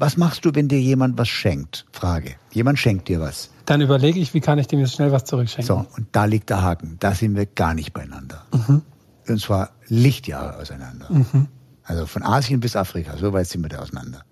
Was 0.00 0.16
machst 0.16 0.44
du, 0.44 0.54
wenn 0.54 0.68
dir 0.68 0.80
jemand 0.80 1.18
was 1.18 1.28
schenkt? 1.28 1.84
Frage. 1.90 2.36
Jemand 2.52 2.78
schenkt 2.78 3.08
dir 3.08 3.20
was. 3.20 3.50
Dann 3.66 3.80
überlege 3.80 4.20
ich, 4.20 4.32
wie 4.32 4.40
kann 4.40 4.58
ich 4.58 4.68
dem 4.68 4.78
jetzt 4.78 4.94
schnell 4.94 5.10
was 5.10 5.24
zurückschenken. 5.24 5.66
So, 5.66 5.86
und 5.96 6.06
da 6.12 6.24
liegt 6.24 6.50
der 6.50 6.62
Haken. 6.62 6.98
Da 7.00 7.14
sind 7.14 7.34
wir 7.34 7.46
gar 7.46 7.74
nicht 7.74 7.92
beieinander. 7.92 8.44
Mhm. 8.52 8.82
Und 9.26 9.40
zwar 9.40 9.70
Lichtjahre 9.88 10.56
auseinander. 10.56 11.08
Mhm. 11.10 11.48
Also 11.82 12.06
von 12.06 12.22
Asien 12.22 12.60
bis 12.60 12.76
Afrika, 12.76 13.16
so 13.16 13.32
weit 13.32 13.48
sind 13.48 13.62
wir 13.62 13.70
da 13.70 13.80
auseinander. 13.80 14.22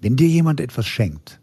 Wenn 0.00 0.16
dir 0.16 0.28
jemand 0.28 0.58
etwas 0.58 0.86
schenkt. 0.86 1.38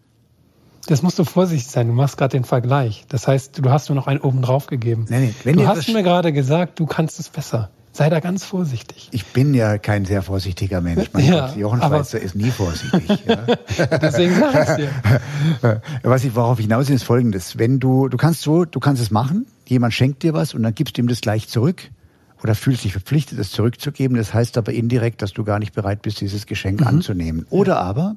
Das 0.87 1.03
musst 1.03 1.19
du 1.19 1.23
vorsichtig 1.23 1.69
sein, 1.69 1.87
du 1.87 1.93
machst 1.93 2.17
gerade 2.17 2.31
den 2.31 2.45
Vergleich. 2.45 3.05
Das 3.09 3.27
heißt, 3.27 3.59
du 3.63 3.69
hast 3.69 3.89
nur 3.89 3.95
noch 3.95 4.07
einen 4.07 4.21
oben 4.21 4.41
drauf 4.41 4.65
gegeben. 4.65 5.05
Nee, 5.07 5.19
nee, 5.19 5.35
wenn 5.43 5.57
du 5.57 5.67
hast 5.67 5.87
mir 5.89 6.01
gerade 6.01 6.33
gesagt, 6.33 6.79
du 6.79 6.87
kannst 6.87 7.19
es 7.19 7.29
besser. 7.29 7.69
Sei 7.93 8.09
da 8.09 8.21
ganz 8.21 8.45
vorsichtig. 8.45 9.09
Ich 9.11 9.25
bin 9.27 9.53
ja 9.53 9.77
kein 9.77 10.05
sehr 10.05 10.21
vorsichtiger 10.21 10.79
Mensch. 10.79 11.09
Mein 11.11 11.25
ja, 11.25 11.47
Gott, 11.47 11.57
Jochen 11.57 11.81
Schweizer 11.81 12.19
ist 12.21 12.35
nie 12.35 12.49
vorsichtig. 12.49 13.19
ja. 13.27 13.45
Deswegen 13.97 14.35
sag 14.35 14.79
ich 14.79 14.85
dir. 14.85 15.81
Was 16.03 16.23
ich, 16.23 16.33
worauf 16.33 16.59
ich 16.59 16.65
hinaus 16.65 16.87
will, 16.87 16.95
ist 16.95 17.03
folgendes. 17.03 17.57
Wenn 17.57 17.81
du, 17.81 18.07
du 18.07 18.15
kannst 18.15 18.43
so, 18.43 18.63
du 18.63 18.79
kannst 18.79 19.01
es 19.01 19.11
machen, 19.11 19.45
jemand 19.67 19.93
schenkt 19.93 20.23
dir 20.23 20.33
was 20.33 20.53
und 20.53 20.63
dann 20.63 20.73
gibst 20.73 20.97
du 20.97 21.01
ihm 21.01 21.07
das 21.07 21.19
gleich 21.19 21.47
zurück 21.49 21.89
oder 22.43 22.55
fühlst 22.55 22.83
dich 22.85 22.93
verpflichtet, 22.93 23.39
es 23.39 23.51
zurückzugeben. 23.51 24.15
Das 24.15 24.33
heißt 24.33 24.57
aber 24.57 24.71
indirekt, 24.71 25.21
dass 25.21 25.33
du 25.33 25.43
gar 25.43 25.59
nicht 25.59 25.73
bereit 25.73 26.01
bist, 26.01 26.21
dieses 26.21 26.45
Geschenk 26.45 26.81
mhm. 26.81 26.87
anzunehmen. 26.87 27.45
Oder 27.49 27.79
aber 27.81 28.15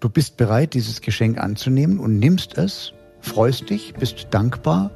du 0.00 0.08
bist 0.08 0.36
bereit, 0.36 0.74
dieses 0.74 1.00
Geschenk 1.00 1.38
anzunehmen 1.38 2.00
und 2.00 2.18
nimmst 2.18 2.58
es, 2.58 2.92
freust 3.20 3.70
dich, 3.70 3.94
bist 3.94 4.28
dankbar 4.30 4.90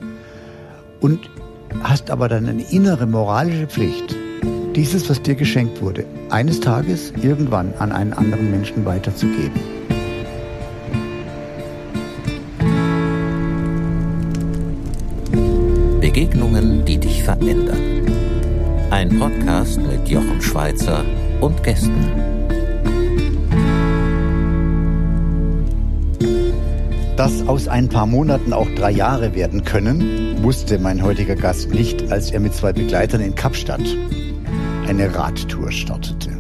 und 1.01 1.31
hast 1.83 2.11
aber 2.11 2.29
dann 2.29 2.49
eine 2.49 2.63
innere 2.71 3.07
moralische 3.07 3.67
Pflicht, 3.67 4.15
dieses, 4.75 5.09
was 5.09 5.23
dir 5.23 5.35
geschenkt 5.35 5.81
wurde, 5.83 6.05
eines 6.31 6.61
Tages 6.61 7.13
irgendwann 7.23 7.73
an 7.79 7.93
einen 7.93 8.13
anderen 8.13 8.51
Menschen 8.51 8.85
weiterzugeben. 8.85 9.61
Begegnungen, 16.01 16.85
die 16.85 16.99
dich 16.99 17.23
verändern. 17.23 18.07
Ein 18.91 19.19
Podcast 19.19 19.81
mit 19.81 20.09
Jochen 20.09 20.41
Schweizer 20.41 21.05
und 21.41 21.63
Gästen. 21.63 22.44
Dass 27.17 27.47
aus 27.47 27.69
ein 27.69 27.89
paar 27.89 28.07
Monaten 28.07 28.53
auch 28.53 28.69
drei 28.75 28.91
Jahre 28.91 29.37
werden 29.37 29.63
können, 29.63 30.43
wusste 30.43 30.81
mein 30.81 31.01
heutiger 31.01 31.37
Gast 31.37 31.71
nicht, 31.71 32.11
als 32.11 32.33
er 32.33 32.41
mit 32.41 32.55
zwei 32.55 32.73
Begleitern 32.73 33.21
in 33.21 33.37
Kapstadt 33.37 33.85
eine 34.89 35.15
Radtour 35.15 35.71
startete. 35.71 36.31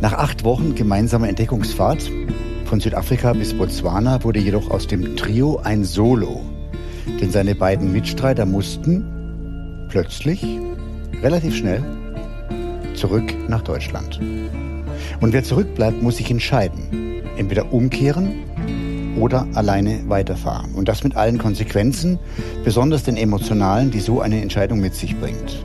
Nach 0.00 0.14
acht 0.14 0.44
Wochen 0.44 0.74
gemeinsamer 0.74 1.28
Entdeckungsfahrt 1.28 2.10
von 2.64 2.80
Südafrika 2.80 3.34
bis 3.34 3.52
Botswana 3.52 4.24
wurde 4.24 4.40
jedoch 4.40 4.70
aus 4.70 4.86
dem 4.86 5.16
Trio 5.16 5.58
ein 5.62 5.84
Solo, 5.84 6.40
denn 7.20 7.30
seine 7.30 7.54
beiden 7.54 7.92
Mitstreiter 7.92 8.46
mussten 8.46 9.04
plötzlich, 9.90 10.42
relativ 11.22 11.54
schnell, 11.54 11.84
zurück 12.94 13.34
nach 13.48 13.60
Deutschland. 13.60 14.18
Und 15.20 15.34
wer 15.34 15.44
zurückbleibt, 15.44 16.02
muss 16.02 16.16
sich 16.16 16.30
entscheiden. 16.30 17.20
Entweder 17.36 17.70
umkehren 17.72 18.32
oder 19.16 19.46
alleine 19.54 20.08
weiterfahren. 20.08 20.72
Und 20.74 20.88
das 20.88 21.04
mit 21.04 21.16
allen 21.16 21.38
Konsequenzen, 21.38 22.18
besonders 22.64 23.02
den 23.02 23.16
emotionalen, 23.16 23.90
die 23.90 24.00
so 24.00 24.20
eine 24.20 24.40
Entscheidung 24.40 24.80
mit 24.80 24.94
sich 24.94 25.18
bringt. 25.18 25.64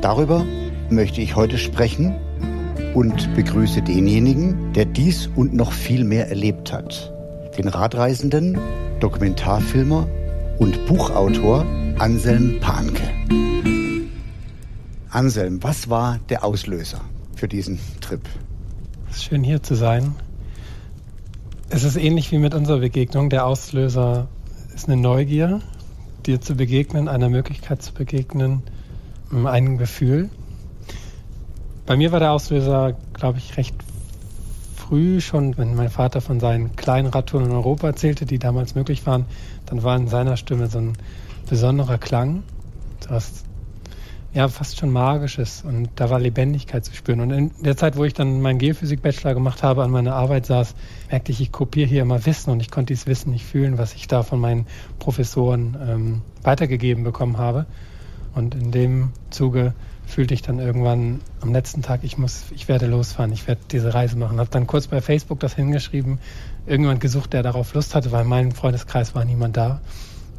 Darüber 0.00 0.44
möchte 0.90 1.20
ich 1.20 1.36
heute 1.36 1.58
sprechen 1.58 2.14
und 2.94 3.34
begrüße 3.34 3.82
denjenigen, 3.82 4.72
der 4.72 4.84
dies 4.84 5.28
und 5.34 5.54
noch 5.54 5.72
viel 5.72 6.04
mehr 6.04 6.28
erlebt 6.28 6.72
hat. 6.72 7.12
Den 7.56 7.68
Radreisenden, 7.68 8.58
Dokumentarfilmer 9.00 10.08
und 10.58 10.86
Buchautor 10.86 11.64
Anselm 11.98 12.60
Panke. 12.60 13.02
Anselm, 15.10 15.62
was 15.62 15.88
war 15.90 16.20
der 16.28 16.44
Auslöser 16.44 17.00
für 17.34 17.48
diesen 17.48 17.78
Trip? 18.00 18.20
Es 19.10 19.16
ist 19.16 19.24
schön 19.24 19.42
hier 19.42 19.62
zu 19.62 19.74
sein. 19.74 20.14
Es 21.70 21.84
ist 21.84 21.96
ähnlich 21.96 22.32
wie 22.32 22.38
mit 22.38 22.54
unserer 22.54 22.78
Begegnung. 22.78 23.28
Der 23.28 23.44
Auslöser 23.44 24.28
ist 24.74 24.88
eine 24.88 24.96
Neugier, 25.00 25.60
dir 26.24 26.40
zu 26.40 26.54
begegnen, 26.54 27.08
einer 27.08 27.28
Möglichkeit 27.28 27.82
zu 27.82 27.92
begegnen, 27.92 28.62
einem 29.30 29.76
Gefühl. 29.76 30.30
Bei 31.84 31.94
mir 31.94 32.10
war 32.10 32.20
der 32.20 32.32
Auslöser, 32.32 32.96
glaube 33.12 33.36
ich, 33.36 33.58
recht 33.58 33.74
früh 34.74 35.20
schon, 35.20 35.58
wenn 35.58 35.74
mein 35.74 35.90
Vater 35.90 36.22
von 36.22 36.40
seinen 36.40 36.74
kleinen 36.74 37.08
Radtouren 37.08 37.44
in 37.44 37.52
Europa 37.52 37.88
erzählte, 37.88 38.24
die 38.24 38.38
damals 38.38 38.74
möglich 38.74 39.04
waren, 39.06 39.26
dann 39.66 39.82
war 39.82 39.94
in 39.96 40.08
seiner 40.08 40.38
Stimme 40.38 40.68
so 40.68 40.78
ein 40.78 40.94
besonderer 41.50 41.98
Klang. 41.98 42.44
Du 43.02 43.10
hast 43.10 43.44
ja, 44.34 44.46
fast 44.48 44.78
schon 44.78 44.90
magisches 44.90 45.62
und 45.66 45.88
da 45.96 46.10
war 46.10 46.20
Lebendigkeit 46.20 46.84
zu 46.84 46.94
spüren. 46.94 47.20
Und 47.20 47.30
in 47.30 47.50
der 47.62 47.76
Zeit, 47.76 47.96
wo 47.96 48.04
ich 48.04 48.12
dann 48.12 48.40
meinen 48.42 48.58
Geophysik-Bachelor 48.58 49.34
gemacht 49.34 49.62
habe, 49.62 49.82
an 49.82 49.90
meiner 49.90 50.14
Arbeit 50.14 50.46
saß, 50.46 50.74
merkte 51.10 51.32
ich, 51.32 51.40
ich 51.40 51.50
kopiere 51.50 51.88
hier 51.88 52.02
immer 52.02 52.24
Wissen 52.26 52.50
und 52.50 52.60
ich 52.60 52.70
konnte 52.70 52.92
dieses 52.92 53.06
Wissen 53.06 53.30
nicht 53.30 53.44
fühlen, 53.44 53.78
was 53.78 53.94
ich 53.94 54.06
da 54.06 54.22
von 54.22 54.38
meinen 54.38 54.66
Professoren 54.98 55.76
ähm, 55.82 56.22
weitergegeben 56.42 57.04
bekommen 57.04 57.38
habe. 57.38 57.66
Und 58.34 58.54
in 58.54 58.70
dem 58.70 59.12
Zuge 59.30 59.72
fühlte 60.06 60.34
ich 60.34 60.42
dann 60.42 60.58
irgendwann 60.58 61.20
am 61.40 61.52
letzten 61.52 61.82
Tag, 61.82 62.00
ich 62.02 62.18
muss, 62.18 62.44
ich 62.54 62.68
werde 62.68 62.86
losfahren, 62.86 63.32
ich 63.32 63.46
werde 63.48 63.62
diese 63.70 63.94
Reise 63.94 64.16
machen. 64.16 64.38
Habe 64.38 64.50
dann 64.50 64.66
kurz 64.66 64.86
bei 64.86 65.00
Facebook 65.00 65.40
das 65.40 65.54
hingeschrieben, 65.54 66.18
irgendjemand 66.66 67.00
gesucht, 67.00 67.32
der 67.32 67.42
darauf 67.42 67.74
Lust 67.74 67.94
hatte, 67.94 68.12
weil 68.12 68.22
in 68.22 68.28
meinem 68.28 68.52
Freundeskreis 68.52 69.14
war 69.14 69.24
niemand 69.24 69.56
da. 69.56 69.80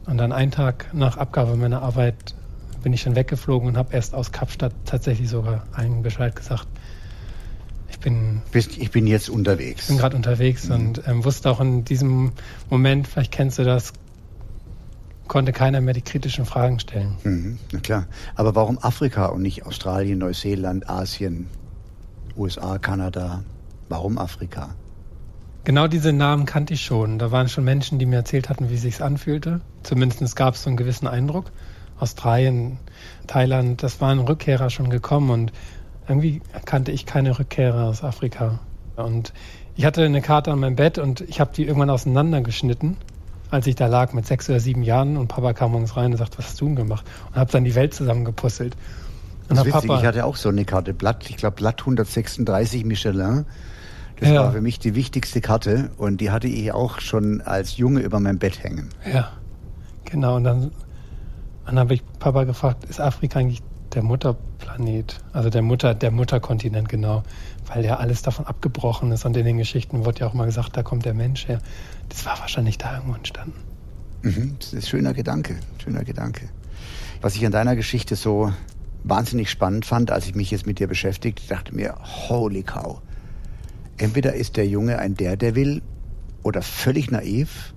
Und 0.06 0.18
dann 0.18 0.32
einen 0.32 0.52
Tag 0.52 0.88
nach 0.94 1.18
Abgabe 1.18 1.56
meiner 1.56 1.82
Arbeit 1.82 2.36
bin 2.80 2.94
ich 2.94 3.04
dann 3.04 3.16
weggeflogen 3.16 3.68
und 3.70 3.78
habe 3.78 3.94
erst 3.94 4.14
aus 4.14 4.32
Kapstadt 4.32 4.74
tatsächlich 4.86 5.30
sogar 5.30 5.66
einen 5.74 6.02
Bescheid 6.02 6.36
gesagt. 6.36 6.68
Ich 7.90 8.00
bin, 8.00 8.42
Bist, 8.52 8.78
ich 8.78 8.92
bin 8.92 9.08
jetzt 9.08 9.30
unterwegs. 9.30 9.84
Ich 9.84 9.88
bin 9.88 9.98
gerade 9.98 10.16
unterwegs 10.16 10.68
mhm. 10.68 10.76
und 10.76 11.02
ähm, 11.08 11.26
wusste 11.26 11.50
auch 11.50 11.60
in 11.60 11.84
diesem 11.84 12.32
Moment, 12.70 13.08
vielleicht 13.08 13.32
kennst 13.32 13.60
du 13.60 13.64
das, 13.64 13.94
konnte 15.28 15.52
keiner 15.52 15.82
mehr 15.82 15.94
die 15.94 16.02
kritischen 16.02 16.46
Fragen 16.46 16.80
stellen. 16.80 17.16
Mhm, 17.24 17.60
na 17.72 17.80
klar. 17.80 18.08
Aber 18.36 18.56
warum 18.56 18.78
Afrika 18.80 19.28
und 19.28 19.42
nicht 19.42 19.66
Australien, 19.66 20.20
Neuseeland, 20.20 20.90
Asien, 20.90 21.48
USA, 22.38 22.78
Kanada? 22.78 23.44
Warum 23.90 24.18
Afrika? 24.18 24.76
Genau 25.66 25.88
diese 25.88 26.14
Namen 26.14 26.46
kannte 26.46 26.74
ich 26.74 26.82
schon. 26.82 27.20
Da 27.20 27.32
waren 27.32 27.50
schon 27.50 27.64
Menschen, 27.64 28.00
die 28.00 28.06
mir 28.06 28.18
erzählt 28.18 28.50
hatten, 28.50 28.70
wie 28.70 28.76
es 28.76 28.82
sich 28.82 29.02
anfühlte. 29.04 29.62
Zumindest 29.84 30.36
gab 30.36 30.56
es 30.56 30.64
so 30.64 30.70
einen 30.70 30.78
gewissen 30.78 31.08
Eindruck. 31.08 31.52
Australien, 32.00 32.80
Thailand, 33.28 33.84
das 33.84 34.02
waren 34.02 34.20
Rückkehrer 34.20 34.70
schon 34.70 34.90
gekommen 34.90 35.30
und 35.30 35.52
irgendwie 36.08 36.42
kannte 36.66 36.92
ich 36.92 37.06
keine 37.06 37.38
Rückkehrer 37.38 37.86
aus 37.86 38.04
Afrika. 38.04 38.60
Und 38.96 39.34
ich 39.76 39.86
hatte 39.86 40.04
eine 40.04 40.22
Karte 40.22 40.52
an 40.52 40.60
meinem 40.60 40.76
Bett 40.76 40.98
und 40.98 41.22
ich 41.22 41.40
habe 41.40 41.52
die 41.56 41.64
irgendwann 41.64 41.90
auseinandergeschnitten, 41.90 42.98
als 43.52 43.68
ich 43.68 43.76
da 43.76 43.88
lag 43.88 44.14
mit 44.14 44.26
sechs 44.26 44.50
oder 44.50 44.60
sieben 44.60 44.84
Jahren 44.84 45.18
und 45.18 45.28
Papa 45.28 45.54
kam 45.54 45.72
morgens 45.72 45.96
rein 45.96 46.12
und 46.12 46.18
sagte, 46.18 46.40
was 46.40 46.48
hast 46.48 46.62
du 46.62 46.66
denn 46.66 46.76
gemacht? 46.76 47.06
Und 47.30 47.36
habe 47.36 47.52
dann 47.52 47.64
die 47.64 47.76
Welt 47.76 47.94
zusammengepuzzelt. 47.94 48.76
Und 49.50 49.58
das 49.58 49.60
ist 49.60 49.74
witzig, 49.74 49.88
Papa, 49.88 50.00
ich 50.00 50.06
hatte 50.06 50.26
auch 50.26 50.36
so 50.36 50.50
eine 50.50 50.66
Karte, 50.66 50.94
Blatt, 50.94 51.30
ich 51.30 51.38
glaube 51.38 51.56
Blatt 51.56 51.80
136 51.82 52.86
Michelin. 52.86 53.46
Das 54.20 54.30
ja. 54.30 54.44
war 54.44 54.52
für 54.52 54.62
mich 54.62 54.80
die 54.80 54.96
wichtigste 54.96 55.40
Karte 55.40 55.92
und 55.98 56.20
die 56.20 56.30
hatte 56.30 56.48
ich 56.48 56.72
auch 56.74 57.00
schon 57.00 57.42
als 57.42 57.78
Junge 57.78 58.02
über 58.02 58.20
meinem 58.20 58.38
Bett 58.38 58.62
hängen. 58.62 58.90
Ja, 59.12 59.32
genau. 60.04 60.36
Und 60.36 60.44
dann 60.44 60.72
dann 61.70 61.78
habe 61.78 61.94
ich 61.94 62.04
Papa 62.18 62.46
gefragt, 62.46 62.86
ist 62.86 63.00
Afrika 63.00 63.38
eigentlich 63.38 63.62
der 63.94 64.02
Mutterplanet, 64.02 65.20
also 65.34 65.52
der 65.52 65.62
Mutter, 65.62 65.94
der 65.94 66.10
Mutterkontinent 66.10 66.90
genau, 66.90 67.22
weil 67.68 67.86
ja 67.86 67.98
alles 67.98 68.24
davon 68.24 68.48
abgebrochen 68.48 69.12
ist 69.12 69.24
und 69.24 69.38
in 69.38 69.46
den 69.46 69.58
Geschichten 69.58 70.04
wurde 70.04 70.22
ja 70.22 70.28
auch 70.28 70.34
mal 70.34 70.46
gesagt, 70.46 70.76
da 70.76 70.82
kommt 70.82 71.06
der 71.06 71.14
Mensch 71.14 71.48
her. 71.48 71.60
Das 72.10 72.26
war 72.26 72.40
wahrscheinlich 72.40 72.80
da 72.80 72.96
irgendwo 72.96 73.16
entstanden. 73.16 73.60
Mhm, 74.24 74.56
das 74.58 74.74
ist 74.74 74.86
ein 74.86 74.88
schöner 74.88 75.14
Gedanke, 75.14 75.58
schöner 75.84 76.04
Gedanke. 76.04 76.50
Was 77.22 77.36
ich 77.36 77.46
an 77.46 77.52
deiner 77.52 77.76
Geschichte 77.76 78.16
so 78.16 78.52
wahnsinnig 79.04 79.52
spannend 79.52 79.86
fand, 79.86 80.10
als 80.10 80.26
ich 80.26 80.34
mich 80.34 80.50
jetzt 80.50 80.66
mit 80.66 80.80
dir 80.80 80.88
beschäftigte, 80.88 81.48
dachte 81.48 81.76
mir, 81.76 81.96
holy 82.30 82.64
cow. 82.64 83.00
Entweder 83.98 84.34
ist 84.34 84.58
der 84.58 84.68
Junge 84.68 84.98
ein 84.98 85.14
der, 85.14 85.38
der 85.38 85.54
will, 85.54 85.84
oder 86.42 86.64
völlig 86.64 87.12
naiv, 87.12 87.76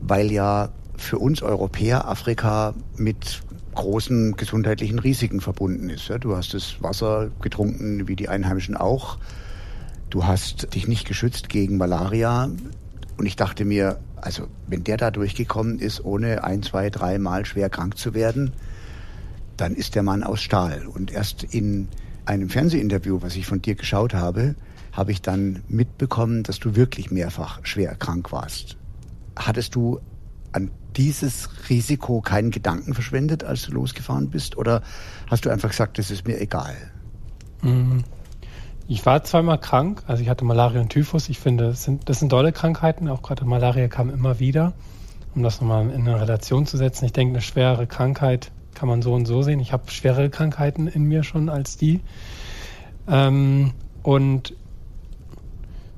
weil 0.00 0.32
ja 0.32 0.70
für 1.00 1.18
uns 1.18 1.42
Europäer 1.42 2.08
Afrika 2.08 2.74
mit 2.96 3.42
großen 3.74 4.36
gesundheitlichen 4.36 4.98
Risiken 4.98 5.40
verbunden 5.40 5.90
ist. 5.90 6.10
Du 6.20 6.36
hast 6.36 6.54
das 6.54 6.82
Wasser 6.82 7.30
getrunken, 7.40 8.08
wie 8.08 8.16
die 8.16 8.28
Einheimischen 8.28 8.76
auch. 8.76 9.18
Du 10.10 10.24
hast 10.24 10.74
dich 10.74 10.88
nicht 10.88 11.06
geschützt 11.06 11.48
gegen 11.48 11.76
Malaria. 11.76 12.50
Und 13.16 13.26
ich 13.26 13.36
dachte 13.36 13.64
mir, 13.64 13.98
also 14.16 14.46
wenn 14.66 14.84
der 14.84 14.96
da 14.96 15.10
durchgekommen 15.10 15.78
ist, 15.78 16.04
ohne 16.04 16.44
ein, 16.44 16.62
zwei, 16.62 16.90
drei 16.90 17.18
Mal 17.18 17.46
schwer 17.46 17.70
krank 17.70 17.96
zu 17.96 18.14
werden, 18.14 18.52
dann 19.56 19.74
ist 19.74 19.94
der 19.94 20.02
Mann 20.02 20.22
aus 20.22 20.40
Stahl. 20.40 20.86
Und 20.86 21.12
erst 21.12 21.44
in 21.44 21.88
einem 22.24 22.48
Fernsehinterview, 22.48 23.22
was 23.22 23.36
ich 23.36 23.46
von 23.46 23.62
dir 23.62 23.74
geschaut 23.74 24.14
habe, 24.14 24.54
habe 24.92 25.12
ich 25.12 25.22
dann 25.22 25.62
mitbekommen, 25.68 26.42
dass 26.42 26.58
du 26.58 26.76
wirklich 26.76 27.10
mehrfach 27.10 27.60
schwer 27.62 27.94
krank 27.94 28.32
warst. 28.32 28.76
Hattest 29.36 29.74
du 29.74 30.00
an 30.52 30.70
dieses 30.96 31.48
Risiko 31.68 32.20
keinen 32.20 32.50
Gedanken 32.50 32.94
verschwendet, 32.94 33.44
als 33.44 33.62
du 33.62 33.72
losgefahren 33.72 34.30
bist? 34.30 34.56
Oder 34.56 34.82
hast 35.28 35.44
du 35.44 35.50
einfach 35.50 35.70
gesagt, 35.70 35.98
das 35.98 36.10
ist 36.10 36.26
mir 36.26 36.40
egal? 36.40 36.74
Mhm. 37.62 38.04
Ich 38.88 39.06
war 39.06 39.22
zweimal 39.22 39.58
krank, 39.58 40.02
also 40.08 40.20
ich 40.22 40.28
hatte 40.28 40.44
Malaria 40.44 40.80
und 40.80 40.88
Typhus. 40.88 41.28
Ich 41.28 41.38
finde, 41.38 41.68
das 41.68 41.84
sind, 41.84 42.08
das 42.08 42.18
sind 42.18 42.32
dolle 42.32 42.52
Krankheiten. 42.52 43.08
Auch 43.08 43.22
gerade 43.22 43.44
Malaria 43.44 43.86
kam 43.86 44.10
immer 44.10 44.40
wieder. 44.40 44.72
Um 45.32 45.44
das 45.44 45.60
nochmal 45.60 45.90
in 45.90 46.00
eine 46.00 46.20
Relation 46.20 46.66
zu 46.66 46.76
setzen. 46.76 47.04
Ich 47.04 47.12
denke, 47.12 47.34
eine 47.34 47.40
schwere 47.40 47.86
Krankheit 47.86 48.50
kann 48.74 48.88
man 48.88 49.00
so 49.00 49.14
und 49.14 49.26
so 49.26 49.42
sehen. 49.42 49.60
Ich 49.60 49.72
habe 49.72 49.88
schwere 49.92 50.28
Krankheiten 50.28 50.88
in 50.88 51.04
mir 51.04 51.22
schon 51.22 51.48
als 51.48 51.76
die. 51.76 52.00
Ähm, 53.06 53.72
und 54.02 54.54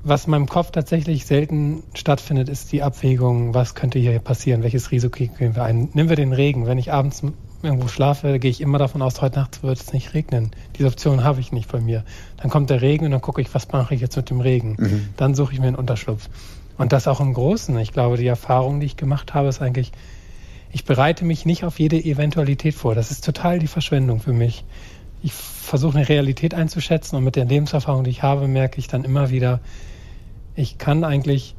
was 0.04 0.25
in 0.25 0.32
meinem 0.32 0.49
Kopf 0.49 0.72
tatsächlich 0.72 1.26
selten 1.26 1.82
stattfindet, 1.94 2.49
ist 2.49 2.72
die 2.72 2.82
Abwägung, 2.82 3.54
was 3.54 3.75
könnte 3.75 3.99
hier 3.99 4.19
passieren, 4.19 4.62
welches 4.62 4.90
Risiko 4.90 5.25
gehen 5.38 5.54
wir 5.54 5.62
ein. 5.62 5.90
Nehmen 5.93 6.08
wir 6.08 6.16
den 6.16 6.32
Regen. 6.32 6.66
Wenn 6.66 6.78
ich 6.78 6.93
abends 6.93 7.22
irgendwo 7.62 7.87
schlafe, 7.87 8.40
gehe 8.40 8.50
ich 8.50 8.60
immer 8.60 8.78
davon 8.78 9.02
aus, 9.02 9.20
heute 9.20 9.38
Nacht 9.38 9.62
wird 9.62 9.78
es 9.81 9.93
nicht 9.93 10.14
regnen. 10.14 10.50
Diese 10.76 10.88
Option 10.88 11.22
habe 11.22 11.40
ich 11.40 11.52
nicht 11.52 11.70
bei 11.70 11.81
mir. 11.81 12.02
Dann 12.38 12.50
kommt 12.50 12.70
der 12.70 12.82
Regen 12.82 13.04
und 13.04 13.12
dann 13.12 13.20
gucke 13.20 13.40
ich, 13.40 13.54
was 13.54 13.70
mache 13.70 13.94
ich 13.94 14.00
jetzt 14.00 14.16
mit 14.16 14.31
dem 14.31 14.40
Regen. 14.40 14.76
Mhm. 14.78 15.08
Dann 15.16 15.34
suche 15.37 15.52
ich 15.52 15.60
mir 15.60 15.69
einen 15.69 15.76
Unterschlupf. 15.76 16.28
Und 16.78 16.93
das 16.93 17.06
auch 17.06 17.20
im 17.20 17.34
Großen. 17.34 17.78
Ich 17.78 17.93
glaube, 17.93 18.16
die 18.16 18.26
Erfahrung, 18.26 18.81
die 18.81 18.87
ich 18.87 18.96
gemacht 18.96 19.34
habe, 19.34 19.49
ist 19.49 19.62
eigentlich, 19.62 19.93
ich 20.72 20.84
bereite 20.84 21.25
mich 21.25 21.46
nicht 21.46 21.64
auf 21.64 21.78
jede 21.78 21.96
Eventualität 21.96 22.75
vor. 22.75 22.96
Das 22.96 23.12
ist 23.12 23.25
total 23.25 23.60
die 23.60 23.69
Verschwendung 23.69 24.19
für 24.20 24.32
mich. 24.32 24.64
Ich 25.22 25.32
versuche 25.32 25.99
eine 25.99 26.08
Realität 26.08 26.54
einzuschätzen 26.54 27.14
und 27.14 27.22
mit 27.22 27.37
der 27.37 27.44
Lebenserfahrung, 27.44 28.02
die 28.02 28.10
ich 28.10 28.25
habe, 28.25 28.49
merke 28.49 28.81
ich 28.81 28.88
dann 28.88 29.04
immer 29.04 29.31
wieder, 29.31 29.60
ich 30.54 30.78
kann 30.78 31.04
eigentlich 31.04 31.54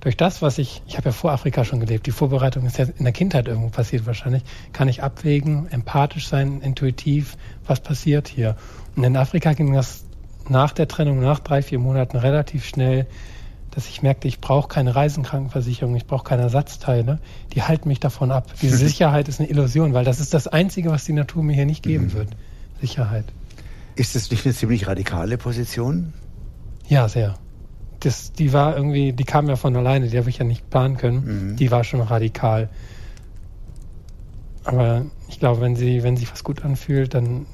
durch 0.00 0.16
das, 0.18 0.42
was 0.42 0.58
ich, 0.58 0.82
ich 0.86 0.98
habe 0.98 1.08
ja 1.08 1.12
vor 1.12 1.32
Afrika 1.32 1.64
schon 1.64 1.80
gelebt, 1.80 2.06
die 2.06 2.10
Vorbereitung 2.10 2.66
ist 2.66 2.76
ja 2.76 2.84
in 2.84 3.04
der 3.04 3.12
Kindheit 3.12 3.48
irgendwo 3.48 3.70
passiert 3.70 4.06
wahrscheinlich, 4.06 4.42
kann 4.74 4.86
ich 4.86 5.02
abwägen, 5.02 5.66
empathisch 5.70 6.28
sein, 6.28 6.60
intuitiv, 6.60 7.38
was 7.66 7.80
passiert 7.80 8.28
hier. 8.28 8.56
Und 8.96 9.04
in 9.04 9.16
Afrika 9.16 9.54
ging 9.54 9.72
das 9.72 10.04
nach 10.46 10.72
der 10.72 10.88
Trennung, 10.88 11.20
nach 11.20 11.40
drei, 11.40 11.62
vier 11.62 11.78
Monaten 11.78 12.18
relativ 12.18 12.66
schnell, 12.66 13.06
dass 13.70 13.88
ich 13.88 14.02
merkte, 14.02 14.28
ich 14.28 14.40
brauche 14.40 14.68
keine 14.68 14.94
Reisenkrankenversicherung, 14.94 15.96
ich 15.96 16.06
brauche 16.06 16.24
keine 16.24 16.42
Ersatzteile, 16.42 17.18
die 17.54 17.62
halten 17.62 17.88
mich 17.88 17.98
davon 17.98 18.30
ab. 18.30 18.52
Diese 18.60 18.76
Sicherheit 18.86 19.28
ist 19.28 19.40
eine 19.40 19.48
Illusion, 19.48 19.94
weil 19.94 20.04
das 20.04 20.20
ist 20.20 20.34
das 20.34 20.46
Einzige, 20.46 20.90
was 20.90 21.04
die 21.04 21.14
Natur 21.14 21.42
mir 21.42 21.54
hier 21.54 21.66
nicht 21.66 21.82
geben 21.82 22.08
mhm. 22.08 22.12
wird. 22.12 22.28
Sicherheit. 22.78 23.24
Ist 23.96 24.14
das 24.14 24.30
nicht 24.30 24.44
eine 24.44 24.54
ziemlich 24.54 24.86
radikale 24.86 25.38
Position? 25.38 26.12
Ja, 26.88 27.08
sehr 27.08 27.36
das, 28.04 28.32
die 28.32 28.52
war 28.52 28.76
irgendwie, 28.76 29.12
die 29.12 29.24
kam 29.24 29.48
ja 29.48 29.56
von 29.56 29.74
alleine, 29.76 30.08
die 30.08 30.18
habe 30.18 30.28
ich 30.28 30.38
ja 30.38 30.44
nicht 30.44 30.68
planen 30.70 30.96
können. 30.96 31.52
Mhm. 31.52 31.56
Die 31.56 31.70
war 31.70 31.84
schon 31.84 32.00
radikal. 32.00 32.68
Aber 34.64 35.04
ich 35.28 35.38
glaube, 35.38 35.60
wenn 35.60 35.76
sie, 35.76 36.02
wenn 36.02 36.16
sich 36.16 36.30
was 36.30 36.44
gut 36.44 36.64
anfühlt, 36.64 37.14
dann, 37.14 37.46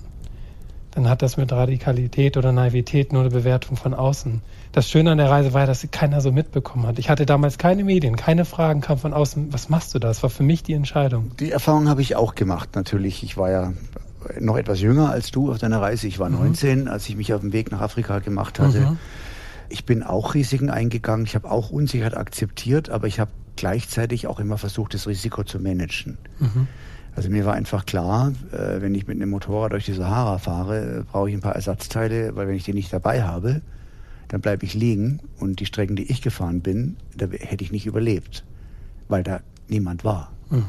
dann 0.93 1.09
hat 1.09 1.23
das 1.23 1.37
mit 1.37 1.53
Radikalität 1.53 2.37
oder 2.37 2.53
Naivität 2.53 3.13
nur 3.13 3.23
eine 3.23 3.31
Bewertung 3.31 3.77
von 3.77 3.95
außen. 3.95 4.43
Das 4.73 4.89
Schöne 4.89 5.13
an 5.13 5.19
der 5.19 5.31
Reise 5.31 5.53
war, 5.53 5.67
dass 5.67 5.81
sie 5.81 5.89
keiner 5.89 6.21
so 6.21 6.31
mitbekommen 6.33 6.87
hat. 6.87 6.99
Ich 6.99 7.11
hatte 7.11 7.27
damals 7.27 7.59
keine 7.59 7.85
Medien, 7.85 8.17
keine 8.17 8.45
Fragen 8.45 8.81
kam 8.81 8.99
von 8.99 9.13
außen. 9.13 9.53
Was 9.53 9.69
machst 9.69 9.95
du 9.95 9.99
da? 9.99 10.09
Das 10.09 10.23
war 10.23 10.31
für 10.31 10.45
mich 10.45 10.63
die 10.63 10.75
Entscheidung. 10.75 11.33
Die 11.39 11.51
Erfahrung 11.51 11.89
habe 11.89 12.03
ich 12.03 12.17
auch 12.17 12.35
gemacht, 12.35 12.71
natürlich. 12.75 13.23
Ich 13.23 13.37
war 13.37 13.51
ja 13.51 13.73
noch 14.39 14.57
etwas 14.57 14.81
jünger 14.81 15.11
als 15.11 15.31
du 15.31 15.51
auf 15.51 15.59
deiner 15.59 15.81
Reise. 15.81 16.07
Ich 16.07 16.19
war 16.19 16.29
mhm. 16.29 16.37
19, 16.37 16.89
als 16.89 17.09
ich 17.09 17.17
mich 17.17 17.35
auf 17.35 17.41
den 17.41 17.53
Weg 17.53 17.73
nach 17.73 17.81
Afrika 17.81 18.21
gemacht 18.21 18.61
hatte. 18.61 18.81
Mhm. 18.81 18.99
Ich 19.71 19.85
bin 19.87 20.03
auch 20.03 20.35
Risiken 20.35 20.69
eingegangen, 20.69 21.25
ich 21.25 21.35
habe 21.35 21.51
auch 21.51 21.71
Unsicherheit 21.71 22.17
akzeptiert, 22.17 22.91
aber 22.91 23.07
ich 23.07 23.19
habe 23.19 23.31
gleichzeitig 23.57 24.27
auch 24.27 24.41
immer 24.41 24.59
versucht, 24.59 24.95
das 24.95 25.07
Risiko 25.07 25.45
zu 25.45 25.59
managen. 25.59 26.19
Mhm. 26.39 26.67
Also 27.15 27.31
mir 27.31 27.45
war 27.45 27.55
einfach 27.55 27.87
klar, 27.87 28.33
äh, 28.53 28.81
wenn 28.81 28.95
ich 28.95 29.07
mit 29.07 29.17
einem 29.17 29.31
Motorrad 29.31 29.73
durch 29.73 29.85
die 29.85 29.93
Sahara 29.93 30.39
fahre, 30.39 31.05
brauche 31.11 31.29
ich 31.29 31.35
ein 31.35 31.41
paar 31.41 31.55
Ersatzteile, 31.55 32.37
weil 32.37 32.49
wenn 32.49 32.55
ich 32.55 32.65
die 32.65 32.75
nicht 32.75 32.93
dabei 32.93 33.23
habe, 33.23 33.63
dann 34.29 34.41
bleibe 34.41 34.65
ich 34.65 34.75
liegen 34.75 35.21
und 35.39 35.61
die 35.61 35.67
Strecken, 35.67 35.97
die 35.97 36.11
ich 36.11 36.23
gefahren 36.23 36.61
bin, 36.61 36.97
da 37.17 37.27
hätte 37.27 37.65
ich 37.65 37.73
nicht 37.73 37.87
überlebt, 37.87 38.45
weil 39.09 39.23
da 39.23 39.41
niemand 39.69 40.05
war. 40.05 40.33
Mhm. 40.51 40.67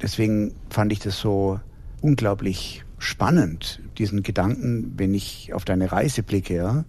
Deswegen 0.00 0.54
fand 0.68 0.92
ich 0.92 0.98
das 0.98 1.18
so 1.18 1.60
unglaublich 2.00 2.84
spannend, 2.98 3.80
diesen 3.98 4.22
Gedanken, 4.22 4.94
wenn 4.96 5.14
ich 5.14 5.54
auf 5.54 5.64
deine 5.64 5.92
Reise 5.92 6.22
blicke, 6.22 6.56
ja, 6.56 6.84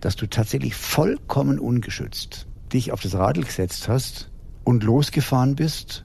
dass 0.00 0.16
du 0.16 0.26
tatsächlich 0.26 0.74
vollkommen 0.74 1.58
ungeschützt 1.58 2.48
dich 2.72 2.92
auf 2.92 3.00
das 3.00 3.14
Radl 3.14 3.42
gesetzt 3.42 3.88
hast 3.88 4.28
und 4.64 4.84
losgefahren 4.84 5.56
bist. 5.56 6.04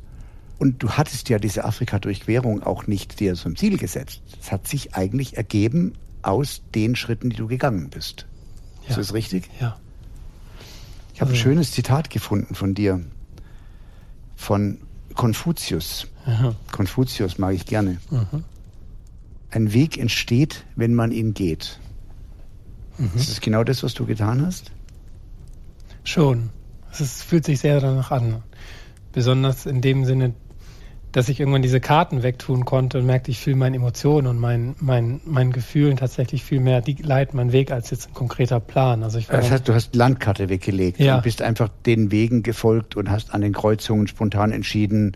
Und 0.60 0.82
du 0.82 0.92
hattest 0.92 1.30
ja 1.30 1.40
diese 1.40 1.66
Afrika-Durchquerung 1.66 2.64
auch 2.64 2.88
nicht 2.88 3.20
dir 3.20 3.36
zum 3.36 3.56
Ziel 3.56 3.78
gesetzt. 3.78 4.22
Es 4.40 4.52
hat 4.52 4.68
sich 4.68 4.96
eigentlich 4.96 5.36
ergeben 5.36 5.94
aus 6.22 6.62
den 6.74 6.96
Schritten, 6.96 7.30
die 7.30 7.36
du 7.36 7.48
gegangen 7.48 7.90
bist. 7.90 8.28
Ja. 8.84 8.92
Ist 8.92 8.98
das 8.98 9.14
richtig? 9.14 9.50
Ja. 9.60 9.78
Ich 11.14 11.22
habe 11.22 11.32
also. 11.32 11.42
ein 11.42 11.44
schönes 11.44 11.72
Zitat 11.72 12.10
gefunden 12.10 12.56
von 12.56 12.74
dir. 12.74 13.02
Von 14.36 14.80
Konfuzius. 15.16 16.08
Aha. 16.26 16.56
Konfuzius 16.72 17.38
mag 17.38 17.56
ich 17.56 17.66
gerne. 17.66 17.98
Mhm. 18.10 18.44
Ein 19.52 19.74
Weg 19.74 19.98
entsteht, 19.98 20.64
wenn 20.76 20.96
man 20.96 21.12
ihn 21.12 21.34
geht. 21.34 21.80
Mhm. 22.98 23.12
Ist 23.16 23.30
das 23.30 23.42
genau 23.42 23.64
das, 23.64 23.84
was 23.84 23.94
du 23.94 24.06
getan 24.06 24.46
hast? 24.46 24.72
Schon. 26.04 26.50
Es 26.92 27.24
fühlt 27.24 27.46
sich 27.46 27.60
sehr 27.60 27.80
danach 27.80 28.12
an. 28.12 28.44
Besonders 29.14 29.66
in 29.66 29.82
dem 29.82 30.06
Sinne, 30.06 30.34
dass 31.14 31.30
ich 31.30 31.40
irgendwann 31.40 31.62
diese 31.62 31.80
Karten 31.80 32.24
wegtun 32.24 32.66
konnte 32.66 32.98
und 32.98 33.06
merkte, 33.06 33.30
ich 33.30 33.40
fühle 33.40 33.56
meine 33.56 33.76
Emotionen 33.78 34.28
und 34.28 34.40
mein, 34.40 34.76
mein, 34.80 35.22
mein 35.26 35.52
Gefühlen 35.52 35.96
tatsächlich 35.96 36.44
viel 36.44 36.60
mehr, 36.60 36.82
die 36.82 36.96
leiten 36.96 37.38
meinen 37.38 37.52
Weg 37.52 37.72
als 37.72 37.92
jetzt 37.92 38.10
ein 38.10 38.14
konkreter 38.16 38.60
Plan. 38.60 39.04
Also 39.04 39.20
ich 39.20 39.28
das 39.28 39.50
heißt, 39.50 39.68
du 39.68 39.76
hast 39.76 39.96
Landkarte 39.96 40.50
weggelegt 40.50 41.00
ja. 41.00 41.18
und 41.18 41.24
bist 41.24 41.44
einfach 41.44 41.70
den 41.86 42.12
Wegen 42.12 42.42
gefolgt 42.42 42.96
und 42.96 43.12
hast 43.12 43.34
an 43.34 43.42
den 43.42 43.54
Kreuzungen 43.54 44.08
spontan 44.08 44.52
entschieden, 44.52 45.16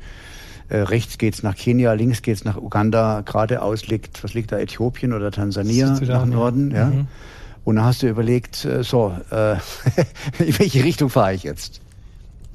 äh, 0.70 0.78
rechts 0.78 1.18
geht's 1.18 1.42
nach 1.42 1.56
Kenia, 1.56 1.94
links 1.94 2.22
geht's 2.22 2.44
nach 2.44 2.58
Uganda, 2.58 3.22
geradeaus 3.22 3.88
liegt, 3.88 4.24
was 4.24 4.36
liegt 4.36 4.52
da, 4.52 4.60
Äthiopien 4.60 5.14
oder 5.14 5.32
Tansania 5.32 6.00
nach 6.02 6.26
Norden, 6.26 6.72
ja. 6.72 6.86
Mhm. 6.88 7.08
Und 7.68 7.76
dann 7.76 7.84
hast 7.84 8.02
du 8.02 8.08
überlegt, 8.08 8.64
äh, 8.64 8.82
so, 8.82 9.14
äh, 9.30 9.56
in 10.40 10.58
welche 10.58 10.86
Richtung 10.86 11.10
fahre 11.10 11.34
ich 11.34 11.44
jetzt? 11.44 11.82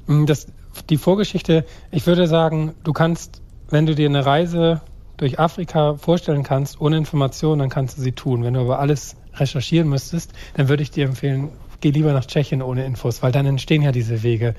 Mm, 0.07 0.25
das, 0.25 0.47
die 0.89 0.97
Vorgeschichte, 0.97 1.65
ich 1.91 2.07
würde 2.07 2.25
sagen, 2.25 2.73
du 2.83 2.93
kannst, 2.93 3.39
wenn 3.69 3.85
du 3.85 3.93
dir 3.93 4.09
eine 4.09 4.25
Reise 4.25 4.81
durch 5.17 5.37
Afrika 5.37 5.97
vorstellen 5.97 6.41
kannst, 6.41 6.81
ohne 6.81 6.97
Informationen, 6.97 7.59
dann 7.59 7.69
kannst 7.69 7.95
du 7.95 8.01
sie 8.01 8.13
tun. 8.13 8.43
Wenn 8.43 8.55
du 8.55 8.61
aber 8.61 8.79
alles 8.79 9.15
recherchieren 9.35 9.87
müsstest, 9.87 10.33
dann 10.55 10.67
würde 10.67 10.81
ich 10.81 10.89
dir 10.89 11.05
empfehlen, 11.05 11.49
geh 11.79 11.91
lieber 11.91 12.11
nach 12.11 12.25
Tschechien 12.25 12.63
ohne 12.63 12.83
Infos, 12.83 13.21
weil 13.21 13.31
dann 13.31 13.45
entstehen 13.45 13.83
ja 13.83 13.91
diese 13.91 14.23
Wege. 14.23 14.55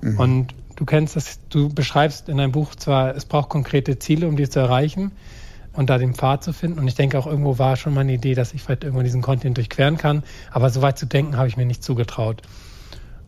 Mhm. 0.00 0.18
Und 0.18 0.54
du 0.76 0.86
kennst 0.86 1.16
das, 1.16 1.38
du 1.50 1.68
beschreibst 1.68 2.30
in 2.30 2.38
deinem 2.38 2.52
Buch 2.52 2.74
zwar, 2.74 3.14
es 3.14 3.26
braucht 3.26 3.50
konkrete 3.50 3.98
Ziele, 3.98 4.26
um 4.26 4.38
die 4.38 4.48
zu 4.48 4.58
erreichen, 4.58 5.12
und 5.78 5.90
da 5.90 5.96
den 5.96 6.12
Pfad 6.12 6.42
zu 6.42 6.52
finden. 6.52 6.80
Und 6.80 6.88
ich 6.88 6.96
denke 6.96 7.16
auch 7.16 7.28
irgendwo 7.28 7.60
war 7.60 7.76
schon 7.76 7.94
meine 7.94 8.12
Idee, 8.12 8.34
dass 8.34 8.52
ich 8.52 8.64
vielleicht 8.64 8.82
irgendwo 8.82 9.04
diesen 9.04 9.22
Kontinent 9.22 9.58
durchqueren 9.58 9.96
kann. 9.96 10.24
Aber 10.50 10.70
so 10.70 10.82
weit 10.82 10.98
zu 10.98 11.06
denken, 11.06 11.36
habe 11.36 11.46
ich 11.46 11.56
mir 11.56 11.66
nicht 11.66 11.84
zugetraut. 11.84 12.42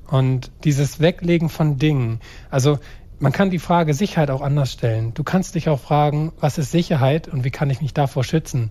Und 0.09 0.51
dieses 0.65 0.99
Weglegen 0.99 1.49
von 1.49 1.79
Dingen, 1.79 2.19
also 2.51 2.81
man 3.21 3.31
kann 3.31 3.51
die 3.51 3.61
Frage 3.61 3.95
Sicherheit 3.95 4.31
auch 4.31 4.41
anders 4.41 4.73
stellen. 4.73 5.15
Du 5.15 5.23
kannst 5.23 5.55
dich 5.55 5.69
auch 5.69 5.79
fragen, 5.79 6.33
was 6.41 6.59
ist 6.59 6.73
Sicherheit 6.73 7.29
und 7.29 7.45
wie 7.45 7.53
kann 7.53 7.71
ich 7.71 7.81
mich 7.81 7.95
davor 7.95 8.25
schützen? 8.25 8.71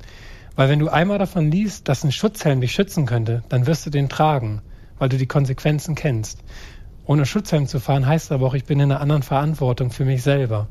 Weil 0.57 0.67
wenn 0.67 0.79
du 0.79 0.89
einmal 0.89 1.17
davon 1.17 1.50
liest, 1.50 1.88
dass 1.88 2.03
ein 2.03 2.12
Schutzhelm 2.12 2.59
dich 2.59 2.74
schützen 2.74 3.05
könnte, 3.05 3.43
dann 3.48 3.65
wirst 3.65 3.86
du 3.86 3.91
den 3.91 4.09
tragen, 4.09 4.62
weil 4.98 5.07
du 5.07 5.15
die 5.15 5.25
Konsequenzen 5.25 5.95
kennst. 5.95 6.43
Ohne 7.05 7.25
Schutzhelm 7.25 7.65
zu 7.65 7.79
fahren 7.79 8.05
heißt 8.05 8.33
aber 8.33 8.48
auch, 8.48 8.55
ich 8.55 8.65
bin 8.65 8.81
in 8.81 8.91
einer 8.91 9.00
anderen 9.00 9.24
Verantwortung 9.24 9.89
für 9.89 10.03
mich 10.03 10.21
selber. 10.21 10.67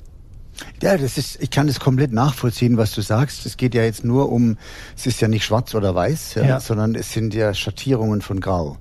Ja, 0.83 0.97
das 0.97 1.19
ist, 1.19 1.43
ich 1.43 1.51
kann 1.51 1.67
das 1.67 1.81
komplett 1.81 2.13
nachvollziehen, 2.13 2.77
was 2.77 2.93
du 2.93 3.01
sagst. 3.01 3.47
Es 3.47 3.57
geht 3.57 3.75
ja 3.75 3.83
jetzt 3.83 4.05
nur 4.05 4.31
um, 4.31 4.57
es 4.97 5.07
ist 5.07 5.21
ja 5.21 5.29
nicht 5.29 5.45
schwarz 5.45 5.75
oder 5.75 5.95
weiß, 5.95 6.35
ja, 6.35 6.45
ja. 6.45 6.61
sondern 6.61 6.95
es 6.95 7.13
sind 7.13 7.35
ja 7.35 7.55
Schattierungen 7.55 8.23
von 8.23 8.41
Grau. 8.41 8.79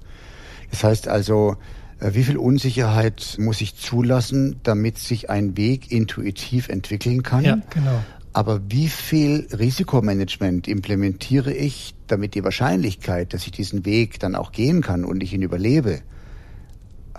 Das 0.69 0.83
heißt 0.83 1.07
also, 1.07 1.55
äh, 1.99 2.13
wie 2.13 2.23
viel 2.23 2.37
Unsicherheit 2.37 3.37
muss 3.39 3.61
ich 3.61 3.75
zulassen, 3.75 4.59
damit 4.63 4.97
sich 4.97 5.29
ein 5.29 5.57
Weg 5.57 5.91
intuitiv 5.91 6.69
entwickeln 6.69 7.23
kann? 7.23 7.43
Ja, 7.43 7.57
genau. 7.69 8.03
Aber 8.33 8.61
wie 8.69 8.87
viel 8.87 9.47
Risikomanagement 9.51 10.67
implementiere 10.67 11.51
ich, 11.53 11.95
damit 12.05 12.35
die 12.35 12.43
Wahrscheinlichkeit, 12.43 13.33
dass 13.33 13.45
ich 13.45 13.51
diesen 13.51 13.83
Weg 13.85 14.19
dann 14.19 14.35
auch 14.35 14.51
gehen 14.51 14.81
kann 14.81 15.03
und 15.03 15.23
ich 15.23 15.33
ihn 15.33 15.41
überlebe, 15.41 16.01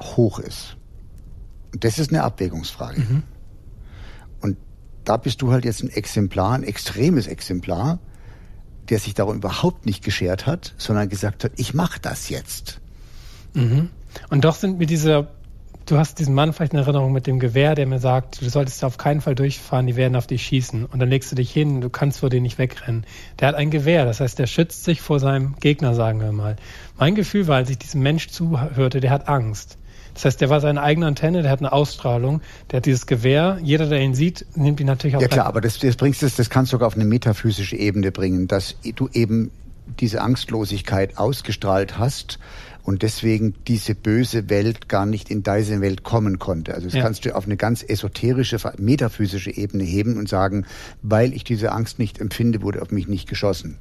hoch 0.00 0.38
ist? 0.38 0.76
Das 1.72 1.98
ist 1.98 2.10
eine 2.10 2.22
Abwägungsfrage. 2.22 3.00
Mhm 3.00 3.22
da 5.08 5.16
bist 5.16 5.42
du 5.42 5.52
halt 5.52 5.64
jetzt 5.64 5.82
ein 5.82 5.90
Exemplar, 5.90 6.52
ein 6.52 6.64
extremes 6.64 7.26
Exemplar, 7.26 7.98
der 8.88 8.98
sich 8.98 9.14
darum 9.14 9.36
überhaupt 9.36 9.86
nicht 9.86 10.04
geschert 10.04 10.46
hat, 10.46 10.74
sondern 10.76 11.08
gesagt 11.08 11.44
hat, 11.44 11.52
ich 11.56 11.74
mache 11.74 12.00
das 12.00 12.28
jetzt. 12.28 12.80
Mhm. 13.54 13.90
Und 14.30 14.44
doch 14.44 14.54
sind 14.54 14.78
mir 14.78 14.86
diese 14.86 15.28
du 15.90 15.98
hast 15.98 16.18
diesen 16.18 16.34
Mann 16.34 16.52
vielleicht 16.52 16.72
in 16.72 16.78
Erinnerung 16.78 17.12
mit 17.12 17.26
dem 17.26 17.38
Gewehr, 17.38 17.74
der 17.74 17.86
mir 17.86 17.98
sagt, 17.98 18.42
du 18.42 18.48
solltest 18.48 18.84
auf 18.84 18.98
keinen 18.98 19.20
Fall 19.20 19.34
durchfahren, 19.34 19.86
die 19.86 19.96
werden 19.96 20.16
auf 20.16 20.26
dich 20.26 20.42
schießen. 20.42 20.84
Und 20.84 20.98
dann 20.98 21.08
legst 21.08 21.32
du 21.32 21.36
dich 21.36 21.50
hin, 21.50 21.80
du 21.80 21.88
kannst 21.88 22.20
vor 22.20 22.30
denen 22.30 22.42
nicht 22.42 22.58
wegrennen. 22.58 23.04
Der 23.40 23.48
hat 23.48 23.54
ein 23.54 23.70
Gewehr, 23.70 24.04
das 24.04 24.20
heißt, 24.20 24.38
der 24.38 24.46
schützt 24.46 24.84
sich 24.84 25.00
vor 25.00 25.18
seinem 25.18 25.56
Gegner, 25.60 25.94
sagen 25.94 26.20
wir 26.20 26.32
mal. 26.32 26.56
Mein 26.98 27.14
Gefühl 27.14 27.46
war, 27.46 27.56
als 27.56 27.70
ich 27.70 27.78
diesem 27.78 28.02
Mensch 28.02 28.28
zuhörte, 28.28 29.00
der 29.00 29.10
hat 29.10 29.28
Angst. 29.28 29.77
Das 30.18 30.24
heißt, 30.24 30.40
der 30.40 30.50
war 30.50 30.60
seine 30.60 30.82
eigene 30.82 31.06
Antenne, 31.06 31.42
der 31.42 31.50
hat 31.52 31.60
eine 31.60 31.70
Ausstrahlung, 31.70 32.40
der 32.72 32.78
hat 32.78 32.86
dieses 32.86 33.06
Gewehr. 33.06 33.60
Jeder, 33.62 33.86
der 33.86 34.00
ihn 34.00 34.14
sieht, 34.14 34.44
nimmt 34.56 34.80
ihn 34.80 34.88
natürlich 34.88 35.16
auch. 35.16 35.20
Ja 35.20 35.28
klar, 35.28 35.46
aber 35.46 35.60
das, 35.60 35.78
das 35.78 35.94
bringst 35.94 36.24
das, 36.24 36.34
das 36.34 36.50
kannst 36.50 36.72
du 36.72 36.74
sogar 36.74 36.88
auf 36.88 36.96
eine 36.96 37.04
metaphysische 37.04 37.76
Ebene 37.76 38.10
bringen, 38.10 38.48
dass 38.48 38.74
du 38.96 39.08
eben 39.12 39.52
diese 40.00 40.20
Angstlosigkeit 40.20 41.18
ausgestrahlt 41.18 41.98
hast 41.98 42.40
und 42.82 43.02
deswegen 43.02 43.54
diese 43.68 43.94
böse 43.94 44.50
Welt 44.50 44.88
gar 44.88 45.06
nicht 45.06 45.30
in 45.30 45.44
deine 45.44 45.80
Welt 45.80 46.02
kommen 46.02 46.40
konnte. 46.40 46.74
Also 46.74 46.88
das 46.88 46.94
ja. 46.94 47.02
kannst 47.02 47.24
du 47.24 47.36
auf 47.36 47.44
eine 47.44 47.56
ganz 47.56 47.84
esoterische, 47.86 48.58
metaphysische 48.76 49.52
Ebene 49.52 49.84
heben 49.84 50.18
und 50.18 50.28
sagen, 50.28 50.66
weil 51.00 51.32
ich 51.32 51.44
diese 51.44 51.70
Angst 51.70 52.00
nicht 52.00 52.20
empfinde, 52.20 52.60
wurde 52.62 52.82
auf 52.82 52.90
mich 52.90 53.06
nicht 53.06 53.28
geschossen. 53.28 53.76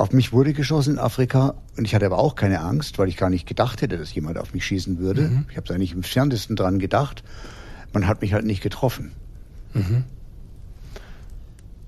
Auf 0.00 0.14
mich 0.14 0.32
wurde 0.32 0.54
geschossen 0.54 0.94
in 0.94 0.98
Afrika 0.98 1.56
und 1.76 1.84
ich 1.84 1.94
hatte 1.94 2.06
aber 2.06 2.18
auch 2.18 2.34
keine 2.34 2.62
Angst, 2.62 2.98
weil 2.98 3.08
ich 3.08 3.18
gar 3.18 3.28
nicht 3.28 3.46
gedacht 3.46 3.82
hätte, 3.82 3.98
dass 3.98 4.14
jemand 4.14 4.38
auf 4.38 4.54
mich 4.54 4.64
schießen 4.64 4.98
würde. 4.98 5.28
Mhm. 5.28 5.44
Ich 5.50 5.58
habe 5.58 5.68
da 5.68 5.76
nicht 5.76 5.92
im 5.92 6.02
fernsten 6.02 6.56
dran 6.56 6.78
gedacht. 6.78 7.22
Man 7.92 8.06
hat 8.06 8.22
mich 8.22 8.32
halt 8.32 8.46
nicht 8.46 8.62
getroffen. 8.62 9.12
Mhm. 9.74 10.04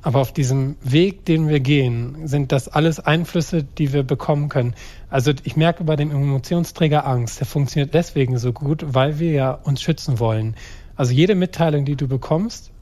Aber 0.03 0.21
auf 0.21 0.31
diesem 0.31 0.77
Weg, 0.83 1.25
den 1.25 1.49
wir 1.49 1.61
gehen, 1.61 2.29
sind 2.29 2.53
das 2.53 2.69
alles 2.69 3.01
Einflüsse, 3.01 3.65
die 3.65 3.95
wir 3.95 4.03
bekommen 4.03 4.51
können. 4.51 4.75
Also 5.09 5.33
ich 5.45 5.57
merke 5.57 5.83
bei 5.83 5.97
dem 5.97 6.11
Emotionsträger 6.11 7.07
Angst, 7.07 7.41
der 7.41 7.47
funktioniert 7.47 7.95
deswegen 7.95 8.37
so 8.37 8.53
gut, 8.53 8.85
weil 8.89 9.21
wir 9.21 9.33
ja 9.33 9.53
uns 9.53 9.81
schützen 9.81 10.19
wollen. 10.19 10.55
Also 10.97 11.15
jede 11.15 11.35
Mitteilung, 11.35 11.87
die 11.87 11.97
du 11.97 12.09
bekommst 12.09 12.73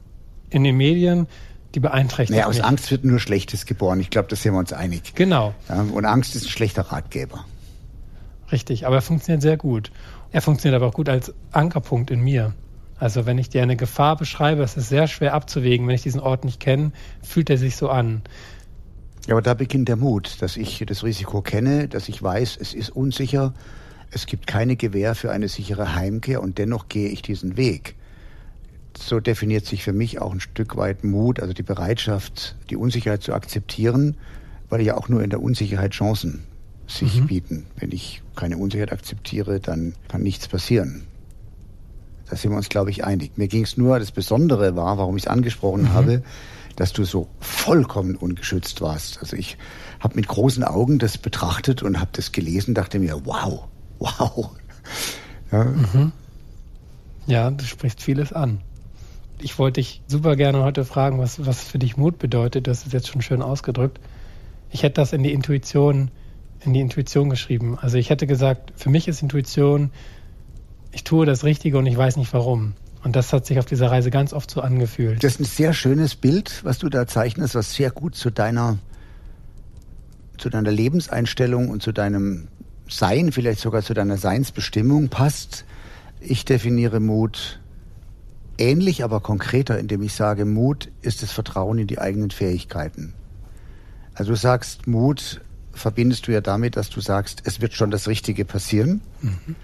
in 0.49 0.65
den 0.65 0.75
Medien, 0.75 1.27
die 1.75 1.79
beeinträchtigt 1.79 2.37
naja, 2.37 2.47
aus 2.47 2.57
mich. 2.57 2.65
Angst 2.65 2.91
wird 2.91 3.05
nur 3.05 3.19
Schlechtes 3.19 3.65
geboren. 3.65 3.99
Ich 3.99 4.09
glaube, 4.09 4.27
da 4.29 4.35
sind 4.35 4.53
wir 4.53 4.59
uns 4.59 4.73
einig. 4.73 5.13
Genau. 5.15 5.53
Und 5.93 6.05
Angst 6.05 6.35
ist 6.35 6.45
ein 6.45 6.49
schlechter 6.49 6.83
Ratgeber. 6.83 7.45
Richtig, 8.51 8.85
aber 8.85 8.95
er 8.95 9.01
funktioniert 9.01 9.41
sehr 9.41 9.57
gut. 9.57 9.91
Er 10.31 10.41
funktioniert 10.41 10.81
aber 10.81 10.89
auch 10.89 10.93
gut 10.93 11.09
als 11.09 11.33
Ankerpunkt 11.51 12.11
in 12.11 12.21
mir. 12.21 12.53
Also 12.97 13.25
wenn 13.25 13.37
ich 13.37 13.49
dir 13.49 13.63
eine 13.63 13.77
Gefahr 13.77 14.15
beschreibe, 14.15 14.61
es 14.61 14.77
ist 14.77 14.89
sehr 14.89 15.07
schwer 15.07 15.33
abzuwägen. 15.33 15.87
Wenn 15.87 15.95
ich 15.95 16.03
diesen 16.03 16.19
Ort 16.19 16.45
nicht 16.45 16.59
kenne, 16.59 16.91
fühlt 17.21 17.49
er 17.49 17.57
sich 17.57 17.75
so 17.75 17.89
an. 17.89 18.21
Ja, 19.27 19.33
aber 19.33 19.41
da 19.41 19.53
beginnt 19.53 19.87
der 19.87 19.95
Mut, 19.95 20.41
dass 20.41 20.57
ich 20.57 20.83
das 20.85 21.03
Risiko 21.03 21.41
kenne, 21.41 21.87
dass 21.87 22.09
ich 22.09 22.21
weiß, 22.21 22.57
es 22.59 22.73
ist 22.73 22.89
unsicher, 22.89 23.53
es 24.11 24.25
gibt 24.25 24.47
keine 24.47 24.75
Gewähr 24.75 25.15
für 25.15 25.31
eine 25.31 25.47
sichere 25.47 25.95
Heimkehr 25.95 26.41
und 26.41 26.57
dennoch 26.57 26.89
gehe 26.89 27.09
ich 27.09 27.21
diesen 27.21 27.55
Weg. 27.55 27.95
So 29.01 29.19
definiert 29.19 29.65
sich 29.65 29.83
für 29.83 29.93
mich 29.93 30.21
auch 30.21 30.31
ein 30.31 30.39
Stück 30.39 30.77
weit 30.77 31.03
Mut, 31.03 31.39
also 31.39 31.53
die 31.53 31.63
Bereitschaft, 31.63 32.55
die 32.69 32.75
Unsicherheit 32.75 33.23
zu 33.23 33.33
akzeptieren, 33.33 34.15
weil 34.69 34.81
ja 34.81 34.95
auch 34.95 35.09
nur 35.09 35.23
in 35.23 35.31
der 35.31 35.41
Unsicherheit 35.41 35.91
Chancen 35.91 36.43
sich 36.87 37.19
mhm. 37.19 37.27
bieten. 37.27 37.65
Wenn 37.77 37.91
ich 37.91 38.21
keine 38.35 38.57
Unsicherheit 38.57 38.93
akzeptiere, 38.93 39.59
dann 39.59 39.93
kann 40.07 40.21
nichts 40.21 40.47
passieren. 40.47 41.07
Da 42.29 42.35
sind 42.35 42.51
wir 42.51 42.57
uns, 42.57 42.69
glaube 42.69 42.91
ich, 42.91 43.03
einig. 43.03 43.37
Mir 43.37 43.47
ging 43.47 43.63
es 43.63 43.75
nur, 43.75 43.97
das 43.99 44.11
Besondere 44.11 44.75
war, 44.75 44.97
warum 44.97 45.17
ich 45.17 45.23
es 45.23 45.27
angesprochen 45.27 45.83
mhm. 45.83 45.93
habe, 45.93 46.23
dass 46.75 46.93
du 46.93 47.03
so 47.03 47.27
vollkommen 47.39 48.15
ungeschützt 48.15 48.81
warst. 48.81 49.19
Also 49.19 49.35
ich 49.35 49.57
habe 49.99 50.15
mit 50.15 50.27
großen 50.27 50.63
Augen 50.63 50.99
das 50.99 51.17
betrachtet 51.17 51.83
und 51.83 51.99
habe 51.99 52.11
das 52.13 52.31
gelesen, 52.31 52.75
dachte 52.75 52.99
mir, 52.99 53.25
wow, 53.25 53.67
wow. 53.99 54.51
Ja. 55.51 55.65
Mhm. 55.65 56.13
ja, 57.25 57.51
du 57.51 57.65
sprichst 57.65 58.01
vieles 58.01 58.31
an. 58.31 58.61
Ich 59.41 59.57
wollte 59.59 59.81
dich 59.81 60.01
super 60.07 60.35
gerne 60.35 60.63
heute 60.63 60.85
fragen, 60.85 61.19
was, 61.19 61.45
was 61.45 61.63
für 61.63 61.79
dich 61.79 61.97
Mut 61.97 62.19
bedeutet. 62.19 62.67
Das 62.67 62.85
ist 62.85 62.93
jetzt 62.93 63.07
schon 63.07 63.21
schön 63.21 63.41
ausgedrückt. 63.41 63.99
Ich 64.69 64.83
hätte 64.83 65.01
das 65.01 65.13
in 65.13 65.23
die 65.23 65.33
Intuition, 65.33 66.11
in 66.61 66.73
die 66.73 66.79
Intuition 66.79 67.29
geschrieben. 67.29 67.77
Also 67.79 67.97
ich 67.97 68.09
hätte 68.09 68.27
gesagt, 68.27 68.71
für 68.75 68.89
mich 68.89 69.07
ist 69.07 69.21
Intuition 69.21 69.91
ich 70.91 71.03
tue 71.03 71.25
das 71.25 71.43
Richtige 71.43 71.77
und 71.77 71.85
ich 71.85 71.97
weiß 71.97 72.17
nicht 72.17 72.33
warum. 72.33 72.73
Und 73.03 73.15
das 73.15 73.33
hat 73.33 73.45
sich 73.45 73.57
auf 73.57 73.65
dieser 73.65 73.89
Reise 73.89 74.11
ganz 74.11 74.33
oft 74.33 74.51
so 74.51 74.61
angefühlt. 74.61 75.23
Das 75.23 75.33
ist 75.33 75.39
ein 75.39 75.45
sehr 75.45 75.73
schönes 75.73 76.15
Bild, 76.15 76.63
was 76.63 76.77
du 76.77 76.89
da 76.89 77.07
zeichnest, 77.07 77.55
was 77.55 77.73
sehr 77.73 77.89
gut 77.89 78.15
zu 78.15 78.29
deiner, 78.29 78.77
zu 80.37 80.49
deiner 80.49 80.71
Lebenseinstellung 80.71 81.69
und 81.69 81.81
zu 81.81 81.91
deinem 81.91 82.47
Sein, 82.87 83.31
vielleicht 83.31 83.59
sogar 83.59 83.81
zu 83.81 83.93
deiner 83.93 84.17
Seinsbestimmung 84.17 85.09
passt. 85.09 85.65
Ich 86.19 86.45
definiere 86.45 86.99
Mut 86.99 87.59
ähnlich, 88.61 89.03
aber 89.03 89.19
konkreter, 89.19 89.79
indem 89.79 90.01
ich 90.03 90.13
sage, 90.13 90.45
Mut 90.45 90.89
ist 91.01 91.23
das 91.23 91.31
Vertrauen 91.31 91.79
in 91.79 91.87
die 91.87 91.99
eigenen 91.99 92.31
Fähigkeiten. 92.31 93.13
Also 94.13 94.31
du 94.31 94.37
sagst, 94.37 94.87
Mut 94.87 95.41
verbindest 95.73 96.27
du 96.27 96.31
ja 96.31 96.41
damit, 96.41 96.77
dass 96.77 96.89
du 96.89 97.01
sagst, 97.01 97.41
es 97.45 97.59
wird 97.61 97.73
schon 97.73 97.91
das 97.91 98.07
Richtige 98.07 98.45
passieren. 98.45 99.01
Mhm. 99.21 99.55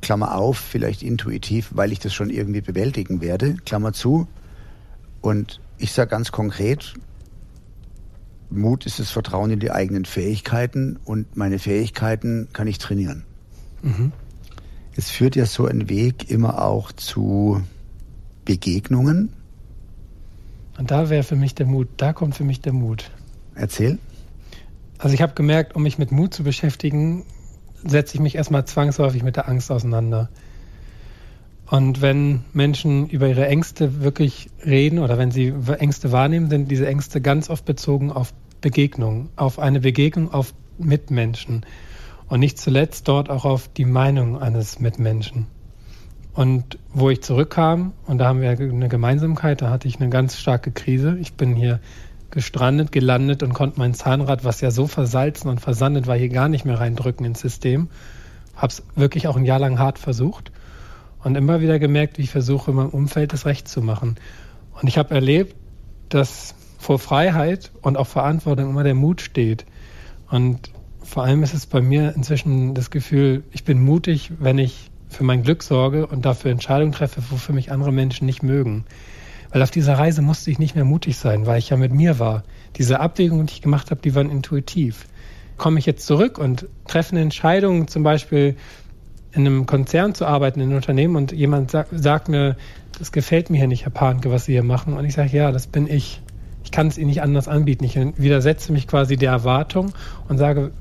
Klammer 0.00 0.34
auf, 0.34 0.58
vielleicht 0.58 1.02
intuitiv, 1.02 1.70
weil 1.72 1.92
ich 1.92 1.98
das 1.98 2.12
schon 2.12 2.30
irgendwie 2.30 2.60
bewältigen 2.60 3.20
werde, 3.20 3.54
Klammer 3.64 3.92
zu. 3.92 4.26
Und 5.20 5.60
ich 5.78 5.92
sage 5.92 6.10
ganz 6.10 6.32
konkret, 6.32 6.94
Mut 8.50 8.86
ist 8.86 8.98
das 8.98 9.10
Vertrauen 9.10 9.50
in 9.50 9.60
die 9.60 9.70
eigenen 9.70 10.04
Fähigkeiten 10.04 10.98
und 11.04 11.36
meine 11.36 11.58
Fähigkeiten 11.58 12.48
kann 12.52 12.66
ich 12.66 12.78
trainieren. 12.78 13.24
Mhm. 13.82 14.12
Es 14.96 15.10
führt 15.10 15.36
ja 15.36 15.46
so 15.46 15.66
ein 15.66 15.88
Weg 15.88 16.30
immer 16.30 16.62
auch 16.62 16.92
zu 16.92 17.62
Begegnungen. 18.44 19.32
Und 20.78 20.90
da 20.90 21.08
wäre 21.10 21.22
für 21.22 21.36
mich 21.36 21.54
der 21.54 21.66
Mut, 21.66 21.88
da 21.96 22.12
kommt 22.12 22.34
für 22.34 22.44
mich 22.44 22.60
der 22.60 22.72
Mut. 22.72 23.10
Erzähl. 23.54 23.98
Also 24.98 25.14
ich 25.14 25.22
habe 25.22 25.34
gemerkt, 25.34 25.76
um 25.76 25.82
mich 25.82 25.98
mit 25.98 26.12
Mut 26.12 26.34
zu 26.34 26.42
beschäftigen, 26.42 27.24
setze 27.84 28.14
ich 28.14 28.20
mich 28.20 28.34
erstmal 28.34 28.64
zwangsläufig 28.64 29.22
mit 29.22 29.36
der 29.36 29.48
Angst 29.48 29.70
auseinander. 29.70 30.28
Und 31.66 32.02
wenn 32.02 32.44
Menschen 32.52 33.08
über 33.08 33.28
ihre 33.28 33.46
Ängste 33.46 34.02
wirklich 34.02 34.50
reden 34.64 34.98
oder 34.98 35.18
wenn 35.18 35.30
sie 35.30 35.54
Ängste 35.78 36.12
wahrnehmen, 36.12 36.50
sind 36.50 36.70
diese 36.70 36.86
Ängste 36.86 37.20
ganz 37.20 37.50
oft 37.50 37.64
bezogen 37.64 38.12
auf 38.12 38.34
Begegnung, 38.60 39.30
auf 39.36 39.58
eine 39.58 39.80
Begegnung 39.80 40.32
auf 40.32 40.54
Mitmenschen 40.78 41.64
und 42.28 42.40
nicht 42.40 42.58
zuletzt 42.58 43.08
dort 43.08 43.30
auch 43.30 43.44
auf 43.44 43.68
die 43.68 43.84
Meinung 43.84 44.38
eines 44.40 44.80
Mitmenschen. 44.80 45.46
Und 46.34 46.78
wo 46.92 47.10
ich 47.10 47.22
zurückkam, 47.22 47.92
und 48.06 48.18
da 48.18 48.26
haben 48.26 48.40
wir 48.40 48.50
eine 48.50 48.88
Gemeinsamkeit, 48.88 49.62
da 49.62 49.70
hatte 49.70 49.86
ich 49.86 50.00
eine 50.00 50.10
ganz 50.10 50.36
starke 50.36 50.72
Krise. 50.72 51.16
Ich 51.20 51.34
bin 51.34 51.54
hier 51.54 51.78
gestrandet, 52.32 52.90
gelandet 52.90 53.44
und 53.44 53.54
konnte 53.54 53.78
mein 53.78 53.94
Zahnrad, 53.94 54.44
was 54.44 54.60
ja 54.60 54.72
so 54.72 54.88
versalzen 54.88 55.48
und 55.48 55.60
versandet 55.60 56.08
war, 56.08 56.16
hier 56.16 56.28
gar 56.28 56.48
nicht 56.48 56.64
mehr 56.64 56.80
reindrücken 56.80 57.24
ins 57.24 57.40
System. 57.40 57.88
Hab's 58.56 58.82
wirklich 58.96 59.28
auch 59.28 59.36
ein 59.36 59.44
Jahr 59.44 59.60
lang 59.60 59.78
hart 59.78 60.00
versucht 60.00 60.50
und 61.22 61.36
immer 61.36 61.60
wieder 61.60 61.78
gemerkt, 61.78 62.18
wie 62.18 62.22
ich 62.22 62.30
versuche, 62.30 62.72
in 62.72 62.76
meinem 62.76 62.90
Umfeld 62.90 63.32
das 63.32 63.46
Recht 63.46 63.68
zu 63.68 63.80
machen. 63.80 64.16
Und 64.80 64.88
ich 64.88 64.98
habe 64.98 65.14
erlebt, 65.14 65.54
dass 66.08 66.56
vor 66.78 66.98
Freiheit 66.98 67.70
und 67.80 67.96
auch 67.96 68.08
Verantwortung 68.08 68.70
immer 68.70 68.82
der 68.82 68.94
Mut 68.94 69.20
steht. 69.20 69.64
Und 70.28 70.72
vor 71.02 71.22
allem 71.22 71.44
ist 71.44 71.54
es 71.54 71.66
bei 71.66 71.80
mir 71.80 72.14
inzwischen 72.16 72.74
das 72.74 72.90
Gefühl, 72.90 73.44
ich 73.52 73.62
bin 73.62 73.82
mutig, 73.82 74.32
wenn 74.40 74.58
ich 74.58 74.90
für 75.14 75.24
mein 75.24 75.42
Glück 75.42 75.62
sorge 75.62 76.06
und 76.06 76.24
dafür 76.24 76.50
Entscheidungen 76.50 76.92
treffe, 76.92 77.22
wofür 77.30 77.54
mich 77.54 77.72
andere 77.72 77.92
Menschen 77.92 78.26
nicht 78.26 78.42
mögen. 78.42 78.84
Weil 79.50 79.62
auf 79.62 79.70
dieser 79.70 79.98
Reise 79.98 80.20
musste 80.20 80.50
ich 80.50 80.58
nicht 80.58 80.74
mehr 80.74 80.84
mutig 80.84 81.16
sein, 81.16 81.46
weil 81.46 81.58
ich 81.58 81.70
ja 81.70 81.76
mit 81.76 81.92
mir 81.92 82.18
war. 82.18 82.42
Diese 82.76 83.00
Abwägungen, 83.00 83.46
die 83.46 83.54
ich 83.54 83.62
gemacht 83.62 83.90
habe, 83.90 84.00
die 84.02 84.14
waren 84.14 84.30
intuitiv. 84.30 85.06
Komme 85.56 85.78
ich 85.78 85.86
jetzt 85.86 86.06
zurück 86.06 86.38
und 86.38 86.66
treffe 86.88 87.12
eine 87.12 87.20
Entscheidung, 87.20 87.86
zum 87.86 88.02
Beispiel 88.02 88.56
in 89.30 89.46
einem 89.46 89.66
Konzern 89.66 90.14
zu 90.14 90.26
arbeiten, 90.26 90.60
in 90.60 90.66
einem 90.66 90.76
Unternehmen 90.76 91.16
und 91.16 91.32
jemand 91.32 91.70
sagt, 91.70 91.90
sagt 91.92 92.28
mir, 92.28 92.56
das 92.98 93.12
gefällt 93.12 93.50
mir 93.50 93.58
hier 93.58 93.66
nicht, 93.66 93.84
Herr 93.84 93.92
Panke, 93.92 94.30
was 94.30 94.44
Sie 94.44 94.52
hier 94.52 94.62
machen. 94.62 94.94
Und 94.94 95.04
ich 95.04 95.14
sage, 95.14 95.36
ja, 95.36 95.52
das 95.52 95.66
bin 95.66 95.88
ich. 95.88 96.20
Ich 96.64 96.70
kann 96.70 96.86
es 96.86 96.96
Ihnen 96.96 97.08
nicht 97.08 97.22
anders 97.22 97.46
anbieten. 97.46 97.84
Ich 97.84 97.96
widersetze 97.96 98.72
mich 98.72 98.88
quasi 98.88 99.16
der 99.16 99.30
Erwartung 99.30 99.92
und 100.28 100.38
sage, 100.38 100.72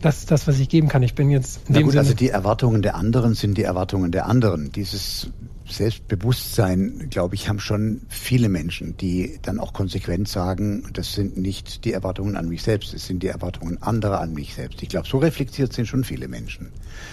das 0.00 0.18
ist 0.18 0.30
das, 0.30 0.46
was 0.46 0.58
ich 0.58 0.68
geben 0.68 0.88
kann. 0.88 1.02
Ich 1.02 1.14
bin 1.14 1.30
jetzt. 1.30 1.60
Na 1.68 1.80
gut, 1.80 1.90
Sinne 1.90 2.00
also 2.00 2.14
die 2.14 2.28
Erwartungen 2.28 2.82
der 2.82 2.94
anderen 2.94 3.34
sind 3.34 3.58
die 3.58 3.62
Erwartungen 3.62 4.12
der 4.12 4.26
anderen. 4.26 4.70
Dieses 4.72 5.30
Selbstbewusstsein, 5.66 7.08
glaube 7.10 7.34
ich, 7.34 7.48
haben 7.48 7.60
schon 7.60 8.02
viele 8.08 8.48
Menschen, 8.48 8.96
die 8.96 9.38
dann 9.42 9.58
auch 9.58 9.72
konsequent 9.72 10.28
sagen, 10.28 10.84
das 10.92 11.12
sind 11.12 11.36
nicht 11.36 11.84
die 11.84 11.92
Erwartungen 11.92 12.36
an 12.36 12.48
mich 12.48 12.62
selbst, 12.62 12.94
es 12.94 13.06
sind 13.06 13.22
die 13.22 13.28
Erwartungen 13.28 13.82
anderer 13.82 14.20
an 14.20 14.32
mich 14.32 14.54
selbst. 14.54 14.82
Ich 14.82 14.88
glaube, 14.88 15.06
so 15.06 15.18
reflektiert 15.18 15.72
sind 15.72 15.86
schon 15.86 16.04
viele 16.04 16.28
Menschen. 16.28 16.70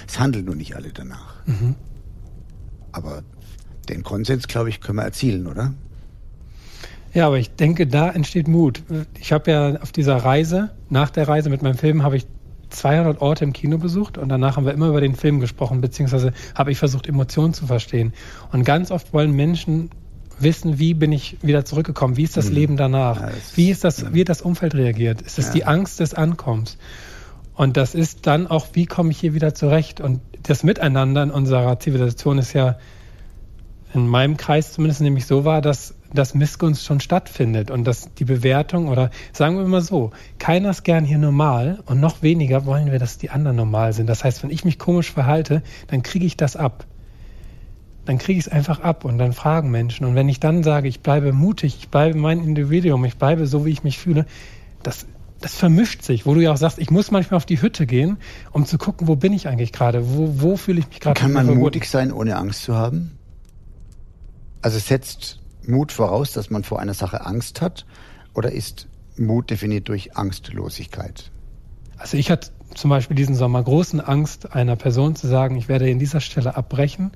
Es 0.08 0.20
handeln 0.20 0.46
nur 0.46 0.56
nicht 0.56 0.76
alle 0.76 0.90
danach. 0.94 1.36
Mhm. 1.46 1.76
Aber 2.92 3.24
den 3.90 4.04
Konsens, 4.04 4.48
glaube 4.48 4.70
ich, 4.70 4.80
können 4.80 4.98
wir 4.98 5.04
erzielen, 5.04 5.48
oder? 5.48 5.74
Ja, 7.14 7.28
aber 7.28 7.40
ich 7.40 7.56
denke, 7.56 7.88
da 7.88 8.10
entsteht 8.10 8.48
Mut. 8.48 8.84
Ich 9.20 9.32
habe 9.32 9.52
ja 9.52 9.82
auf 9.82 9.92
dieser 9.92 10.18
Reise, 10.18 10.72
nach 10.90 11.10
der 11.10 11.28
Reise 11.28 11.50
mit 11.50 11.62
meinem 11.62 11.78
Film, 11.78 12.04
habe 12.04 12.18
ich 12.18 12.26
200 12.76 13.22
Orte 13.22 13.44
im 13.44 13.54
Kino 13.54 13.78
besucht 13.78 14.18
und 14.18 14.30
danach 14.30 14.58
haben 14.58 14.66
wir 14.66 14.74
immer 14.74 14.88
über 14.88 15.02
den 15.02 15.16
Film 15.16 15.40
gesprochen, 15.40 15.82
beziehungsweise 15.82 16.34
habe 16.56 16.72
ich 16.72 16.78
versucht, 16.78 17.08
Emotionen 17.08 17.54
zu 17.54 17.68
verstehen. 17.68 18.14
Und 18.52 18.64
ganz 18.64 18.92
oft 18.92 19.14
wollen 19.14 19.32
Menschen 19.32 19.90
wissen, 20.40 20.80
wie 20.80 20.94
bin 20.94 21.12
ich 21.12 21.38
wieder 21.42 21.66
zurückgekommen, 21.66 22.18
wie 22.18 22.24
ist 22.24 22.38
das 22.38 22.50
mhm. 22.50 22.56
Leben 22.56 22.78
danach, 22.78 23.22
ja, 23.22 23.28
das 23.28 23.58
wie 23.58 23.70
ist 23.70 23.84
das, 23.84 24.02
ja. 24.02 24.14
wie 24.14 24.22
hat 24.22 24.30
das 24.30 24.42
Umfeld 24.42 24.76
reagiert, 24.76 25.22
ist 25.22 25.40
es 25.40 25.48
ja. 25.48 25.54
die 25.54 25.66
Angst 25.66 26.00
des 26.00 26.14
Ankommens? 26.14 26.78
Und 27.56 27.78
das 27.78 27.96
ist 27.96 28.28
dann 28.28 28.48
auch, 28.48 28.68
wie 28.74 28.86
komme 28.86 29.12
ich 29.12 29.20
hier 29.20 29.34
wieder 29.34 29.54
zurecht? 29.56 30.02
Und 30.02 30.20
das 30.44 30.64
Miteinander 30.64 31.24
in 31.24 31.32
unserer 31.32 31.80
Zivilisation 31.80 32.38
ist 32.38 32.52
ja 32.54 32.78
in 33.94 34.08
meinem 34.08 34.36
Kreis 34.36 34.74
zumindest 34.74 35.02
nämlich 35.02 35.26
so 35.26 35.46
war, 35.46 35.62
dass, 35.62 35.95
dass 36.14 36.34
Missgunst 36.34 36.86
schon 36.86 37.00
stattfindet 37.00 37.72
und 37.72 37.86
dass 37.86 38.14
die 38.14 38.26
Bewertung 38.26 38.88
oder 38.88 39.10
sagen 39.34 39.58
wir 39.58 39.66
mal 39.66 39.82
so, 39.82 40.12
keiner 40.40 40.70
ist 40.70 40.84
gern 40.84 41.06
hier 41.06 41.18
normal 41.18 41.80
und 41.86 42.00
noch 42.00 42.22
weniger 42.22 42.66
wollen 42.66 42.92
wir, 42.92 43.00
dass 43.00 43.18
die 43.18 43.30
anderen 43.30 43.58
normal 43.58 43.94
sind. 43.94 44.08
Das 44.08 44.24
heißt, 44.24 44.44
wenn 44.44 44.50
ich 44.50 44.66
mich 44.66 44.80
komisch 44.80 45.12
verhalte, 45.12 45.62
dann 45.88 46.04
kriege 46.04 46.26
ich 46.26 46.38
das 46.38 46.56
ab. 46.56 46.86
Dann 48.06 48.20
kriege 48.20 48.38
ich 48.38 48.46
es 48.46 48.52
einfach 48.52 48.82
ab 48.82 49.04
und 49.04 49.18
dann 49.18 49.34
fragen 49.34 49.72
Menschen. 49.72 50.06
Und 50.06 50.16
wenn 50.16 50.30
ich 50.30 50.40
dann 50.40 50.64
sage, 50.64 50.88
ich 50.88 51.00
bleibe 51.00 51.34
mutig, 51.34 51.76
ich 51.80 51.90
bleibe 51.90 52.18
mein 52.18 52.44
Individuum, 52.44 53.04
ich 53.06 53.18
bleibe 53.18 53.48
so, 53.48 53.66
wie 53.66 53.72
ich 53.72 53.84
mich 53.84 53.98
fühle, 53.98 54.28
das, 54.84 55.08
das 55.42 55.56
vermischt 55.56 56.04
sich, 56.04 56.28
wo 56.28 56.36
du 56.36 56.42
ja 56.42 56.54
auch 56.54 56.58
sagst, 56.58 56.78
ich 56.78 56.92
muss 56.92 57.10
manchmal 57.10 57.38
auf 57.38 57.48
die 57.48 57.62
Hütte 57.62 57.88
gehen, 57.88 58.18
um 58.52 58.66
zu 58.66 58.78
gucken, 58.78 59.08
wo 59.08 59.16
bin 59.16 59.34
ich 59.34 59.48
eigentlich 59.48 59.72
gerade, 59.72 60.08
wo, 60.08 60.42
wo 60.42 60.56
fühle 60.56 60.80
ich 60.80 60.88
mich 60.88 61.00
gerade. 61.00 61.20
Kann 61.20 61.34
man 61.34 61.48
mutig 61.58 61.90
sein, 61.90 62.12
ohne 62.12 62.36
Angst 62.36 62.64
zu 62.64 62.76
haben? 62.76 63.18
Also 64.62 64.80
setzt 64.80 65.40
Mut 65.68 65.92
voraus, 65.92 66.32
dass 66.34 66.50
man 66.50 66.64
vor 66.64 66.80
einer 66.80 66.94
Sache 66.94 67.26
Angst 67.26 67.62
hat 67.62 67.86
oder 68.34 68.52
ist 68.52 68.88
Mut 69.18 69.50
definiert 69.50 69.88
durch 69.90 70.16
Angstlosigkeit? 70.16 71.32
Also 71.98 72.18
ich 72.18 72.30
hatte 72.30 72.50
zum 72.74 72.90
Beispiel 72.90 73.16
diesen 73.16 73.36
Sommer 73.36 73.64
großen 73.64 74.02
Angst, 74.02 74.54
einer 74.54 74.76
Person 74.76 75.16
zu 75.16 75.28
sagen, 75.28 75.56
ich 75.56 75.70
werde 75.70 75.90
in 75.90 76.00
dieser 76.00 76.20
Stelle 76.20 76.58
abbrechen. 76.58 77.12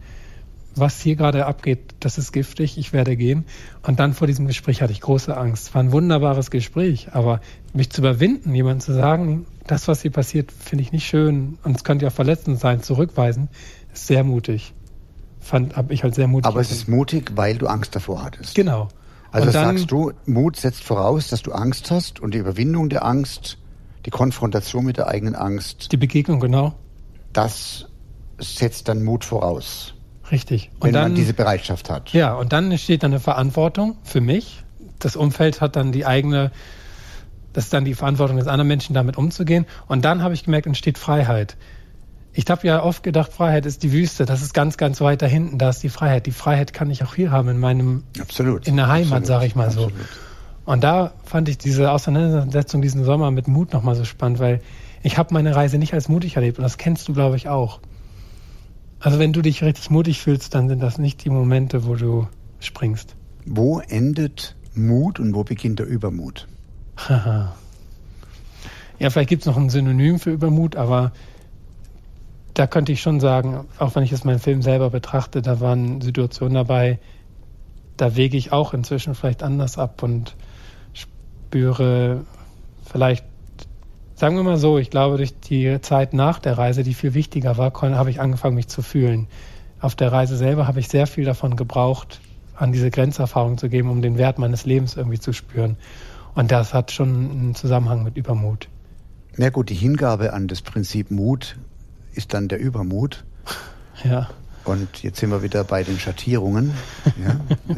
Was 0.75 1.01
hier 1.01 1.15
gerade 1.15 1.45
abgeht, 1.45 1.95
das 1.99 2.17
ist 2.17 2.31
giftig, 2.31 2.77
ich 2.77 2.93
werde 2.93 3.17
gehen. 3.17 3.45
Und 3.85 3.99
dann 3.99 4.13
vor 4.13 4.27
diesem 4.27 4.47
Gespräch 4.47 4.81
hatte 4.81 4.93
ich 4.93 5.01
große 5.01 5.35
Angst. 5.35 5.73
War 5.73 5.83
ein 5.83 5.91
wunderbares 5.91 6.51
Gespräch, 6.51 7.09
aber 7.11 7.41
mich 7.73 7.89
zu 7.89 8.01
überwinden, 8.01 8.53
jemandem 8.53 8.81
zu 8.81 8.93
sagen, 8.93 9.45
das, 9.67 9.87
was 9.87 10.01
hier 10.01 10.11
passiert, 10.11 10.51
finde 10.51 10.83
ich 10.83 10.91
nicht 10.91 11.07
schön 11.07 11.57
und 11.63 11.75
es 11.75 11.83
könnte 11.83 12.05
ja 12.05 12.11
verletzend 12.11 12.59
sein, 12.59 12.81
zurückweisen, 12.81 13.49
ist 13.93 14.07
sehr 14.07 14.23
mutig 14.23 14.73
fand, 15.39 15.75
habe 15.75 15.93
ich 15.93 16.03
halt 16.03 16.15
sehr 16.15 16.27
mutig. 16.27 16.45
Aber 16.45 16.59
es 16.61 16.71
ist 16.71 16.87
mutig, 16.87 17.31
weil 17.35 17.57
du 17.57 17.67
Angst 17.67 17.95
davor 17.95 18.23
hattest. 18.23 18.55
Genau. 18.55 18.89
Also 19.31 19.51
dann, 19.51 19.77
sagst 19.77 19.91
du, 19.91 20.11
Mut 20.25 20.55
setzt 20.55 20.83
voraus, 20.83 21.27
dass 21.27 21.41
du 21.41 21.51
Angst 21.51 21.91
hast 21.91 22.19
und 22.19 22.33
die 22.33 22.39
Überwindung 22.39 22.89
der 22.89 23.05
Angst, 23.05 23.57
die 24.05 24.09
Konfrontation 24.09 24.85
mit 24.85 24.97
der 24.97 25.07
eigenen 25.07 25.35
Angst. 25.35 25.91
Die 25.91 25.97
Begegnung, 25.97 26.39
genau. 26.39 26.73
Das 27.31 27.87
setzt 28.39 28.87
dann 28.87 29.03
Mut 29.03 29.23
voraus. 29.23 29.93
Richtig. 30.31 30.71
Und 30.79 30.87
wenn 30.87 30.93
dann, 30.93 31.03
man 31.03 31.15
diese 31.15 31.33
Bereitschaft 31.33 31.89
hat. 31.89 32.13
Ja, 32.13 32.33
und 32.35 32.53
dann 32.53 32.75
steht 32.77 33.03
dann 33.03 33.11
eine 33.11 33.19
Verantwortung 33.19 33.97
für 34.03 34.21
mich. 34.21 34.63
Das 34.99 35.15
Umfeld 35.15 35.61
hat 35.61 35.75
dann 35.75 35.91
die 35.91 36.05
eigene, 36.05 36.51
das 37.53 37.65
ist 37.65 37.73
dann 37.73 37.85
die 37.85 37.95
Verantwortung 37.95 38.37
des 38.37 38.47
anderen 38.47 38.67
Menschen, 38.67 38.93
damit 38.93 39.17
umzugehen. 39.17 39.65
Und 39.87 40.05
dann 40.05 40.23
habe 40.23 40.33
ich 40.33 40.43
gemerkt, 40.43 40.67
entsteht 40.67 40.97
Freiheit. 40.97 41.57
Ich 42.33 42.45
habe 42.49 42.65
ja 42.67 42.83
oft 42.83 43.03
gedacht, 43.03 43.33
Freiheit 43.33 43.65
ist 43.65 43.83
die 43.83 43.91
Wüste. 43.91 44.25
Das 44.25 44.41
ist 44.41 44.53
ganz, 44.53 44.77
ganz 44.77 45.01
weit 45.01 45.21
da 45.21 45.25
hinten. 45.25 45.57
Da 45.57 45.69
ist 45.69 45.81
die 45.81 45.89
Freiheit. 45.89 46.25
Die 46.25 46.31
Freiheit 46.31 46.73
kann 46.73 46.89
ich 46.91 47.03
auch 47.03 47.15
hier 47.15 47.31
haben 47.31 47.49
in 47.49 47.59
meinem, 47.59 48.03
absolut, 48.19 48.67
in 48.67 48.75
der 48.75 48.87
Heimat, 48.87 49.25
sage 49.25 49.45
ich 49.45 49.55
mal 49.55 49.67
absolut. 49.67 49.91
so. 49.91 49.97
Und 50.71 50.83
da 50.83 51.13
fand 51.23 51.49
ich 51.49 51.57
diese 51.57 51.91
Auseinandersetzung 51.91 52.81
diesen 52.81 53.03
Sommer 53.03 53.31
mit 53.31 53.47
Mut 53.47 53.73
nochmal 53.73 53.95
so 53.95 54.05
spannend, 54.05 54.37
weil 54.37 54.61
ich 55.01 55.17
habe 55.17 55.33
meine 55.33 55.55
Reise 55.55 55.79
nicht 55.79 55.93
als 55.93 56.09
mutig 56.09 56.35
erlebt 56.35 56.59
und 56.59 56.63
das 56.63 56.77
kennst 56.77 57.07
du, 57.07 57.13
glaube 57.13 57.35
ich, 57.37 57.47
auch. 57.47 57.79
Also 58.99 59.17
wenn 59.17 59.33
du 59.33 59.41
dich 59.41 59.63
richtig 59.63 59.89
mutig 59.89 60.19
fühlst, 60.19 60.53
dann 60.53 60.67
sind 60.67 60.83
das 60.83 60.97
nicht 60.97 61.23
die 61.23 61.29
Momente, 61.29 61.85
wo 61.85 61.95
du 61.95 62.27
springst. 62.59 63.15
Wo 63.45 63.79
endet 63.79 64.55
Mut 64.75 65.19
und 65.19 65.33
wo 65.33 65.43
beginnt 65.43 65.79
der 65.79 65.87
Übermut? 65.87 66.47
ja, 67.09 67.55
vielleicht 68.99 69.29
gibt 69.29 69.43
es 69.43 69.45
noch 69.45 69.57
ein 69.57 69.69
Synonym 69.69 70.19
für 70.19 70.31
Übermut, 70.31 70.75
aber 70.75 71.13
da 72.53 72.67
könnte 72.67 72.91
ich 72.91 73.01
schon 73.01 73.19
sagen, 73.19 73.65
auch 73.77 73.95
wenn 73.95 74.03
ich 74.03 74.11
jetzt 74.11 74.25
meinen 74.25 74.39
Film 74.39 74.61
selber 74.61 74.89
betrachte, 74.89 75.41
da 75.41 75.59
waren 75.59 76.01
Situationen 76.01 76.55
dabei, 76.55 76.99
da 77.97 78.15
wege 78.15 78.37
ich 78.37 78.51
auch 78.51 78.73
inzwischen 78.73 79.15
vielleicht 79.15 79.43
anders 79.43 79.77
ab 79.77 80.03
und 80.03 80.35
spüre 80.93 82.25
vielleicht, 82.85 83.25
sagen 84.15 84.35
wir 84.35 84.43
mal 84.43 84.57
so, 84.57 84.77
ich 84.77 84.89
glaube, 84.89 85.17
durch 85.17 85.39
die 85.39 85.79
Zeit 85.81 86.13
nach 86.13 86.39
der 86.39 86.57
Reise, 86.57 86.83
die 86.83 86.93
viel 86.93 87.13
wichtiger 87.13 87.57
war, 87.57 87.73
habe 87.73 88.09
ich 88.09 88.21
angefangen, 88.21 88.55
mich 88.55 88.67
zu 88.67 88.81
fühlen. 88.81 89.27
Auf 89.81 89.95
der 89.95 90.11
Reise 90.11 90.37
selber 90.37 90.67
habe 90.67 90.79
ich 90.79 90.89
sehr 90.89 91.07
viel 91.07 91.25
davon 91.25 91.55
gebraucht, 91.55 92.19
an 92.55 92.71
diese 92.71 92.91
Grenzerfahrung 92.91 93.57
zu 93.57 93.69
geben, 93.69 93.89
um 93.89 94.01
den 94.01 94.17
Wert 94.17 94.37
meines 94.39 94.65
Lebens 94.65 94.95
irgendwie 94.95 95.19
zu 95.19 95.33
spüren. 95.33 95.77
Und 96.35 96.51
das 96.51 96.73
hat 96.73 96.91
schon 96.91 97.31
einen 97.31 97.55
Zusammenhang 97.55 98.03
mit 98.03 98.17
Übermut. 98.17 98.67
Na 99.37 99.49
gut, 99.49 99.69
die 99.69 99.75
Hingabe 99.75 100.33
an 100.33 100.47
das 100.47 100.61
Prinzip 100.61 101.11
Mut 101.11 101.57
ist 102.13 102.33
dann 102.33 102.47
der 102.47 102.59
Übermut. 102.59 103.23
Ja. 104.03 104.29
Und 104.65 105.03
jetzt 105.03 105.19
sind 105.19 105.31
wir 105.31 105.41
wieder 105.41 105.63
bei 105.63 105.83
den 105.83 105.99
Schattierungen, 105.99 106.73
ja, 107.23 107.39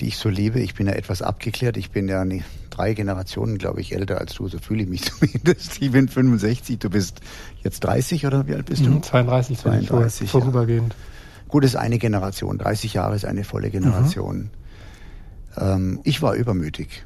die 0.00 0.08
ich 0.08 0.16
so 0.16 0.28
liebe. 0.28 0.60
Ich 0.60 0.74
bin 0.74 0.86
ja 0.86 0.94
etwas 0.94 1.20
abgeklärt. 1.20 1.76
Ich 1.76 1.90
bin 1.90 2.08
ja 2.08 2.24
nicht, 2.24 2.44
drei 2.70 2.94
Generationen, 2.94 3.58
glaube 3.58 3.80
ich, 3.80 3.94
älter 3.94 4.18
als 4.18 4.34
du. 4.34 4.48
So 4.48 4.58
fühle 4.58 4.84
ich 4.84 4.88
mich 4.88 5.02
zumindest. 5.12 5.82
Ich 5.82 5.90
bin 5.90 6.08
65. 6.08 6.78
Du 6.78 6.90
bist 6.90 7.20
jetzt 7.62 7.80
30 7.80 8.26
oder 8.26 8.46
wie 8.46 8.54
alt 8.54 8.66
bist 8.66 8.84
du? 8.86 9.00
32, 9.00 9.58
32 9.58 10.30
vor, 10.30 10.40
vorübergehend. 10.40 10.94
Ja. 10.94 10.98
Gut, 11.48 11.64
ist 11.64 11.76
eine 11.76 11.98
Generation. 11.98 12.58
30 12.58 12.94
Jahre 12.94 13.16
ist 13.16 13.24
eine 13.24 13.44
volle 13.44 13.70
Generation. 13.70 14.38
Mhm. 14.38 14.50
Ähm, 15.56 16.00
ich 16.04 16.22
war 16.22 16.34
übermütig. 16.34 17.04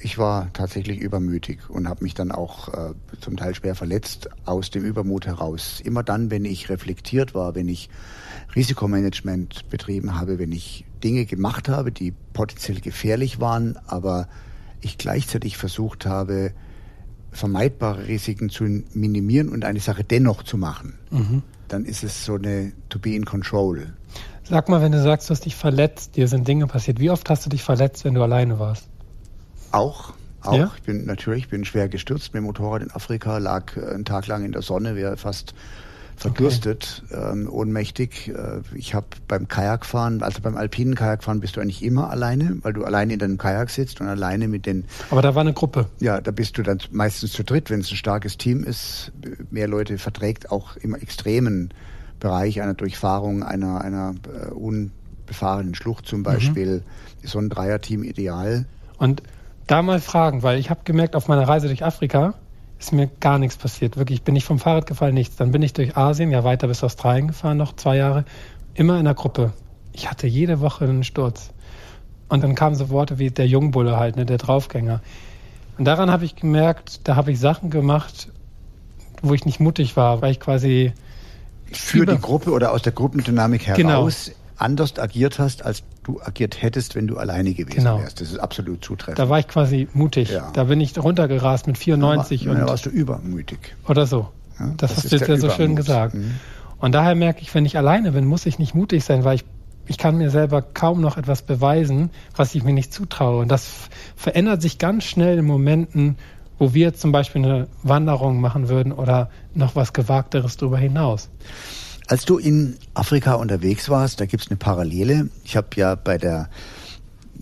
Ich 0.00 0.16
war 0.16 0.52
tatsächlich 0.52 1.00
übermütig 1.00 1.68
und 1.68 1.88
habe 1.88 2.04
mich 2.04 2.14
dann 2.14 2.30
auch 2.30 2.68
äh, 2.68 2.94
zum 3.20 3.36
Teil 3.36 3.54
schwer 3.54 3.74
verletzt 3.74 4.28
aus 4.44 4.70
dem 4.70 4.84
Übermut 4.84 5.26
heraus. 5.26 5.80
Immer 5.84 6.04
dann, 6.04 6.30
wenn 6.30 6.44
ich 6.44 6.68
reflektiert 6.68 7.34
war, 7.34 7.56
wenn 7.56 7.68
ich 7.68 7.90
Risikomanagement 8.54 9.68
betrieben 9.68 10.14
habe, 10.14 10.38
wenn 10.38 10.52
ich 10.52 10.84
Dinge 11.02 11.26
gemacht 11.26 11.68
habe, 11.68 11.90
die 11.90 12.14
potenziell 12.32 12.80
gefährlich 12.80 13.40
waren, 13.40 13.76
aber 13.86 14.28
ich 14.80 14.98
gleichzeitig 14.98 15.56
versucht 15.56 16.06
habe, 16.06 16.52
vermeidbare 17.32 18.06
Risiken 18.06 18.50
zu 18.50 18.64
minimieren 18.94 19.48
und 19.48 19.64
eine 19.64 19.80
Sache 19.80 20.04
dennoch 20.04 20.44
zu 20.44 20.56
machen, 20.56 20.94
mhm. 21.10 21.42
dann 21.66 21.84
ist 21.84 22.04
es 22.04 22.24
so 22.24 22.34
eine 22.34 22.72
to 22.88 22.98
be 22.98 23.14
in 23.14 23.24
control. 23.24 23.94
Sag 24.44 24.68
mal, 24.68 24.80
wenn 24.80 24.92
du 24.92 25.02
sagst, 25.02 25.28
du 25.28 25.32
hast 25.32 25.44
dich 25.44 25.56
verletzt, 25.56 26.16
dir 26.16 26.28
sind 26.28 26.48
Dinge 26.48 26.66
passiert, 26.66 27.00
wie 27.00 27.10
oft 27.10 27.28
hast 27.28 27.44
du 27.44 27.50
dich 27.50 27.62
verletzt, 27.62 28.04
wenn 28.04 28.14
du 28.14 28.22
alleine 28.22 28.58
warst? 28.58 28.88
Auch. 29.72 30.12
Auch. 30.42 30.56
Ja? 30.56 30.72
Ich 30.76 30.82
bin 30.82 31.06
natürlich, 31.06 31.48
bin 31.48 31.64
schwer 31.64 31.88
gestürzt 31.88 32.32
mit 32.32 32.42
dem 32.42 32.44
Motorrad 32.44 32.82
in 32.82 32.90
Afrika, 32.90 33.38
lag 33.38 33.76
äh, 33.76 33.94
einen 33.94 34.04
Tag 34.04 34.26
lang 34.26 34.44
in 34.44 34.52
der 34.52 34.62
Sonne, 34.62 34.96
wäre 34.96 35.16
fast 35.16 35.54
verdürstet, 36.18 37.04
okay. 37.10 37.32
ähm, 37.32 37.48
ohnmächtig. 37.48 38.28
Äh, 38.28 38.60
ich 38.74 38.94
habe 38.94 39.06
beim 39.28 39.48
Kajakfahren, 39.48 40.22
also 40.22 40.40
beim 40.40 40.56
alpinen 40.56 40.94
Kajakfahren 40.94 41.40
bist 41.40 41.56
du 41.56 41.60
eigentlich 41.60 41.82
immer 41.82 42.10
alleine, 42.10 42.58
weil 42.62 42.72
du 42.72 42.84
alleine 42.84 43.12
in 43.12 43.18
deinem 43.18 43.38
Kajak 43.38 43.70
sitzt 43.70 44.00
und 44.00 44.08
alleine 44.08 44.48
mit 44.48 44.66
den. 44.66 44.84
Aber 45.10 45.22
da 45.22 45.34
war 45.34 45.42
eine 45.42 45.52
Gruppe. 45.52 45.86
Ja, 46.00 46.20
da 46.20 46.30
bist 46.30 46.58
du 46.58 46.62
dann 46.62 46.78
meistens 46.90 47.32
zu 47.32 47.44
dritt, 47.44 47.70
wenn 47.70 47.80
es 47.80 47.90
ein 47.90 47.96
starkes 47.96 48.36
Team 48.36 48.64
ist. 48.64 49.12
Mehr 49.50 49.68
Leute 49.68 49.98
verträgt 49.98 50.50
auch 50.50 50.76
im 50.76 50.94
extremen 50.94 51.70
Bereich 52.20 52.60
einer 52.60 52.74
Durchfahrung 52.74 53.44
einer 53.44 53.80
einer 53.80 54.14
äh, 54.26 54.50
unbefahrenen 54.50 55.74
Schlucht 55.76 56.06
zum 56.06 56.20
mhm. 56.20 56.24
Beispiel 56.24 56.74
mhm. 56.74 56.82
ist 57.22 57.32
so 57.32 57.38
ein 57.38 57.48
Dreierteam 57.48 58.02
ideal. 58.02 58.66
Und 58.98 59.22
da 59.68 59.82
mal 59.82 60.00
fragen, 60.00 60.42
weil 60.42 60.58
ich 60.58 60.70
habe 60.70 60.80
gemerkt, 60.84 61.14
auf 61.14 61.28
meiner 61.28 61.46
Reise 61.46 61.68
durch 61.68 61.84
Afrika 61.84 62.34
ist 62.78 62.92
mir 62.92 63.08
gar 63.20 63.38
nichts 63.38 63.56
passiert. 63.56 63.96
Wirklich, 63.96 64.22
bin 64.22 64.34
ich 64.34 64.44
vom 64.44 64.58
Fahrrad 64.58 64.86
gefallen, 64.86 65.14
nichts. 65.14 65.36
Dann 65.36 65.52
bin 65.52 65.62
ich 65.62 65.72
durch 65.72 65.96
Asien, 65.96 66.30
ja 66.30 66.42
weiter 66.42 66.68
bis 66.68 66.82
Australien 66.82 67.28
gefahren, 67.28 67.56
noch 67.56 67.76
zwei 67.76 67.96
Jahre, 67.96 68.24
immer 68.74 68.98
in 68.98 69.04
der 69.04 69.14
Gruppe. 69.14 69.52
Ich 69.92 70.10
hatte 70.10 70.26
jede 70.26 70.60
Woche 70.60 70.84
einen 70.84 71.04
Sturz. 71.04 71.50
Und 72.28 72.42
dann 72.42 72.54
kamen 72.54 72.76
so 72.76 72.90
Worte 72.90 73.18
wie 73.18 73.30
der 73.30 73.46
Jungbulle 73.46 73.96
halt, 73.96 74.16
ne, 74.16 74.26
der 74.26 74.38
Draufgänger. 74.38 75.00
Und 75.76 75.84
daran 75.84 76.10
habe 76.10 76.24
ich 76.24 76.36
gemerkt, 76.36 77.06
da 77.08 77.16
habe 77.16 77.32
ich 77.32 77.40
Sachen 77.40 77.70
gemacht, 77.70 78.28
wo 79.22 79.34
ich 79.34 79.44
nicht 79.44 79.60
mutig 79.60 79.96
war, 79.96 80.22
weil 80.22 80.32
ich 80.32 80.40
quasi 80.40 80.92
für 81.72 82.06
die 82.06 82.18
Gruppe 82.18 82.52
oder 82.52 82.72
aus 82.72 82.82
der 82.82 82.92
Gruppendynamik 82.92 83.74
genau. 83.74 83.90
heraus 83.90 84.26
genau. 84.26 84.36
anders 84.56 84.98
agiert 84.98 85.38
hast, 85.38 85.64
als 85.64 85.82
du 86.08 86.20
agiert 86.22 86.62
hättest, 86.62 86.94
wenn 86.94 87.06
du 87.06 87.18
alleine 87.18 87.52
gewesen 87.52 87.78
genau. 87.78 88.00
wärst. 88.00 88.20
Das 88.20 88.30
ist 88.30 88.38
absolut 88.38 88.84
zutreffend. 88.84 89.18
Da 89.18 89.28
war 89.28 89.38
ich 89.38 89.48
quasi 89.48 89.88
mutig. 89.92 90.30
Ja. 90.30 90.50
Da 90.52 90.64
bin 90.64 90.80
ich 90.80 90.98
runtergerast 90.98 91.66
mit 91.66 91.78
94. 91.78 92.40
Da, 92.40 92.46
war, 92.46 92.54
und 92.54 92.60
da 92.60 92.68
warst 92.68 92.86
du 92.86 92.90
übermütig. 92.90 93.58
Oder 93.86 94.06
so. 94.06 94.28
Ja, 94.58 94.72
das, 94.76 94.94
das 94.94 94.96
hast 94.96 95.12
du 95.12 95.16
jetzt 95.16 95.28
ja 95.28 95.36
so 95.36 95.50
schön 95.50 95.76
gesagt. 95.76 96.14
Mhm. 96.14 96.34
Und 96.78 96.94
daher 96.94 97.14
merke 97.14 97.42
ich, 97.42 97.54
wenn 97.54 97.66
ich 97.66 97.76
alleine 97.76 98.12
bin, 98.12 98.24
muss 98.24 98.46
ich 98.46 98.58
nicht 98.58 98.74
mutig 98.74 99.04
sein, 99.04 99.24
weil 99.24 99.36
ich 99.36 99.44
ich 99.88 99.96
kann 99.96 100.18
mir 100.18 100.30
selber 100.30 100.60
kaum 100.60 101.00
noch 101.00 101.16
etwas 101.16 101.40
beweisen, 101.40 102.10
was 102.36 102.54
ich 102.54 102.62
mir 102.62 102.74
nicht 102.74 102.92
zutraue. 102.92 103.40
Und 103.40 103.50
das 103.50 103.88
verändert 104.16 104.60
sich 104.60 104.76
ganz 104.76 105.04
schnell 105.04 105.38
in 105.38 105.46
Momenten, 105.46 106.18
wo 106.58 106.74
wir 106.74 106.92
zum 106.92 107.10
Beispiel 107.10 107.42
eine 107.42 107.68
Wanderung 107.82 108.40
machen 108.40 108.68
würden 108.68 108.92
oder 108.92 109.30
noch 109.54 109.76
was 109.76 109.94
Gewagteres 109.94 110.58
darüber 110.58 110.76
hinaus. 110.76 111.30
Als 112.08 112.24
du 112.24 112.38
in 112.38 112.76
Afrika 112.94 113.34
unterwegs 113.34 113.88
warst, 113.88 114.20
da 114.20 114.26
gibt 114.26 114.42
es 114.42 114.50
eine 114.50 114.56
Parallele. 114.56 115.28
Ich 115.44 115.56
habe 115.56 115.68
ja 115.76 115.94
bei 115.94 116.16
der, 116.16 116.48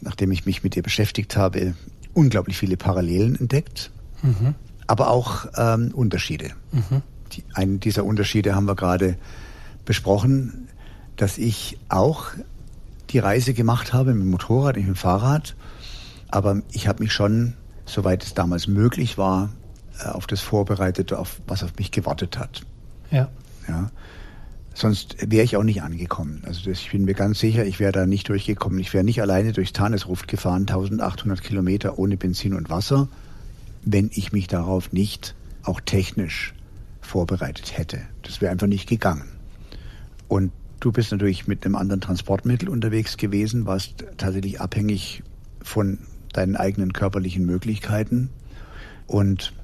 nachdem 0.01 0.33
ich 0.33 0.45
mich 0.45 0.65
mit 0.65 0.75
dir 0.75 0.83
beschäftigt 0.83 1.37
habe, 1.37 1.75
unglaublich 2.15 2.59
viele 2.59 2.77
Parallelen 2.77 3.39
entdeckt, 3.39 3.93
mhm. 4.23 4.55
aber 4.89 5.11
auch 5.11 5.47
ähm, 5.57 5.93
Unterschiede. 5.95 6.51
Mhm. 6.73 7.03
Die, 7.33 7.45
einen 7.55 7.79
dieser 7.79 8.05
Unterschiede 8.05 8.55
haben 8.57 8.67
wir 8.67 8.75
gerade 8.75 9.17
besprochen, 9.85 10.69
dass 11.15 11.39
ich 11.39 11.79
auch 11.89 12.27
die 13.11 13.21
Reise 13.21 13.55
gemacht 13.55 13.93
habe 13.93 14.15
mit 14.15 14.25
dem 14.25 14.31
Motorrad, 14.31 14.77
nicht 14.77 14.89
mit 14.89 14.97
dem 14.97 14.99
Fahrrad, 14.99 15.55
aber 16.29 16.61
ich 16.73 16.89
habe 16.89 17.05
mich 17.05 17.13
schon 17.13 17.55
soweit 17.85 18.25
es 18.25 18.35
damals 18.35 18.67
möglich 18.67 19.17
war, 19.17 19.51
äh, 20.01 20.09
auf 20.09 20.27
das 20.27 20.41
vorbereitet, 20.41 21.13
auf 21.13 21.41
was 21.47 21.63
auf 21.63 21.77
mich 21.79 21.93
gewartet 21.93 22.39
hat. 22.39 22.63
Ja. 23.11 23.29
Ja. 23.69 23.91
Sonst 24.77 25.17
wäre 25.31 25.43
ich 25.43 25.57
auch 25.57 25.63
nicht 25.63 25.81
angekommen. 25.81 26.43
Also 26.45 26.69
das, 26.69 26.81
ich 26.81 26.91
bin 26.91 27.07
mir 27.07 27.15
ganz 27.15 27.39
sicher, 27.39 27.65
ich 27.65 27.81
wäre 27.81 27.93
da 27.93 28.05
nicht 28.05 28.29
durchgekommen. 28.29 28.79
Ich 28.79 28.93
wäre 28.93 29.05
nicht 29.05 29.23
alleine 29.23 29.55
durchs 29.55 29.73
Tanesruft 29.73 30.29
gefahren, 30.29 30.69
1800 30.69 31.43
Kilometer 31.43 31.99
ohne 31.99 32.19
Benzin 32.19 32.53
und 32.53 32.69
Wasser, 32.69 33.09
wenn 33.87 34.11
ich 34.13 34.33
mich 34.33 34.49
darauf 34.49 34.93
nicht 34.93 35.35
auch 35.63 35.81
technisch 35.81 36.53
vorbereitet 37.01 37.79
hätte. 37.79 38.03
Das 38.21 38.43
wäre 38.43 38.53
einfach 38.53 38.67
nicht 38.67 38.87
gegangen. 38.87 39.25
Und 40.29 40.53
du 40.81 40.93
bist 40.93 41.11
natürlich 41.11 41.47
mit 41.47 41.65
einem 41.65 41.75
anderen 41.75 42.03
Transportmittel 42.03 42.69
unterwegs 42.69 43.17
gewesen, 43.17 43.65
warst 43.65 44.05
tatsächlich 44.19 44.61
abhängig 44.61 45.23
von 45.63 46.01
deinen 46.35 46.55
eigenen 46.55 46.93
körperlichen 46.93 47.47
Möglichkeiten. 47.47 48.29
Und 49.07 49.55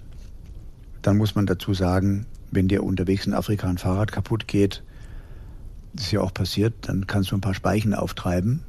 dann 1.02 1.18
muss 1.18 1.34
man 1.34 1.44
dazu 1.44 1.74
sagen, 1.74 2.24
wenn 2.50 2.68
dir 2.68 2.82
unterwegs 2.82 3.26
in 3.26 3.34
Afrika 3.34 3.68
ein 3.68 3.76
Fahrrad 3.76 4.10
kaputt 4.10 4.48
geht, 4.48 4.82
das 5.92 6.06
ist 6.06 6.12
ja 6.12 6.20
auch 6.20 6.32
passiert, 6.32 6.74
dann 6.82 7.06
kannst 7.06 7.30
du 7.30 7.36
ein 7.36 7.40
paar 7.40 7.54
Speichen 7.54 7.94
auftreiben. 7.94 8.62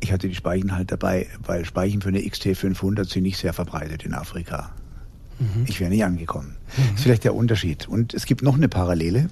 Ich 0.00 0.12
hatte 0.12 0.28
die 0.28 0.34
Speichen 0.34 0.74
halt 0.74 0.90
dabei, 0.90 1.28
weil 1.44 1.64
Speichen 1.64 2.00
für 2.00 2.08
eine 2.08 2.20
XT500 2.20 3.08
sind 3.08 3.22
nicht 3.22 3.38
sehr 3.38 3.52
verbreitet 3.52 4.04
in 4.04 4.14
Afrika. 4.14 4.70
Mhm. 5.38 5.64
Ich 5.66 5.80
wäre 5.80 5.90
nicht 5.90 6.04
angekommen. 6.04 6.56
Mhm. 6.76 6.82
Das 6.82 6.94
ist 6.96 7.02
vielleicht 7.02 7.24
der 7.24 7.34
Unterschied. 7.34 7.88
Und 7.88 8.14
es 8.14 8.26
gibt 8.26 8.42
noch 8.42 8.56
eine 8.56 8.68
Parallele. 8.68 9.28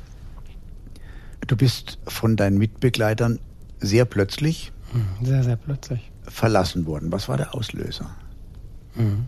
Du 1.46 1.57
bist 1.57 1.98
von 2.07 2.37
deinen 2.37 2.59
Mitbegleitern 2.59 3.40
sehr 3.81 4.05
plötzlich. 4.05 4.72
Mhm. 4.92 5.26
Sehr, 5.26 5.42
sehr 5.42 5.57
plötzlich 5.57 6.11
verlassen 6.31 6.87
wurden. 6.87 7.12
Was 7.12 7.29
war 7.29 7.37
der 7.37 7.55
Auslöser? 7.55 8.11
Mhm. 8.94 9.26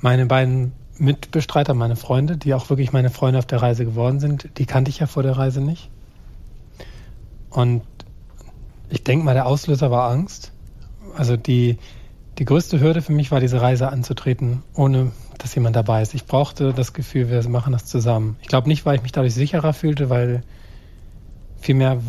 Meine 0.00 0.26
beiden 0.26 0.72
Mitbestreiter, 0.98 1.74
meine 1.74 1.96
Freunde, 1.96 2.36
die 2.36 2.54
auch 2.54 2.70
wirklich 2.70 2.92
meine 2.92 3.10
Freunde 3.10 3.38
auf 3.38 3.46
der 3.46 3.62
Reise 3.62 3.84
geworden 3.84 4.20
sind, 4.20 4.58
die 4.58 4.66
kannte 4.66 4.90
ich 4.90 4.98
ja 4.98 5.06
vor 5.06 5.22
der 5.22 5.36
Reise 5.36 5.60
nicht. 5.60 5.90
Und 7.52 7.82
ich 8.88 9.04
denke 9.04 9.24
mal, 9.24 9.34
der 9.34 9.46
Auslöser 9.46 9.90
war 9.90 10.10
Angst. 10.10 10.52
Also 11.16 11.36
die, 11.36 11.78
die 12.38 12.44
größte 12.44 12.80
Hürde 12.80 13.02
für 13.02 13.12
mich 13.12 13.30
war, 13.30 13.40
diese 13.40 13.60
Reise 13.60 13.88
anzutreten, 13.88 14.62
ohne 14.74 15.12
dass 15.38 15.54
jemand 15.54 15.76
dabei 15.76 16.02
ist. 16.02 16.14
Ich 16.14 16.26
brauchte 16.26 16.72
das 16.72 16.92
Gefühl, 16.92 17.28
wir 17.28 17.46
machen 17.48 17.72
das 17.72 17.84
zusammen. 17.84 18.36
Ich 18.40 18.48
glaube 18.48 18.68
nicht, 18.68 18.86
weil 18.86 18.96
ich 18.96 19.02
mich 19.02 19.12
dadurch 19.12 19.34
sicherer 19.34 19.72
fühlte, 19.72 20.08
weil 20.08 20.42
vielmehr 21.60 22.00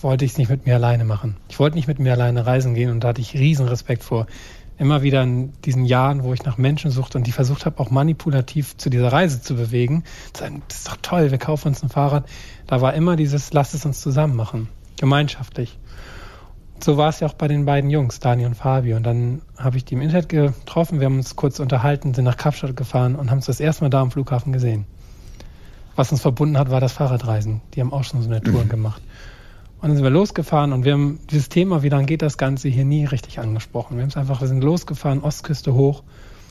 wollte 0.00 0.24
ich 0.24 0.32
es 0.32 0.38
nicht 0.38 0.48
mit 0.48 0.66
mir 0.66 0.74
alleine 0.74 1.04
machen. 1.04 1.36
Ich 1.48 1.58
wollte 1.58 1.76
nicht 1.76 1.88
mit 1.88 1.98
mir 1.98 2.12
alleine 2.12 2.46
reisen 2.46 2.74
gehen 2.74 2.90
und 2.90 3.00
da 3.00 3.08
hatte 3.08 3.20
ich 3.20 3.34
riesen 3.34 3.68
Respekt 3.68 4.02
vor. 4.02 4.26
Immer 4.78 5.02
wieder 5.02 5.22
in 5.22 5.52
diesen 5.62 5.84
Jahren, 5.84 6.24
wo 6.24 6.32
ich 6.32 6.44
nach 6.44 6.58
Menschen 6.58 6.90
suchte 6.90 7.18
und 7.18 7.26
die 7.26 7.32
versucht 7.32 7.66
habe, 7.66 7.78
auch 7.78 7.90
manipulativ 7.90 8.76
zu 8.76 8.90
dieser 8.90 9.12
Reise 9.12 9.40
zu 9.40 9.54
bewegen, 9.54 10.04
zu 10.32 10.42
sagen, 10.42 10.62
das 10.68 10.78
ist 10.78 10.88
doch 10.88 10.96
toll, 11.02 11.30
wir 11.30 11.38
kaufen 11.38 11.68
uns 11.68 11.82
ein 11.82 11.88
Fahrrad. 11.88 12.26
Da 12.66 12.80
war 12.80 12.94
immer 12.94 13.16
dieses, 13.16 13.52
lass 13.52 13.74
es 13.74 13.84
uns 13.84 14.00
zusammen 14.00 14.34
machen, 14.34 14.68
gemeinschaftlich. 14.98 15.78
So 16.82 16.96
war 16.96 17.10
es 17.10 17.20
ja 17.20 17.28
auch 17.28 17.34
bei 17.34 17.46
den 17.46 17.64
beiden 17.64 17.90
Jungs, 17.90 18.18
Dani 18.18 18.44
und 18.44 18.56
Fabio. 18.56 18.96
Und 18.96 19.04
dann 19.04 19.42
habe 19.56 19.76
ich 19.76 19.84
die 19.84 19.94
im 19.94 20.00
Internet 20.00 20.28
getroffen, 20.28 20.98
wir 20.98 21.06
haben 21.06 21.18
uns 21.18 21.36
kurz 21.36 21.60
unterhalten, 21.60 22.12
sind 22.12 22.24
nach 22.24 22.36
Kapstadt 22.36 22.76
gefahren 22.76 23.14
und 23.14 23.30
haben 23.30 23.38
uns 23.38 23.46
das 23.46 23.60
erste 23.60 23.84
Mal 23.84 23.90
da 23.90 24.00
am 24.00 24.10
Flughafen 24.10 24.52
gesehen. 24.52 24.84
Was 25.94 26.10
uns 26.10 26.22
verbunden 26.22 26.58
hat, 26.58 26.70
war 26.70 26.80
das 26.80 26.92
Fahrradreisen. 26.92 27.60
Die 27.74 27.80
haben 27.80 27.92
auch 27.92 28.02
schon 28.02 28.22
so 28.22 28.28
eine 28.28 28.40
Tour 28.40 28.64
mhm. 28.64 28.68
gemacht. 28.68 29.02
Und 29.82 29.88
dann 29.88 29.96
sind 29.96 30.04
wir 30.04 30.10
losgefahren 30.10 30.72
und 30.72 30.84
wir 30.84 30.92
haben 30.92 31.18
dieses 31.28 31.48
Thema, 31.48 31.82
wie 31.82 31.88
lange 31.88 32.06
geht 32.06 32.22
das 32.22 32.38
Ganze, 32.38 32.68
hier 32.68 32.84
nie 32.84 33.04
richtig 33.04 33.40
angesprochen. 33.40 33.96
Wir 33.96 34.02
haben 34.02 34.10
es 34.10 34.16
einfach, 34.16 34.40
wir 34.40 34.46
sind 34.46 34.62
losgefahren, 34.62 35.22
Ostküste 35.22 35.74
hoch 35.74 36.04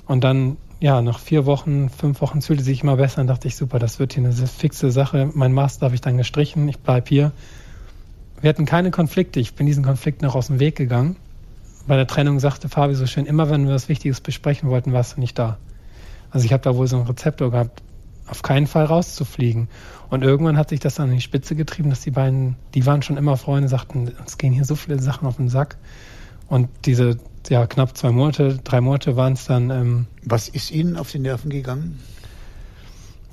und 0.06 0.26
dann, 0.26 0.58
ja, 0.82 1.02
nach 1.02 1.18
vier 1.18 1.46
Wochen, 1.46 1.90
fünf 1.90 2.20
Wochen 2.20 2.42
fühlte 2.42 2.62
sich 2.62 2.84
immer 2.84 2.98
besser 2.98 3.22
und 3.22 3.28
dachte 3.28 3.48
ich, 3.48 3.56
super, 3.56 3.80
das 3.80 4.00
wird 4.00 4.12
hier 4.12 4.26
eine 4.26 4.34
fixe 4.34 4.92
Sache. 4.92 5.32
Mein 5.34 5.54
Master 5.54 5.86
habe 5.86 5.96
ich 5.96 6.02
dann 6.02 6.18
gestrichen, 6.18 6.68
ich 6.68 6.80
bleibe 6.80 7.08
hier. 7.08 7.32
Wir 8.42 8.50
hatten 8.50 8.66
keine 8.66 8.92
Konflikte, 8.92 9.40
ich 9.40 9.54
bin 9.54 9.66
diesen 9.66 9.86
Konflikt 9.86 10.22
noch 10.22 10.36
aus 10.36 10.48
dem 10.48 10.60
Weg 10.60 10.76
gegangen. 10.76 11.16
Bei 11.88 11.96
der 11.96 12.08
Trennung 12.08 12.38
sagte 12.42 12.68
Fabi 12.68 12.96
so 12.96 13.08
schön, 13.08 13.26
immer 13.26 13.50
wenn 13.50 13.66
wir 13.66 13.74
was 13.74 13.88
Wichtiges 13.88 14.20
besprechen 14.20 14.70
wollten, 14.70 14.92
warst 14.92 15.16
du 15.16 15.22
nicht 15.22 15.40
da. 15.40 15.58
Also 16.32 16.46
ich 16.46 16.52
habe 16.52 16.64
da 16.64 16.76
wohl 16.76 16.88
so 16.88 16.98
einen 16.98 17.08
Rezeptor 17.08 17.50
gehabt, 17.50 17.82
auf 18.28 18.42
keinen 18.42 18.68
Fall 18.68 18.84
rauszufliegen. 18.84 19.70
Und 20.12 20.24
irgendwann 20.24 20.58
hat 20.58 20.70
sich 20.70 20.82
das 20.82 20.96
dann 20.96 21.10
in 21.10 21.16
die 21.16 21.22
Spitze 21.22 21.56
getrieben, 21.56 21.90
dass 21.90 22.02
die 22.02 22.12
beiden, 22.12 22.58
die 22.74 22.86
waren 22.86 23.02
schon 23.02 23.16
immer 23.16 23.38
Freunde, 23.38 23.70
sagten, 23.70 24.10
uns 24.20 24.38
gehen 24.38 24.52
hier 24.52 24.66
so 24.66 24.76
viele 24.76 25.02
Sachen 25.02 25.26
auf 25.26 25.38
den 25.38 25.48
Sack. 25.48 25.78
Und 26.50 26.68
diese, 26.84 27.18
ja, 27.48 27.66
knapp 27.66 27.98
zwei 27.98 28.12
Monate, 28.12 28.60
drei 28.62 28.82
Monate 28.82 29.16
waren 29.16 29.34
es 29.34 29.46
dann. 29.46 29.70
Ähm, 29.70 30.08
Was 30.26 30.50
ist 30.50 30.70
Ihnen 30.70 30.98
auf 30.98 31.10
die 31.10 31.20
Nerven 31.20 31.50
gegangen? 31.50 32.00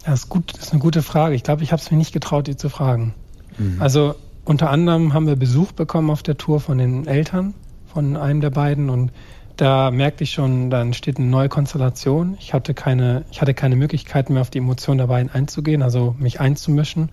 Ja, 0.06 0.12
ist 0.12 0.28
gut, 0.28 0.56
ist 0.56 0.70
eine 0.70 0.80
gute 0.80 1.02
Frage. 1.02 1.34
Ich 1.34 1.42
glaube, 1.42 1.64
ich 1.64 1.72
habe 1.72 1.82
es 1.82 1.90
mir 1.90 1.96
nicht 1.96 2.12
getraut, 2.12 2.46
die 2.46 2.56
zu 2.56 2.68
fragen. 2.68 3.12
Mhm. 3.58 3.82
Also 3.82 4.14
unter 4.44 4.70
anderem 4.70 5.14
haben 5.14 5.26
wir 5.26 5.34
Besuch 5.34 5.72
bekommen 5.72 6.10
auf 6.10 6.22
der 6.22 6.38
Tour 6.38 6.60
von 6.60 6.78
den 6.78 7.08
Eltern 7.08 7.54
von 7.92 8.16
einem 8.16 8.40
der 8.40 8.50
beiden 8.50 8.88
und 8.88 9.10
da 9.58 9.90
merkte 9.90 10.22
ich 10.22 10.30
schon, 10.30 10.70
da 10.70 10.80
entsteht 10.80 11.18
eine 11.18 11.26
neue 11.26 11.48
Konstellation. 11.48 12.36
Ich 12.40 12.54
hatte 12.54 12.74
keine, 12.74 13.24
ich 13.32 13.40
hatte 13.40 13.54
keine 13.54 13.74
Möglichkeit 13.74 14.30
mehr 14.30 14.40
auf 14.40 14.50
die 14.50 14.58
Emotionen 14.58 14.98
dabei 14.98 15.28
einzugehen, 15.32 15.82
also 15.82 16.14
mich 16.18 16.40
einzumischen. 16.40 17.10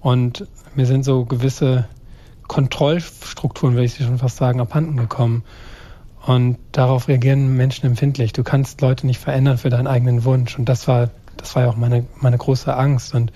Und 0.00 0.46
mir 0.76 0.86
sind 0.86 1.04
so 1.04 1.24
gewisse 1.24 1.88
Kontrollstrukturen, 2.46 3.74
würde 3.74 3.86
ich 3.86 3.96
schon 3.96 4.18
fast 4.18 4.36
sagen, 4.36 4.60
abhanden 4.60 4.96
gekommen. 4.96 5.42
Und 6.24 6.56
darauf 6.70 7.08
reagieren 7.08 7.56
Menschen 7.56 7.84
empfindlich. 7.86 8.32
Du 8.32 8.44
kannst 8.44 8.80
Leute 8.80 9.04
nicht 9.04 9.18
verändern 9.18 9.58
für 9.58 9.68
deinen 9.68 9.88
eigenen 9.88 10.24
Wunsch. 10.24 10.56
Und 10.56 10.68
das 10.68 10.86
war, 10.86 11.10
das 11.36 11.56
war 11.56 11.64
ja 11.64 11.68
auch 11.68 11.76
meine, 11.76 12.06
meine 12.20 12.38
große 12.38 12.72
Angst. 12.76 13.12
Und 13.12 13.32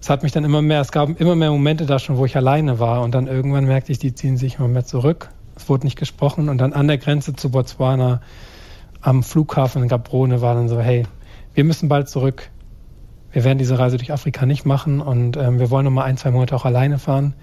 es 0.00 0.10
hat 0.10 0.24
mich 0.24 0.32
dann 0.32 0.44
immer 0.44 0.62
mehr, 0.62 0.80
es 0.80 0.90
gab 0.90 1.20
immer 1.20 1.36
mehr 1.36 1.52
Momente 1.52 1.86
da 1.86 2.00
schon, 2.00 2.16
wo 2.16 2.24
ich 2.24 2.36
alleine 2.36 2.80
war. 2.80 3.02
Und 3.02 3.14
dann 3.14 3.28
irgendwann 3.28 3.66
merkte 3.66 3.92
ich, 3.92 4.00
die 4.00 4.14
ziehen 4.14 4.36
sich 4.36 4.58
immer 4.58 4.66
mehr 4.66 4.84
zurück. 4.84 5.28
Es 5.56 5.68
wurde 5.68 5.86
nicht 5.86 5.98
gesprochen 5.98 6.48
und 6.48 6.58
dann 6.58 6.72
an 6.72 6.86
der 6.86 6.98
Grenze 6.98 7.34
zu 7.34 7.50
Botswana 7.50 8.20
am 9.00 9.22
Flughafen 9.22 9.82
in 9.82 9.88
Gabrone 9.88 10.42
war 10.42 10.54
dann 10.54 10.68
so, 10.68 10.80
hey, 10.80 11.04
wir 11.54 11.64
müssen 11.64 11.88
bald 11.88 12.08
zurück. 12.08 12.50
Wir 13.32 13.44
werden 13.44 13.58
diese 13.58 13.78
Reise 13.78 13.96
durch 13.96 14.12
Afrika 14.12 14.46
nicht 14.46 14.64
machen 14.64 15.00
und 15.00 15.36
ähm, 15.36 15.58
wir 15.58 15.70
wollen 15.70 15.84
noch 15.84 15.90
mal 15.90 16.04
ein, 16.04 16.16
zwei 16.16 16.30
Monate 16.30 16.56
auch 16.56 16.64
alleine 16.64 16.98
fahren. 16.98 17.34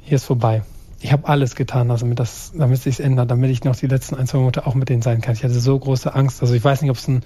Hier 0.00 0.16
ist 0.16 0.24
vorbei. 0.24 0.62
Ich 1.00 1.12
habe 1.12 1.28
alles 1.28 1.56
getan, 1.56 1.90
also 1.90 2.04
damit 2.04 2.18
das, 2.18 2.52
damit 2.56 2.80
sich 2.80 3.00
ändert, 3.00 3.30
damit 3.30 3.50
ich 3.50 3.64
noch 3.64 3.76
die 3.76 3.86
letzten 3.86 4.14
ein, 4.14 4.26
zwei 4.26 4.38
Monate 4.38 4.66
auch 4.66 4.74
mit 4.74 4.88
denen 4.88 5.02
sein 5.02 5.20
kann. 5.20 5.34
Ich 5.34 5.44
hatte 5.44 5.58
so 5.58 5.78
große 5.78 6.14
Angst. 6.14 6.42
Also 6.42 6.54
ich 6.54 6.64
weiß 6.64 6.82
nicht, 6.82 6.90
ob 6.90 6.96
es 6.96 7.08
ein 7.08 7.22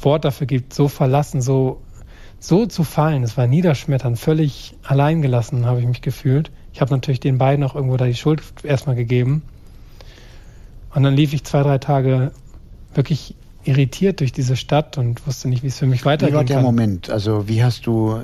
Wort 0.00 0.24
dafür 0.24 0.46
gibt, 0.46 0.72
so 0.72 0.88
verlassen, 0.88 1.42
so, 1.42 1.82
so 2.38 2.66
zu 2.66 2.84
fallen. 2.84 3.22
Es 3.22 3.36
war 3.36 3.46
niederschmetternd, 3.46 4.18
völlig 4.18 4.76
alleingelassen 4.82 5.66
habe 5.66 5.80
ich 5.80 5.86
mich 5.86 6.02
gefühlt. 6.02 6.50
Ich 6.72 6.80
habe 6.80 6.92
natürlich 6.92 7.20
den 7.20 7.38
beiden 7.38 7.64
auch 7.64 7.74
irgendwo 7.74 7.96
da 7.96 8.06
die 8.06 8.14
Schuld 8.14 8.42
erstmal 8.62 8.96
gegeben. 8.96 9.42
Und 10.94 11.02
dann 11.02 11.14
lief 11.14 11.32
ich 11.32 11.44
zwei, 11.44 11.62
drei 11.62 11.78
Tage 11.78 12.32
wirklich 12.94 13.34
irritiert 13.64 14.20
durch 14.20 14.32
diese 14.32 14.56
Stadt 14.56 14.98
und 14.98 15.26
wusste 15.26 15.48
nicht, 15.48 15.62
wie 15.62 15.68
es 15.68 15.78
für 15.78 15.86
mich 15.86 16.04
weitergeht. 16.04 16.32
Wie 16.32 16.36
war 16.36 16.44
der 16.44 16.56
kann. 16.56 16.64
Moment? 16.64 17.10
Also 17.10 17.48
wie 17.48 17.62
hast 17.62 17.86
du, 17.86 18.22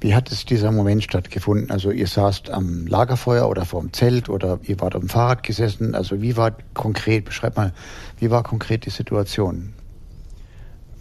wie 0.00 0.14
hat 0.14 0.32
es 0.32 0.44
dieser 0.44 0.72
Moment 0.72 1.02
stattgefunden? 1.04 1.70
Also 1.70 1.90
ihr 1.90 2.06
saßt 2.06 2.50
am 2.50 2.86
Lagerfeuer 2.86 3.48
oder 3.48 3.64
vor 3.64 3.80
dem 3.80 3.92
Zelt 3.92 4.28
oder 4.28 4.58
ihr 4.64 4.80
wart 4.80 4.94
dem 4.94 5.08
Fahrrad 5.08 5.42
gesessen. 5.42 5.94
Also 5.94 6.20
wie 6.20 6.36
war 6.36 6.52
konkret, 6.74 7.24
beschreib 7.24 7.56
mal, 7.56 7.72
wie 8.18 8.30
war 8.30 8.42
konkret 8.42 8.84
die 8.86 8.90
Situation? 8.90 9.72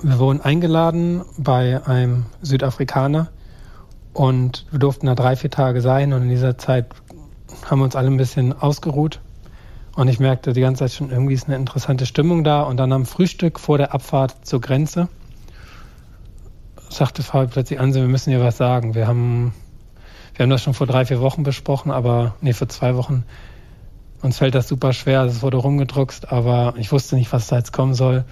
Wir 0.03 0.17
wurden 0.17 0.41
eingeladen 0.41 1.23
bei 1.37 1.85
einem 1.85 2.25
Südafrikaner, 2.41 3.29
und 4.13 4.65
wir 4.71 4.79
durften 4.79 5.07
da 5.07 5.15
drei, 5.15 5.35
vier 5.35 5.51
Tage 5.51 5.81
sein 5.81 6.13
und 6.13 6.23
in 6.23 6.29
dieser 6.29 6.57
Zeit 6.57 6.87
haben 7.69 7.79
wir 7.79 7.85
uns 7.85 7.95
alle 7.95 8.07
ein 8.07 8.17
bisschen 8.17 8.53
ausgeruht. 8.53 9.19
Und 9.95 10.07
ich 10.07 10.19
merkte 10.19 10.53
die 10.53 10.61
ganze 10.61 10.79
Zeit 10.79 10.93
schon, 10.93 11.11
irgendwie 11.11 11.33
ist 11.33 11.47
eine 11.47 11.57
interessante 11.57 12.05
Stimmung 12.05 12.43
da. 12.43 12.61
Und 12.61 12.77
dann 12.77 12.93
am 12.93 13.05
Frühstück 13.05 13.59
vor 13.59 13.77
der 13.77 13.93
Abfahrt 13.93 14.45
zur 14.45 14.61
Grenze 14.61 15.09
sagte 16.89 17.23
Fabi 17.23 17.47
plötzlich 17.47 17.79
an, 17.79 17.93
wir 17.93 18.07
müssen 18.07 18.31
dir 18.31 18.41
was 18.41 18.57
sagen. 18.57 18.95
Wir 18.95 19.07
haben, 19.07 19.53
wir 20.35 20.43
haben 20.43 20.49
das 20.49 20.61
schon 20.61 20.73
vor 20.73 20.87
drei, 20.87 21.05
vier 21.05 21.21
Wochen 21.21 21.43
besprochen, 21.43 21.91
aber 21.91 22.35
nee, 22.41 22.53
vor 22.53 22.69
zwei 22.69 22.95
Wochen. 22.95 23.23
Uns 24.21 24.37
fällt 24.37 24.55
das 24.55 24.67
super 24.67 24.93
schwer. 24.93 25.21
Also 25.21 25.37
es 25.37 25.41
wurde 25.41 25.57
rumgedruckst, 25.57 26.31
aber 26.31 26.73
ich 26.77 26.91
wusste 26.91 27.15
nicht, 27.15 27.31
was 27.33 27.47
da 27.47 27.57
jetzt 27.57 27.73
kommen 27.73 27.93
soll. 27.93 28.25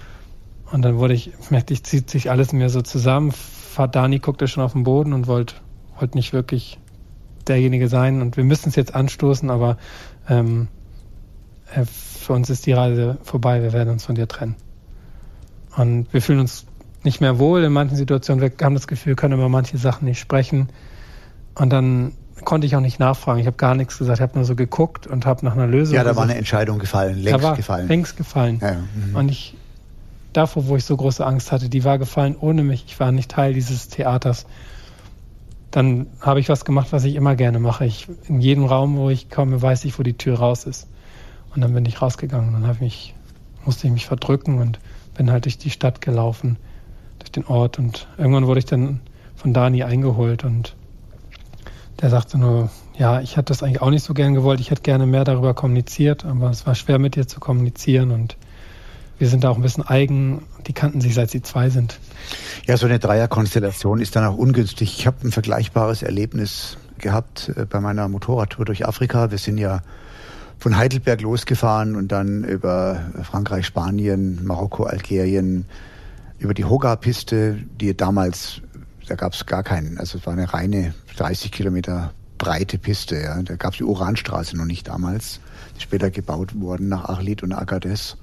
Und 0.70 0.82
dann 0.82 0.98
wurde 0.98 1.14
ich, 1.14 1.32
merkte 1.50 1.72
ich, 1.72 1.84
zieht 1.84 2.10
sich 2.10 2.30
alles 2.30 2.52
mir 2.52 2.70
so 2.70 2.82
zusammen. 2.82 3.32
Dani 3.92 4.18
guckte 4.18 4.46
schon 4.46 4.62
auf 4.62 4.72
den 4.72 4.84
Boden 4.84 5.14
und 5.14 5.26
wollte 5.26 5.54
wollt 6.00 6.14
nicht 6.14 6.32
wirklich 6.32 6.78
derjenige 7.46 7.88
sein. 7.88 8.22
Und 8.22 8.36
wir 8.36 8.44
müssen 8.44 8.68
es 8.68 8.76
jetzt 8.76 8.94
anstoßen, 8.94 9.50
aber 9.50 9.76
ähm, 10.28 10.68
äh, 11.74 11.84
für 11.84 12.32
uns 12.32 12.50
ist 12.50 12.66
die 12.66 12.72
Reise 12.72 13.18
vorbei. 13.22 13.62
Wir 13.62 13.72
werden 13.72 13.90
uns 13.90 14.04
von 14.04 14.14
dir 14.14 14.28
trennen. 14.28 14.56
Und 15.76 16.12
wir 16.12 16.22
fühlen 16.22 16.40
uns 16.40 16.66
nicht 17.02 17.20
mehr 17.20 17.38
wohl 17.38 17.62
in 17.64 17.72
manchen 17.72 17.96
Situationen. 17.96 18.42
Wir 18.42 18.52
haben 18.64 18.74
das 18.74 18.86
Gefühl, 18.86 19.12
wir 19.12 19.16
können 19.16 19.34
über 19.34 19.48
manche 19.48 19.78
Sachen 19.78 20.04
nicht 20.04 20.20
sprechen. 20.20 20.68
Und 21.54 21.70
dann 21.70 22.12
konnte 22.44 22.66
ich 22.66 22.76
auch 22.76 22.80
nicht 22.80 22.98
nachfragen. 22.98 23.40
Ich 23.40 23.46
habe 23.46 23.56
gar 23.56 23.74
nichts 23.74 23.98
gesagt. 23.98 24.18
Ich 24.18 24.22
habe 24.22 24.34
nur 24.34 24.44
so 24.44 24.54
geguckt 24.54 25.06
und 25.06 25.26
habe 25.26 25.44
nach 25.44 25.54
einer 25.54 25.66
Lösung. 25.66 25.94
Ja, 25.94 26.04
da 26.04 26.16
war 26.16 26.24
eine 26.24 26.34
Entscheidung 26.34 26.78
gefallen, 26.78 27.18
längst 27.18 27.38
da 27.38 27.42
war 27.42 27.56
gefallen. 27.56 27.88
Längst 27.88 28.16
gefallen. 28.16 28.58
Ja, 28.60 28.76
mhm. 28.94 29.16
Und 29.16 29.28
ich 29.30 29.56
davor, 30.32 30.66
wo 30.68 30.76
ich 30.76 30.84
so 30.84 30.96
große 30.96 31.24
Angst 31.24 31.52
hatte, 31.52 31.68
die 31.68 31.84
war 31.84 31.98
gefallen 31.98 32.36
ohne 32.38 32.62
mich. 32.62 32.84
Ich 32.86 33.00
war 33.00 33.12
nicht 33.12 33.30
Teil 33.30 33.54
dieses 33.54 33.88
Theaters. 33.88 34.46
Dann 35.70 36.08
habe 36.20 36.40
ich 36.40 36.48
was 36.48 36.64
gemacht, 36.64 36.88
was 36.90 37.04
ich 37.04 37.14
immer 37.14 37.36
gerne 37.36 37.60
mache. 37.60 37.84
Ich, 37.84 38.08
in 38.26 38.40
jedem 38.40 38.64
Raum, 38.64 38.96
wo 38.96 39.10
ich 39.10 39.30
komme, 39.30 39.60
weiß 39.62 39.84
ich, 39.84 39.98
wo 39.98 40.02
die 40.02 40.16
Tür 40.16 40.38
raus 40.38 40.64
ist. 40.64 40.88
Und 41.54 41.60
dann 41.60 41.72
bin 41.72 41.84
ich 41.84 42.02
rausgegangen. 42.02 42.52
Dann 42.52 42.70
ich 42.72 42.80
mich, 42.80 43.14
musste 43.64 43.86
ich 43.86 43.92
mich 43.92 44.06
verdrücken 44.06 44.58
und 44.58 44.80
bin 45.14 45.30
halt 45.30 45.44
durch 45.44 45.58
die 45.58 45.70
Stadt 45.70 46.00
gelaufen, 46.00 46.56
durch 47.18 47.30
den 47.30 47.46
Ort. 47.46 47.78
Und 47.78 48.08
irgendwann 48.18 48.46
wurde 48.46 48.60
ich 48.60 48.66
dann 48.66 49.00
von 49.36 49.54
Dani 49.54 49.82
eingeholt 49.82 50.44
und 50.44 50.76
der 52.00 52.10
sagte 52.10 52.38
nur, 52.38 52.70
ja, 52.96 53.20
ich 53.20 53.36
hätte 53.36 53.46
das 53.46 53.62
eigentlich 53.62 53.82
auch 53.82 53.90
nicht 53.90 54.04
so 54.04 54.14
gern 54.14 54.34
gewollt. 54.34 54.60
Ich 54.60 54.70
hätte 54.70 54.82
gerne 54.82 55.06
mehr 55.06 55.24
darüber 55.24 55.54
kommuniziert, 55.54 56.24
aber 56.24 56.50
es 56.50 56.66
war 56.66 56.74
schwer 56.74 56.98
mit 56.98 57.16
dir 57.16 57.26
zu 57.26 57.40
kommunizieren 57.40 58.10
und 58.10 58.36
wir 59.18 59.28
sind 59.28 59.44
da 59.44 59.50
auch 59.50 59.56
ein 59.56 59.62
bisschen 59.62 59.86
eigen. 59.86 60.42
Die 60.66 60.72
kannten 60.72 61.00
sich, 61.00 61.14
seit 61.14 61.30
sie 61.30 61.42
zwei 61.42 61.68
sind. 61.68 61.98
Ja, 62.66 62.76
so 62.76 62.86
eine 62.86 62.98
Dreierkonstellation 62.98 64.00
ist 64.00 64.16
dann 64.16 64.24
auch 64.24 64.36
ungünstig. 64.36 64.98
Ich 64.98 65.06
habe 65.06 65.26
ein 65.26 65.32
vergleichbares 65.32 66.02
Erlebnis 66.02 66.76
gehabt 66.98 67.52
äh, 67.56 67.64
bei 67.66 67.80
meiner 67.80 68.08
Motorradtour 68.08 68.64
durch 68.64 68.86
Afrika. 68.86 69.30
Wir 69.30 69.38
sind 69.38 69.58
ja 69.58 69.82
von 70.58 70.76
Heidelberg 70.76 71.22
losgefahren 71.22 71.96
und 71.96 72.12
dann 72.12 72.44
über 72.44 73.00
Frankreich, 73.22 73.66
Spanien, 73.66 74.44
Marokko, 74.44 74.84
Algerien, 74.84 75.64
über 76.38 76.54
die 76.54 76.64
Hoga-Piste, 76.64 77.58
die 77.80 77.96
damals, 77.96 78.60
da 79.08 79.14
gab 79.14 79.32
es 79.32 79.46
gar 79.46 79.62
keinen, 79.62 79.98
also 79.98 80.18
es 80.18 80.26
war 80.26 80.34
eine 80.34 80.52
reine 80.52 80.94
30 81.16 81.50
Kilometer 81.50 82.12
breite 82.40 82.78
Piste. 82.78 83.20
Ja. 83.20 83.42
Da 83.42 83.56
gab 83.56 83.72
es 83.72 83.78
die 83.78 83.84
Uranstraße 83.84 84.56
noch 84.56 84.64
nicht 84.64 84.88
damals, 84.88 85.40
die 85.76 85.82
später 85.82 86.10
gebaut 86.10 86.58
wurden 86.58 86.88
nach 86.88 87.04
Arlit 87.04 87.42
und 87.42 87.52
Agadez. 87.52 88.16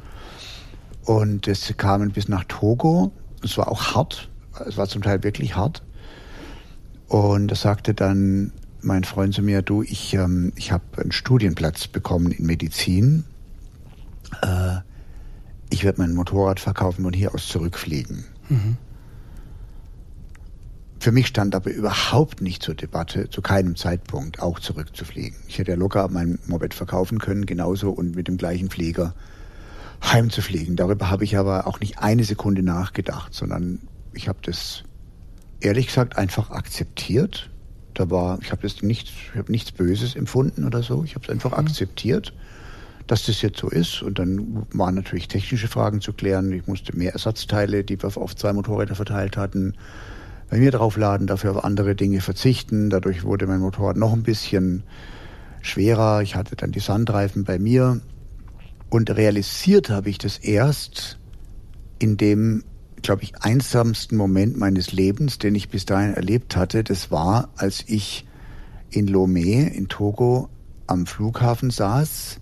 Und 1.06 1.48
es 1.48 1.74
kamen 1.78 2.12
bis 2.12 2.28
nach 2.28 2.44
Togo. 2.46 3.12
Es 3.44 3.58
war 3.58 3.70
auch 3.70 3.96
hart. 3.96 4.30
Es 4.66 4.78
war 4.78 4.88
zum 4.88 5.02
Teil 5.02 5.24
wirklich 5.24 5.56
hart. 5.56 5.84
Und 7.08 7.48
da 7.48 7.56
sagte 7.56 7.94
dann 7.94 8.52
mein 8.82 9.04
Freund 9.04 9.34
zu 9.34 9.42
mir, 9.42 9.62
du, 9.62 9.82
ich, 9.84 10.14
ähm, 10.14 10.54
ich 10.56 10.72
habe 10.72 10.84
einen 10.98 11.12
Studienplatz 11.12 11.88
bekommen 11.88 12.32
in 12.32 12.46
Medizin. 12.46 13.24
Äh, 14.42 14.78
ich 15.70 15.84
werde 15.84 16.02
mein 16.02 16.14
Motorrad 16.14 16.60
verkaufen 16.60 17.06
und 17.06 17.14
hier 17.14 17.34
aus 17.34 17.48
zurückfliegen. 17.48 18.26
Mhm. 18.50 18.78
Für 21.00 21.12
mich 21.12 21.28
stand 21.28 21.54
aber 21.54 21.72
überhaupt 21.72 22.42
nicht 22.42 22.64
zur 22.64 22.76
Debatte, 22.76 23.30
zu 23.30 23.42
keinem 23.42 23.76
Zeitpunkt 23.76 24.42
auch 24.42 24.60
zurückzufliegen. 24.60 25.38
Ich 25.48 25.60
hätte 25.60 25.72
ja 25.72 25.78
locker 25.78 26.08
mein 26.10 26.40
Moped 26.48 26.74
verkaufen 26.74 27.20
können, 27.20 27.46
genauso 27.46 27.92
und 27.92 28.16
mit 28.16 28.28
dem 28.28 28.38
gleichen 28.38 28.70
Flieger 28.70 29.14
heimzufliegen. 30.04 30.76
Darüber 30.76 31.10
habe 31.10 31.24
ich 31.24 31.38
aber 31.38 31.68
auch 31.68 31.80
nicht 31.80 32.00
eine 32.00 32.24
Sekunde 32.24 32.64
nachgedacht, 32.64 33.34
sondern 33.34 33.80
ich 34.14 34.28
habe 34.28 34.40
das 34.42 34.84
ehrlich 35.60 35.88
gesagt 35.88 36.18
einfach 36.18 36.52
akzeptiert. 36.52 37.50
Da 37.94 38.10
war, 38.10 38.40
ich 38.42 38.52
habe 38.52 38.68
jetzt 38.68 38.84
nichts, 38.84 39.10
ich 39.10 39.38
habe 39.38 39.52
nichts 39.52 39.72
Böses 39.72 40.16
empfunden 40.16 40.66
oder 40.66 40.84
so. 40.84 41.04
Ich 41.04 41.16
habe 41.16 41.26
es 41.26 41.32
einfach 41.32 41.52
mhm. 41.52 41.66
akzeptiert, 41.66 42.34
dass 43.08 43.26
das 43.26 43.42
jetzt 43.42 43.60
so 43.60 43.70
ist. 43.70 44.02
Und 44.02 44.20
dann 44.20 44.68
waren 44.72 44.96
natürlich 44.96 45.28
technische 45.28 45.68
Fragen 45.68 46.02
zu 46.02 46.14
klären. 46.14 46.52
Ich 46.52 46.68
musste 46.68 46.96
mehr 46.96 47.14
Ersatzteile, 47.14 47.84
die 47.84 48.02
wir 48.02 48.16
auf 48.16 48.36
zwei 48.36 48.54
Motorräder 48.54 48.96
verteilt 48.96 49.38
hatten, 49.38 49.74
bei 50.50 50.58
mir 50.58 50.72
draufladen, 50.72 51.28
dafür 51.28 51.52
auf 51.52 51.64
andere 51.64 51.96
Dinge 51.96 52.22
verzichten. 52.22 52.90
Dadurch 52.90 53.24
wurde 53.24 53.48
mein 53.48 53.60
Motorrad 53.60 53.98
noch 53.98 54.14
ein 54.14 54.24
bisschen 54.24 54.84
schwerer. 55.62 56.22
Ich 56.22 56.36
hatte 56.36 56.56
dann 56.56 56.72
die 56.72 56.80
Sandreifen 56.80 57.44
bei 57.44 57.60
mir 57.60 58.02
und 58.90 59.10
realisiert 59.16 59.90
habe 59.90 60.10
ich 60.10 60.18
das 60.18 60.38
erst 60.38 61.18
in 62.00 62.18
dem, 62.18 62.64
glaube 63.02 63.24
ich, 63.24 63.42
einsamsten 63.42 64.18
Moment 64.18 64.58
meines 64.58 64.92
Lebens, 64.92 65.40
den 65.40 65.56
ich 65.56 65.70
bis 65.70 65.86
dahin 65.86 66.14
erlebt 66.14 66.56
hatte. 66.56 66.84
Das 66.84 67.12
war, 67.12 67.50
als 67.58 67.84
ich 67.88 68.26
in 68.90 69.10
Lomé 69.10 69.68
in 69.68 69.88
Togo 69.88 70.50
am 70.88 71.06
Flughafen 71.06 71.70
saß, 71.70 72.40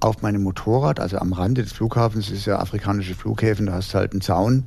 auf 0.00 0.22
meinem 0.22 0.42
Motorrad, 0.42 1.00
also 1.00 1.18
am 1.18 1.32
Rande 1.32 1.62
des 1.62 1.72
Flughafens, 1.72 2.26
das 2.26 2.38
ist 2.38 2.46
ja 2.46 2.58
afrikanische 2.58 3.14
Flughäfen, 3.14 3.66
da 3.66 3.72
hast 3.72 3.94
du 3.94 3.98
halt 3.98 4.12
einen 4.12 4.20
Zaun 4.20 4.64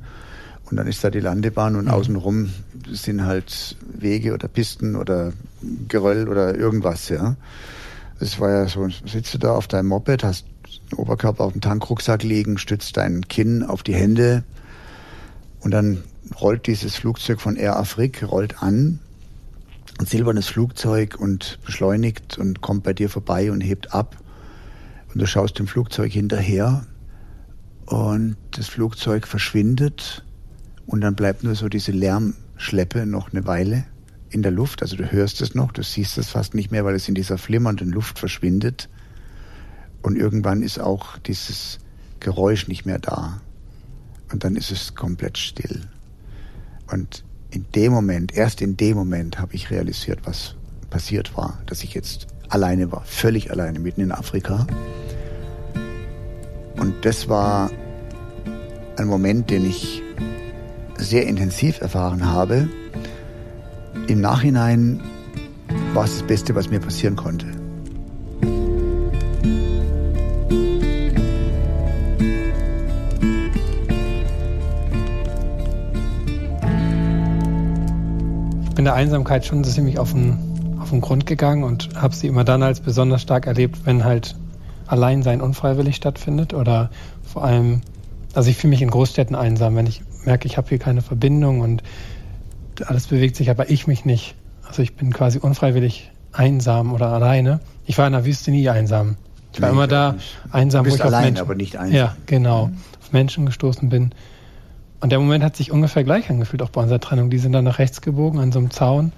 und 0.70 0.76
dann 0.76 0.86
ist 0.86 1.02
da 1.02 1.10
die 1.10 1.20
Landebahn 1.20 1.76
und 1.76 1.86
mhm. 1.86 1.90
außenrum 1.90 2.50
sind 2.90 3.24
halt 3.24 3.76
Wege 3.92 4.34
oder 4.34 4.48
Pisten 4.48 4.96
oder 4.96 5.32
Geröll 5.88 6.28
oder 6.28 6.56
irgendwas, 6.56 7.08
ja. 7.08 7.36
Es 8.18 8.38
war 8.38 8.50
ja 8.50 8.68
so, 8.68 8.88
sitzt 9.06 9.32
du 9.34 9.38
da 9.38 9.52
auf 9.52 9.66
deinem 9.66 9.88
Moped, 9.88 10.24
hast 10.24 10.44
Oberkörper 10.96 11.44
auf 11.44 11.52
dem 11.52 11.60
Tankrucksack 11.60 12.22
liegen, 12.22 12.58
stützt 12.58 12.96
dein 12.96 13.28
Kinn 13.28 13.62
auf 13.62 13.82
die 13.82 13.94
Hände 13.94 14.44
und 15.60 15.72
dann 15.72 16.02
rollt 16.40 16.66
dieses 16.66 16.96
Flugzeug 16.96 17.40
von 17.40 17.56
Air 17.56 17.76
Afrique, 17.76 18.24
rollt 18.24 18.62
an, 18.62 19.00
ein 19.98 20.06
silbernes 20.06 20.48
Flugzeug 20.48 21.16
und 21.18 21.58
beschleunigt 21.64 22.38
und 22.38 22.60
kommt 22.60 22.84
bei 22.84 22.92
dir 22.92 23.10
vorbei 23.10 23.52
und 23.52 23.60
hebt 23.60 23.92
ab. 23.92 24.16
Und 25.12 25.20
du 25.20 25.26
schaust 25.26 25.58
dem 25.58 25.66
Flugzeug 25.66 26.12
hinterher 26.12 26.86
und 27.86 28.36
das 28.52 28.68
Flugzeug 28.68 29.26
verschwindet 29.26 30.24
und 30.86 31.00
dann 31.00 31.14
bleibt 31.14 31.42
nur 31.42 31.54
so 31.54 31.68
diese 31.68 31.92
Lärmschleppe 31.92 33.06
noch 33.06 33.32
eine 33.32 33.46
Weile 33.46 33.84
in 34.30 34.42
der 34.42 34.52
Luft. 34.52 34.82
Also 34.82 34.96
du 34.96 35.10
hörst 35.10 35.40
es 35.40 35.54
noch, 35.54 35.72
du 35.72 35.82
siehst 35.82 36.16
es 36.18 36.30
fast 36.30 36.54
nicht 36.54 36.70
mehr, 36.70 36.84
weil 36.84 36.94
es 36.94 37.08
in 37.08 37.14
dieser 37.14 37.38
flimmernden 37.38 37.90
Luft 37.90 38.18
verschwindet. 38.18 38.88
Und 40.02 40.16
irgendwann 40.16 40.62
ist 40.62 40.78
auch 40.78 41.18
dieses 41.18 41.78
Geräusch 42.20 42.68
nicht 42.68 42.86
mehr 42.86 42.98
da. 42.98 43.40
Und 44.32 44.44
dann 44.44 44.56
ist 44.56 44.70
es 44.70 44.94
komplett 44.94 45.38
still. 45.38 45.82
Und 46.90 47.24
in 47.50 47.66
dem 47.74 47.92
Moment, 47.92 48.34
erst 48.34 48.62
in 48.62 48.76
dem 48.76 48.96
Moment 48.96 49.38
habe 49.38 49.54
ich 49.54 49.70
realisiert, 49.70 50.20
was 50.24 50.54
passiert 50.88 51.36
war, 51.36 51.58
dass 51.66 51.82
ich 51.82 51.94
jetzt 51.94 52.28
alleine 52.48 52.90
war, 52.92 53.02
völlig 53.04 53.50
alleine, 53.50 53.78
mitten 53.78 54.00
in 54.00 54.12
Afrika. 54.12 54.66
Und 56.76 57.04
das 57.04 57.28
war 57.28 57.70
ein 58.96 59.06
Moment, 59.06 59.50
den 59.50 59.64
ich 59.64 60.02
sehr 60.98 61.26
intensiv 61.26 61.80
erfahren 61.80 62.26
habe. 62.26 62.68
Im 64.06 64.20
Nachhinein 64.20 65.00
war 65.94 66.04
es 66.04 66.18
das 66.18 66.26
Beste, 66.26 66.54
was 66.54 66.70
mir 66.70 66.80
passieren 66.80 67.16
konnte. 67.16 67.59
Bin 78.80 78.86
der 78.86 78.94
Einsamkeit 78.94 79.44
schon 79.44 79.62
ziemlich 79.62 79.98
auf 79.98 80.12
den, 80.14 80.78
auf 80.80 80.88
den 80.88 81.02
Grund 81.02 81.26
gegangen 81.26 81.64
und 81.64 81.90
habe 81.96 82.14
sie 82.14 82.28
immer 82.28 82.44
dann 82.44 82.62
als 82.62 82.80
besonders 82.80 83.20
stark 83.20 83.46
erlebt, 83.46 83.80
wenn 83.84 84.04
halt 84.04 84.36
Alleinsein 84.86 85.42
unfreiwillig 85.42 85.96
stattfindet 85.96 86.54
oder 86.54 86.88
vor 87.22 87.44
allem, 87.44 87.82
also 88.32 88.48
ich 88.48 88.56
fühle 88.56 88.70
mich 88.70 88.80
in 88.80 88.88
Großstädten 88.88 89.36
einsam, 89.36 89.76
wenn 89.76 89.86
ich 89.86 90.00
merke, 90.24 90.46
ich 90.46 90.56
habe 90.56 90.66
hier 90.70 90.78
keine 90.78 91.02
Verbindung 91.02 91.60
und 91.60 91.82
alles 92.86 93.08
bewegt 93.08 93.36
sich, 93.36 93.50
aber 93.50 93.68
ich 93.68 93.86
mich 93.86 94.06
nicht. 94.06 94.34
Also 94.66 94.80
ich 94.80 94.96
bin 94.96 95.12
quasi 95.12 95.38
unfreiwillig 95.38 96.10
einsam 96.32 96.94
oder 96.94 97.08
alleine. 97.08 97.60
Ich 97.84 97.98
war 97.98 98.06
in 98.06 98.14
der 98.14 98.24
Wüste 98.24 98.50
nie 98.50 98.66
einsam. 98.70 99.16
Ich 99.52 99.60
war 99.60 99.68
nee, 99.68 99.74
immer 99.74 99.88
da 99.88 100.14
einsam, 100.52 100.86
wo 100.86 100.94
ich 100.94 101.04
allein, 101.04 101.16
auf 101.16 101.24
Menschen, 101.24 101.42
aber 101.42 101.54
nicht 101.54 101.76
einsam. 101.76 101.94
Ja, 101.94 102.16
genau, 102.24 102.68
mhm. 102.68 102.78
auf 102.98 103.12
Menschen 103.12 103.44
gestoßen 103.44 103.90
bin. 103.90 104.12
Und 105.00 105.10
der 105.10 105.18
Moment 105.18 105.42
hat 105.42 105.56
sich 105.56 105.72
ungefähr 105.72 106.04
gleich 106.04 106.28
angefühlt, 106.28 106.62
auch 106.62 106.70
bei 106.70 106.82
unserer 106.82 107.00
Trennung. 107.00 107.30
Die 107.30 107.38
sind 107.38 107.52
dann 107.52 107.64
nach 107.64 107.78
rechts 107.78 108.02
gebogen 108.02 108.38
an 108.38 108.52
so 108.52 108.58
einem 108.58 108.70
Zaun. 108.70 109.12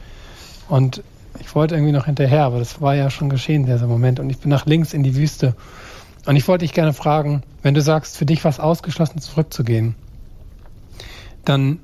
Und 0.68 1.02
ich 1.40 1.54
wollte 1.54 1.74
irgendwie 1.74 1.92
noch 1.92 2.06
hinterher, 2.06 2.44
aber 2.44 2.58
das 2.58 2.80
war 2.80 2.94
ja 2.94 3.10
schon 3.10 3.28
geschehen, 3.28 3.66
dieser 3.66 3.86
Moment. 3.86 4.20
Und 4.20 4.30
ich 4.30 4.38
bin 4.38 4.50
nach 4.50 4.66
links 4.66 4.94
in 4.94 5.02
die 5.02 5.16
Wüste. 5.16 5.54
Und 6.26 6.36
ich 6.36 6.46
wollte 6.46 6.64
dich 6.64 6.72
gerne 6.72 6.92
fragen, 6.92 7.42
wenn 7.62 7.74
du 7.74 7.82
sagst, 7.82 8.16
für 8.16 8.26
dich 8.26 8.44
war 8.44 8.50
es 8.50 8.60
ausgeschlossen, 8.60 9.20
zurückzugehen, 9.20 9.96
dann 11.44 11.80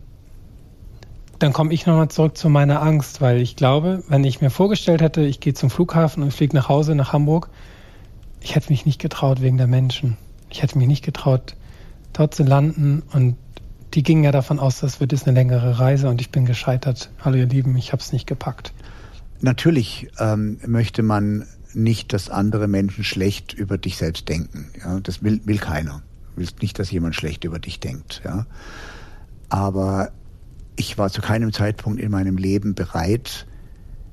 dann 1.38 1.52
komme 1.52 1.72
ich 1.72 1.86
nochmal 1.86 2.08
zurück 2.08 2.36
zu 2.36 2.48
meiner 2.48 2.82
Angst, 2.82 3.20
weil 3.20 3.40
ich 3.40 3.54
glaube, 3.54 4.02
wenn 4.08 4.24
ich 4.24 4.40
mir 4.40 4.50
vorgestellt 4.50 5.00
hätte, 5.00 5.22
ich 5.22 5.38
gehe 5.40 5.54
zum 5.54 5.70
Flughafen 5.70 6.22
und 6.22 6.32
fliege 6.32 6.56
nach 6.56 6.68
Hause 6.68 6.94
nach 6.94 7.12
Hamburg, 7.12 7.48
ich 8.40 8.54
hätte 8.54 8.70
mich 8.70 8.86
nicht 8.86 9.00
getraut 9.00 9.40
wegen 9.40 9.56
der 9.56 9.66
Menschen. 9.66 10.16
Ich 10.50 10.62
hätte 10.62 10.78
mich 10.78 10.88
nicht 10.88 11.04
getraut, 11.04 11.54
dort 12.12 12.34
zu 12.34 12.42
landen 12.42 13.02
und 13.12 13.36
die 13.98 14.04
gingen 14.04 14.22
ja 14.22 14.30
davon 14.30 14.60
aus, 14.60 14.78
das 14.78 15.00
wird 15.00 15.10
jetzt 15.10 15.26
eine 15.26 15.34
längere 15.34 15.80
Reise 15.80 16.08
und 16.08 16.20
ich 16.20 16.30
bin 16.30 16.46
gescheitert. 16.46 17.10
Hallo 17.18 17.36
ihr 17.36 17.48
Lieben, 17.48 17.76
ich 17.76 17.90
habe 17.90 18.00
es 18.00 18.12
nicht 18.12 18.28
gepackt. 18.28 18.72
Natürlich 19.40 20.06
ähm, 20.20 20.58
möchte 20.64 21.02
man 21.02 21.46
nicht, 21.74 22.12
dass 22.12 22.30
andere 22.30 22.68
Menschen 22.68 23.02
schlecht 23.02 23.54
über 23.54 23.76
dich 23.76 23.96
selbst 23.96 24.28
denken. 24.28 24.70
Ja, 24.80 25.00
das 25.00 25.24
will, 25.24 25.40
will 25.46 25.58
keiner. 25.58 26.02
Willst 26.36 26.62
nicht, 26.62 26.78
dass 26.78 26.92
jemand 26.92 27.16
schlecht 27.16 27.42
über 27.42 27.58
dich 27.58 27.80
denkt. 27.80 28.22
Ja. 28.24 28.46
Aber 29.48 30.12
ich 30.76 30.96
war 30.96 31.10
zu 31.10 31.20
keinem 31.20 31.52
Zeitpunkt 31.52 31.98
in 31.98 32.12
meinem 32.12 32.36
Leben 32.36 32.76
bereit, 32.76 33.48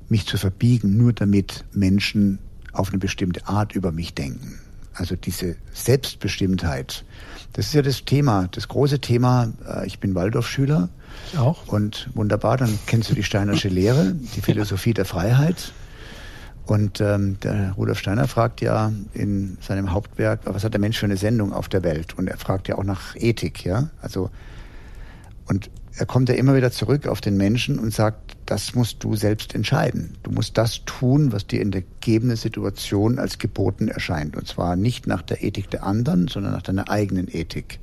mich 0.08 0.26
zu 0.26 0.36
verbiegen, 0.36 0.96
nur 0.96 1.12
damit 1.12 1.64
Menschen 1.72 2.40
auf 2.72 2.88
eine 2.88 2.98
bestimmte 2.98 3.46
Art 3.46 3.76
über 3.76 3.92
mich 3.92 4.14
denken. 4.14 4.58
Also 4.96 5.16
diese 5.16 5.56
Selbstbestimmtheit. 5.72 7.04
Das 7.52 7.66
ist 7.66 7.74
ja 7.74 7.82
das 7.82 8.04
Thema, 8.04 8.48
das 8.50 8.68
große 8.68 8.98
Thema. 9.00 9.52
Äh, 9.66 9.86
ich 9.86 9.98
bin 9.98 10.14
Waldorfschüler. 10.14 10.88
Ich 11.32 11.38
auch. 11.38 11.66
Und 11.68 12.10
wunderbar, 12.14 12.56
dann 12.56 12.78
kennst 12.86 13.10
du 13.10 13.14
die 13.14 13.22
Steinersche 13.22 13.68
Lehre, 13.68 14.14
die 14.14 14.40
Philosophie 14.42 14.94
der 14.94 15.04
Freiheit. 15.04 15.72
Und 16.66 17.00
ähm, 17.00 17.38
der 17.40 17.72
Rudolf 17.72 17.98
Steiner 17.98 18.26
fragt 18.26 18.60
ja 18.60 18.90
in 19.14 19.56
seinem 19.60 19.92
Hauptwerk, 19.92 20.40
was 20.44 20.64
hat 20.64 20.72
der 20.72 20.80
Mensch 20.80 20.98
für 20.98 21.06
eine 21.06 21.16
Sendung 21.16 21.52
auf 21.52 21.68
der 21.68 21.84
Welt? 21.84 22.18
Und 22.18 22.28
er 22.28 22.38
fragt 22.38 22.66
ja 22.66 22.76
auch 22.76 22.84
nach 22.84 23.14
Ethik, 23.14 23.64
ja. 23.64 23.90
Also 24.00 24.30
und 25.46 25.70
er 25.98 26.06
kommt 26.06 26.28
ja 26.28 26.34
immer 26.34 26.54
wieder 26.54 26.70
zurück 26.70 27.06
auf 27.06 27.20
den 27.20 27.36
Menschen 27.36 27.78
und 27.78 27.92
sagt, 27.92 28.36
das 28.44 28.74
musst 28.74 29.02
du 29.02 29.16
selbst 29.16 29.54
entscheiden. 29.54 30.12
Du 30.22 30.30
musst 30.30 30.58
das 30.58 30.84
tun, 30.84 31.32
was 31.32 31.46
dir 31.46 31.62
in 31.62 31.70
der 31.70 31.82
gegebenen 31.82 32.36
Situation 32.36 33.18
als 33.18 33.38
geboten 33.38 33.88
erscheint. 33.88 34.36
Und 34.36 34.46
zwar 34.46 34.76
nicht 34.76 35.06
nach 35.06 35.22
der 35.22 35.42
Ethik 35.42 35.70
der 35.70 35.84
anderen, 35.84 36.28
sondern 36.28 36.52
nach 36.52 36.62
deiner 36.62 36.90
eigenen 36.90 37.28
Ethik. 37.34 37.80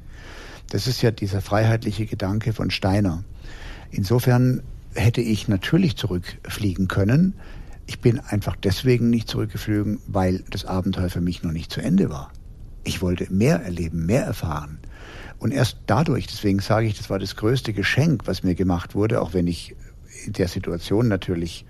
Das 0.70 0.88
ist 0.88 1.02
ja 1.02 1.12
dieser 1.12 1.42
freiheitliche 1.42 2.06
Gedanke 2.06 2.54
von 2.54 2.70
Steiner. 2.70 3.24
Insofern 3.90 4.62
hätte 4.94 5.22
ich 5.22 5.48
natürlich 5.48 5.98
zurückfliegen 5.98 6.88
können, 6.88 7.34
ich 7.86 8.00
bin 8.00 8.20
einfach 8.20 8.56
deswegen 8.56 9.10
nicht 9.10 9.28
zurückgeflogen, 9.28 10.00
weil 10.08 10.44
das 10.50 10.66
Abenteuer 10.66 11.10
für 11.10 11.20
mich 11.20 11.44
noch 11.44 11.52
nicht 11.52 11.72
zu 11.72 11.82
Ende 11.82 12.10
war. 12.10 12.32
Ich 12.84 13.02
wollte 13.02 13.32
mehr 13.34 13.62
erleben, 13.62 14.06
mehr 14.06 14.24
erfahren. 14.24 14.80
Und 15.44 15.52
erst 15.52 15.76
dadurch, 15.88 16.26
deswegen 16.26 16.60
sage 16.60 16.88
ich, 16.88 16.98
das 16.98 17.10
war 17.10 17.20
das 17.20 17.36
größte 17.36 17.74
Geschenk, 17.74 18.28
was 18.28 18.44
mir 18.44 18.56
gemacht 18.56 18.96
wurde, 18.96 19.22
auch 19.22 19.34
wenn 19.34 19.46
ich 19.46 19.76
in 20.26 20.32
der 20.32 20.48
Situation 20.48 21.10
natürlich 21.10 21.66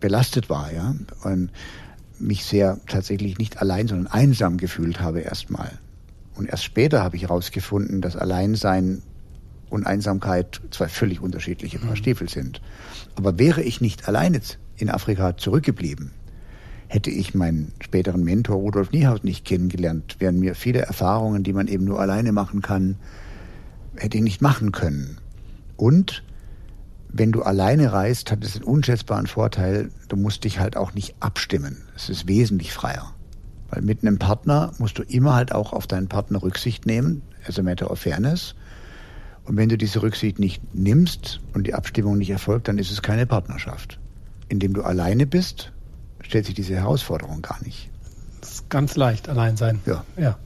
belastet 0.00 0.50
war, 0.50 0.70
ja, 0.70 0.94
und 1.22 1.50
mich 2.18 2.44
sehr 2.44 2.78
tatsächlich 2.86 3.38
nicht 3.38 3.62
allein, 3.62 3.88
sondern 3.88 4.06
einsam 4.08 4.58
gefühlt 4.58 5.00
habe 5.00 5.20
erstmal. 5.20 5.78
Und 6.34 6.50
erst 6.50 6.64
später 6.64 7.02
habe 7.02 7.16
ich 7.16 7.22
herausgefunden, 7.22 8.02
dass 8.02 8.16
Alleinsein 8.16 9.00
und 9.70 9.86
Einsamkeit 9.86 10.60
zwei 10.70 10.88
völlig 10.88 11.22
unterschiedliche 11.22 11.78
Paar 11.78 11.92
mhm. 11.92 11.96
Stiefel 11.96 12.28
sind. 12.28 12.60
Aber 13.14 13.38
wäre 13.38 13.62
ich 13.62 13.80
nicht 13.80 14.08
alleine 14.08 14.42
in 14.76 14.90
Afrika 14.90 15.38
zurückgeblieben, 15.38 16.10
hätte 16.90 17.10
ich 17.10 17.34
meinen 17.34 17.72
späteren 17.80 18.24
Mentor 18.24 18.56
Rudolf 18.56 18.90
Niehaus 18.90 19.22
nicht 19.22 19.44
kennengelernt, 19.44 20.16
wären 20.18 20.40
mir 20.40 20.56
viele 20.56 20.80
Erfahrungen, 20.80 21.44
die 21.44 21.52
man 21.52 21.68
eben 21.68 21.84
nur 21.84 22.00
alleine 22.00 22.32
machen 22.32 22.62
kann, 22.62 22.96
hätte 23.94 24.18
ich 24.18 24.24
nicht 24.24 24.42
machen 24.42 24.72
können. 24.72 25.18
Und 25.76 26.24
wenn 27.08 27.30
du 27.30 27.42
alleine 27.42 27.92
reist, 27.92 28.32
hat 28.32 28.44
es 28.44 28.56
einen 28.56 28.64
unschätzbaren 28.64 29.28
Vorteil, 29.28 29.90
du 30.08 30.16
musst 30.16 30.42
dich 30.42 30.58
halt 30.58 30.76
auch 30.76 30.92
nicht 30.92 31.14
abstimmen. 31.20 31.76
Es 31.94 32.08
ist 32.08 32.26
wesentlich 32.26 32.72
freier. 32.72 33.14
Weil 33.68 33.82
mit 33.82 34.02
einem 34.02 34.18
Partner 34.18 34.72
musst 34.78 34.98
du 34.98 35.02
immer 35.04 35.36
halt 35.36 35.52
auch 35.52 35.72
auf 35.72 35.86
deinen 35.86 36.08
Partner 36.08 36.42
Rücksicht 36.42 36.86
nehmen, 36.86 37.22
also 37.46 37.62
matter 37.62 37.88
of 37.88 38.00
fairness. 38.00 38.56
Und 39.44 39.56
wenn 39.56 39.68
du 39.68 39.78
diese 39.78 40.02
Rücksicht 40.02 40.40
nicht 40.40 40.74
nimmst 40.74 41.40
und 41.54 41.68
die 41.68 41.74
Abstimmung 41.74 42.18
nicht 42.18 42.30
erfolgt, 42.30 42.66
dann 42.66 42.78
ist 42.78 42.90
es 42.90 43.00
keine 43.00 43.26
Partnerschaft 43.26 44.00
indem 44.50 44.74
du 44.74 44.82
alleine 44.82 45.26
bist, 45.26 45.72
stellt 46.22 46.46
sich 46.46 46.54
diese 46.54 46.74
Herausforderung 46.76 47.42
gar 47.42 47.62
nicht. 47.62 47.88
Das 48.40 48.52
ist 48.52 48.70
ganz 48.70 48.96
leicht, 48.96 49.28
allein 49.28 49.56
sein. 49.56 49.80
Ja. 49.86 50.04
ja. 50.16 50.38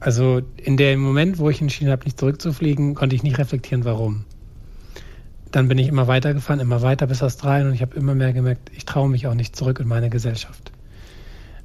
Also 0.00 0.42
in 0.56 0.76
dem 0.76 1.00
Moment, 1.00 1.38
wo 1.38 1.50
ich 1.50 1.60
entschieden 1.60 1.90
habe, 1.90 2.04
nicht 2.04 2.18
zurückzufliegen, 2.18 2.94
konnte 2.94 3.16
ich 3.16 3.22
nicht 3.22 3.38
reflektieren, 3.38 3.84
warum. 3.84 4.24
Dann 5.50 5.66
bin 5.66 5.78
ich 5.78 5.88
immer 5.88 6.06
weitergefahren, 6.06 6.60
immer 6.60 6.82
weiter 6.82 7.06
bis 7.06 7.22
Australien 7.22 7.68
und 7.68 7.74
ich 7.74 7.82
habe 7.82 7.96
immer 7.96 8.14
mehr 8.14 8.32
gemerkt, 8.32 8.70
ich 8.74 8.84
traue 8.84 9.08
mich 9.08 9.26
auch 9.26 9.34
nicht 9.34 9.56
zurück 9.56 9.80
in 9.80 9.88
meine 9.88 10.10
Gesellschaft. 10.10 10.70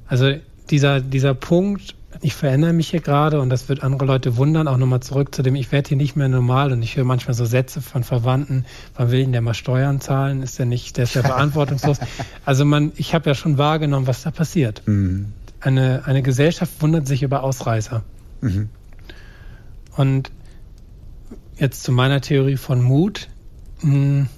Also 0.06 0.34
dieser, 0.70 1.00
dieser 1.00 1.34
Punkt, 1.34 1.94
ich 2.20 2.34
verändere 2.34 2.72
mich 2.72 2.88
hier 2.90 3.00
gerade 3.00 3.40
und 3.40 3.50
das 3.50 3.68
wird 3.68 3.82
andere 3.82 4.06
Leute 4.06 4.36
wundern, 4.36 4.68
auch 4.68 4.76
nochmal 4.76 5.00
zurück 5.00 5.34
zu 5.34 5.42
dem, 5.42 5.54
ich 5.54 5.72
werde 5.72 5.88
hier 5.88 5.96
nicht 5.96 6.16
mehr 6.16 6.28
normal 6.28 6.72
und 6.72 6.82
ich 6.82 6.96
höre 6.96 7.04
manchmal 7.04 7.34
so 7.34 7.44
Sätze 7.44 7.80
von 7.80 8.04
Verwandten, 8.04 8.64
wann 8.96 9.10
will 9.10 9.22
denn 9.22 9.32
der 9.32 9.40
mal 9.40 9.54
Steuern 9.54 10.00
zahlen? 10.00 10.42
Ist 10.42 10.58
der 10.58 10.66
nicht, 10.66 10.96
der 10.96 11.04
ist 11.04 11.14
ja 11.14 11.22
verantwortungslos. 11.24 11.98
Also 12.44 12.64
man, 12.64 12.92
ich 12.96 13.14
habe 13.14 13.28
ja 13.30 13.34
schon 13.34 13.58
wahrgenommen, 13.58 14.06
was 14.06 14.22
da 14.22 14.30
passiert. 14.30 14.82
Mhm. 14.86 15.32
Eine, 15.60 16.02
eine 16.04 16.22
Gesellschaft 16.22 16.72
wundert 16.80 17.06
sich 17.06 17.22
über 17.22 17.42
Ausreißer. 17.42 18.02
Mhm. 18.40 18.68
Und 19.96 20.30
jetzt 21.56 21.82
zu 21.82 21.92
meiner 21.92 22.20
Theorie 22.20 22.56
von 22.56 22.82
Mut. 22.82 23.28
Mh, 23.80 23.92
hm, 23.92 24.28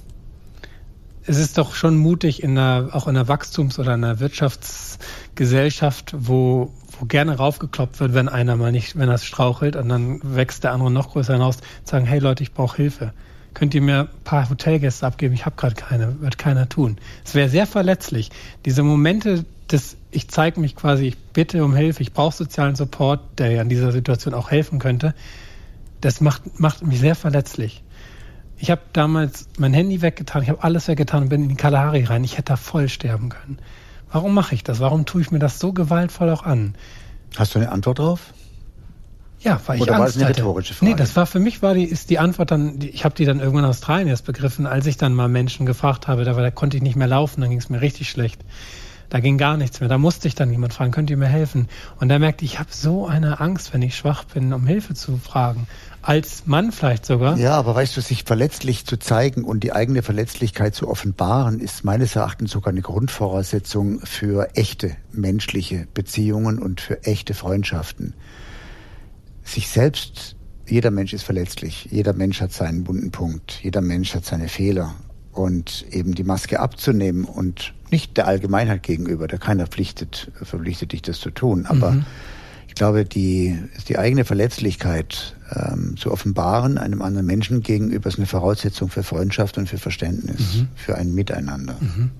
es 1.26 1.38
ist 1.38 1.58
doch 1.58 1.74
schon 1.74 1.96
mutig 1.96 2.42
in 2.42 2.56
einer, 2.56 2.90
auch 2.92 3.08
in 3.08 3.16
einer 3.16 3.26
Wachstums- 3.28 3.78
oder 3.80 3.92
einer 3.92 4.20
Wirtschaftsgesellschaft, 4.20 6.14
wo, 6.16 6.72
wo 7.00 7.06
gerne 7.06 7.36
raufgekloppt 7.36 8.00
wird, 8.00 8.14
wenn 8.14 8.28
einer 8.28 8.56
mal 8.56 8.72
nicht, 8.72 8.98
wenn 8.98 9.08
er 9.08 9.18
strauchelt 9.18 9.76
und 9.76 9.88
dann 9.88 10.20
wächst 10.22 10.64
der 10.64 10.72
andere 10.72 10.90
noch 10.90 11.10
größer 11.10 11.34
hinaus, 11.34 11.58
sagen, 11.84 12.06
hey 12.06 12.18
Leute, 12.18 12.42
ich 12.42 12.52
brauche 12.52 12.76
Hilfe. 12.76 13.12
Könnt 13.54 13.74
ihr 13.74 13.80
mir 13.80 14.00
ein 14.00 14.22
paar 14.24 14.50
Hotelgäste 14.50 15.06
abgeben? 15.06 15.32
Ich 15.32 15.46
habe 15.46 15.56
gerade 15.56 15.74
keine, 15.74 16.20
wird 16.20 16.36
keiner 16.36 16.68
tun. 16.68 16.98
Es 17.24 17.34
wäre 17.34 17.48
sehr 17.48 17.66
verletzlich. 17.66 18.30
Diese 18.66 18.82
Momente 18.82 19.46
des, 19.70 19.96
ich 20.10 20.28
zeige 20.28 20.60
mich 20.60 20.76
quasi, 20.76 21.06
ich 21.06 21.18
bitte 21.18 21.64
um 21.64 21.74
Hilfe, 21.74 22.02
ich 22.02 22.12
brauche 22.12 22.36
sozialen 22.36 22.76
Support, 22.76 23.38
der 23.38 23.50
ja 23.52 23.62
in 23.62 23.68
dieser 23.68 23.92
Situation 23.92 24.34
auch 24.34 24.50
helfen 24.50 24.78
könnte, 24.78 25.14
das 26.00 26.20
macht, 26.20 26.60
macht 26.60 26.86
mich 26.86 27.00
sehr 27.00 27.14
verletzlich. 27.14 27.82
Ich 28.58 28.70
habe 28.70 28.82
damals 28.92 29.48
mein 29.58 29.74
Handy 29.74 30.02
weggetan, 30.02 30.42
ich 30.42 30.48
habe 30.48 30.62
alles 30.62 30.88
weggetan 30.88 31.24
und 31.24 31.28
bin 31.28 31.42
in 31.42 31.48
die 31.50 31.56
Kalahari 31.56 32.04
rein. 32.04 32.24
Ich 32.24 32.34
hätte 32.34 32.52
da 32.52 32.56
voll 32.56 32.88
sterben 32.88 33.28
können. 33.28 33.58
Warum 34.16 34.32
mache 34.32 34.54
ich 34.54 34.64
das? 34.64 34.80
Warum 34.80 35.04
tue 35.04 35.20
ich 35.20 35.30
mir 35.30 35.40
das 35.40 35.58
so 35.58 35.74
gewaltvoll 35.74 36.30
auch 36.30 36.42
an? 36.42 36.74
Hast 37.36 37.54
du 37.54 37.58
eine 37.58 37.70
Antwort 37.70 37.98
drauf? 37.98 38.32
Ja, 39.40 39.60
weil 39.66 39.76
ich 39.76 39.82
Oder 39.82 39.96
Angst 39.96 40.00
war 40.00 40.06
das 40.06 40.16
eine 40.16 40.28
rhetorische 40.30 40.72
Frage? 40.72 40.90
Nee, 40.90 40.96
das 40.96 41.14
war 41.16 41.26
für 41.26 41.38
mich 41.38 41.60
war 41.60 41.74
die 41.74 41.84
ist 41.84 42.08
die 42.08 42.18
Antwort 42.18 42.50
dann 42.50 42.78
ich 42.80 43.04
habe 43.04 43.14
die 43.14 43.26
dann 43.26 43.40
irgendwann 43.40 43.64
in 43.64 43.68
Australien 43.68 44.08
erst 44.08 44.24
begriffen, 44.24 44.66
als 44.66 44.86
ich 44.86 44.96
dann 44.96 45.12
mal 45.12 45.28
Menschen 45.28 45.66
gefragt 45.66 46.08
habe, 46.08 46.24
da, 46.24 46.32
da 46.32 46.50
konnte 46.50 46.78
ich 46.78 46.82
nicht 46.82 46.96
mehr 46.96 47.08
laufen, 47.08 47.42
dann 47.42 47.50
ging 47.50 47.58
es 47.58 47.68
mir 47.68 47.82
richtig 47.82 48.08
schlecht. 48.08 48.40
Da 49.10 49.20
ging 49.20 49.36
gar 49.36 49.58
nichts 49.58 49.80
mehr. 49.80 49.90
Da 49.90 49.98
musste 49.98 50.28
ich 50.28 50.34
dann 50.34 50.50
jemand 50.50 50.72
fragen, 50.72 50.92
könnt 50.92 51.10
ihr 51.10 51.18
mir 51.18 51.28
helfen? 51.28 51.68
Und 52.00 52.08
da 52.08 52.18
merkte 52.18 52.46
ich, 52.46 52.54
ich 52.54 52.58
habe 52.58 52.70
so 52.72 53.06
eine 53.06 53.38
Angst, 53.38 53.74
wenn 53.74 53.82
ich 53.82 53.96
schwach 53.96 54.24
bin, 54.24 54.54
um 54.54 54.66
Hilfe 54.66 54.94
zu 54.94 55.18
fragen 55.18 55.66
als 56.06 56.46
Mann 56.46 56.70
vielleicht 56.70 57.04
sogar. 57.04 57.36
Ja, 57.36 57.54
aber 57.54 57.74
weißt 57.74 57.96
du, 57.96 58.00
sich 58.00 58.22
verletzlich 58.22 58.86
zu 58.86 58.96
zeigen 58.96 59.42
und 59.42 59.64
die 59.64 59.72
eigene 59.72 60.02
Verletzlichkeit 60.02 60.72
zu 60.72 60.88
offenbaren, 60.88 61.58
ist 61.58 61.84
meines 61.84 62.14
Erachtens 62.14 62.52
sogar 62.52 62.72
eine 62.72 62.80
Grundvoraussetzung 62.80 64.00
für 64.04 64.50
echte 64.54 64.96
menschliche 65.10 65.88
Beziehungen 65.94 66.60
und 66.60 66.80
für 66.80 67.02
echte 67.02 67.34
Freundschaften. 67.34 68.14
Sich 69.42 69.68
selbst, 69.68 70.36
jeder 70.68 70.92
Mensch 70.92 71.12
ist 71.12 71.24
verletzlich, 71.24 71.88
jeder 71.90 72.12
Mensch 72.12 72.40
hat 72.40 72.52
seinen 72.52 72.86
wunden 72.86 73.10
Punkt, 73.10 73.58
jeder 73.62 73.80
Mensch 73.80 74.14
hat 74.14 74.24
seine 74.24 74.48
Fehler. 74.48 74.94
Und 75.32 75.84
eben 75.90 76.14
die 76.14 76.24
Maske 76.24 76.60
abzunehmen 76.60 77.24
und 77.24 77.74
nicht 77.90 78.16
der 78.16 78.26
Allgemeinheit 78.26 78.82
gegenüber, 78.84 79.26
der 79.26 79.38
keiner 79.38 79.66
pflichtet, 79.66 80.30
verpflichtet 80.40 80.92
dich 80.92 81.02
das 81.02 81.18
zu 81.18 81.30
tun, 81.30 81.66
aber 81.66 81.90
mhm 81.90 82.06
glaube, 82.76 83.04
die, 83.04 83.58
die 83.88 83.98
eigene 83.98 84.24
Verletzlichkeit 84.24 85.34
ähm, 85.54 85.96
zu 85.96 86.12
offenbaren 86.12 86.78
einem 86.78 87.02
anderen 87.02 87.26
Menschen 87.26 87.62
gegenüber 87.62 88.08
ist 88.08 88.18
eine 88.18 88.26
Voraussetzung 88.26 88.88
für 88.88 89.02
Freundschaft 89.02 89.58
und 89.58 89.68
für 89.68 89.78
Verständnis, 89.78 90.56
mhm. 90.56 90.68
für 90.76 90.96
ein 90.96 91.12
Miteinander. 91.12 91.76
Mhm. 91.80 92.10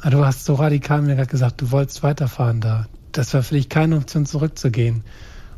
Aber 0.00 0.06
ah, 0.06 0.10
du 0.10 0.26
hast 0.26 0.44
so 0.44 0.54
radikal 0.54 1.00
mir 1.00 1.16
gerade 1.16 1.30
gesagt, 1.30 1.62
du 1.62 1.70
wolltest 1.70 2.02
weiterfahren 2.02 2.60
da. 2.60 2.86
Das 3.12 3.32
war 3.32 3.42
vielleicht 3.42 3.70
keine 3.70 3.96
Option, 3.96 4.26
zurückzugehen. 4.26 5.02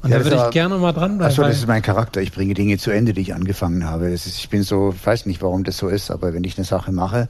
Und 0.02 0.10
ja, 0.10 0.18
da 0.18 0.24
würde 0.24 0.36
ich 0.36 0.50
gerne 0.50 0.78
mal 0.78 0.92
dranbleiben. 0.92 1.26
Achso, 1.26 1.42
das 1.42 1.56
ist 1.56 1.66
mein 1.66 1.82
Charakter. 1.82 2.22
Ich 2.22 2.30
bringe 2.30 2.54
Dinge 2.54 2.78
zu 2.78 2.92
Ende, 2.92 3.12
die 3.12 3.22
ich 3.22 3.34
angefangen 3.34 3.84
habe. 3.84 4.08
Ist, 4.08 4.26
ich 4.26 4.48
bin 4.48 4.62
so, 4.62 4.94
ich 4.94 5.04
weiß 5.04 5.26
nicht, 5.26 5.42
warum 5.42 5.64
das 5.64 5.78
so 5.78 5.88
ist, 5.88 6.12
aber 6.12 6.32
wenn 6.32 6.44
ich 6.44 6.56
eine 6.56 6.64
Sache 6.64 6.92
mache, 6.92 7.28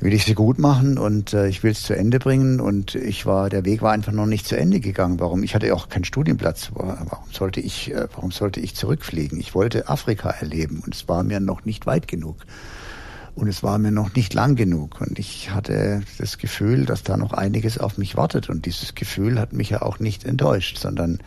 will 0.00 0.14
ich 0.14 0.24
sie 0.24 0.34
gut 0.34 0.58
machen 0.58 0.98
und 0.98 1.34
äh, 1.34 1.48
ich 1.48 1.62
will 1.62 1.72
es 1.72 1.82
zu 1.82 1.94
Ende 1.94 2.18
bringen 2.18 2.60
und 2.60 2.94
ich 2.94 3.26
war, 3.26 3.50
der 3.50 3.64
Weg 3.64 3.82
war 3.82 3.92
einfach 3.92 4.12
noch 4.12 4.26
nicht 4.26 4.46
zu 4.46 4.56
Ende 4.56 4.80
gegangen. 4.80 5.20
Warum? 5.20 5.42
Ich 5.42 5.54
hatte 5.54 5.66
ja 5.66 5.74
auch 5.74 5.88
keinen 5.88 6.04
Studienplatz. 6.04 6.70
Warum 6.74 7.30
sollte 7.30 7.60
ich, 7.60 7.92
äh, 7.92 8.08
warum 8.14 8.30
sollte 8.30 8.60
ich 8.60 8.74
zurückfliegen? 8.74 9.38
Ich 9.38 9.54
wollte 9.54 9.88
Afrika 9.88 10.30
erleben 10.30 10.82
und 10.84 10.94
es 10.94 11.08
war 11.08 11.22
mir 11.22 11.40
noch 11.40 11.64
nicht 11.64 11.86
weit 11.86 12.08
genug. 12.08 12.36
Und 13.34 13.48
es 13.48 13.62
war 13.62 13.78
mir 13.78 13.92
noch 13.92 14.14
nicht 14.14 14.34
lang 14.34 14.56
genug. 14.56 15.00
Und 15.00 15.18
ich 15.18 15.50
hatte 15.50 16.02
das 16.18 16.38
Gefühl, 16.38 16.84
dass 16.84 17.02
da 17.02 17.16
noch 17.16 17.32
einiges 17.32 17.78
auf 17.78 17.96
mich 17.96 18.16
wartet. 18.16 18.50
Und 18.50 18.66
dieses 18.66 18.94
Gefühl 18.94 19.38
hat 19.38 19.52
mich 19.52 19.70
ja 19.70 19.82
auch 19.82 19.98
nicht 19.98 20.24
enttäuscht, 20.24 20.78
sondern 20.78 21.18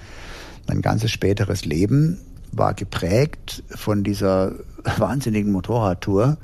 mein 0.67 0.81
ganzes 0.81 1.11
späteres 1.11 1.63
Leben 1.65 2.19
war 2.51 2.73
geprägt 2.73 3.63
von 3.69 4.03
dieser 4.03 4.53
wahnsinnigen 4.97 5.51
Motorradtour 5.51 6.37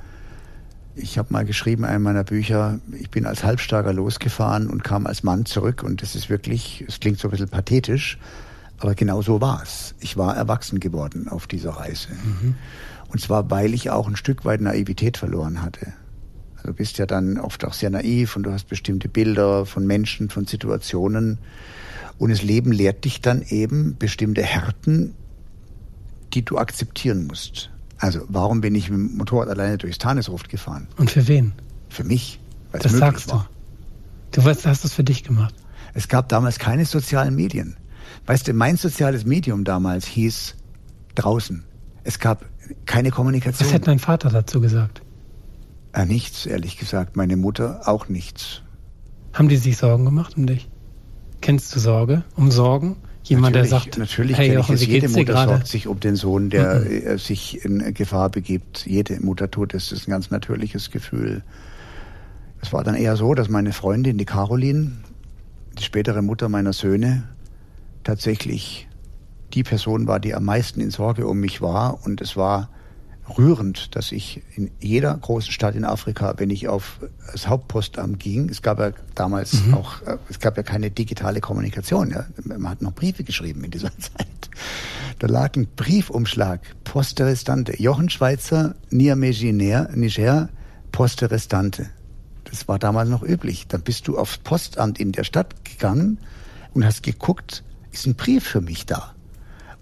ich 1.02 1.18
habe 1.18 1.34
mal 1.34 1.46
geschrieben, 1.46 1.84
in 1.84 1.90
einem 1.90 2.04
meiner 2.04 2.24
Bücher, 2.24 2.80
ich 2.92 3.10
bin 3.10 3.26
als 3.26 3.44
Halbstarker 3.44 3.94
losgefahren 3.94 4.70
und 4.70 4.84
kam 4.84 5.08
als 5.08 5.24
Mann 5.24 5.46
zurück 5.46 5.84
und 5.84 6.02
das 6.02 6.16
ist 6.16 6.30
wirklich, 6.30 6.84
es 6.88 7.00
klingt 7.00 7.20
so 7.20 7.28
ein 7.28 7.32
bisschen 7.32 7.50
pathetisch, 7.50 8.18
aber 8.80 8.96
genau 8.96 9.22
so 9.22 9.42
war 9.42 9.62
es. 9.64 9.96
Ich 10.00 10.18
war 10.18 10.36
erwachsen 10.36 10.80
geworden 10.80 11.28
auf 11.28 11.48
dieser 11.48 11.72
Reise. 11.72 12.10
Mhm. 12.12 12.56
Und 13.10 13.20
zwar, 13.20 13.50
weil 13.50 13.74
ich 13.74 13.90
auch 13.90 14.08
ein 14.08 14.16
Stück 14.16 14.46
weit 14.46 14.62
Naivität 14.62 15.18
verloren 15.18 15.62
hatte. 15.62 15.94
Also 16.56 16.68
du 16.68 16.74
bist 16.74 16.98
ja 16.98 17.06
dann 17.06 17.40
oft 17.40 17.66
auch 17.66 17.74
sehr 17.74 17.90
naiv 17.90 18.36
und 18.36 18.44
du 18.44 18.52
hast 18.52 18.68
bestimmte 18.68 19.10
Bilder 19.10 19.66
von 19.66 19.88
Menschen, 19.88 20.30
von 20.30 20.46
Situationen. 20.46 21.40
Und 22.18 22.30
das 22.30 22.44
Leben 22.44 22.72
lehrt 22.72 23.06
dich 23.06 23.22
dann 23.22 23.42
eben 23.42 23.96
bestimmte 23.98 24.44
Härten, 24.44 25.16
die 26.34 26.44
du 26.44 26.58
akzeptieren 26.58 27.28
musst. 27.28 27.72
Also 28.00 28.22
warum 28.30 28.62
bin 28.62 28.76
ich 28.76 28.90
mit 28.90 28.98
dem 28.98 29.18
Motorrad 29.18 29.50
alleine 29.50 29.78
durchs 29.78 29.98
Tanesruft 29.98 30.50
gefahren? 30.50 30.88
Und 30.98 31.12
für 31.12 31.28
wen? 31.28 31.54
Für 31.90 32.04
mich. 32.04 32.40
Weil 32.72 32.82
das 32.82 32.94
sagst 32.94 33.30
war. 33.32 33.50
du. 34.32 34.42
Du 34.42 34.46
weißt, 34.46 34.66
hast 34.66 34.84
das 34.84 34.94
für 34.94 35.04
dich 35.04 35.24
gemacht. 35.24 35.54
Es 35.94 36.08
gab 36.08 36.30
damals 36.30 36.60
keine 36.60 36.86
sozialen 36.86 37.36
Medien. 37.36 37.76
Weißt 38.26 38.48
du, 38.48 38.54
mein 38.54 38.78
soziales 38.78 39.26
Medium 39.26 39.64
damals 39.64 40.06
hieß 40.06 40.56
draußen. 41.16 41.64
Es 42.04 42.20
gab 42.20 42.46
keine 42.86 43.12
Kommunikation. 43.12 43.68
Was 43.68 43.74
hätte 43.74 43.86
dein 43.86 44.00
Vater 44.00 44.30
dazu 44.30 44.62
gesagt? 44.62 45.02
Ja, 45.96 46.06
nichts, 46.06 46.46
ehrlich 46.46 46.78
gesagt. 46.78 47.18
Meine 47.18 47.36
Mutter 47.36 47.82
auch 47.86 48.08
nichts. 48.08 48.62
Haben 49.34 49.50
die 49.50 49.58
sich 49.58 49.78
Sorgen 49.78 50.06
gemacht 50.06 50.38
um 50.38 50.46
dich? 50.46 50.70
Kennst 51.42 51.76
du 51.76 51.80
Sorge? 51.80 52.24
Um 52.36 52.52
Sorgen? 52.52 52.98
Jemand, 53.30 53.56
natürlich, 53.56 53.70
der 53.70 53.80
sagt, 53.80 53.98
natürlich 53.98 54.38
hey, 54.38 54.54
Jochen, 54.54 54.76
es. 54.76 54.86
Jede 54.86 55.08
Mutter 55.08 55.46
sorgt 55.46 55.68
sich 55.68 55.88
um 55.88 56.00
den 56.00 56.16
Sohn, 56.16 56.50
der 56.50 56.80
mhm. 56.80 57.18
sich 57.20 57.64
in 57.64 57.94
Gefahr 57.94 58.30
begibt. 58.30 58.86
Jede 58.88 59.20
Mutter 59.20 59.52
tut 59.52 59.74
es. 59.74 59.90
Das 59.90 60.00
ist 60.00 60.08
ein 60.08 60.12
ganz 60.12 60.32
natürliches 60.32 60.90
Gefühl. 60.90 61.44
Es 62.62 62.74
war 62.74 62.84
dann 62.84 62.96
eher 62.96 63.16
so, 63.16 63.36
dass 63.36 63.48
meine 63.48 63.72
Freundin, 63.72 64.18
die 64.18 64.26
Caroline, 64.26 64.94
die 65.78 65.84
spätere 65.84 66.22
Mutter 66.22 66.50
meiner 66.50 66.74
Söhne, 66.74 67.24
tatsächlich 68.04 68.88
die 69.54 69.64
Person 69.64 70.08
war, 70.08 70.20
die 70.20 70.34
am 70.34 70.46
meisten 70.46 70.82
in 70.82 70.90
Sorge 70.90 71.28
um 71.28 71.40
mich 71.40 71.62
war. 71.62 72.04
Und 72.06 72.22
es 72.22 72.36
war 72.36 72.70
rührend, 73.38 73.96
dass 73.96 74.12
ich 74.12 74.42
in 74.56 74.72
jeder 74.80 75.16
großen 75.16 75.52
Stadt 75.52 75.76
in 75.76 75.86
Afrika, 75.86 76.34
wenn 76.38 76.50
ich 76.50 76.68
auf 76.68 77.00
das 77.32 77.48
Hauptpostamt 77.48 78.20
ging, 78.20 78.50
es 78.50 78.62
gab 78.62 78.80
ja 78.80 78.92
damals 79.16 79.66
mhm. 79.66 79.74
auch, 79.76 80.02
äh, 80.04 80.18
es 80.30 80.40
gab 80.40 80.58
ja 80.58 80.64
keine 80.64 80.92
digitale 80.92 81.42
Kommunikation, 81.42 82.12
ja. 82.12 82.26
man 82.44 82.70
hat 82.70 82.82
noch 82.82 82.94
Briefe 82.94 83.24
geschrieben 83.24 83.64
in 83.64 83.72
dieser 83.72 83.92
Zeit. 84.00 84.50
Da 85.20 85.28
lag 85.28 85.56
ein 85.56 85.68
Briefumschlag, 85.76 86.62
Poste 86.84 87.26
Restante, 87.26 87.80
Jochen 87.82 88.10
Schweizer, 88.10 88.76
Niamey 88.90 89.52
Niger, 89.52 90.50
Poste 90.92 91.30
Restante. 91.30 91.90
Das 92.46 92.68
war 92.68 92.80
damals 92.80 93.10
noch 93.10 93.22
üblich. 93.22 93.68
Dann 93.68 93.82
bist 93.82 94.08
du 94.08 94.18
aufs 94.18 94.38
Postamt 94.38 95.00
in 95.00 95.12
der 95.12 95.24
Stadt 95.24 95.66
gegangen 95.66 96.20
und 96.74 96.86
hast 96.86 97.04
geguckt, 97.04 97.64
ist 97.92 98.08
ein 98.08 98.16
Brief 98.16 98.44
für 98.44 98.62
mich 98.62 98.86
da? 98.86 99.14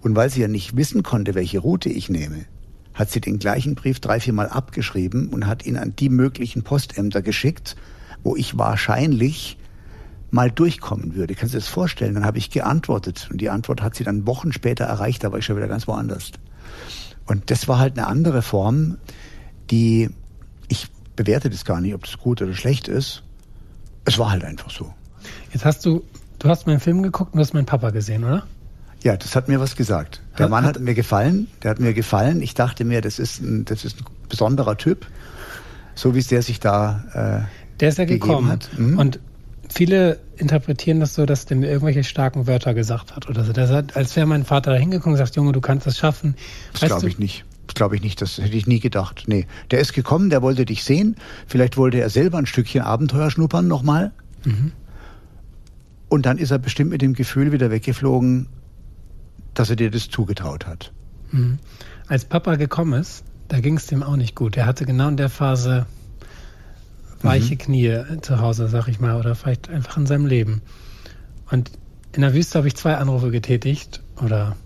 Und 0.00 0.16
weil 0.16 0.30
sie 0.30 0.40
ja 0.40 0.48
nicht 0.48 0.76
wissen 0.76 1.02
konnte, 1.02 1.34
welche 1.34 1.58
Route 1.58 1.88
ich 1.88 2.08
nehme, 2.08 2.44
hat 2.98 3.10
sie 3.10 3.20
den 3.20 3.38
gleichen 3.38 3.76
Brief 3.76 4.00
drei, 4.00 4.18
viermal 4.18 4.48
abgeschrieben 4.48 5.28
und 5.28 5.46
hat 5.46 5.64
ihn 5.64 5.76
an 5.76 5.94
die 5.94 6.08
möglichen 6.08 6.64
Postämter 6.64 7.22
geschickt, 7.22 7.76
wo 8.24 8.34
ich 8.34 8.58
wahrscheinlich 8.58 9.56
mal 10.32 10.50
durchkommen 10.50 11.14
würde. 11.14 11.36
Kannst 11.36 11.54
du 11.54 11.58
dir 11.58 11.62
das 11.62 11.68
vorstellen? 11.68 12.14
Dann 12.14 12.24
habe 12.24 12.38
ich 12.38 12.50
geantwortet 12.50 13.28
und 13.30 13.40
die 13.40 13.50
Antwort 13.50 13.82
hat 13.82 13.94
sie 13.94 14.02
dann 14.02 14.26
Wochen 14.26 14.52
später 14.52 14.84
erreicht, 14.84 15.22
da 15.22 15.30
war 15.30 15.38
ich 15.38 15.44
schon 15.44 15.56
wieder 15.56 15.68
ganz 15.68 15.86
woanders. 15.86 16.32
Und 17.24 17.52
das 17.52 17.68
war 17.68 17.78
halt 17.78 17.96
eine 17.96 18.08
andere 18.08 18.42
Form, 18.42 18.98
die 19.70 20.10
ich 20.66 20.88
bewerte 21.14 21.50
das 21.50 21.64
gar 21.64 21.80
nicht, 21.80 21.94
ob 21.94 22.02
das 22.02 22.18
gut 22.18 22.42
oder 22.42 22.52
schlecht 22.52 22.88
ist. 22.88 23.22
Es 24.04 24.18
war 24.18 24.32
halt 24.32 24.44
einfach 24.44 24.70
so. 24.70 24.92
Jetzt 25.52 25.64
hast 25.64 25.86
du, 25.86 26.02
du 26.40 26.48
hast 26.48 26.66
meinen 26.66 26.80
Film 26.80 27.04
geguckt 27.04 27.32
und 27.32 27.38
du 27.38 27.42
hast 27.42 27.54
meinen 27.54 27.66
Papa 27.66 27.90
gesehen, 27.90 28.24
oder? 28.24 28.44
Ja, 29.02 29.16
das 29.16 29.36
hat 29.36 29.48
mir 29.48 29.60
was 29.60 29.76
gesagt. 29.76 30.20
Der 30.38 30.44
hat, 30.44 30.50
Mann 30.50 30.64
hat, 30.64 30.76
hat, 30.76 30.82
mir 30.82 30.94
gefallen. 30.94 31.48
Der 31.62 31.70
hat 31.70 31.80
mir 31.80 31.94
gefallen. 31.94 32.42
Ich 32.42 32.54
dachte 32.54 32.84
mir, 32.84 33.00
das 33.00 33.18
ist 33.18 33.40
ein, 33.40 33.64
das 33.64 33.84
ist 33.84 34.00
ein 34.00 34.04
besonderer 34.28 34.76
Typ. 34.76 35.06
So 35.94 36.14
wie 36.14 36.18
es 36.18 36.28
der 36.28 36.42
sich 36.42 36.60
da. 36.60 37.46
Äh, 37.46 37.78
der 37.80 37.90
ist 37.90 37.98
ja 37.98 38.04
gekommen. 38.04 38.48
Hat. 38.50 38.68
Mhm. 38.76 38.98
Und 38.98 39.20
viele 39.68 40.18
interpretieren 40.36 41.00
das 41.00 41.14
so, 41.14 41.26
dass 41.26 41.46
der 41.46 41.56
mir 41.56 41.68
irgendwelche 41.68 42.04
starken 42.04 42.46
Wörter 42.46 42.74
gesagt 42.74 43.14
hat 43.14 43.28
oder 43.28 43.44
so. 43.44 43.52
Der 43.52 43.66
sagt, 43.66 43.96
als 43.96 44.16
wäre 44.16 44.26
mein 44.26 44.44
Vater 44.44 44.72
da 44.72 44.76
hingekommen 44.76 45.14
und 45.14 45.18
sagt, 45.18 45.36
Junge, 45.36 45.52
du 45.52 45.60
kannst 45.60 45.86
das 45.86 45.96
schaffen. 45.96 46.34
Das 46.72 46.82
glaube 46.82 47.08
ich 47.08 47.18
nicht. 47.18 47.44
Das 47.66 47.74
glaube 47.74 47.96
ich 47.96 48.02
nicht. 48.02 48.20
Das 48.20 48.38
hätte 48.38 48.56
ich 48.56 48.66
nie 48.66 48.80
gedacht. 48.80 49.24
Nee. 49.26 49.46
Der 49.70 49.78
ist 49.78 49.92
gekommen, 49.92 50.30
der 50.30 50.42
wollte 50.42 50.64
dich 50.64 50.82
sehen. 50.84 51.16
Vielleicht 51.46 51.76
wollte 51.76 52.00
er 52.00 52.10
selber 52.10 52.38
ein 52.38 52.46
Stückchen 52.46 52.82
Abenteuer 52.82 53.30
schnuppern 53.30 53.68
nochmal. 53.68 54.12
Mhm. 54.44 54.72
Und 56.08 56.26
dann 56.26 56.38
ist 56.38 56.50
er 56.50 56.58
bestimmt 56.58 56.90
mit 56.90 57.02
dem 57.02 57.12
Gefühl 57.12 57.52
wieder 57.52 57.70
weggeflogen, 57.70 58.48
dass 59.58 59.70
er 59.70 59.76
dir 59.76 59.90
das 59.90 60.08
zugetraut 60.08 60.66
hat. 60.66 60.92
Mhm. 61.30 61.58
Als 62.06 62.24
Papa 62.24 62.56
gekommen 62.56 63.00
ist, 63.00 63.24
da 63.48 63.60
ging 63.60 63.76
es 63.76 63.86
dem 63.86 64.02
auch 64.02 64.16
nicht 64.16 64.34
gut. 64.34 64.56
Er 64.56 64.66
hatte 64.66 64.84
genau 64.86 65.08
in 65.08 65.16
der 65.16 65.28
Phase 65.28 65.86
weiche 67.22 67.54
mhm. 67.54 67.58
Knie 67.58 68.02
zu 68.22 68.40
Hause, 68.40 68.68
sag 68.68 68.88
ich 68.88 69.00
mal, 69.00 69.16
oder 69.16 69.34
vielleicht 69.34 69.68
einfach 69.68 69.96
in 69.96 70.06
seinem 70.06 70.26
Leben. 70.26 70.62
Und 71.50 71.70
in 72.12 72.22
der 72.22 72.34
Wüste 72.34 72.58
habe 72.58 72.68
ich 72.68 72.76
zwei 72.76 72.96
Anrufe 72.96 73.30
getätigt 73.30 74.02
oder 74.22 74.56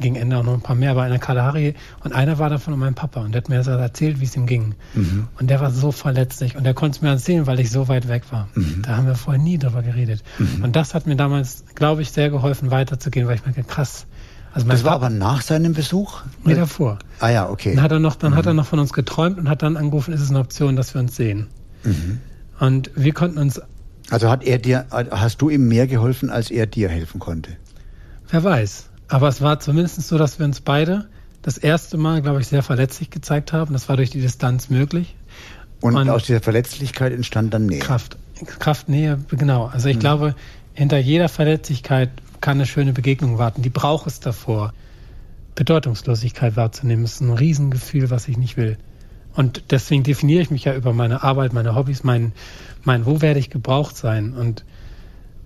gegen 0.00 0.16
Ende 0.16 0.36
auch 0.38 0.42
noch 0.42 0.54
ein 0.54 0.60
paar 0.60 0.76
mehr 0.76 0.94
bei 0.94 1.04
einer 1.04 1.18
Kalahari 1.18 1.74
und 2.02 2.12
einer 2.12 2.38
war 2.38 2.50
davon 2.50 2.74
um 2.74 2.80
meinen 2.80 2.94
Papa 2.94 3.20
und 3.20 3.32
der 3.32 3.42
hat 3.42 3.48
mir 3.48 3.56
das 3.56 3.68
erzählt, 3.68 4.20
wie 4.20 4.24
es 4.24 4.34
ihm 4.36 4.46
ging. 4.46 4.74
Mhm. 4.94 5.28
Und 5.38 5.50
der 5.50 5.60
war 5.60 5.70
so 5.70 5.92
verletzlich 5.92 6.56
und 6.56 6.64
der 6.64 6.74
konnte 6.74 6.96
es 6.96 7.02
mir 7.02 7.10
erzählen, 7.10 7.46
weil 7.46 7.60
ich 7.60 7.70
so 7.70 7.88
weit 7.88 8.08
weg 8.08 8.24
war. 8.30 8.48
Mhm. 8.54 8.82
Da 8.82 8.96
haben 8.96 9.06
wir 9.06 9.14
vorher 9.14 9.42
nie 9.42 9.58
drüber 9.58 9.82
geredet. 9.82 10.22
Mhm. 10.38 10.64
Und 10.64 10.76
das 10.76 10.94
hat 10.94 11.06
mir 11.06 11.16
damals, 11.16 11.64
glaube 11.74 12.02
ich, 12.02 12.10
sehr 12.10 12.30
geholfen, 12.30 12.70
weiterzugehen, 12.70 13.26
weil 13.26 13.36
ich 13.36 13.46
mir 13.46 13.64
krass, 13.64 14.06
also 14.54 14.68
das 14.68 14.84
war 14.84 14.92
aber 14.92 15.10
nach 15.10 15.42
seinem 15.42 15.74
Besuch? 15.74 16.22
Nee, 16.44 16.54
davor. 16.54 17.00
Ah 17.18 17.28
ja, 17.28 17.48
okay. 17.50 17.74
Dann 17.74 17.82
hat 17.82 17.90
er 17.90 17.98
noch, 17.98 18.14
dann 18.14 18.32
mhm. 18.32 18.36
hat 18.36 18.46
er 18.46 18.54
noch 18.54 18.66
von 18.66 18.78
uns 18.78 18.92
geträumt 18.92 19.36
und 19.36 19.48
hat 19.48 19.62
dann 19.62 19.76
angerufen, 19.76 20.14
ist 20.14 20.20
es 20.20 20.30
eine 20.30 20.38
Option, 20.38 20.76
dass 20.76 20.94
wir 20.94 21.00
uns 21.00 21.16
sehen. 21.16 21.48
Mhm. 21.82 22.20
Und 22.60 22.90
wir 22.94 23.12
konnten 23.12 23.38
uns. 23.38 23.60
Also 24.10 24.30
hat 24.30 24.44
er 24.44 24.58
dir, 24.58 24.86
hast 24.90 25.42
du 25.42 25.50
ihm 25.50 25.66
mehr 25.66 25.88
geholfen, 25.88 26.30
als 26.30 26.52
er 26.52 26.66
dir 26.66 26.88
helfen 26.88 27.18
konnte? 27.18 27.56
Wer 28.28 28.44
weiß. 28.44 28.90
Aber 29.08 29.28
es 29.28 29.40
war 29.40 29.58
zumindest 29.58 30.00
so, 30.02 30.18
dass 30.18 30.38
wir 30.38 30.46
uns 30.46 30.60
beide 30.60 31.08
das 31.42 31.58
erste 31.58 31.96
Mal, 31.96 32.22
glaube 32.22 32.40
ich, 32.40 32.46
sehr 32.46 32.62
verletzlich 32.62 33.10
gezeigt 33.10 33.52
haben. 33.52 33.72
Das 33.72 33.88
war 33.88 33.96
durch 33.96 34.10
die 34.10 34.20
Distanz 34.20 34.70
möglich. 34.70 35.16
Und, 35.80 35.96
und 35.96 36.08
aus 36.08 36.24
dieser 36.24 36.40
Verletzlichkeit 36.40 37.12
entstand 37.12 37.52
dann 37.52 37.66
Nähe. 37.66 37.80
Kraft. 37.80 38.16
Kraft, 38.60 38.88
Nähe, 38.88 39.18
genau. 39.30 39.66
Also 39.66 39.88
ich 39.88 39.96
mhm. 39.96 40.00
glaube, 40.00 40.34
hinter 40.74 40.98
jeder 40.98 41.28
Verletzlichkeit 41.28 42.10
kann 42.44 42.58
eine 42.58 42.66
schöne 42.66 42.92
Begegnung 42.92 43.38
warten. 43.38 43.62
Die 43.62 43.70
braucht 43.70 44.06
es 44.06 44.20
davor. 44.20 44.74
Bedeutungslosigkeit 45.54 46.56
wahrzunehmen, 46.56 47.02
ist 47.02 47.22
ein 47.22 47.32
Riesengefühl, 47.32 48.10
was 48.10 48.28
ich 48.28 48.36
nicht 48.36 48.58
will. 48.58 48.76
Und 49.34 49.70
deswegen 49.70 50.02
definiere 50.02 50.42
ich 50.42 50.50
mich 50.50 50.64
ja 50.64 50.74
über 50.74 50.92
meine 50.92 51.22
Arbeit, 51.22 51.54
meine 51.54 51.74
Hobbys, 51.74 52.04
mein, 52.04 52.32
mein 52.82 53.06
wo 53.06 53.22
werde 53.22 53.40
ich 53.40 53.48
gebraucht 53.48 53.96
sein. 53.96 54.34
Und, 54.34 54.62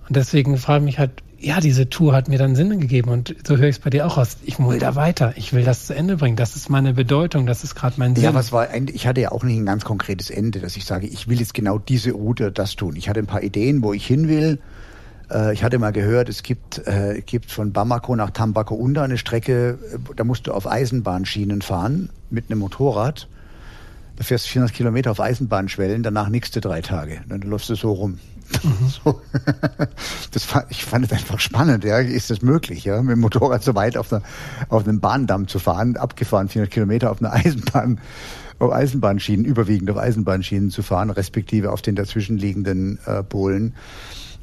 und 0.09 0.16
deswegen 0.16 0.59
frage 0.59 0.80
ich 0.80 0.84
mich 0.86 0.99
halt, 0.99 1.22
ja, 1.38 1.61
diese 1.61 1.88
Tour 1.88 2.14
hat 2.14 2.26
mir 2.26 2.36
dann 2.36 2.57
Sinn 2.57 2.80
gegeben 2.80 3.11
und 3.11 3.32
so 3.46 3.57
höre 3.57 3.68
ich 3.68 3.76
es 3.76 3.80
bei 3.80 3.90
dir 3.90 4.05
auch 4.05 4.18
aus. 4.18 4.38
Ich 4.44 4.59
will 4.59 4.80
da 4.80 4.96
weiter, 4.96 5.34
ich 5.36 5.53
will 5.53 5.62
das 5.62 5.86
zu 5.86 5.94
Ende 5.94 6.16
bringen. 6.16 6.34
Das 6.34 6.57
ist 6.57 6.68
meine 6.68 6.94
Bedeutung, 6.94 7.46
das 7.46 7.62
ist 7.62 7.76
gerade 7.76 7.94
mein 7.99 8.16
Sinn. 8.16 8.24
Ja, 8.24 8.34
was 8.34 8.51
war 8.51 8.74
ich 8.74 9.07
hatte 9.07 9.20
ja 9.20 9.30
auch 9.30 9.44
nicht 9.44 9.57
ein 9.57 9.66
ganz 9.66 9.84
konkretes 9.84 10.30
Ende, 10.30 10.59
dass 10.59 10.76
ich 10.76 10.84
sage, 10.84 11.07
ich 11.07 11.28
will 11.28 11.38
jetzt 11.38 11.55
genau 11.55 11.78
diese 11.78 12.11
Route 12.11 12.51
das 12.51 12.74
tun. 12.74 12.96
Ich 12.96 13.09
hatte 13.09 13.20
ein 13.20 13.26
paar 13.26 13.44
Ideen, 13.44 13.84
wo 13.84 13.92
ich 13.92 14.05
hin 14.05 14.26
will 14.26 14.59
äh, 15.31 15.53
ich 15.53 15.62
hatte 15.62 15.79
mal 15.79 15.93
gehört, 15.93 16.29
es 16.29 16.43
gibt, 16.43 16.87
äh, 16.87 17.22
gibt 17.24 17.51
von 17.51 17.72
Bamako 17.72 18.16
nach 18.16 18.31
Tambacounda 18.31 19.05
eine 19.05 19.18
Strecke, 19.18 19.79
äh, 19.93 19.99
da 20.16 20.24
musst 20.24 20.47
du 20.47 20.53
auf 20.53 20.66
Eisenbahnschienen 20.66 21.62
fahren 21.62 22.11
mit 22.31 22.51
einem 22.51 22.61
Motorrad. 22.61 23.29
Da 24.16 24.24
fährst 24.24 24.47
du 24.47 24.51
400 24.51 24.74
Kilometer 24.74 25.11
auf 25.12 25.20
Eisenbahnschwellen, 25.20 26.03
danach 26.03 26.29
nächste 26.29 26.61
drei 26.61 26.81
Tage. 26.81 27.20
Dann 27.29 27.41
läufst 27.43 27.70
du 27.70 27.76
so 27.76 27.93
rum. 27.93 28.18
Mhm. 28.62 28.89
So. 29.05 29.20
Das 30.33 30.45
fand, 30.45 30.66
ich 30.70 30.85
fand 30.85 31.05
es 31.05 31.12
einfach 31.12 31.39
spannend. 31.39 31.85
Ja. 31.85 31.99
Ist 31.99 32.31
das 32.31 32.43
möglich, 32.43 32.85
ja, 32.85 33.01
mit 33.03 33.12
dem 33.12 33.20
Motorrad 33.20 33.62
so 33.62 33.74
weit 33.74 33.97
auf, 33.97 34.12
einer, 34.12 34.22
auf 34.70 34.85
einem 34.85 35.01
Bahndamm 35.01 35.47
zu 35.47 35.59
fahren, 35.59 35.97
abgefahren 35.97 36.49
400 36.49 36.72
Kilometer 36.72 37.11
auf 37.11 37.20
einer 37.20 37.33
Eisenbahn, 37.33 38.01
auf 38.59 38.72
Eisenbahnschienen, 38.72 39.45
überwiegend 39.45 39.91
auf 39.91 39.99
Eisenbahnschienen 39.99 40.70
zu 40.70 40.83
fahren, 40.83 41.11
respektive 41.11 41.70
auf 41.70 41.83
den 41.83 41.95
dazwischenliegenden 41.95 42.99
äh, 43.07 43.22
Polen. 43.22 43.74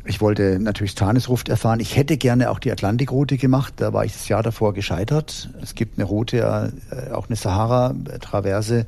Ich 0.08 0.22
wollte 0.22 0.60
natürlich 0.60 0.94
Tanisruft 0.94 1.50
erfahren. 1.50 1.80
Ich 1.80 1.96
hätte 1.96 2.18
gerne 2.18 2.52
auch 2.52 2.60
die 2.60 2.72
Atlantikroute 2.72 3.38
gemacht. 3.38 3.74
Da 3.78 3.92
war 3.92 4.06
ich 4.06 4.14
das 4.14 4.28
Jahr 4.28 4.44
davor 4.44 4.76
gescheitert. 4.76 5.50
Es 5.64 5.74
gibt 5.74 5.98
eine 5.98 6.06
Route, 6.06 6.72
äh, 6.92 7.12
auch 7.12 7.28
eine 7.28 7.36
Sahara-Traverse. 7.36 8.86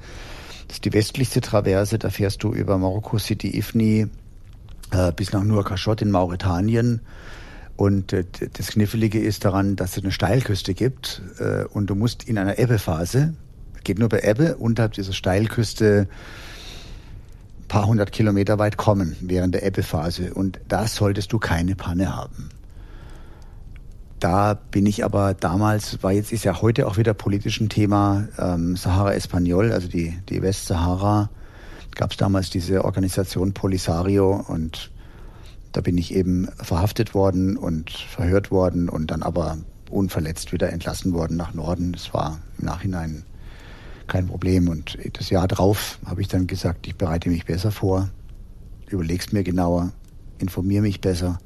Das 0.67 0.77
ist 0.77 0.85
die 0.85 0.93
westlichste 0.93 1.41
Traverse. 1.41 1.97
Da 1.97 2.11
fährst 2.11 2.43
du 2.43 2.53
über 2.53 2.77
Marokko 2.77 3.17
City 3.17 3.57
Ifni 3.57 4.07
äh, 4.91 5.11
bis 5.11 5.33
nach 5.33 5.43
Nouakchott 5.43 6.03
in 6.03 6.11
Mauretanien. 6.11 7.01
Und 7.77 8.13
äh, 8.13 8.23
das 8.53 8.67
Knifflige 8.67 9.19
ist 9.19 9.43
daran, 9.43 9.75
dass 9.75 9.97
es 9.97 10.03
eine 10.03 10.11
Steilküste 10.11 10.75
gibt 10.75 11.21
und 11.73 11.87
du 11.87 11.95
musst 11.95 12.23
in 12.23 12.37
einer 12.37 12.59
Ebbephase, 12.59 13.33
geht 13.83 13.99
nur 13.99 14.09
bei 14.09 14.21
Ebbe, 14.21 14.57
unterhalb 14.57 14.93
dieser 14.93 15.13
Steilküste 15.13 16.07
paar 17.67 17.87
hundert 17.87 18.11
Kilometer 18.11 18.59
weit 18.59 18.77
kommen 18.77 19.15
während 19.21 19.53
der 19.53 19.63
Ebbephase. 19.63 20.33
Und 20.33 20.59
da 20.67 20.87
solltest 20.87 21.33
du 21.33 21.39
keine 21.39 21.75
Panne 21.75 22.15
haben. 22.15 22.49
Da 24.19 24.55
bin 24.55 24.85
ich 24.87 25.05
aber 25.05 25.35
damals, 25.35 26.01
war 26.01 26.11
jetzt 26.11 26.31
ist 26.31 26.43
ja 26.43 26.61
heute 26.61 26.87
auch 26.87 26.97
wieder 26.97 27.13
politisch 27.13 27.61
ein 27.61 27.69
Thema, 27.69 28.27
ähm, 28.39 28.75
Sahara 28.75 29.13
Espanol, 29.13 29.71
also 29.71 29.87
die, 29.87 30.17
die 30.29 30.41
Westsahara, 30.41 31.29
gab 31.93 32.11
es 32.11 32.17
damals 32.17 32.49
diese 32.49 32.83
Organisation 32.83 33.53
Polisario 33.53 34.43
und 34.47 34.91
da 35.71 35.81
bin 35.81 35.97
ich 35.99 36.15
eben 36.15 36.47
verhaftet 36.57 37.13
worden 37.13 37.57
und 37.57 37.91
verhört 37.91 38.49
worden 38.49 38.89
und 38.89 39.11
dann 39.11 39.21
aber 39.21 39.57
unverletzt 39.91 40.51
wieder 40.51 40.71
entlassen 40.71 41.13
worden 41.13 41.37
nach 41.37 41.53
Norden. 41.53 41.93
Das 41.93 42.13
war 42.13 42.39
im 42.57 42.65
Nachhinein 42.65 43.23
kein 44.07 44.27
Problem. 44.27 44.69
Und 44.69 44.97
das 45.13 45.29
Jahr 45.29 45.47
drauf 45.47 45.99
habe 46.05 46.21
ich 46.21 46.27
dann 46.27 46.47
gesagt, 46.47 46.87
ich 46.87 46.95
bereite 46.95 47.29
mich 47.29 47.45
besser 47.45 47.71
vor, 47.71 48.09
überleg's 48.89 49.31
mir 49.31 49.43
genauer, 49.43 49.91
informiere 50.39 50.81
mich 50.81 51.01
besser. 51.01 51.39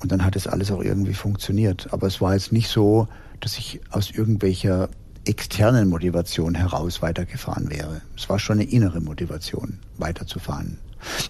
Und 0.00 0.10
dann 0.10 0.24
hat 0.24 0.34
es 0.34 0.46
alles 0.46 0.70
auch 0.72 0.82
irgendwie 0.82 1.14
funktioniert. 1.14 1.92
Aber 1.92 2.06
es 2.08 2.20
war 2.20 2.34
jetzt 2.34 2.52
nicht 2.52 2.68
so, 2.68 3.06
dass 3.40 3.58
ich 3.58 3.80
aus 3.90 4.10
irgendwelcher 4.10 4.88
externen 5.24 5.88
Motivation 5.88 6.54
heraus 6.54 7.02
weitergefahren 7.02 7.70
wäre. 7.70 8.02
Es 8.16 8.28
war 8.28 8.38
schon 8.38 8.58
eine 8.58 8.68
innere 8.68 9.00
Motivation, 9.00 9.78
weiterzufahren. 9.98 10.78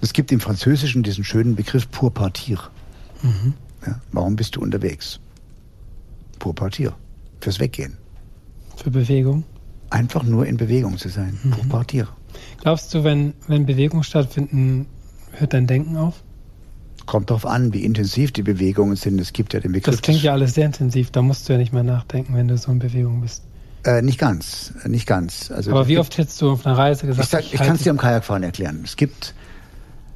Es 0.01 0.13
gibt 0.13 0.33
im 0.33 0.41
Französischen 0.41 1.03
diesen 1.03 1.25
schönen 1.25 1.57
Begriff 1.57 1.91
pour 1.91 2.13
partir. 2.13 2.59
Mhm. 3.23 3.55
Ja, 3.87 4.01
warum 4.13 4.37
bist 4.37 4.57
du 4.57 4.61
unterwegs? 4.61 5.21
Pour 6.39 6.55
partir. 6.55 6.95
Fürs 7.41 7.59
Weggehen. 7.59 7.97
Für 8.77 8.91
Bewegung? 8.91 9.45
Einfach 9.93 10.23
nur 10.23 10.47
in 10.47 10.57
Bewegung 10.57 10.99
zu 10.99 11.09
sein. 11.09 11.39
Mhm. 11.43 11.69
Partir. 11.69 12.09
Glaubst 12.61 12.93
du, 12.95 13.05
wenn, 13.05 13.35
wenn 13.47 13.67
Bewegungen 13.67 14.05
stattfinden, 14.05 14.87
hört 15.33 15.53
dein 15.53 15.67
Denken 15.67 15.97
auf? 15.97 16.23
Kommt 17.07 17.31
darauf 17.31 17.47
an, 17.47 17.73
wie 17.73 17.85
intensiv 17.85 18.33
die 18.33 18.43
Bewegungen 18.43 18.97
sind. 18.97 19.21
Es 19.21 19.33
gibt 19.33 19.55
ja 19.55 19.61
den 19.61 19.73
Begriff. 19.73 19.95
Das 19.95 20.03
klingt 20.03 20.23
ja 20.23 20.33
alles 20.33 20.55
sehr 20.55 20.67
intensiv. 20.67 21.11
Da 21.11 21.21
musst 21.21 21.49
du 21.49 21.53
ja 21.53 21.59
nicht 21.59 21.73
mehr 21.73 21.83
nachdenken, 21.83 22.35
wenn 22.35 22.49
du 22.49 22.57
so 22.57 22.71
in 22.71 22.79
Bewegung 22.79 23.21
bist. 23.21 23.43
Äh, 23.85 24.03
nicht 24.03 24.19
ganz, 24.19 24.73
nicht 24.87 25.07
ganz. 25.07 25.51
Also 25.51 25.73
Aber 25.73 25.89
wie 25.89 25.99
oft 25.99 26.17
hättest 26.17 26.41
du 26.41 26.53
auf 26.53 26.65
einer 26.65 26.79
Reise 26.79 27.07
gesagt? 27.07 27.33
Ich, 27.33 27.47
ich, 27.47 27.55
ich 27.55 27.61
kann 27.61 27.75
es 27.75 27.83
dir 27.83 27.91
am 27.91 27.99
Kajakfahren 27.99 28.45
erklären. 28.45 28.83
Es 28.85 28.97
gibt 28.97 29.35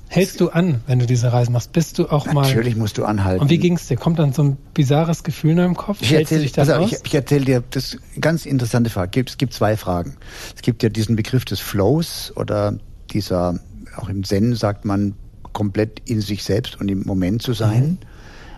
Hältst 0.09 0.41
du 0.41 0.51
an, 0.51 0.83
wenn 0.87 0.99
du 0.99 1.07
diese 1.07 1.33
Reise 1.33 1.51
machst? 1.51 1.73
Bist 1.73 1.99
du 1.99 2.05
auch 2.05 2.27
Natürlich 2.27 2.35
mal. 2.35 2.43
Natürlich 2.47 2.77
musst 2.77 2.99
du 2.99 3.05
anhalten. 3.05 3.43
Und 3.43 3.51
wie 3.51 3.59
ging 3.59 3.75
es 3.75 3.89
dir? 3.89 3.97
Kommt 3.97 4.19
dann 4.19 4.33
so 4.33 4.43
ein 4.43 4.57
bizarres 4.73 5.25
Gefühl 5.25 5.51
in 5.53 5.57
deinem 5.57 5.77
Kopf? 5.77 5.99
Ich 6.01 6.13
erzähle 6.13 6.49
also 6.57 6.79
ich, 6.81 6.97
ich 7.05 7.15
erzähl 7.15 7.45
dir, 7.45 7.63
das 7.71 7.99
ganz 8.21 8.47
interessante 8.47 8.89
Frage. 8.91 9.25
Es 9.27 9.37
gibt 9.37 9.53
zwei 9.53 9.77
Fragen. 9.77 10.17
Es 10.55 10.63
gibt 10.63 10.83
ja 10.83 10.89
diesen 10.89 11.17
Begriff 11.17 11.45
des 11.45 11.61
Flows 11.61 12.33
oder 12.37 12.79
dieser, 13.11 13.59
auch 13.97 14.09
im 14.09 14.23
Zen 14.25 14.55
sagt 14.55 14.85
man, 14.85 15.15
komplett 15.53 16.03
in 16.05 16.21
sich 16.21 16.45
selbst 16.45 16.81
und 16.81 16.89
im 16.89 17.03
Moment 17.05 17.43
zu 17.43 17.53
sein. 17.53 17.85
Mhm. 17.85 17.99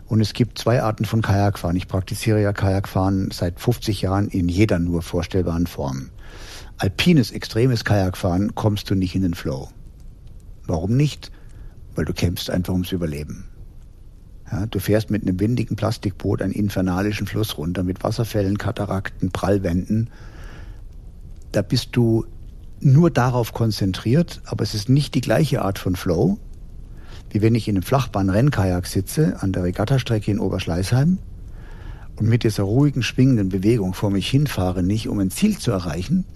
Und 0.06 0.20
es 0.20 0.32
gibt 0.32 0.58
zwei 0.58 0.82
Arten 0.82 1.04
von 1.04 1.22
Kajakfahren. 1.22 1.76
Ich 1.76 1.86
praktiziere 1.86 2.42
ja 2.42 2.52
Kajakfahren 2.52 3.30
seit 3.30 3.60
50 3.60 4.02
Jahren 4.02 4.28
in 4.28 4.48
jeder 4.48 4.78
nur 4.78 5.02
vorstellbaren 5.02 5.66
Form. 5.66 6.10
Alpines, 6.78 7.30
extremes 7.30 7.84
Kajakfahren 7.84 8.54
kommst 8.54 8.90
du 8.90 8.94
nicht 8.94 9.14
in 9.14 9.22
den 9.22 9.34
Flow. 9.34 9.68
Warum 10.66 10.96
nicht? 10.96 11.30
Weil 11.98 12.04
du 12.04 12.12
kämpfst 12.12 12.48
einfach 12.48 12.74
ums 12.74 12.92
Überleben. 12.92 13.46
Ja, 14.52 14.66
du 14.66 14.78
fährst 14.78 15.10
mit 15.10 15.22
einem 15.22 15.40
windigen 15.40 15.74
Plastikboot 15.74 16.40
einen 16.40 16.52
infernalischen 16.52 17.26
Fluss 17.26 17.58
runter 17.58 17.82
mit 17.82 18.04
Wasserfällen, 18.04 18.56
Katarakten, 18.56 19.32
Prallwänden. 19.32 20.08
Da 21.50 21.60
bist 21.60 21.96
du 21.96 22.24
nur 22.78 23.10
darauf 23.10 23.52
konzentriert, 23.52 24.40
aber 24.44 24.62
es 24.62 24.74
ist 24.74 24.88
nicht 24.88 25.16
die 25.16 25.20
gleiche 25.20 25.62
Art 25.62 25.80
von 25.80 25.96
Flow, 25.96 26.38
wie 27.30 27.42
wenn 27.42 27.56
ich 27.56 27.66
in 27.66 27.74
einem 27.74 27.82
Flachbahn-Rennkajak 27.82 28.86
sitze 28.86 29.42
an 29.42 29.50
der 29.50 29.64
Regattastrecke 29.64 30.30
in 30.30 30.38
Oberschleißheim 30.38 31.18
und 32.14 32.28
mit 32.28 32.44
dieser 32.44 32.62
ruhigen, 32.62 33.02
schwingenden 33.02 33.48
Bewegung 33.48 33.92
vor 33.92 34.10
mich 34.10 34.30
hinfahre, 34.30 34.84
nicht 34.84 35.08
um 35.08 35.18
ein 35.18 35.32
Ziel 35.32 35.58
zu 35.58 35.72
erreichen, 35.72 36.26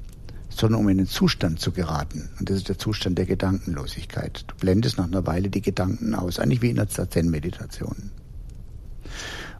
sondern 0.59 0.81
um 0.81 0.89
in 0.89 0.99
den 0.99 1.07
Zustand 1.07 1.61
zu 1.61 1.73
geraten. 1.73 2.31
Und 2.39 2.51
das 2.51 2.59
ist 2.59 2.69
der 2.69 2.79
Zustand 2.79 3.19
der 3.19 3.27
Gedankenlosigkeit. 3.27 4.45
Du 4.47 4.55
blendest 4.57 4.99
nach 4.99 5.07
einer 5.07 5.27
Weile 5.27 5.51
die 5.51 5.63
Gedanken 5.63 6.15
aus, 6.15 6.39
eigentlich 6.39 6.63
wie 6.63 6.71
in 6.71 6.77
der 6.77 6.89
Zen-Meditation. 6.89 8.11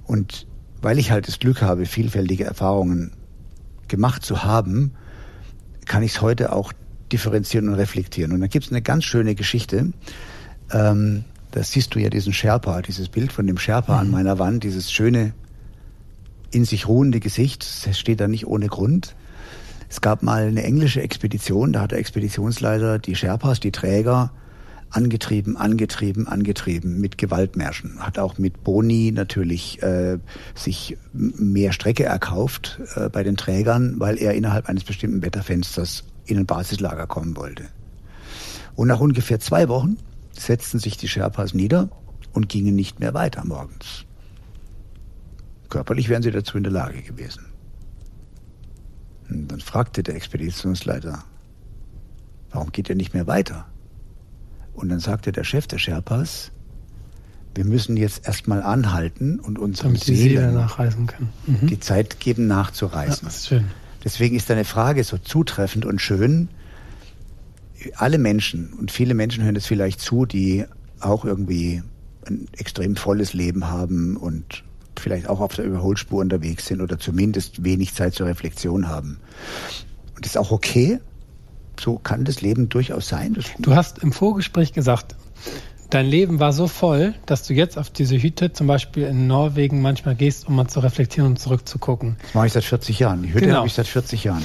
Und 0.05 0.47
weil 0.81 0.99
ich 0.99 1.11
halt 1.11 1.29
das 1.29 1.39
Glück 1.39 1.63
habe, 1.63 1.87
vielfältige 1.87 2.45
Erfahrungen 2.45 3.13
gemacht 3.89 4.25
zu 4.25 4.45
haben, 4.45 4.93
kann 5.85 6.03
ich 6.03 6.17
es 6.17 6.21
heute 6.23 6.53
auch 6.53 6.73
differenzieren 7.13 7.69
und 7.69 7.75
reflektieren. 7.75 8.33
Und 8.33 8.41
da 8.41 8.47
gibt 8.47 8.67
es 8.67 8.73
eine 8.73 8.83
ganz 8.83 9.05
schöne 9.05 9.35
Geschichte. 9.35 9.93
Ähm, 10.73 11.25
da 11.51 11.63
siehst 11.63 11.95
du 11.95 11.99
ja 11.99 12.09
diesen 12.09 12.33
Sherpa, 12.33 12.83
dieses 12.83 13.09
Bild 13.09 13.33
von 13.33 13.47
dem 13.47 13.59
Sherpa 13.59 13.95
mhm. 13.95 14.01
an 14.01 14.11
meiner 14.11 14.39
Wand, 14.39 14.65
dieses 14.65 14.91
schöne, 14.91 15.35
in 16.51 16.65
sich 16.65 16.89
ruhende 16.89 17.21
Gesicht. 17.21 17.87
Das 17.87 17.99
steht 17.99 18.21
da 18.21 18.29
nicht 18.29 18.47
ohne 18.47 18.69
Grund. 18.69 19.15
Es 19.93 20.01
gab 20.01 20.23
mal 20.23 20.47
eine 20.47 20.63
englische 20.63 21.03
Expedition, 21.03 21.75
da 21.75 21.83
hat 21.83 21.91
der 21.91 21.99
Expeditionsleiter 21.99 22.99
die 22.99 23.15
Sherpas, 23.15 23.61
die 23.61 23.73
Träger, 23.73 24.33
angetrieben, 24.89 25.59
angetrieben, 25.59 26.27
angetrieben 26.27 26.99
mit 26.99 27.19
Gewaltmärschen. 27.19 27.99
Hat 28.01 28.19
auch 28.19 28.39
mit 28.39 28.65
Boni 28.65 29.13
natürlich 29.13 29.83
äh, 29.83 30.17
sich 30.55 30.97
mehr 31.13 31.73
Strecke 31.73 32.05
erkauft 32.05 32.81
äh, 32.97 33.11
bei 33.11 33.23
den 33.23 33.37
Trägern, 33.37 34.01
weil 34.01 34.17
er 34.17 34.33
innerhalb 34.33 34.71
eines 34.71 34.85
bestimmten 34.85 35.21
Wetterfensters 35.21 36.05
in 36.25 36.39
ein 36.39 36.47
Basislager 36.47 37.07
kommen 37.07 37.37
wollte. 37.37 37.65
Und 38.75 38.89
nach 38.89 39.01
ungefähr 39.01 39.41
zwei 39.41 39.69
Wochen 39.69 39.99
setzten 40.33 40.79
sich 40.79 40.97
die 40.97 41.09
Sherpas 41.09 41.53
nieder 41.53 41.91
und 42.33 42.49
gingen 42.49 42.75
nicht 42.75 42.99
mehr 42.99 43.13
weiter 43.13 43.45
morgens. 43.45 44.07
Körperlich 45.69 46.09
wären 46.09 46.23
sie 46.23 46.31
dazu 46.31 46.57
in 46.57 46.65
der 46.65 46.73
Lage 46.73 47.03
gewesen. 47.03 47.52
Und 49.33 49.49
dann 49.49 49.61
fragte 49.61 50.03
der 50.03 50.15
Expeditionsleiter, 50.15 51.25
warum 52.51 52.71
geht 52.73 52.89
er 52.91 52.97
nicht 52.97 53.15
mehr 53.15 53.27
weiter? 53.27 53.67
Und 54.75 54.89
dann 54.89 55.01
sagte 55.01 55.33
der 55.33 55.45
Chef 55.45 55.67
der 55.67 55.79
Sherpas, 55.79 56.51
wir 57.55 57.65
müssen 57.65 57.97
jetzt 57.97 58.27
erstmal 58.27 58.63
anhalten 58.63 59.39
und 59.39 59.59
unseren 59.59 59.89
Damit 59.89 60.07
die 60.07 60.17
Seele 60.17 60.53
nachreisen 60.53 61.07
können. 61.07 61.31
Mhm. 61.47 61.67
die 61.67 61.81
Zeit 61.81 62.19
geben, 62.21 62.47
nachzureisen. 62.47 63.25
Ja, 63.25 63.29
ist 63.29 63.47
schön. 63.47 63.65
Deswegen 64.05 64.37
ist 64.37 64.49
deine 64.51 64.65
Frage 64.65 65.05
so 65.05 65.19
zutreffend 65.19 65.85
und 65.85 66.01
schön. 66.01 66.49
Alle 67.97 68.19
Menschen 68.19 68.73
und 68.73 68.91
viele 68.91 69.15
Menschen 69.15 69.45
hören 69.45 69.55
das 69.55 69.67
vielleicht 69.67 70.01
zu, 70.01 70.25
die 70.25 70.65
auch 71.01 71.25
irgendwie 71.25 71.83
ein 72.27 72.47
extrem 72.57 72.97
volles 72.97 73.33
Leben 73.33 73.69
haben 73.69 74.17
und 74.17 74.65
vielleicht 75.01 75.29
auch 75.29 75.41
auf 75.41 75.55
der 75.55 75.65
Überholspur 75.65 76.21
unterwegs 76.21 76.67
sind 76.67 76.81
oder 76.81 76.99
zumindest 76.99 77.65
wenig 77.65 77.95
Zeit 77.95 78.15
zur 78.15 78.27
Reflexion 78.27 78.89
haben. 78.89 79.19
Und 80.15 80.25
das 80.25 80.33
ist 80.33 80.37
auch 80.37 80.51
okay. 80.51 81.01
So 81.81 81.99
kann 81.99 82.25
das 82.25 82.43
Leben 82.43 82.69
durchaus 82.69 83.09
sein. 83.09 83.37
du 83.59 83.75
hast 83.75 83.99
im 83.99 84.13
Vorgespräch 84.13 84.73
gesagt, 84.73 85.17
dein 85.91 86.07
Leben 86.07 86.39
war 86.39 86.53
so 86.53 86.69
voll, 86.69 87.15
dass 87.27 87.47
du 87.47 87.55
jetzt 87.55 87.79
auf 87.79 87.91
diese 87.91 88.23
Hütte 88.23 88.53
zum 88.53 88.67
Beispiel 88.67 89.05
in 89.05 89.27
Norwegen 89.27 89.83
manchmal 89.83 90.15
gehst, 90.15 90.47
um 90.47 90.57
mal 90.57 90.69
zu 90.69 90.81
reflektieren 90.81 91.31
und 91.31 91.39
zurückzugucken. 91.39 92.17
Das 92.23 92.35
mache 92.35 92.47
ich 92.47 92.53
seit 92.53 92.65
40 92.65 92.99
Jahren. 92.99 93.23
Die 93.23 93.33
Hütte 93.33 93.47
genau. 93.47 93.59
habe 93.59 93.67
ich 93.67 93.75
seit 93.75 93.89
40 93.89 94.25
Jahren. 94.25 94.45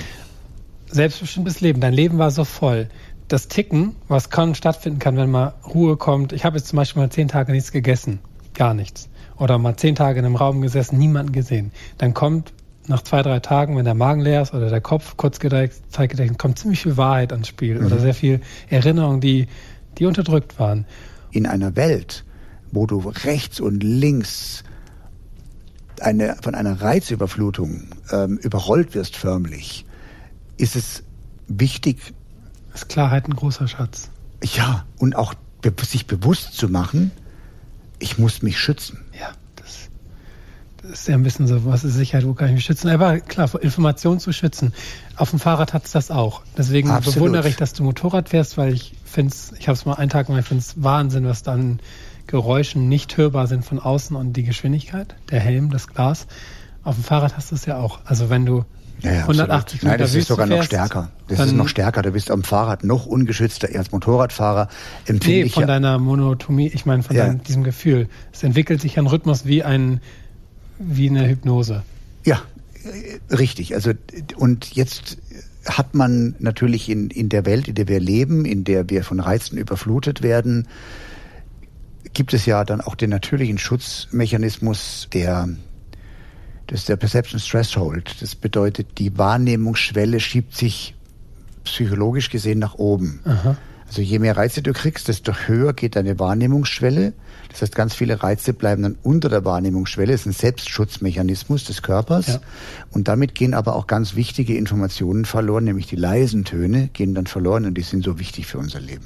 Selbstbestimmtes 0.89 1.59
Leben. 1.59 1.81
Dein 1.81 1.93
Leben 1.93 2.17
war 2.17 2.31
so 2.31 2.45
voll. 2.45 2.89
Das 3.27 3.49
Ticken, 3.49 3.95
was 4.07 4.29
kann 4.29 4.55
stattfinden 4.55 4.99
kann, 4.99 5.17
wenn 5.17 5.29
mal 5.29 5.53
Ruhe 5.67 5.97
kommt. 5.97 6.31
Ich 6.31 6.45
habe 6.45 6.57
jetzt 6.57 6.69
zum 6.69 6.77
Beispiel 6.77 7.01
mal 7.01 7.09
zehn 7.09 7.27
Tage 7.27 7.51
nichts 7.51 7.73
gegessen. 7.73 8.19
Gar 8.53 8.73
nichts 8.73 9.09
oder 9.37 9.57
mal 9.57 9.75
zehn 9.77 9.95
Tage 9.95 10.19
in 10.19 10.25
einem 10.25 10.35
Raum 10.35 10.61
gesessen, 10.61 10.97
niemanden 10.97 11.31
gesehen. 11.31 11.71
Dann 11.97 12.13
kommt 12.13 12.53
nach 12.87 13.01
zwei, 13.01 13.21
drei 13.21 13.39
Tagen, 13.39 13.75
wenn 13.75 13.85
der 13.85 13.93
Magen 13.93 14.21
leer 14.21 14.41
ist 14.41 14.53
oder 14.53 14.69
der 14.69 14.81
Kopf 14.81 15.17
kurz 15.17 15.39
Zeitgedächtnis, 15.39 16.37
kommt 16.37 16.59
ziemlich 16.59 16.81
viel 16.81 16.97
Wahrheit 16.97 17.31
ans 17.31 17.47
Spiel 17.47 17.79
mhm. 17.79 17.85
oder 17.85 17.99
sehr 17.99 18.13
viel 18.13 18.41
Erinnerung, 18.69 19.19
die, 19.21 19.47
die 19.97 20.05
unterdrückt 20.05 20.59
waren. 20.59 20.85
In 21.31 21.45
einer 21.45 21.75
Welt, 21.75 22.23
wo 22.71 22.85
du 22.85 22.99
rechts 22.99 23.59
und 23.59 23.83
links 23.83 24.63
eine, 26.01 26.37
von 26.41 26.55
einer 26.55 26.81
Reizüberflutung 26.81 27.87
ähm, 28.11 28.37
überrollt 28.37 28.95
wirst 28.95 29.15
förmlich, 29.15 29.85
ist 30.57 30.75
es 30.75 31.03
wichtig. 31.47 32.13
Ist 32.73 32.89
Klarheit 32.89 33.27
ein 33.27 33.35
großer 33.35 33.67
Schatz. 33.67 34.09
Ja, 34.43 34.85
und 34.97 35.15
auch 35.15 35.33
sich 35.89 36.07
bewusst 36.07 36.53
zu 36.53 36.69
machen, 36.69 37.11
ich 37.99 38.17
muss 38.17 38.41
mich 38.41 38.59
schützen. 38.59 38.99
Ja, 40.87 40.93
ist 40.93 41.07
ja 41.07 41.15
ein 41.15 41.23
bisschen 41.23 41.47
so, 41.47 41.65
was 41.65 41.83
ist 41.83 41.93
Sicherheit, 41.93 42.25
wo 42.25 42.33
kann 42.33 42.49
ich 42.49 42.55
mich 42.55 42.65
schützen? 42.65 42.89
Aber 42.89 43.19
klar, 43.19 43.47
vor 43.47 43.61
Information 43.61 44.19
zu 44.19 44.31
schützen. 44.31 44.73
Auf 45.15 45.29
dem 45.31 45.39
Fahrrad 45.39 45.73
hat 45.73 45.85
es 45.85 45.91
das 45.91 46.11
auch. 46.11 46.41
Deswegen 46.57 46.89
Absolut. 46.89 47.15
bewundere 47.15 47.49
ich, 47.49 47.55
dass 47.55 47.73
du 47.73 47.83
Motorrad 47.83 48.29
fährst, 48.29 48.57
weil 48.57 48.73
ich 48.73 48.93
finde 49.05 49.33
es, 49.33 49.53
ich 49.59 49.67
habe 49.67 49.77
es 49.77 49.85
mal 49.85 49.95
einen 49.95 50.09
Tag 50.09 50.29
mal, 50.29 50.39
ich 50.39 50.45
finde 50.45 50.61
es 50.61 50.81
Wahnsinn, 50.81 51.25
was 51.25 51.43
dann 51.43 51.79
Geräuschen 52.27 52.89
nicht 52.89 53.17
hörbar 53.17 53.47
sind 53.47 53.63
von 53.63 53.79
außen 53.79 54.15
und 54.15 54.33
die 54.33 54.43
Geschwindigkeit, 54.43 55.15
der 55.31 55.39
Helm, 55.39 55.69
das 55.69 55.87
Glas. 55.87 56.27
Auf 56.83 56.95
dem 56.95 57.03
Fahrrad 57.03 57.37
hast 57.37 57.51
du 57.51 57.55
es 57.55 57.65
ja 57.65 57.77
auch. 57.77 57.99
Also 58.05 58.29
wenn 58.29 58.45
du 58.45 58.65
ja, 59.01 59.13
ja, 59.13 59.21
180 59.21 59.83
Nein, 59.83 59.99
das 59.99 60.15
ist 60.15 60.27
sogar 60.27 60.47
fährst, 60.47 60.59
noch 60.59 60.65
stärker. 60.65 61.11
Das 61.27 61.39
ist 61.39 61.53
noch 61.53 61.67
stärker. 61.67 62.01
Du 62.01 62.11
bist 62.11 62.31
am 62.31 62.43
Fahrrad 62.43 62.83
noch 62.83 63.05
ungeschützter 63.05 63.67
als 63.75 63.91
Motorradfahrer. 63.91 64.69
Nee, 65.07 65.49
von 65.49 65.67
deiner 65.67 65.99
Monotomie, 65.99 66.67
ich 66.67 66.85
meine 66.85 67.03
von 67.03 67.15
ja. 67.15 67.27
deinem, 67.27 67.43
diesem 67.43 67.63
Gefühl. 67.63 68.09
Es 68.33 68.41
entwickelt 68.41 68.81
sich 68.81 68.97
ein 68.97 69.05
Rhythmus 69.05 69.45
wie 69.45 69.63
ein, 69.63 70.01
wie 70.79 71.09
eine 71.09 71.27
Hypnose. 71.27 71.83
Ja, 72.25 72.41
richtig. 73.29 73.73
Also, 73.73 73.91
und 74.35 74.75
jetzt 74.75 75.17
hat 75.65 75.93
man 75.93 76.35
natürlich 76.39 76.89
in, 76.89 77.09
in 77.09 77.29
der 77.29 77.45
Welt, 77.45 77.67
in 77.67 77.75
der 77.75 77.87
wir 77.87 77.99
leben, 77.99 78.45
in 78.45 78.63
der 78.63 78.89
wir 78.89 79.03
von 79.03 79.19
Reizen 79.19 79.57
überflutet 79.57 80.21
werden, 80.21 80.67
gibt 82.13 82.33
es 82.33 82.45
ja 82.45 82.63
dann 82.63 82.81
auch 82.81 82.95
den 82.95 83.09
natürlichen 83.09 83.57
Schutzmechanismus 83.57 85.07
der 85.13 85.49
das 86.67 86.81
ist 86.81 86.89
der 86.89 86.97
Perception 86.97 87.39
Threshold. 87.39 88.21
Das 88.21 88.35
bedeutet, 88.35 88.99
die 88.99 89.17
Wahrnehmungsschwelle 89.17 90.19
schiebt 90.19 90.55
sich 90.55 90.95
psychologisch 91.63 92.29
gesehen 92.29 92.59
nach 92.59 92.75
oben. 92.75 93.21
Aha. 93.23 93.57
Also 93.87 94.01
je 94.01 94.19
mehr 94.19 94.35
Reize 94.35 94.61
du 94.61 94.73
kriegst, 94.73 95.07
desto 95.07 95.33
höher 95.33 95.73
geht 95.73 95.95
deine 95.95 96.19
Wahrnehmungsschwelle. 96.19 97.13
Das 97.49 97.61
heißt, 97.61 97.75
ganz 97.75 97.95
viele 97.95 98.21
Reize 98.21 98.53
bleiben 98.53 98.83
dann 98.83 98.97
unter 99.01 99.29
der 99.29 99.45
Wahrnehmungsschwelle. 99.45 100.11
Das 100.11 100.21
ist 100.21 100.27
ein 100.27 100.33
Selbstschutzmechanismus 100.33 101.63
des 101.63 101.81
Körpers. 101.81 102.27
Ja. 102.27 102.41
Und 102.91 103.07
damit 103.07 103.33
gehen 103.33 103.53
aber 103.53 103.75
auch 103.75 103.87
ganz 103.87 104.15
wichtige 104.15 104.57
Informationen 104.57 105.23
verloren, 105.23 105.63
nämlich 105.63 105.87
die 105.87 105.95
leisen 105.95 106.43
Töne 106.43 106.89
gehen 106.89 107.15
dann 107.15 107.27
verloren 107.27 107.65
und 107.65 107.75
die 107.75 107.81
sind 107.81 108.03
so 108.03 108.19
wichtig 108.19 108.45
für 108.45 108.57
unser 108.57 108.81
Leben. 108.81 109.05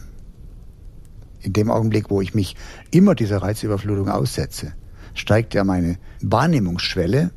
In 1.41 1.53
dem 1.53 1.69
Augenblick, 1.69 2.09
wo 2.09 2.21
ich 2.21 2.33
mich 2.33 2.55
immer 2.89 3.13
dieser 3.13 3.41
Reizüberflutung 3.41 4.09
aussetze, 4.09 4.73
steigt 5.13 5.53
ja 5.53 5.63
meine 5.63 5.97
Wahrnehmungsschwelle 6.21 7.31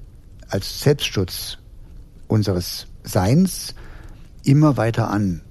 als 0.48 0.80
Selbstschutz 0.80 1.58
unseres 2.26 2.86
Seins 3.02 3.74
immer 4.44 4.76
weiter 4.76 5.10
an. 5.10 5.42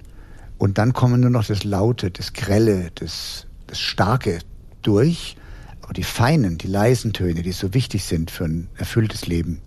Und 0.64 0.78
dann 0.78 0.93
kommen 0.93 1.20
nur 1.20 1.30
noch 1.30 1.45
das 1.45 1.66
Laute, 1.66 2.09
das 2.09 2.32
Grelle, 2.32 2.89
das, 2.95 3.47
das 3.68 3.82
Starke 3.82 4.39
durch. 4.82 5.36
Aber 5.82 5.91
die 5.91 6.03
feinen, 6.03 6.57
die 6.57 6.68
leisen 6.68 7.11
Töne, 7.11 7.41
die 7.41 7.51
so 7.51 7.74
wichtig 7.74 8.05
sind 8.05 8.32
für 8.32 8.45
ein 8.45 8.70
erfülltes 8.78 9.28
Leben, 9.28 9.59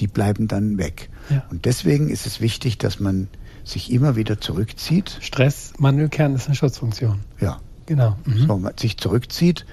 die 0.00 0.08
bleiben 0.08 0.48
dann 0.48 0.78
weg. 0.78 1.10
Ja. 1.30 1.44
Und 1.52 1.64
deswegen 1.64 2.10
ist 2.10 2.26
es 2.26 2.40
wichtig, 2.40 2.76
dass 2.78 2.98
man 2.98 3.28
sich 3.62 3.92
immer 3.92 4.16
wieder 4.16 4.40
zurückzieht. 4.40 5.16
Stress, 5.20 5.74
Mandelkern 5.78 6.34
ist 6.34 6.46
eine 6.46 6.56
Schutzfunktion. 6.56 7.20
Ja. 7.38 7.60
Genau. 7.86 8.16
Mhm. 8.24 8.46
So, 8.48 8.58
man 8.58 8.76
sich 8.76 8.96
zurückzieht. 8.96 9.64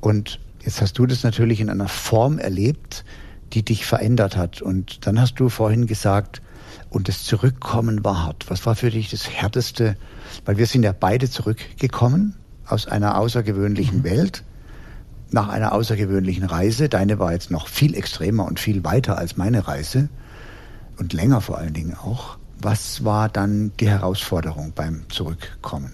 Und 0.00 0.38
jetzt 0.62 0.82
hast 0.82 0.98
du 0.98 1.06
das 1.06 1.22
natürlich 1.22 1.62
in 1.62 1.70
einer 1.70 1.88
Form 1.88 2.38
erlebt, 2.38 3.06
die 3.54 3.64
dich 3.64 3.86
verändert 3.86 4.36
hat. 4.36 4.60
Und 4.60 5.06
dann 5.06 5.18
hast 5.18 5.40
du 5.40 5.48
vorhin 5.48 5.86
gesagt, 5.86 6.42
und 6.90 7.08
das 7.08 7.24
Zurückkommen 7.24 8.04
war 8.04 8.24
hart. 8.24 8.50
Was 8.50 8.66
war 8.66 8.74
für 8.74 8.90
dich 8.90 9.10
das 9.10 9.30
Härteste? 9.30 9.96
Weil 10.44 10.58
wir 10.58 10.66
sind 10.66 10.82
ja 10.82 10.92
beide 10.92 11.30
zurückgekommen 11.30 12.34
aus 12.66 12.86
einer 12.86 13.16
außergewöhnlichen 13.18 13.98
mhm. 13.98 14.04
Welt, 14.04 14.44
nach 15.30 15.48
einer 15.48 15.72
außergewöhnlichen 15.72 16.44
Reise. 16.44 16.88
Deine 16.88 17.18
war 17.18 17.32
jetzt 17.32 17.50
noch 17.50 17.68
viel 17.68 17.94
extremer 17.94 18.44
und 18.44 18.58
viel 18.60 18.84
weiter 18.84 19.16
als 19.16 19.36
meine 19.36 19.68
Reise 19.68 20.08
und 20.98 21.12
länger 21.12 21.40
vor 21.40 21.58
allen 21.58 21.74
Dingen 21.74 21.94
auch. 21.94 22.36
Was 22.60 23.04
war 23.04 23.28
dann 23.28 23.72
die 23.80 23.88
Herausforderung 23.88 24.72
beim 24.74 25.08
Zurückkommen? 25.08 25.92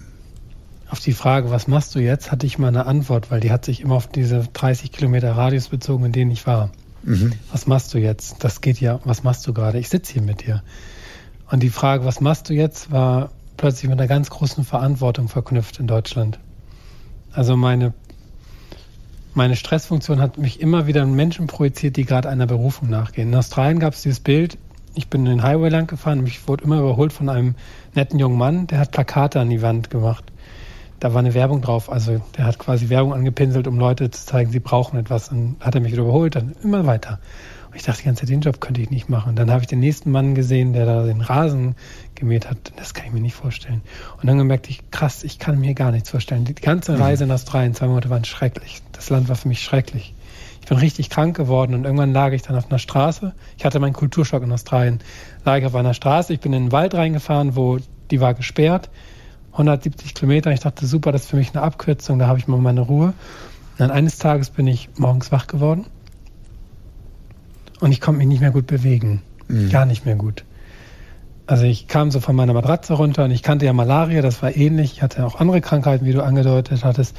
Auf 0.89 0.99
die 0.99 1.13
Frage, 1.13 1.51
was 1.51 1.67
machst 1.67 1.95
du 1.95 1.99
jetzt, 1.99 2.31
hatte 2.31 2.45
ich 2.45 2.57
mal 2.57 2.69
eine 2.69 2.85
Antwort, 2.85 3.29
weil 3.29 3.39
die 3.39 3.51
hat 3.51 3.65
sich 3.65 3.81
immer 3.81 3.95
auf 3.95 4.07
diese 4.07 4.47
30 4.51 4.91
Kilometer 4.91 5.33
Radius 5.33 5.69
bezogen, 5.69 6.05
in 6.05 6.11
denen 6.11 6.31
ich 6.31 6.47
war. 6.47 6.71
Mhm. 7.07 7.31
Was 7.53 7.67
machst 7.67 7.93
du 7.93 7.99
jetzt? 7.99 8.43
Das 8.43 8.59
geht 8.59 8.81
ja, 8.81 8.99
was 9.05 9.23
machst 9.23 9.47
du 9.47 9.53
gerade? 9.53 9.79
Ich 9.79 9.87
sitze 9.87 10.11
hier 10.11 10.21
mit 10.21 10.45
dir. 10.45 10.61
Und 11.49 11.63
die 11.63 11.69
Frage, 11.69 12.03
was 12.03 12.19
machst 12.19 12.49
du 12.49 12.53
jetzt, 12.53 12.91
war 12.91 13.31
plötzlich 13.55 13.89
mit 13.89 13.97
einer 13.97 14.09
ganz 14.09 14.29
großen 14.29 14.65
Verantwortung 14.65 15.29
verknüpft 15.29 15.79
in 15.79 15.87
Deutschland. 15.87 16.37
Also 17.31 17.55
meine, 17.55 17.93
meine 19.33 19.55
Stressfunktion 19.55 20.19
hat 20.19 20.37
mich 20.37 20.59
immer 20.59 20.85
wieder 20.85 21.01
in 21.01 21.15
Menschen 21.15 21.47
projiziert, 21.47 21.95
die 21.95 22.03
gerade 22.03 22.27
einer 22.27 22.45
Berufung 22.45 22.89
nachgehen. 22.89 23.29
In 23.29 23.35
Australien 23.35 23.79
gab 23.79 23.93
es 23.93 24.01
dieses 24.01 24.19
Bild, 24.19 24.57
ich 24.93 25.07
bin 25.07 25.23
den 25.23 25.43
Highway 25.43 25.69
lang 25.69 25.87
gefahren, 25.87 26.23
mich 26.23 26.45
wurde 26.45 26.65
immer 26.65 26.79
überholt 26.79 27.13
von 27.13 27.29
einem 27.29 27.55
netten 27.95 28.19
jungen 28.19 28.37
Mann, 28.37 28.67
der 28.67 28.79
hat 28.79 28.91
Plakate 28.91 29.39
an 29.39 29.49
die 29.49 29.61
Wand 29.61 29.89
gemacht 29.89 30.25
da 30.99 31.13
war 31.13 31.19
eine 31.19 31.33
Werbung 31.33 31.61
drauf. 31.61 31.91
Also 31.91 32.21
der 32.37 32.45
hat 32.45 32.59
quasi 32.59 32.89
Werbung 32.89 33.13
angepinselt, 33.13 33.67
um 33.67 33.77
Leute 33.77 34.09
zu 34.09 34.25
zeigen, 34.25 34.51
sie 34.51 34.59
brauchen 34.59 34.99
etwas. 34.99 35.29
Dann 35.29 35.55
hat 35.59 35.75
er 35.75 35.81
mich 35.81 35.91
wieder 35.91 36.03
überholt, 36.03 36.35
dann 36.35 36.55
immer 36.63 36.85
weiter. 36.85 37.19
Und 37.69 37.75
ich 37.75 37.83
dachte 37.83 37.99
die 37.99 38.05
ganze 38.05 38.21
Zeit, 38.21 38.29
den 38.29 38.41
Job 38.41 38.59
könnte 38.61 38.81
ich 38.81 38.89
nicht 38.89 39.09
machen. 39.09 39.29
Und 39.29 39.35
dann 39.37 39.51
habe 39.51 39.61
ich 39.61 39.67
den 39.67 39.79
nächsten 39.79 40.11
Mann 40.11 40.35
gesehen, 40.35 40.73
der 40.73 40.85
da 40.85 41.03
den 41.03 41.21
Rasen 41.21 41.75
gemäht 42.15 42.49
hat. 42.49 42.57
Das 42.77 42.93
kann 42.93 43.05
ich 43.05 43.11
mir 43.11 43.19
nicht 43.19 43.35
vorstellen. 43.35 43.81
Und 44.19 44.27
dann 44.27 44.37
gemerkt 44.37 44.69
ich, 44.69 44.89
krass, 44.89 45.23
ich 45.23 45.37
kann 45.37 45.59
mir 45.59 45.73
gar 45.73 45.91
nichts 45.91 46.09
vorstellen. 46.09 46.45
Die 46.45 46.55
ganze 46.55 46.93
mhm. 46.93 47.01
Reise 47.01 47.25
in 47.25 47.31
Australien, 47.31 47.75
zwei 47.75 47.87
Monate 47.87 48.09
waren 48.09 48.25
schrecklich. 48.25 48.81
Das 48.93 49.09
Land 49.09 49.29
war 49.29 49.35
für 49.35 49.47
mich 49.47 49.61
schrecklich. 49.61 50.13
Ich 50.61 50.67
bin 50.67 50.79
richtig 50.79 51.09
krank 51.09 51.37
geworden 51.37 51.75
und 51.75 51.85
irgendwann 51.85 52.11
lag 52.11 52.33
ich 52.33 52.41
dann 52.41 52.57
auf 52.57 52.69
einer 52.69 52.79
Straße. 52.79 53.33
Ich 53.57 53.63
hatte 53.63 53.79
meinen 53.79 53.93
Kulturschock 53.93 54.43
in 54.43 54.51
Australien. 54.51 54.99
Lag 55.45 55.59
ich 55.59 55.65
auf 55.65 55.75
einer 55.75 55.93
Straße, 55.93 56.33
ich 56.33 56.41
bin 56.41 56.51
in 56.51 56.65
den 56.65 56.71
Wald 56.73 56.93
reingefahren, 56.93 57.55
wo 57.55 57.77
die 58.11 58.19
war 58.19 58.33
gesperrt 58.33 58.89
170 59.57 60.13
Kilometer. 60.13 60.51
Ich 60.51 60.59
dachte, 60.59 60.85
super, 60.85 61.11
das 61.11 61.23
ist 61.23 61.29
für 61.29 61.37
mich 61.37 61.53
eine 61.53 61.63
Abkürzung, 61.63 62.19
da 62.19 62.27
habe 62.27 62.37
ich 62.37 62.47
mal 62.47 62.57
meine 62.57 62.81
Ruhe. 62.81 63.07
Und 63.07 63.79
dann 63.79 63.91
eines 63.91 64.17
Tages 64.17 64.51
bin 64.51 64.67
ich 64.67 64.89
morgens 64.97 65.31
wach 65.31 65.47
geworden 65.47 65.85
und 67.79 67.91
ich 67.91 68.01
konnte 68.01 68.19
mich 68.19 68.27
nicht 68.27 68.41
mehr 68.41 68.51
gut 68.51 68.67
bewegen. 68.67 69.21
Mhm. 69.47 69.69
Gar 69.69 69.85
nicht 69.85 70.05
mehr 70.05 70.15
gut. 70.15 70.43
Also 71.47 71.63
ich 71.63 71.87
kam 71.87 72.11
so 72.11 72.19
von 72.19 72.35
meiner 72.35 72.53
Matratze 72.53 72.93
runter 72.93 73.23
und 73.25 73.31
ich 73.31 73.41
kannte 73.41 73.65
ja 73.65 73.73
Malaria, 73.73 74.21
das 74.21 74.41
war 74.41 74.55
ähnlich. 74.55 74.93
Ich 74.93 75.01
hatte 75.01 75.25
auch 75.25 75.39
andere 75.39 75.61
Krankheiten, 75.61 76.05
wie 76.05 76.11
du 76.11 76.21
angedeutet 76.21 76.83
hattest. 76.83 77.15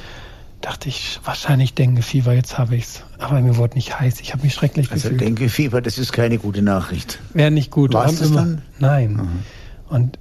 Dachte 0.61 0.89
ich, 0.89 1.19
wahrscheinlich 1.23 1.73
Dengue-Fieber, 1.73 2.33
jetzt 2.33 2.57
habe 2.57 2.75
ich 2.75 2.83
es. 2.83 3.03
Aber 3.17 3.39
mir 3.41 3.57
wurde 3.57 3.75
nicht 3.75 3.99
heiß, 3.99 4.19
ich 4.19 4.33
habe 4.33 4.43
mich 4.43 4.53
schrecklich 4.53 4.91
also 4.91 5.09
gefühlt. 5.09 5.21
Also 5.21 5.35
Dengue-Fieber, 5.35 5.81
das 5.81 5.97
ist 5.97 6.11
keine 6.11 6.37
gute 6.37 6.61
Nachricht. 6.61 7.19
Wäre 7.33 7.49
nicht 7.49 7.71
gut. 7.71 7.93
War 7.93 8.07
es 8.07 8.19
dann? 8.19 8.61
Nein. 8.77 9.13
Mhm. 9.13 9.39
Und 9.87 10.19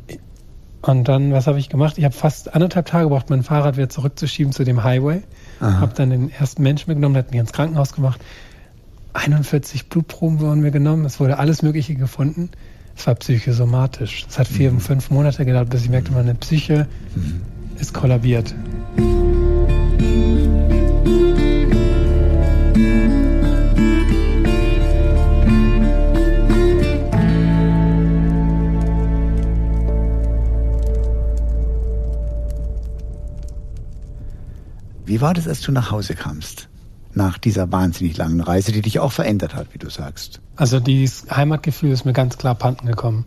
und 0.82 1.08
dann, 1.08 1.32
was 1.32 1.46
habe 1.46 1.58
ich 1.58 1.68
gemacht? 1.68 1.98
Ich 1.98 2.04
habe 2.04 2.14
fast 2.14 2.54
anderthalb 2.54 2.86
Tage 2.86 3.04
gebraucht, 3.04 3.30
mein 3.30 3.42
Fahrrad 3.42 3.76
wieder 3.76 3.88
zurückzuschieben 3.88 4.52
zu 4.52 4.64
dem 4.64 4.84
Highway. 4.84 5.22
Habe 5.60 5.92
dann 5.94 6.10
den 6.10 6.30
ersten 6.30 6.62
Menschen 6.62 6.88
mitgenommen, 6.88 7.14
der 7.14 7.24
hat 7.24 7.32
mich 7.32 7.40
ins 7.40 7.52
Krankenhaus 7.52 7.92
gemacht. 7.92 8.20
41 9.14 9.88
Blutproben 9.88 10.38
wurden 10.40 10.60
mir 10.60 10.70
genommen. 10.70 11.04
Es 11.04 11.18
wurde 11.18 11.38
alles 11.38 11.62
Mögliche 11.62 11.94
gefunden. 11.96 12.50
Es 12.96 13.06
war 13.06 13.14
psychosomatisch. 13.16 14.26
Es 14.28 14.38
hat 14.38 14.46
vier, 14.46 14.70
mhm. 14.70 14.80
fünf 14.80 15.10
Monate 15.10 15.44
gedauert, 15.44 15.70
bis 15.70 15.82
ich 15.82 15.90
merkte, 15.90 16.12
meine 16.12 16.34
Psyche 16.34 16.86
mhm. 17.14 17.40
ist 17.78 17.94
kollabiert. 17.94 18.54
Wie 35.08 35.22
war 35.22 35.32
das, 35.32 35.48
als 35.48 35.62
du 35.62 35.72
nach 35.72 35.90
Hause 35.90 36.14
kamst? 36.14 36.68
Nach 37.14 37.38
dieser 37.38 37.72
wahnsinnig 37.72 38.18
langen 38.18 38.42
Reise, 38.42 38.72
die 38.72 38.82
dich 38.82 39.00
auch 39.00 39.10
verändert 39.10 39.54
hat, 39.54 39.72
wie 39.72 39.78
du 39.78 39.88
sagst. 39.88 40.40
Also 40.56 40.80
dieses 40.80 41.30
Heimatgefühl 41.30 41.90
ist 41.90 42.04
mir 42.04 42.12
ganz 42.12 42.36
klar 42.36 42.54
panten 42.54 42.86
gekommen. 42.86 43.24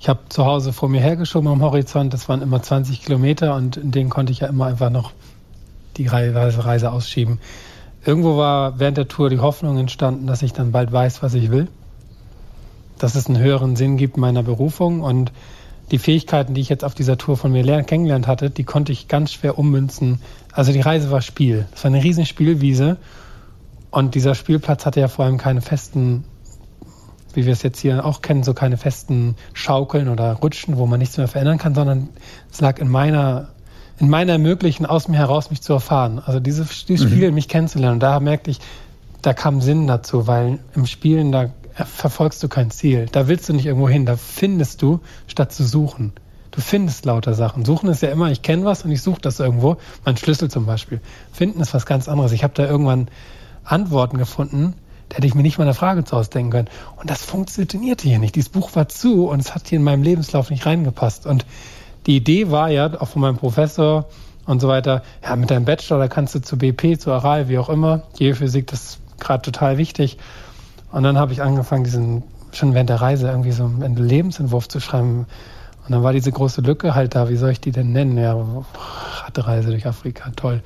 Ich 0.00 0.08
habe 0.08 0.20
zu 0.30 0.46
Hause 0.46 0.72
vor 0.72 0.88
mir 0.88 1.02
hergeschoben 1.02 1.48
am 1.48 1.60
Horizont, 1.62 2.14
das 2.14 2.28
waren 2.28 2.40
immer 2.40 2.62
20 2.62 3.02
Kilometer 3.02 3.54
und 3.54 3.76
in 3.76 3.90
denen 3.90 4.08
konnte 4.10 4.32
ich 4.32 4.40
ja 4.40 4.48
immer 4.48 4.66
einfach 4.66 4.90
noch 4.90 5.12
die 5.98 6.06
Reise, 6.06 6.64
Reise 6.64 6.90
ausschieben. 6.90 7.38
Irgendwo 8.04 8.38
war 8.38 8.80
während 8.80 8.96
der 8.96 9.06
Tour 9.06 9.28
die 9.28 9.38
Hoffnung 9.38 9.76
entstanden, 9.76 10.26
dass 10.26 10.42
ich 10.42 10.54
dann 10.54 10.72
bald 10.72 10.90
weiß, 10.90 11.22
was 11.22 11.34
ich 11.34 11.50
will. 11.50 11.68
dass 12.98 13.16
es 13.16 13.26
einen 13.26 13.38
höheren 13.38 13.74
Sinn 13.76 13.96
gibt 13.96 14.16
meiner 14.16 14.44
Berufung 14.44 15.00
und 15.00 15.32
die 15.90 15.98
Fähigkeiten, 15.98 16.54
die 16.54 16.60
ich 16.60 16.68
jetzt 16.68 16.84
auf 16.84 16.94
dieser 16.94 17.18
Tour 17.18 17.36
von 17.36 17.52
mir 17.52 17.82
kennengelernt 17.82 18.26
hatte, 18.26 18.50
die 18.50 18.64
konnte 18.64 18.92
ich 18.92 19.08
ganz 19.08 19.32
schwer 19.32 19.58
ummünzen. 19.58 20.20
Also 20.52 20.72
die 20.72 20.80
Reise 20.80 21.10
war 21.10 21.20
Spiel. 21.20 21.66
Es 21.74 21.84
war 21.84 21.90
eine 21.90 22.02
riesen 22.02 22.24
Spielwiese 22.24 22.96
und 23.90 24.14
dieser 24.14 24.34
Spielplatz 24.34 24.86
hatte 24.86 25.00
ja 25.00 25.08
vor 25.08 25.26
allem 25.26 25.38
keine 25.38 25.60
festen, 25.60 26.24
wie 27.34 27.44
wir 27.44 27.52
es 27.52 27.62
jetzt 27.62 27.80
hier 27.80 28.04
auch 28.04 28.22
kennen, 28.22 28.42
so 28.42 28.54
keine 28.54 28.78
festen 28.78 29.36
Schaukeln 29.52 30.08
oder 30.08 30.32
Rutschen, 30.34 30.78
wo 30.78 30.86
man 30.86 30.98
nichts 30.98 31.18
mehr 31.18 31.28
verändern 31.28 31.58
kann, 31.58 31.74
sondern 31.74 32.08
es 32.50 32.60
lag 32.60 32.78
in 32.78 32.88
meiner 32.88 33.48
in 33.98 34.08
meiner 34.08 34.32
Ermöglichen, 34.32 34.84
aus 34.84 35.06
mir 35.06 35.18
heraus 35.18 35.50
mich 35.50 35.62
zu 35.62 35.74
erfahren. 35.74 36.20
Also 36.24 36.40
dieses, 36.40 36.86
dieses 36.86 37.06
mhm. 37.06 37.14
Spiel, 37.14 37.30
mich 37.30 37.46
kennenzulernen. 37.46 37.94
Und 37.94 38.00
da 38.00 38.18
merkte 38.18 38.50
ich, 38.50 38.58
da 39.20 39.32
kam 39.32 39.60
Sinn 39.60 39.86
dazu, 39.86 40.26
weil 40.26 40.58
im 40.74 40.86
Spielen, 40.86 41.30
da 41.30 41.50
verfolgst 41.74 42.42
du 42.42 42.48
kein 42.48 42.70
Ziel. 42.70 43.06
Da 43.10 43.28
willst 43.28 43.48
du 43.48 43.52
nicht 43.52 43.66
irgendwo 43.66 43.88
hin, 43.88 44.06
da 44.06 44.16
findest 44.16 44.82
du, 44.82 45.00
statt 45.26 45.52
zu 45.52 45.64
suchen. 45.64 46.12
Du 46.50 46.60
findest 46.60 47.06
lauter 47.06 47.34
Sachen. 47.34 47.64
Suchen 47.64 47.88
ist 47.88 48.02
ja 48.02 48.10
immer, 48.10 48.30
ich 48.30 48.42
kenne 48.42 48.64
was 48.64 48.84
und 48.84 48.90
ich 48.90 49.00
suche 49.00 49.20
das 49.20 49.40
irgendwo. 49.40 49.78
Mein 50.04 50.16
Schlüssel 50.16 50.50
zum 50.50 50.66
Beispiel. 50.66 51.00
Finden 51.32 51.60
ist 51.60 51.72
was 51.72 51.86
ganz 51.86 52.08
anderes. 52.08 52.32
Ich 52.32 52.44
habe 52.44 52.52
da 52.54 52.66
irgendwann 52.66 53.08
Antworten 53.64 54.18
gefunden, 54.18 54.74
da 55.08 55.16
hätte 55.16 55.26
ich 55.26 55.34
mir 55.34 55.42
nicht 55.42 55.58
mal 55.58 55.64
eine 55.64 55.74
Frage 55.74 56.04
zu 56.04 56.16
ausdenken 56.16 56.50
können. 56.50 56.68
Und 56.96 57.10
das 57.10 57.24
funktionierte 57.24 58.08
hier 58.08 58.18
nicht. 58.18 58.34
Dieses 58.34 58.50
Buch 58.50 58.74
war 58.74 58.88
zu 58.88 59.28
und 59.28 59.40
es 59.40 59.54
hat 59.54 59.68
hier 59.68 59.78
in 59.78 59.84
meinem 59.84 60.02
Lebenslauf 60.02 60.50
nicht 60.50 60.66
reingepasst. 60.66 61.26
Und 61.26 61.46
die 62.06 62.16
Idee 62.16 62.50
war 62.50 62.70
ja, 62.70 63.00
auch 63.00 63.08
von 63.08 63.22
meinem 63.22 63.36
Professor 63.36 64.06
und 64.46 64.60
so 64.60 64.68
weiter, 64.68 65.02
ja, 65.22 65.36
mit 65.36 65.50
deinem 65.50 65.64
Bachelor, 65.64 65.98
da 65.98 66.08
kannst 66.08 66.34
du 66.34 66.40
zu 66.40 66.58
BP, 66.58 66.98
zu 66.98 67.12
Aral, 67.12 67.48
wie 67.48 67.58
auch 67.58 67.68
immer, 67.68 68.02
Geophysik, 68.18 68.66
das 68.66 68.82
ist 68.82 68.98
gerade 69.20 69.42
total 69.42 69.78
wichtig. 69.78 70.18
Und 70.92 71.02
dann 71.02 71.18
habe 71.18 71.32
ich 71.32 71.42
angefangen, 71.42 71.84
diesen, 71.84 72.22
schon 72.52 72.74
während 72.74 72.90
der 72.90 73.00
Reise 73.00 73.28
irgendwie 73.28 73.52
so 73.52 73.64
einen 73.64 73.96
Lebensentwurf 73.96 74.68
zu 74.68 74.78
schreiben. 74.78 75.26
Und 75.84 75.90
dann 75.90 76.02
war 76.02 76.12
diese 76.12 76.30
große 76.30 76.60
Lücke 76.60 76.94
halt 76.94 77.14
da, 77.14 77.28
wie 77.28 77.36
soll 77.36 77.50
ich 77.50 77.60
die 77.60 77.72
denn 77.72 77.92
nennen? 77.92 78.16
Ja, 78.16 78.36
Radreise 79.24 79.70
durch 79.70 79.86
Afrika, 79.86 80.30
toll. 80.36 80.62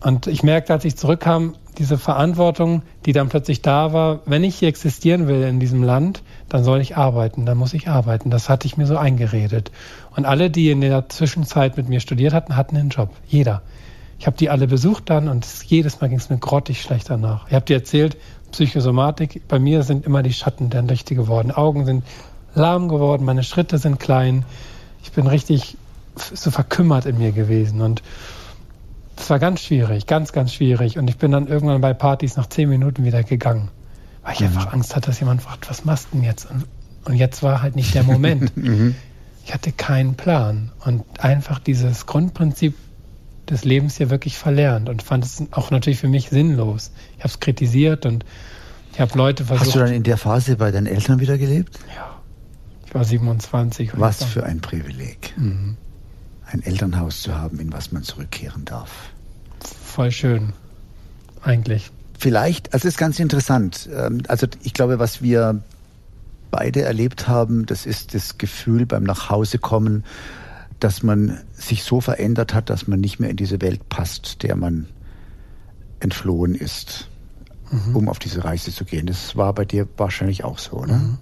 Und 0.00 0.26
ich 0.26 0.42
merkte, 0.42 0.74
als 0.74 0.84
ich 0.84 0.96
zurückkam, 0.96 1.54
diese 1.78 1.98
Verantwortung, 1.98 2.82
die 3.06 3.12
dann 3.12 3.30
plötzlich 3.30 3.62
da 3.62 3.92
war, 3.92 4.20
wenn 4.26 4.44
ich 4.44 4.56
hier 4.56 4.68
existieren 4.68 5.26
will 5.26 5.42
in 5.42 5.58
diesem 5.58 5.82
Land, 5.82 6.22
dann 6.48 6.62
soll 6.62 6.80
ich 6.80 6.96
arbeiten, 6.96 7.46
dann 7.46 7.56
muss 7.58 7.74
ich 7.74 7.88
arbeiten. 7.88 8.30
Das 8.30 8.48
hatte 8.48 8.66
ich 8.66 8.76
mir 8.76 8.86
so 8.86 8.96
eingeredet. 8.96 9.72
Und 10.14 10.26
alle, 10.26 10.50
die 10.50 10.70
in 10.70 10.82
der 10.82 11.08
Zwischenzeit 11.08 11.76
mit 11.76 11.88
mir 11.88 12.00
studiert 12.00 12.34
hatten, 12.34 12.54
hatten 12.54 12.76
einen 12.76 12.90
Job. 12.90 13.10
Jeder. 13.26 13.62
Ich 14.18 14.26
habe 14.26 14.36
die 14.36 14.50
alle 14.50 14.66
besucht 14.66 15.10
dann 15.10 15.28
und 15.28 15.46
jedes 15.66 16.00
Mal 16.00 16.08
ging 16.08 16.18
es 16.18 16.30
mir 16.30 16.38
grottig 16.38 16.80
schlecht 16.80 17.10
danach. 17.10 17.48
Ich 17.48 17.54
habe 17.54 17.64
dir 17.64 17.76
erzählt, 17.76 18.16
Psychosomatik, 18.54 19.42
bei 19.48 19.58
mir 19.58 19.82
sind 19.82 20.06
immer 20.06 20.22
die 20.22 20.32
Schatten 20.32 20.70
der 20.70 20.82
Nächte 20.82 21.16
geworden. 21.16 21.50
Augen 21.50 21.84
sind 21.86 22.04
lahm 22.54 22.88
geworden, 22.88 23.24
meine 23.24 23.42
Schritte 23.42 23.78
sind 23.78 23.98
klein. 23.98 24.44
Ich 25.02 25.10
bin 25.10 25.26
richtig 25.26 25.76
so 26.16 26.52
verkümmert 26.52 27.04
in 27.04 27.18
mir 27.18 27.32
gewesen 27.32 27.80
und 27.80 28.00
es 29.16 29.28
war 29.28 29.40
ganz 29.40 29.60
schwierig, 29.60 30.06
ganz, 30.06 30.30
ganz 30.30 30.54
schwierig. 30.54 30.98
Und 30.98 31.08
ich 31.08 31.16
bin 31.16 31.32
dann 31.32 31.48
irgendwann 31.48 31.80
bei 31.80 31.94
Partys 31.94 32.36
nach 32.36 32.46
zehn 32.46 32.68
Minuten 32.68 33.04
wieder 33.04 33.24
gegangen, 33.24 33.70
weil 34.22 34.34
ich 34.34 34.40
mhm. 34.40 34.46
einfach 34.46 34.72
Angst 34.72 34.94
hatte, 34.94 35.06
dass 35.06 35.18
jemand 35.18 35.42
fragt, 35.42 35.68
was 35.68 35.84
machst 35.84 36.08
du 36.12 36.18
denn 36.18 36.24
jetzt? 36.24 36.48
Und, 36.48 36.64
und 37.06 37.14
jetzt 37.14 37.42
war 37.42 37.60
halt 37.60 37.74
nicht 37.74 37.92
der 37.94 38.04
Moment. 38.04 38.56
Mhm. 38.56 38.94
Ich 39.46 39.52
hatte 39.52 39.72
keinen 39.72 40.14
Plan 40.14 40.70
und 40.86 41.02
einfach 41.18 41.58
dieses 41.58 42.06
Grundprinzip 42.06 42.74
des 43.50 43.64
Lebens 43.64 43.96
hier 43.96 44.10
wirklich 44.10 44.36
verlernt 44.36 44.88
und 44.88 45.02
fand 45.02 45.24
es 45.24 45.42
auch 45.50 45.70
natürlich 45.70 45.98
für 45.98 46.08
mich 46.08 46.30
sinnlos. 46.30 46.92
Ich 47.16 47.20
habe 47.20 47.28
es 47.28 47.40
kritisiert 47.40 48.06
und 48.06 48.24
ich 48.92 49.00
habe 49.00 49.16
Leute 49.16 49.44
versucht. 49.44 49.66
Hast 49.66 49.74
du 49.74 49.80
dann 49.80 49.92
in 49.92 50.02
der 50.02 50.16
Phase 50.16 50.56
bei 50.56 50.70
deinen 50.70 50.86
Eltern 50.86 51.20
wieder 51.20 51.38
gelebt? 51.38 51.78
Ja. 51.94 52.20
Ich 52.86 52.94
war 52.94 53.04
27. 53.04 53.92
Was 53.94 54.22
für 54.22 54.44
ein 54.44 54.60
Privileg. 54.60 55.34
Mhm 55.36 55.76
ein 56.54 56.62
Elternhaus 56.62 57.22
zu 57.22 57.34
haben, 57.34 57.58
in 57.58 57.72
was 57.72 57.92
man 57.92 58.02
zurückkehren 58.02 58.64
darf. 58.64 58.90
Voll 59.84 60.10
schön, 60.10 60.52
eigentlich. 61.42 61.90
Vielleicht, 62.18 62.72
also 62.72 62.88
es 62.88 62.94
ist 62.94 62.98
ganz 62.98 63.18
interessant. 63.18 63.88
Ähm, 63.92 64.22
also 64.28 64.46
ich 64.62 64.72
glaube, 64.72 64.98
was 64.98 65.22
wir 65.22 65.62
beide 66.50 66.82
erlebt 66.82 67.28
haben, 67.28 67.66
das 67.66 67.86
ist 67.86 68.14
das 68.14 68.38
Gefühl 68.38 68.86
beim 68.86 69.02
Nachhausekommen, 69.02 70.04
dass 70.84 71.02
man 71.02 71.40
sich 71.54 71.82
so 71.82 72.02
verändert 72.02 72.52
hat, 72.52 72.68
dass 72.68 72.86
man 72.86 73.00
nicht 73.00 73.18
mehr 73.18 73.30
in 73.30 73.38
diese 73.38 73.62
Welt 73.62 73.88
passt, 73.88 74.42
der 74.42 74.54
man 74.54 74.86
entflohen 75.98 76.54
ist, 76.54 77.08
mhm. 77.70 77.96
um 77.96 78.08
auf 78.10 78.18
diese 78.18 78.44
Reise 78.44 78.70
zu 78.70 78.84
gehen. 78.84 79.06
Das 79.06 79.34
war 79.34 79.54
bei 79.54 79.64
dir 79.64 79.88
wahrscheinlich 79.96 80.44
auch 80.44 80.58
so, 80.58 80.72
oder? 80.72 80.98
Mhm. 80.98 81.16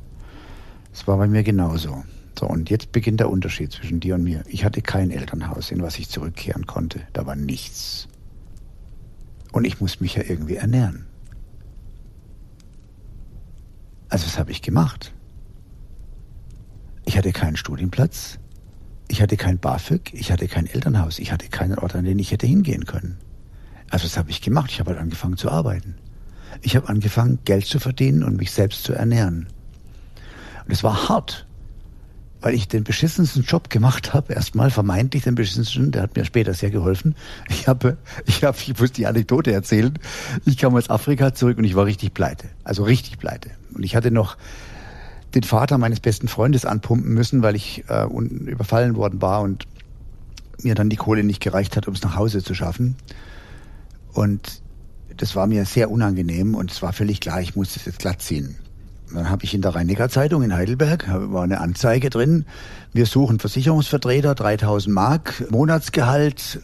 Das 0.90 1.06
war 1.06 1.16
bei 1.16 1.28
mir 1.28 1.44
genauso. 1.44 2.02
So, 2.36 2.48
und 2.48 2.70
jetzt 2.70 2.90
beginnt 2.90 3.20
der 3.20 3.30
Unterschied 3.30 3.70
zwischen 3.70 4.00
dir 4.00 4.16
und 4.16 4.24
mir. 4.24 4.42
Ich 4.48 4.64
hatte 4.64 4.82
kein 4.82 5.12
Elternhaus, 5.12 5.70
in 5.70 5.80
was 5.80 5.96
ich 5.96 6.08
zurückkehren 6.08 6.66
konnte. 6.66 7.02
Da 7.12 7.24
war 7.24 7.36
nichts. 7.36 8.08
Und 9.52 9.64
ich 9.64 9.80
muss 9.80 10.00
mich 10.00 10.16
ja 10.16 10.24
irgendwie 10.26 10.56
ernähren. 10.56 11.06
Also 14.08 14.26
was 14.26 14.40
habe 14.40 14.50
ich 14.50 14.60
gemacht? 14.60 15.14
Ich 17.04 17.16
hatte 17.16 17.30
keinen 17.30 17.56
Studienplatz, 17.56 18.40
ich 19.12 19.20
hatte 19.20 19.36
kein 19.36 19.58
BAföG, 19.58 20.14
ich 20.14 20.32
hatte 20.32 20.48
kein 20.48 20.66
Elternhaus, 20.66 21.18
ich 21.18 21.32
hatte 21.32 21.46
keinen 21.48 21.78
Ort, 21.78 21.94
an 21.94 22.06
den 22.06 22.18
ich 22.18 22.30
hätte 22.30 22.46
hingehen 22.46 22.86
können. 22.86 23.18
Also 23.90 24.06
was 24.06 24.16
habe 24.16 24.30
ich 24.30 24.40
gemacht? 24.40 24.70
Ich 24.70 24.80
habe 24.80 24.92
halt 24.92 25.00
angefangen 25.00 25.36
zu 25.36 25.50
arbeiten. 25.50 25.96
Ich 26.62 26.76
habe 26.76 26.88
angefangen, 26.88 27.38
Geld 27.44 27.66
zu 27.66 27.78
verdienen 27.78 28.24
und 28.24 28.38
mich 28.38 28.52
selbst 28.52 28.84
zu 28.84 28.94
ernähren. 28.94 29.48
Und 30.64 30.72
es 30.72 30.82
war 30.82 31.10
hart, 31.10 31.46
weil 32.40 32.54
ich 32.54 32.68
den 32.68 32.84
beschissensten 32.84 33.42
Job 33.42 33.68
gemacht 33.68 34.14
habe, 34.14 34.32
erstmal 34.32 34.70
vermeintlich 34.70 35.24
den 35.24 35.34
beschissensten, 35.34 35.90
der 35.90 36.04
hat 36.04 36.16
mir 36.16 36.24
später 36.24 36.54
sehr 36.54 36.70
geholfen. 36.70 37.14
Ich 37.50 37.68
habe, 37.68 37.98
ich 38.24 38.44
habe, 38.44 38.56
ich 38.58 38.78
muss 38.80 38.92
die 38.92 39.06
Anekdote 39.06 39.52
erzählen. 39.52 39.92
Ich 40.46 40.56
kam 40.56 40.74
aus 40.74 40.88
Afrika 40.88 41.34
zurück 41.34 41.58
und 41.58 41.64
ich 41.64 41.74
war 41.74 41.84
richtig 41.84 42.14
pleite. 42.14 42.48
Also 42.64 42.82
richtig 42.82 43.18
pleite. 43.18 43.50
Und 43.74 43.82
ich 43.82 43.94
hatte 43.94 44.10
noch 44.10 44.38
den 45.34 45.42
Vater 45.42 45.78
meines 45.78 46.00
besten 46.00 46.28
Freundes 46.28 46.64
anpumpen 46.64 47.12
müssen, 47.12 47.42
weil 47.42 47.56
ich 47.56 47.84
äh, 47.88 48.06
überfallen 48.06 48.96
worden 48.96 49.22
war 49.22 49.40
und 49.42 49.66
mir 50.62 50.74
dann 50.74 50.90
die 50.90 50.96
Kohle 50.96 51.24
nicht 51.24 51.40
gereicht 51.40 51.76
hat, 51.76 51.88
um 51.88 51.94
es 51.94 52.02
nach 52.02 52.16
Hause 52.16 52.42
zu 52.42 52.54
schaffen. 52.54 52.96
Und 54.12 54.62
das 55.16 55.34
war 55.36 55.46
mir 55.46 55.64
sehr 55.64 55.90
unangenehm 55.90 56.54
und 56.54 56.70
es 56.70 56.82
war 56.82 56.92
völlig 56.92 57.20
klar, 57.20 57.40
ich 57.40 57.56
muss 57.56 57.74
das 57.74 57.86
jetzt 57.86 57.98
glatt 57.98 58.22
ziehen. 58.22 58.56
Dann 59.12 59.28
habe 59.28 59.44
ich 59.44 59.52
in 59.54 59.60
der 59.60 59.74
Rheiniger 59.74 60.08
Zeitung 60.08 60.42
in 60.42 60.54
Heidelberg 60.54 61.06
war 61.08 61.42
eine 61.42 61.60
Anzeige 61.60 62.08
drin. 62.08 62.46
Wir 62.92 63.04
suchen 63.04 63.38
Versicherungsvertreter, 63.38 64.34
3000 64.34 64.94
Mark, 64.94 65.44
Monatsgehalt, 65.50 66.60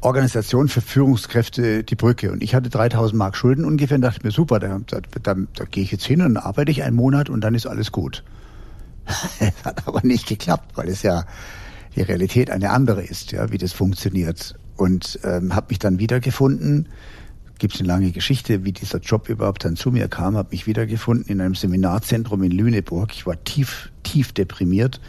Organisation 0.00 0.68
für 0.68 0.80
Führungskräfte 0.80 1.82
die 1.82 1.96
Brücke. 1.96 2.30
Und 2.30 2.42
ich 2.42 2.54
hatte 2.54 2.70
3000 2.70 3.18
Mark 3.18 3.36
Schulden 3.36 3.64
ungefähr 3.64 3.96
und 3.96 4.02
dachte 4.02 4.20
mir, 4.24 4.30
super, 4.30 4.60
da, 4.60 4.80
da, 4.86 5.00
da, 5.22 5.34
da 5.54 5.64
gehe 5.64 5.82
ich 5.82 5.90
jetzt 5.90 6.06
hin 6.06 6.22
und 6.22 6.36
arbeite 6.36 6.70
ich 6.70 6.82
einen 6.82 6.96
Monat 6.96 7.28
und 7.30 7.40
dann 7.42 7.54
ist 7.54 7.66
alles 7.66 7.90
gut. 7.90 8.22
Hat 9.64 9.86
aber 9.86 10.00
nicht 10.02 10.26
geklappt, 10.26 10.72
weil 10.76 10.88
es 10.88 11.02
ja 11.02 11.24
die 11.96 12.02
Realität 12.02 12.50
eine 12.50 12.70
andere 12.70 13.02
ist, 13.02 13.32
ja, 13.32 13.50
wie 13.50 13.58
das 13.58 13.72
funktioniert. 13.72 14.54
Und 14.76 15.18
ähm, 15.24 15.56
habe 15.56 15.66
mich 15.70 15.80
dann 15.80 15.98
wiedergefunden 15.98 16.88
gibt 17.58 17.74
es 17.74 17.80
eine 17.80 17.88
lange 17.88 18.12
Geschichte, 18.12 18.64
wie 18.64 18.72
dieser 18.72 18.98
Job 18.98 19.28
überhaupt 19.28 19.64
dann 19.64 19.76
zu 19.76 19.90
mir 19.90 20.08
kam, 20.08 20.36
habe 20.36 20.50
mich 20.52 20.66
wiedergefunden 20.66 21.26
in 21.26 21.40
einem 21.40 21.54
Seminarzentrum 21.54 22.42
in 22.42 22.52
Lüneburg. 22.52 23.10
Ich 23.12 23.26
war 23.26 23.42
tief, 23.44 23.90
tief 24.02 24.32
deprimiert. 24.32 25.00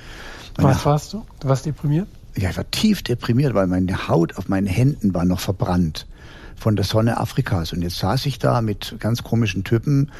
Meine 0.57 0.69
Was 0.69 0.85
warst 0.85 1.13
du? 1.13 1.25
Du 1.39 1.47
warst 1.47 1.65
deprimiert? 1.65 2.07
Ja, 2.37 2.49
ich 2.49 2.57
war 2.57 2.69
tief 2.71 3.01
deprimiert, 3.01 3.53
weil 3.53 3.67
meine 3.67 4.07
Haut 4.07 4.37
auf 4.37 4.47
meinen 4.49 4.67
Händen 4.67 5.13
war 5.13 5.25
noch 5.25 5.39
verbrannt 5.39 6.07
von 6.55 6.75
der 6.75 6.85
Sonne 6.85 7.17
Afrikas. 7.17 7.73
Und 7.73 7.81
jetzt 7.81 7.97
saß 7.97 8.25
ich 8.25 8.39
da 8.39 8.61
mit 8.61 8.95
ganz 8.99 9.23
komischen 9.23 9.63
Typen 9.63 10.11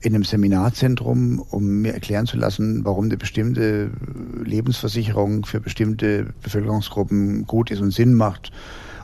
in 0.00 0.14
einem 0.14 0.24
Seminarzentrum, 0.24 1.38
um 1.38 1.80
mir 1.80 1.94
erklären 1.94 2.26
zu 2.26 2.36
lassen, 2.36 2.84
warum 2.84 3.06
eine 3.06 3.16
bestimmte 3.16 3.90
Lebensversicherung 4.44 5.46
für 5.46 5.60
bestimmte 5.60 6.34
Bevölkerungsgruppen 6.42 7.46
gut 7.46 7.70
ist 7.70 7.80
und 7.80 7.90
Sinn 7.90 8.12
macht 8.12 8.52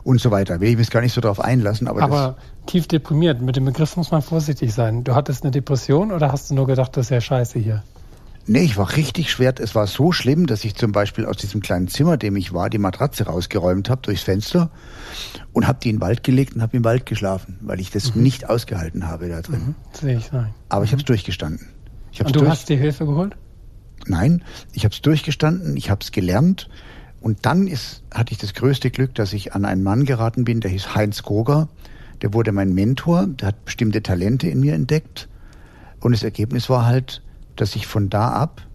und 0.02 0.20
so 0.20 0.30
weiter. 0.30 0.60
Will 0.60 0.70
ich 0.70 0.76
mich 0.76 0.90
gar 0.90 1.00
nicht 1.00 1.14
so 1.14 1.20
darauf 1.20 1.40
einlassen. 1.40 1.88
Aber, 1.88 2.02
aber 2.02 2.36
tief 2.66 2.86
deprimiert, 2.86 3.40
mit 3.40 3.56
dem 3.56 3.64
Begriff 3.64 3.96
muss 3.96 4.10
man 4.10 4.20
vorsichtig 4.20 4.74
sein. 4.74 5.04
Du 5.04 5.14
hattest 5.14 5.42
eine 5.42 5.50
Depression 5.50 6.12
oder 6.12 6.32
hast 6.32 6.50
du 6.50 6.54
nur 6.54 6.66
gedacht, 6.66 6.96
das 6.96 7.06
ist 7.06 7.10
ja 7.10 7.20
scheiße 7.20 7.58
hier? 7.58 7.82
Nee, 8.46 8.62
ich 8.62 8.76
war 8.76 8.96
richtig 8.96 9.30
schwer. 9.30 9.54
Es 9.58 9.74
war 9.74 9.86
so 9.86 10.12
schlimm, 10.12 10.46
dass 10.46 10.64
ich 10.64 10.74
zum 10.74 10.92
Beispiel 10.92 11.26
aus 11.26 11.36
diesem 11.36 11.60
kleinen 11.60 11.88
Zimmer, 11.88 12.16
dem 12.16 12.36
ich 12.36 12.52
war, 12.52 12.70
die 12.70 12.78
Matratze 12.78 13.24
rausgeräumt 13.24 13.88
habe 13.90 14.02
durchs 14.02 14.22
Fenster 14.22 14.70
und 15.52 15.66
habe 15.66 15.78
die 15.82 15.90
in 15.90 15.96
den 15.96 16.00
Wald 16.00 16.24
gelegt 16.24 16.54
und 16.54 16.62
habe 16.62 16.76
im 16.76 16.84
Wald 16.84 17.06
geschlafen, 17.06 17.58
weil 17.60 17.80
ich 17.80 17.90
das 17.90 18.14
mhm. 18.14 18.22
nicht 18.22 18.48
ausgehalten 18.48 19.06
habe 19.06 19.28
da 19.28 19.42
drin. 19.42 19.60
Mhm. 19.60 19.74
Sehe 19.92 20.16
ich, 20.16 20.32
nein. 20.32 20.54
Aber 20.68 20.84
ich 20.84 20.92
habe 20.92 21.00
es 21.00 21.04
mhm. 21.04 21.12
durchgestanden. 21.12 21.68
und 22.18 22.34
du 22.34 22.40
durch... 22.40 22.50
hast 22.50 22.68
dir 22.68 22.76
Hilfe 22.76 23.06
geholt? 23.06 23.36
Nein, 24.06 24.42
ich 24.72 24.84
habe 24.84 24.94
es 24.94 25.02
durchgestanden, 25.02 25.76
ich 25.76 25.90
habe 25.90 26.00
es 26.02 26.10
gelernt 26.10 26.70
und 27.20 27.44
dann 27.44 27.66
ist, 27.66 28.02
hatte 28.12 28.32
ich 28.32 28.38
das 28.38 28.54
größte 28.54 28.90
Glück, 28.90 29.14
dass 29.14 29.32
ich 29.32 29.52
an 29.52 29.64
einen 29.64 29.82
Mann 29.82 30.06
geraten 30.06 30.44
bin, 30.44 30.60
der 30.60 30.70
hieß 30.70 30.94
Heinz 30.94 31.22
Goger. 31.22 31.68
Der 32.22 32.32
wurde 32.34 32.52
mein 32.52 32.74
Mentor, 32.74 33.26
der 33.26 33.48
hat 33.48 33.64
bestimmte 33.64 34.02
Talente 34.02 34.48
in 34.48 34.60
mir 34.60 34.74
entdeckt. 34.74 35.28
Und 36.00 36.12
das 36.12 36.22
Ergebnis 36.22 36.68
war 36.70 36.86
halt, 36.86 37.22
dass 37.60 37.76
ich 37.76 37.86
von 37.86 38.08
da 38.08 38.30
ab 38.30 38.66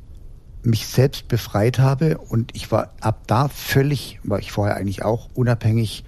mich 0.63 0.87
selbst 0.87 1.27
befreit 1.27 1.79
habe 1.79 2.17
und 2.17 2.55
ich 2.55 2.71
war 2.71 2.93
ab 3.01 3.23
da 3.27 3.47
völlig, 3.47 4.19
war 4.23 4.39
ich 4.39 4.51
vorher 4.51 4.75
eigentlich 4.77 5.03
auch 5.03 5.29
unabhängig 5.33 6.03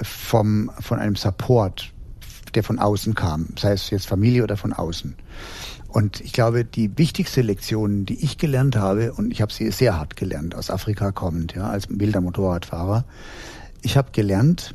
vom, 0.00 0.70
von 0.80 0.98
einem 0.98 1.16
Support, 1.16 1.92
der 2.54 2.62
von 2.62 2.78
außen 2.78 3.14
kam, 3.14 3.48
sei 3.58 3.72
es 3.72 3.90
jetzt 3.90 4.06
Familie 4.06 4.42
oder 4.42 4.56
von 4.56 4.72
außen. 4.72 5.14
Und 5.88 6.20
ich 6.20 6.32
glaube, 6.32 6.64
die 6.64 6.96
wichtigste 6.96 7.42
Lektion, 7.42 8.06
die 8.06 8.24
ich 8.24 8.38
gelernt 8.38 8.76
habe, 8.76 9.12
und 9.12 9.30
ich 9.30 9.42
habe 9.42 9.52
sie 9.52 9.70
sehr 9.70 9.98
hart 9.98 10.16
gelernt, 10.16 10.54
aus 10.54 10.70
Afrika 10.70 11.12
kommend, 11.12 11.54
ja, 11.54 11.68
als 11.68 11.88
wilder 11.90 12.20
Motorradfahrer, 12.20 13.04
ich 13.82 13.96
habe 13.96 14.12
gelernt, 14.12 14.74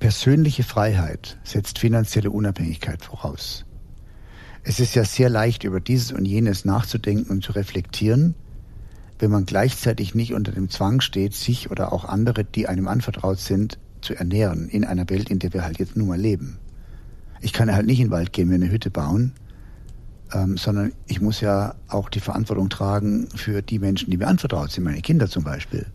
persönliche 0.00 0.62
Freiheit 0.62 1.38
setzt 1.44 1.78
finanzielle 1.78 2.30
Unabhängigkeit 2.30 3.04
voraus. 3.04 3.65
Es 4.68 4.80
ist 4.80 4.96
ja 4.96 5.04
sehr 5.04 5.30
leicht, 5.30 5.62
über 5.62 5.78
dieses 5.78 6.10
und 6.10 6.24
jenes 6.24 6.64
nachzudenken 6.64 7.30
und 7.30 7.44
zu 7.44 7.52
reflektieren, 7.52 8.34
wenn 9.20 9.30
man 9.30 9.46
gleichzeitig 9.46 10.16
nicht 10.16 10.34
unter 10.34 10.50
dem 10.50 10.70
Zwang 10.70 11.00
steht, 11.00 11.34
sich 11.34 11.70
oder 11.70 11.92
auch 11.92 12.04
andere, 12.04 12.42
die 12.42 12.66
einem 12.66 12.88
anvertraut 12.88 13.38
sind, 13.38 13.78
zu 14.00 14.16
ernähren 14.16 14.68
in 14.68 14.84
einer 14.84 15.08
Welt, 15.08 15.30
in 15.30 15.38
der 15.38 15.52
wir 15.52 15.62
halt 15.62 15.78
jetzt 15.78 15.96
nun 15.96 16.08
mal 16.08 16.18
leben. 16.18 16.58
Ich 17.40 17.52
kann 17.52 17.72
halt 17.72 17.86
nicht 17.86 18.00
in 18.00 18.08
den 18.08 18.10
Wald 18.10 18.32
gehen, 18.32 18.48
mir 18.48 18.56
eine 18.56 18.68
Hütte 18.68 18.90
bauen, 18.90 19.34
ähm, 20.32 20.56
sondern 20.56 20.92
ich 21.06 21.20
muss 21.20 21.40
ja 21.40 21.76
auch 21.86 22.08
die 22.08 22.18
Verantwortung 22.18 22.68
tragen 22.68 23.28
für 23.36 23.62
die 23.62 23.78
Menschen, 23.78 24.10
die 24.10 24.16
mir 24.16 24.26
anvertraut 24.26 24.72
sind, 24.72 24.82
meine 24.82 25.00
Kinder 25.00 25.28
zum 25.28 25.44
Beispiel. 25.44 25.86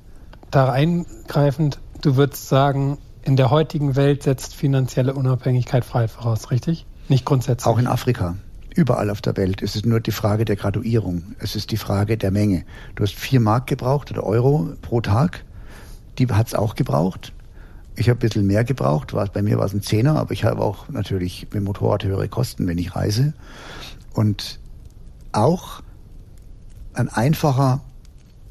Da 0.49 0.71
eingreifend, 0.71 1.81
du 1.99 2.15
würdest 2.15 2.47
sagen, 2.47 2.99
in 3.21 3.35
der 3.35 3.49
heutigen 3.51 3.97
Welt 3.97 4.23
setzt 4.23 4.55
finanzielle 4.55 5.13
Unabhängigkeit 5.13 5.83
frei 5.83 6.07
voraus, 6.07 6.51
richtig? 6.51 6.85
Nicht 7.09 7.25
grundsätzlich. 7.25 7.67
Auch 7.67 7.77
in 7.77 7.87
Afrika. 7.87 8.37
Überall 8.73 9.09
auf 9.09 9.21
der 9.21 9.35
Welt. 9.35 9.61
Es 9.61 9.75
ist 9.75 9.85
nur 9.85 9.99
die 9.99 10.11
Frage 10.11 10.45
der 10.45 10.55
Graduierung. 10.55 11.35
Es 11.39 11.55
ist 11.55 11.71
die 11.71 11.77
Frage 11.77 12.17
der 12.17 12.31
Menge. 12.31 12.63
Du 12.95 13.03
hast 13.03 13.15
vier 13.15 13.41
Mark 13.41 13.67
gebraucht 13.67 14.11
oder 14.11 14.23
Euro 14.23 14.69
pro 14.81 15.01
Tag. 15.01 15.43
Die 16.17 16.27
hat 16.27 16.47
es 16.47 16.55
auch 16.55 16.75
gebraucht. 16.75 17.33
Ich 17.97 18.07
habe 18.07 18.17
ein 18.17 18.19
bisschen 18.19 18.47
mehr 18.47 18.63
gebraucht. 18.63 19.13
Bei 19.33 19.41
mir 19.41 19.57
war 19.57 19.65
es 19.65 19.73
ein 19.73 19.81
Zehner, 19.81 20.15
aber 20.15 20.31
ich 20.31 20.45
habe 20.45 20.61
auch 20.61 20.87
natürlich 20.87 21.43
mit 21.43 21.55
dem 21.55 21.65
Motorrad 21.65 22.05
höhere 22.05 22.29
Kosten, 22.29 22.65
wenn 22.67 22.77
ich 22.77 22.95
reise. 22.95 23.33
Und 24.13 24.59
auch 25.33 25.81
ein 26.93 27.09
einfacher 27.09 27.81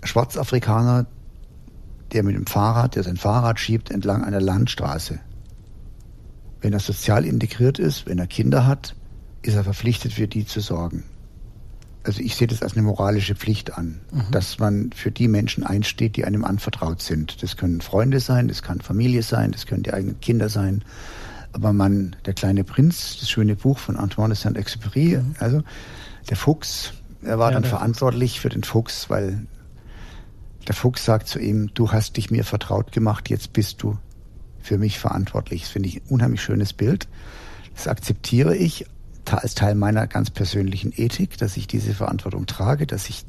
Schwarzafrikaner, 0.02 1.06
der 2.12 2.22
mit 2.24 2.36
dem 2.36 2.46
Fahrrad, 2.46 2.96
der 2.96 3.04
sein 3.04 3.16
Fahrrad 3.16 3.58
schiebt 3.58 3.90
entlang 3.90 4.24
einer 4.24 4.40
Landstraße. 4.40 5.18
Wenn 6.60 6.74
er 6.74 6.80
sozial 6.80 7.24
integriert 7.24 7.78
ist, 7.78 8.06
wenn 8.06 8.18
er 8.18 8.26
Kinder 8.26 8.66
hat, 8.66 8.94
ist 9.42 9.54
er 9.54 9.64
verpflichtet, 9.64 10.12
für 10.12 10.28
die 10.28 10.46
zu 10.46 10.60
sorgen. 10.60 11.04
Also 12.02 12.22
ich 12.22 12.36
sehe 12.36 12.46
das 12.46 12.62
als 12.62 12.72
eine 12.72 12.82
moralische 12.82 13.34
Pflicht 13.34 13.76
an, 13.76 14.00
mhm. 14.10 14.30
dass 14.30 14.58
man 14.58 14.90
für 14.92 15.10
die 15.10 15.28
Menschen 15.28 15.64
einsteht, 15.64 16.16
die 16.16 16.24
einem 16.24 16.44
anvertraut 16.44 17.02
sind. 17.02 17.42
Das 17.42 17.56
können 17.56 17.82
Freunde 17.82 18.20
sein, 18.20 18.48
das 18.48 18.62
kann 18.62 18.80
Familie 18.80 19.22
sein, 19.22 19.52
das 19.52 19.66
können 19.66 19.82
die 19.82 19.92
eigenen 19.92 20.18
Kinder 20.20 20.48
sein. 20.48 20.82
Aber 21.52 21.72
man, 21.72 22.16
der 22.24 22.32
kleine 22.32 22.64
Prinz, 22.64 23.18
das 23.20 23.28
schöne 23.28 23.56
Buch 23.56 23.78
von 23.78 23.96
Antoine 23.96 24.34
de 24.34 24.42
Saint-Exupéry, 24.42 25.18
mhm. 25.18 25.34
also 25.38 25.62
der 26.28 26.36
Fuchs, 26.36 26.94
er 27.22 27.38
war 27.38 27.50
ja, 27.50 27.54
dann 27.60 27.64
verantwortlich 27.64 28.32
Fuchs. 28.32 28.42
für 28.42 28.48
den 28.48 28.62
Fuchs, 28.62 29.10
weil 29.10 29.46
der 30.68 30.74
Fuchs 30.74 31.04
sagt 31.04 31.28
zu 31.28 31.38
ihm, 31.38 31.70
du 31.74 31.92
hast 31.92 32.16
dich 32.16 32.30
mir 32.30 32.44
vertraut 32.44 32.92
gemacht, 32.92 33.28
jetzt 33.28 33.52
bist 33.52 33.82
du 33.82 33.98
für 34.62 34.78
mich 34.78 34.98
verantwortlich. 34.98 35.62
Das 35.62 35.70
finde 35.70 35.88
ich 35.88 35.96
ein 35.96 36.08
unheimlich 36.08 36.42
schönes 36.42 36.72
Bild. 36.72 37.08
Das 37.74 37.88
akzeptiere 37.88 38.56
ich, 38.56 38.86
als 39.38 39.54
Teil 39.54 39.74
meiner 39.74 40.06
ganz 40.06 40.30
persönlichen 40.30 40.92
Ethik, 40.94 41.38
dass 41.38 41.56
ich 41.56 41.66
diese 41.66 41.94
Verantwortung 41.94 42.46
trage, 42.46 42.86
dass 42.86 43.08
ich, 43.08 43.24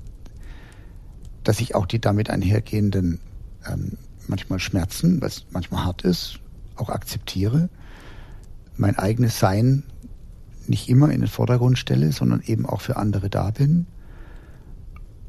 dass 1.43 1.59
ich 1.59 1.75
auch 1.75 1.85
die 1.85 1.99
damit 1.99 2.29
einhergehenden 2.29 3.19
ähm, 3.67 3.97
manchmal 4.27 4.59
Schmerzen, 4.59 5.21
was 5.21 5.45
manchmal 5.51 5.85
hart 5.85 6.03
ist, 6.03 6.39
auch 6.75 6.89
akzeptiere, 6.89 7.69
mein 8.77 8.97
eigenes 8.97 9.39
Sein 9.39 9.83
nicht 10.67 10.89
immer 10.89 11.09
in 11.11 11.21
den 11.21 11.27
Vordergrund 11.27 11.77
stelle, 11.77 12.11
sondern 12.11 12.41
eben 12.41 12.65
auch 12.65 12.81
für 12.81 12.97
andere 12.97 13.29
da 13.29 13.51
bin. 13.51 13.87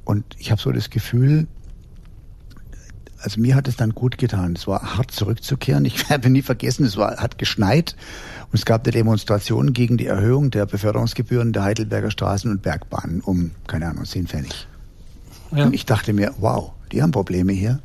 Und 0.04 0.24
ich 0.38 0.50
habe 0.50 0.60
so 0.60 0.72
das 0.72 0.90
Gefühl, 0.90 1.46
also 3.22 3.40
mir 3.40 3.54
hat 3.54 3.68
es 3.68 3.76
dann 3.76 3.94
gut 3.94 4.18
getan. 4.18 4.54
Es 4.56 4.66
war 4.66 4.96
hart 4.96 5.10
zurückzukehren. 5.10 5.84
Ich 5.84 6.08
werde 6.10 6.30
nie 6.30 6.42
vergessen, 6.42 6.84
es 6.84 6.96
war, 6.96 7.16
hat 7.16 7.38
geschneit 7.38 7.96
und 8.50 8.58
es 8.58 8.64
gab 8.64 8.84
eine 8.84 8.92
Demonstration 8.92 9.72
gegen 9.72 9.96
die 9.96 10.06
Erhöhung 10.06 10.50
der 10.50 10.66
Beförderungsgebühren 10.66 11.52
der 11.52 11.64
Heidelberger 11.64 12.10
Straßen 12.10 12.50
und 12.50 12.62
Bergbahnen 12.62 13.20
um, 13.20 13.52
keine 13.66 13.88
Ahnung, 13.88 14.04
zehn 14.04 14.26
Pfennig. 14.26 14.66
Ja. 15.52 15.64
Und 15.64 15.74
ich 15.74 15.86
dachte 15.86 16.12
mir, 16.12 16.34
wow, 16.38 16.72
die 16.92 17.02
haben 17.02 17.12
Probleme 17.12 17.52
hier. 17.52 17.80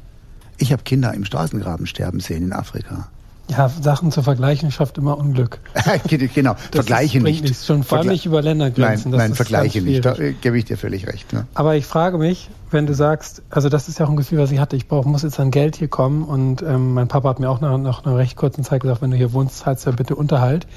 Ich 0.57 0.71
habe 0.71 0.83
Kinder 0.83 1.13
im 1.13 1.25
Straßengraben 1.25 1.85
sterben 1.85 2.19
sehen 2.19 2.43
in 2.43 2.53
Afrika. 2.53 3.09
Ja, 3.49 3.69
Sachen 3.69 4.11
zu 4.11 4.21
vergleichen 4.23 4.71
schafft 4.71 4.97
immer 4.97 5.17
Unglück. 5.17 5.59
genau, 6.07 6.53
das 6.71 6.85
vergleiche 6.85 7.21
nicht. 7.21 7.43
Nichts. 7.43 7.65
Schon 7.65 7.83
vor 7.83 7.99
allem 7.99 8.09
nicht 8.09 8.25
über 8.25 8.41
Ländergrenzen. 8.41 9.11
Nein, 9.11 9.19
nein 9.19 9.35
vergleiche 9.35 9.81
nicht. 9.81 10.03
Da 10.03 10.15
äh, 10.15 10.33
gebe 10.33 10.57
ich 10.57 10.65
dir 10.65 10.77
völlig 10.77 11.07
recht. 11.07 11.31
Ne? 11.31 11.47
Aber 11.53 11.75
ich 11.75 11.85
frage 11.85 12.17
mich, 12.17 12.49
wenn 12.71 12.85
du 12.85 12.93
sagst, 12.93 13.43
also 13.49 13.69
das 13.69 13.87
ist 13.87 13.99
ja 13.99 14.05
auch 14.05 14.09
ein 14.09 14.17
Gefühl, 14.17 14.39
was 14.39 14.51
ich 14.51 14.59
hatte, 14.59 14.75
ich 14.75 14.89
brauche, 14.89 15.07
muss 15.07 15.23
jetzt 15.23 15.39
an 15.39 15.51
Geld 15.51 15.77
hier 15.77 15.87
kommen 15.87 16.23
und 16.25 16.61
ähm, 16.61 16.93
mein 16.93 17.07
Papa 17.07 17.29
hat 17.29 17.39
mir 17.39 17.49
auch 17.49 17.61
nach, 17.61 17.77
nach 17.77 18.05
einer 18.05 18.17
recht 18.17 18.35
kurzen 18.35 18.65
Zeit 18.65 18.81
gesagt, 18.81 19.01
wenn 19.01 19.11
du 19.11 19.17
hier 19.17 19.31
wohnst, 19.31 19.59
zahlst 19.59 19.85
du 19.85 19.91
ja 19.91 19.95
bitte 19.95 20.15
Unterhalt. 20.15 20.67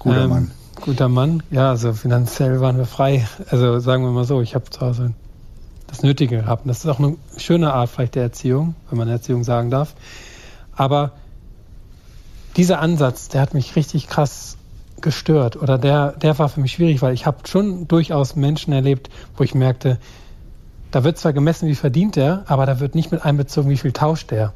Guter 0.00 0.24
ähm, 0.24 0.30
Mann. 0.30 0.50
Guter 0.80 1.08
Mann, 1.08 1.42
ja, 1.50 1.70
also 1.70 1.92
finanziell 1.92 2.60
waren 2.60 2.78
wir 2.78 2.86
frei. 2.86 3.26
Also 3.50 3.78
sagen 3.78 4.02
wir 4.02 4.10
mal 4.10 4.24
so, 4.24 4.40
ich 4.40 4.54
habe 4.54 4.68
zu 4.70 4.80
Hause 4.80 5.12
das 5.86 6.02
Nötige 6.02 6.38
gehabt. 6.38 6.64
Und 6.64 6.68
das 6.68 6.78
ist 6.78 6.86
auch 6.86 6.98
eine 6.98 7.16
schöne 7.36 7.72
Art 7.72 7.90
vielleicht 7.90 8.14
der 8.14 8.22
Erziehung, 8.22 8.74
wenn 8.88 8.98
man 8.98 9.08
Erziehung 9.08 9.44
sagen 9.44 9.70
darf. 9.70 9.94
Aber 10.74 11.12
dieser 12.56 12.80
Ansatz, 12.80 13.28
der 13.28 13.40
hat 13.40 13.54
mich 13.54 13.76
richtig 13.76 14.08
krass 14.08 14.56
gestört 15.00 15.56
oder 15.56 15.78
der, 15.78 16.12
der 16.12 16.38
war 16.38 16.48
für 16.48 16.60
mich 16.60 16.72
schwierig, 16.72 17.00
weil 17.02 17.14
ich 17.14 17.26
habe 17.26 17.38
schon 17.46 17.88
durchaus 17.88 18.36
Menschen 18.36 18.72
erlebt, 18.72 19.08
wo 19.36 19.44
ich 19.44 19.54
merkte, 19.54 19.98
da 20.90 21.04
wird 21.04 21.18
zwar 21.18 21.32
gemessen, 21.32 21.68
wie 21.68 21.74
verdient 21.74 22.16
er, 22.16 22.44
aber 22.46 22.66
da 22.66 22.80
wird 22.80 22.94
nicht 22.94 23.12
mit 23.12 23.24
einbezogen, 23.24 23.70
wie 23.70 23.76
viel 23.76 23.92
tauscht 23.92 24.32
er. 24.32 24.52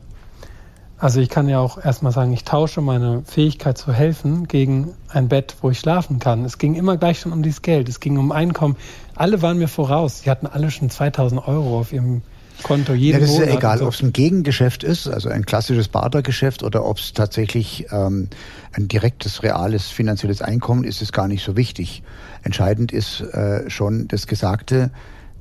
Also 0.98 1.20
ich 1.20 1.28
kann 1.28 1.48
ja 1.48 1.58
auch 1.58 1.82
erstmal 1.82 2.12
sagen, 2.12 2.32
ich 2.32 2.44
tausche 2.44 2.80
meine 2.80 3.22
Fähigkeit 3.26 3.76
zu 3.76 3.92
helfen 3.92 4.48
gegen 4.48 4.94
ein 5.08 5.28
Bett, 5.28 5.56
wo 5.60 5.70
ich 5.70 5.78
schlafen 5.78 6.18
kann. 6.18 6.44
Es 6.44 6.58
ging 6.58 6.74
immer 6.74 6.96
gleich 6.96 7.20
schon 7.20 7.32
um 7.32 7.42
dieses 7.42 7.62
Geld, 7.62 7.88
es 7.88 8.00
ging 8.00 8.16
um 8.16 8.32
Einkommen. 8.32 8.76
Alle 9.14 9.42
waren 9.42 9.58
mir 9.58 9.68
voraus. 9.68 10.20
Sie 10.20 10.30
hatten 10.30 10.46
alle 10.46 10.70
schon 10.70 10.90
2000 10.90 11.46
Euro 11.46 11.78
auf 11.78 11.92
ihrem 11.92 12.22
Konto 12.62 12.94
jeden 12.94 13.14
ja, 13.14 13.20
das 13.20 13.30
ist 13.30 13.34
Monat 13.34 13.48
ja 13.48 13.56
egal, 13.56 13.78
so. 13.78 13.86
ob 13.86 13.94
es 13.94 14.02
ein 14.02 14.12
Gegengeschäft 14.12 14.84
ist, 14.84 15.08
also 15.08 15.28
ein 15.28 15.44
klassisches 15.44 15.88
Bartergeschäft, 15.88 16.62
oder 16.62 16.84
ob 16.84 16.98
es 16.98 17.12
tatsächlich 17.12 17.86
ähm, 17.90 18.28
ein 18.72 18.88
direktes, 18.88 19.42
reales 19.42 19.88
finanzielles 19.88 20.40
Einkommen 20.40 20.84
ist, 20.84 21.02
ist 21.02 21.12
gar 21.12 21.28
nicht 21.28 21.44
so 21.44 21.56
wichtig. 21.56 22.02
Entscheidend 22.42 22.92
ist 22.92 23.20
äh, 23.20 23.68
schon 23.68 24.08
das 24.08 24.26
Gesagte, 24.26 24.90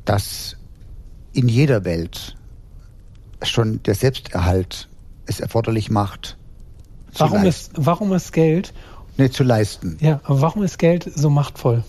dass 0.06 0.58
in 1.34 1.48
jeder 1.48 1.86
Welt 1.86 2.36
schon 3.42 3.82
der 3.84 3.96
Selbsterhalt 3.96 4.90
es 5.26 5.40
erforderlich 5.40 5.90
macht. 5.90 6.38
Warum 7.18 7.44
ist, 7.44 7.72
warum 7.76 8.14
ist 8.14 8.34
Geld? 8.34 8.74
Ne, 9.18 9.30
zu 9.30 9.44
leisten. 9.44 9.98
Ja, 10.02 10.20
aber 10.24 10.42
warum 10.42 10.64
ist 10.64 10.80
Geld 10.80 11.10
so 11.14 11.30
machtvoll? 11.30 11.84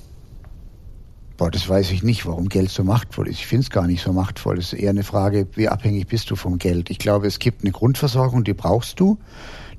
Boah, 1.45 1.51
das 1.51 1.69
weiß 1.69 1.91
ich 1.91 2.03
nicht, 2.03 2.25
warum 2.25 2.49
Geld 2.49 2.71
so 2.71 2.85
machtvoll 2.85 3.29
ist. 3.29 3.39
Ich 3.41 3.47
finde 3.47 3.65
es 3.65 3.71
gar 3.71 3.87
nicht 3.87 4.03
so 4.03 4.15
machtvoll. 4.15 4.57
Es 4.57 4.73
ist 4.73 4.81
eher 4.81 4.89
eine 4.89 5.05
Frage, 5.05 5.47
wie 5.57 5.69
abhängig 5.69 6.07
bist 6.07 6.31
du 6.31 6.37
vom 6.37 6.57
Geld. 6.57 6.89
Ich 6.89 6.99
glaube, 6.99 7.27
es 7.27 7.39
gibt 7.39 7.65
eine 7.65 7.71
Grundversorgung, 7.71 8.45
die 8.45 8.55
brauchst 8.55 8.99
du. 8.99 9.19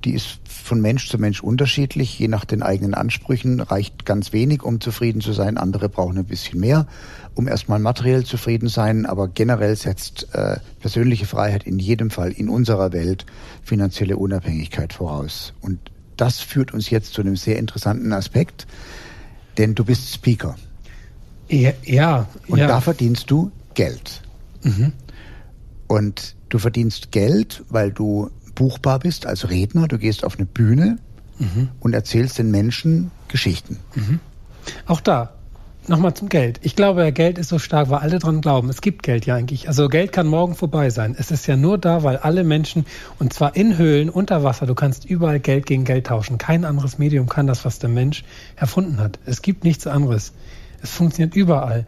Die 0.04 0.14
ist 0.14 0.42
von 0.48 0.80
Mensch 0.80 1.10
zu 1.10 1.18
Mensch 1.18 1.42
unterschiedlich. 1.42 2.20
Je 2.20 2.28
nach 2.28 2.46
den 2.46 2.62
eigenen 2.62 2.94
Ansprüchen 2.94 3.62
reicht 3.62 4.06
ganz 4.06 4.32
wenig, 4.32 4.62
um 4.62 4.80
zufrieden 4.80 5.22
zu 5.22 5.34
sein. 5.34 5.58
Andere 5.58 5.90
brauchen 5.90 6.20
ein 6.20 6.26
bisschen 6.26 6.60
mehr, 6.60 6.86
um 7.34 7.48
erstmal 7.48 7.80
materiell 7.80 8.26
zufrieden 8.26 8.70
sein. 8.70 9.08
Aber 9.08 9.28
generell 9.28 9.76
setzt 9.76 10.36
äh, 10.36 10.58
persönliche 10.82 11.26
Freiheit 11.26 11.64
in 11.64 11.80
jedem 11.80 12.12
Fall 12.12 12.32
in 12.32 12.48
unserer 12.48 12.94
Welt 12.94 13.26
finanzielle 13.64 14.18
Unabhängigkeit 14.18 14.94
voraus. 14.94 15.56
Und 15.62 15.80
das 16.16 16.42
führt 16.42 16.76
uns 16.76 16.92
jetzt 16.92 17.16
zu 17.16 17.22
einem 17.22 17.36
sehr 17.36 17.58
interessanten 17.58 18.14
Aspekt, 18.14 18.68
denn 19.58 19.74
du 19.74 19.84
bist 19.84 20.14
Speaker. 20.14 20.56
Ja. 21.50 21.72
ja 21.84 22.28
und 22.48 22.60
ja. 22.60 22.68
da 22.68 22.82
verdienst 22.82 23.30
du 23.30 23.52
Geld. 23.74 24.22
Mhm. 24.64 24.94
Und 25.88 26.36
du 26.50 26.58
verdienst 26.58 27.12
Geld, 27.12 27.64
weil 27.70 27.92
du 27.92 28.32
buchbar 28.56 29.00
bist 29.00 29.26
als 29.26 29.50
Redner. 29.50 29.88
Du 29.88 29.98
gehst 29.98 30.24
auf 30.24 30.38
eine 30.38 30.46
Bühne 30.46 30.98
mhm. 31.38 31.70
und 31.80 31.94
erzählst 31.94 32.38
den 32.40 32.50
Menschen 32.52 33.12
Geschichten. 33.28 33.78
Mhm. 33.94 34.20
Auch 34.88 35.02
da, 35.02 35.34
nochmal 35.88 36.14
zum 36.14 36.30
Geld. 36.30 36.60
Ich 36.64 36.76
glaube, 36.76 37.12
Geld 37.12 37.38
ist 37.38 37.50
so 37.50 37.60
stark, 37.60 37.90
weil 37.90 38.00
alle 38.00 38.20
dran 38.20 38.42
glauben. 38.42 38.70
Es 38.70 38.82
gibt 38.82 39.04
Geld 39.04 39.26
ja 39.26 39.36
eigentlich. 39.36 39.68
Also 39.68 39.90
Geld 39.90 40.12
kann 40.12 40.28
morgen 40.28 40.56
vorbei 40.56 40.90
sein. 40.90 41.16
Es 41.18 41.32
ist 41.32 41.48
ja 41.48 41.56
nur 41.56 41.78
da, 41.78 42.04
weil 42.04 42.18
alle 42.18 42.44
Menschen, 42.44 42.86
und 43.20 43.34
zwar 43.34 43.56
in 43.56 43.78
Höhlen, 43.78 44.10
unter 44.10 44.44
Wasser, 44.44 44.66
du 44.66 44.76
kannst 44.76 45.06
überall 45.06 45.40
Geld 45.40 45.66
gegen 45.66 45.86
Geld 45.86 46.08
tauschen. 46.08 46.38
Kein 46.38 46.66
anderes 46.66 46.98
Medium 46.98 47.30
kann 47.30 47.48
das, 47.48 47.66
was 47.66 47.80
der 47.80 47.90
Mensch 47.90 48.24
erfunden 48.56 48.98
hat. 49.00 49.20
Es 49.26 49.42
gibt 49.42 49.64
nichts 49.64 49.86
anderes. 49.86 50.34
Es 50.82 50.92
funktioniert 50.92 51.36
überall. 51.36 51.86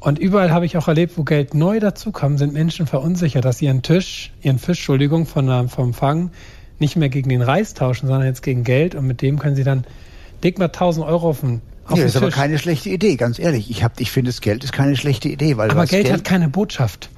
Und 0.00 0.18
überall 0.18 0.50
habe 0.50 0.64
ich 0.64 0.76
auch 0.76 0.88
erlebt, 0.88 1.18
wo 1.18 1.24
Geld 1.24 1.54
neu 1.54 1.78
dazukommt, 1.78 2.38
sind 2.38 2.54
Menschen 2.54 2.86
verunsichert, 2.86 3.44
dass 3.44 3.58
sie 3.58 3.66
ihren 3.66 3.82
Tisch, 3.82 4.32
ihren 4.42 4.58
Fisch, 4.58 4.78
Entschuldigung, 4.78 5.26
von, 5.26 5.68
vom 5.68 5.92
Fang 5.92 6.30
nicht 6.78 6.96
mehr 6.96 7.10
gegen 7.10 7.28
den 7.28 7.42
Reis 7.42 7.74
tauschen, 7.74 8.06
sondern 8.06 8.26
jetzt 8.26 8.42
gegen 8.42 8.64
Geld. 8.64 8.94
Und 8.94 9.06
mit 9.06 9.20
dem 9.20 9.38
können 9.38 9.56
sie 9.56 9.64
dann, 9.64 9.84
leg 10.42 10.58
mal 10.58 10.66
1000 10.66 11.06
Euro 11.06 11.28
auf 11.28 11.40
den 11.40 11.60
auf 11.90 11.98
ja, 11.98 12.04
das 12.04 12.14
ist 12.14 12.22
aber 12.22 12.30
keine 12.30 12.58
schlechte 12.58 12.88
Idee, 12.88 13.16
ganz 13.16 13.38
ehrlich. 13.38 13.68
Ich, 13.70 13.82
hab, 13.82 14.00
ich 14.00 14.12
finde, 14.12 14.30
das 14.30 14.40
Geld 14.40 14.62
ist 14.62 14.72
keine 14.72 14.96
schlechte 14.96 15.28
Idee. 15.28 15.56
Weil 15.56 15.70
aber 15.70 15.86
Geld, 15.86 16.04
Geld 16.04 16.14
hat 16.14 16.24
keine 16.24 16.48
Botschaft. 16.48 17.10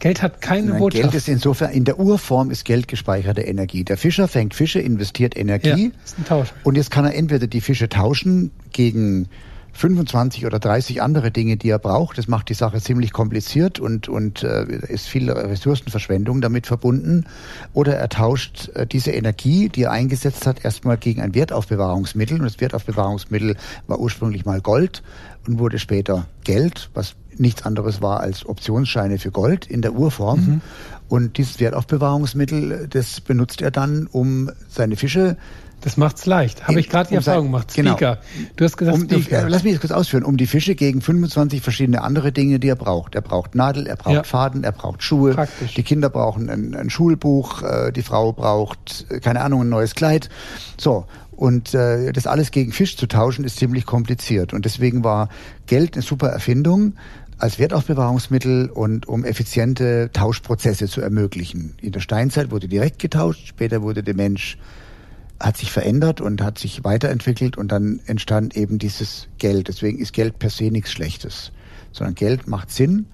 Geld 0.00 0.20
hat 0.20 0.40
keine 0.42 0.70
Nein, 0.70 0.78
Botschaft. 0.78 1.02
Geld 1.02 1.14
ist 1.14 1.28
insofern, 1.28 1.70
in 1.70 1.84
der 1.84 2.00
Urform 2.00 2.50
ist 2.50 2.64
Geld 2.64 2.88
gespeicherte 2.88 3.42
Energie. 3.42 3.84
Der 3.84 3.96
Fischer 3.96 4.26
fängt 4.26 4.52
Fische, 4.52 4.80
investiert 4.80 5.36
Energie. 5.36 5.68
Ja, 5.68 6.04
ist 6.04 6.18
ein 6.18 6.24
Tausch. 6.24 6.48
Und 6.64 6.76
jetzt 6.76 6.90
kann 6.90 7.04
er 7.04 7.14
entweder 7.14 7.46
die 7.46 7.60
Fische 7.60 7.88
tauschen 7.88 8.50
gegen 8.72 9.28
25 9.74 10.46
oder 10.46 10.58
30 10.58 11.02
andere 11.02 11.30
Dinge, 11.30 11.56
die 11.56 11.68
er 11.68 11.78
braucht. 11.78 12.16
Das 12.16 12.28
macht 12.28 12.48
die 12.48 12.54
Sache 12.54 12.80
ziemlich 12.80 13.12
kompliziert 13.12 13.80
und, 13.80 14.08
und 14.08 14.42
äh, 14.42 14.64
ist 14.88 15.08
viel 15.08 15.30
Ressourcenverschwendung 15.30 16.40
damit 16.40 16.66
verbunden. 16.66 17.26
Oder 17.72 17.96
er 17.96 18.08
tauscht 18.08 18.70
äh, 18.74 18.86
diese 18.86 19.10
Energie, 19.10 19.68
die 19.68 19.82
er 19.82 19.90
eingesetzt 19.90 20.46
hat, 20.46 20.64
erstmal 20.64 20.96
gegen 20.96 21.20
ein 21.20 21.34
Wertaufbewahrungsmittel. 21.34 22.38
Und 22.38 22.44
das 22.44 22.60
Wertaufbewahrungsmittel 22.60 23.56
war 23.86 23.98
ursprünglich 23.98 24.44
mal 24.44 24.60
Gold 24.60 25.02
und 25.46 25.58
wurde 25.58 25.78
später 25.78 26.26
Geld, 26.44 26.90
was 26.94 27.16
nichts 27.36 27.64
anderes 27.64 28.00
war 28.00 28.20
als 28.20 28.46
Optionsscheine 28.46 29.18
für 29.18 29.30
Gold 29.30 29.66
in 29.66 29.82
der 29.82 29.94
Urform. 29.94 30.40
Mhm. 30.40 30.60
Und 31.08 31.36
dieses 31.36 31.60
Wertaufbewahrungsmittel, 31.60 32.88
das 32.88 33.20
benutzt 33.20 33.60
er 33.60 33.70
dann, 33.70 34.06
um 34.06 34.50
seine 34.68 34.96
Fische 34.96 35.36
das 35.84 35.98
macht's 35.98 36.24
leicht. 36.24 36.66
Habe 36.66 36.80
ich 36.80 36.88
gerade 36.88 37.10
die 37.10 37.14
um 37.14 37.18
Erfahrung 37.18 37.46
gemacht. 37.46 37.74
Genau. 37.74 37.90
Speaker. 37.92 38.18
Genau. 38.36 38.48
Du 38.56 38.64
hast 38.64 38.76
gesagt 38.78 38.96
um 38.96 39.06
die, 39.06 39.22
Speaker. 39.22 39.50
lass 39.50 39.64
mich 39.64 39.74
das 39.74 39.82
kurz 39.82 39.92
ausführen. 39.92 40.24
Um 40.24 40.38
die 40.38 40.46
Fische 40.46 40.74
gegen 40.74 41.02
25 41.02 41.60
verschiedene 41.60 42.00
andere 42.00 42.32
Dinge, 42.32 42.58
die 42.58 42.68
er 42.68 42.76
braucht. 42.76 43.14
Er 43.14 43.20
braucht 43.20 43.54
Nadel, 43.54 43.86
er 43.86 43.96
braucht 43.96 44.14
ja. 44.14 44.22
Faden, 44.24 44.64
er 44.64 44.72
braucht 44.72 45.02
Schuhe. 45.02 45.34
Praktisch. 45.34 45.74
Die 45.74 45.82
Kinder 45.82 46.08
brauchen 46.08 46.48
ein, 46.48 46.74
ein 46.74 46.88
Schulbuch, 46.88 47.62
äh, 47.62 47.92
die 47.92 48.00
Frau 48.00 48.32
braucht, 48.32 49.04
äh, 49.10 49.20
keine 49.20 49.42
Ahnung, 49.42 49.60
ein 49.60 49.68
neues 49.68 49.94
Kleid. 49.94 50.30
So. 50.78 51.04
Und 51.32 51.74
äh, 51.74 52.12
das 52.12 52.26
alles 52.26 52.50
gegen 52.50 52.72
Fisch 52.72 52.96
zu 52.96 53.06
tauschen, 53.06 53.44
ist 53.44 53.58
ziemlich 53.58 53.84
kompliziert. 53.84 54.54
Und 54.54 54.64
deswegen 54.64 55.04
war 55.04 55.28
Geld 55.66 55.94
eine 55.94 56.02
super 56.02 56.28
Erfindung 56.28 56.94
als 57.36 57.58
Wertaufbewahrungsmittel 57.58 58.70
und 58.70 59.06
um 59.06 59.24
effiziente 59.24 60.08
Tauschprozesse 60.14 60.86
zu 60.86 61.02
ermöglichen. 61.02 61.74
In 61.82 61.92
der 61.92 62.00
Steinzeit 62.00 62.50
wurde 62.50 62.68
direkt 62.68 63.00
getauscht, 63.00 63.48
später 63.48 63.82
wurde 63.82 64.02
der 64.02 64.14
Mensch 64.14 64.56
hat 65.40 65.56
sich 65.56 65.72
verändert 65.72 66.20
und 66.20 66.42
hat 66.42 66.58
sich 66.58 66.84
weiterentwickelt 66.84 67.56
und 67.56 67.68
dann 67.68 68.00
entstand 68.06 68.56
eben 68.56 68.78
dieses 68.78 69.28
Geld. 69.38 69.68
Deswegen 69.68 69.98
ist 69.98 70.12
Geld 70.12 70.38
per 70.38 70.50
se 70.50 70.70
nichts 70.70 70.92
Schlechtes, 70.92 71.52
sondern 71.92 72.14
Geld 72.14 72.46
macht 72.46 72.70
Sinn 72.70 73.06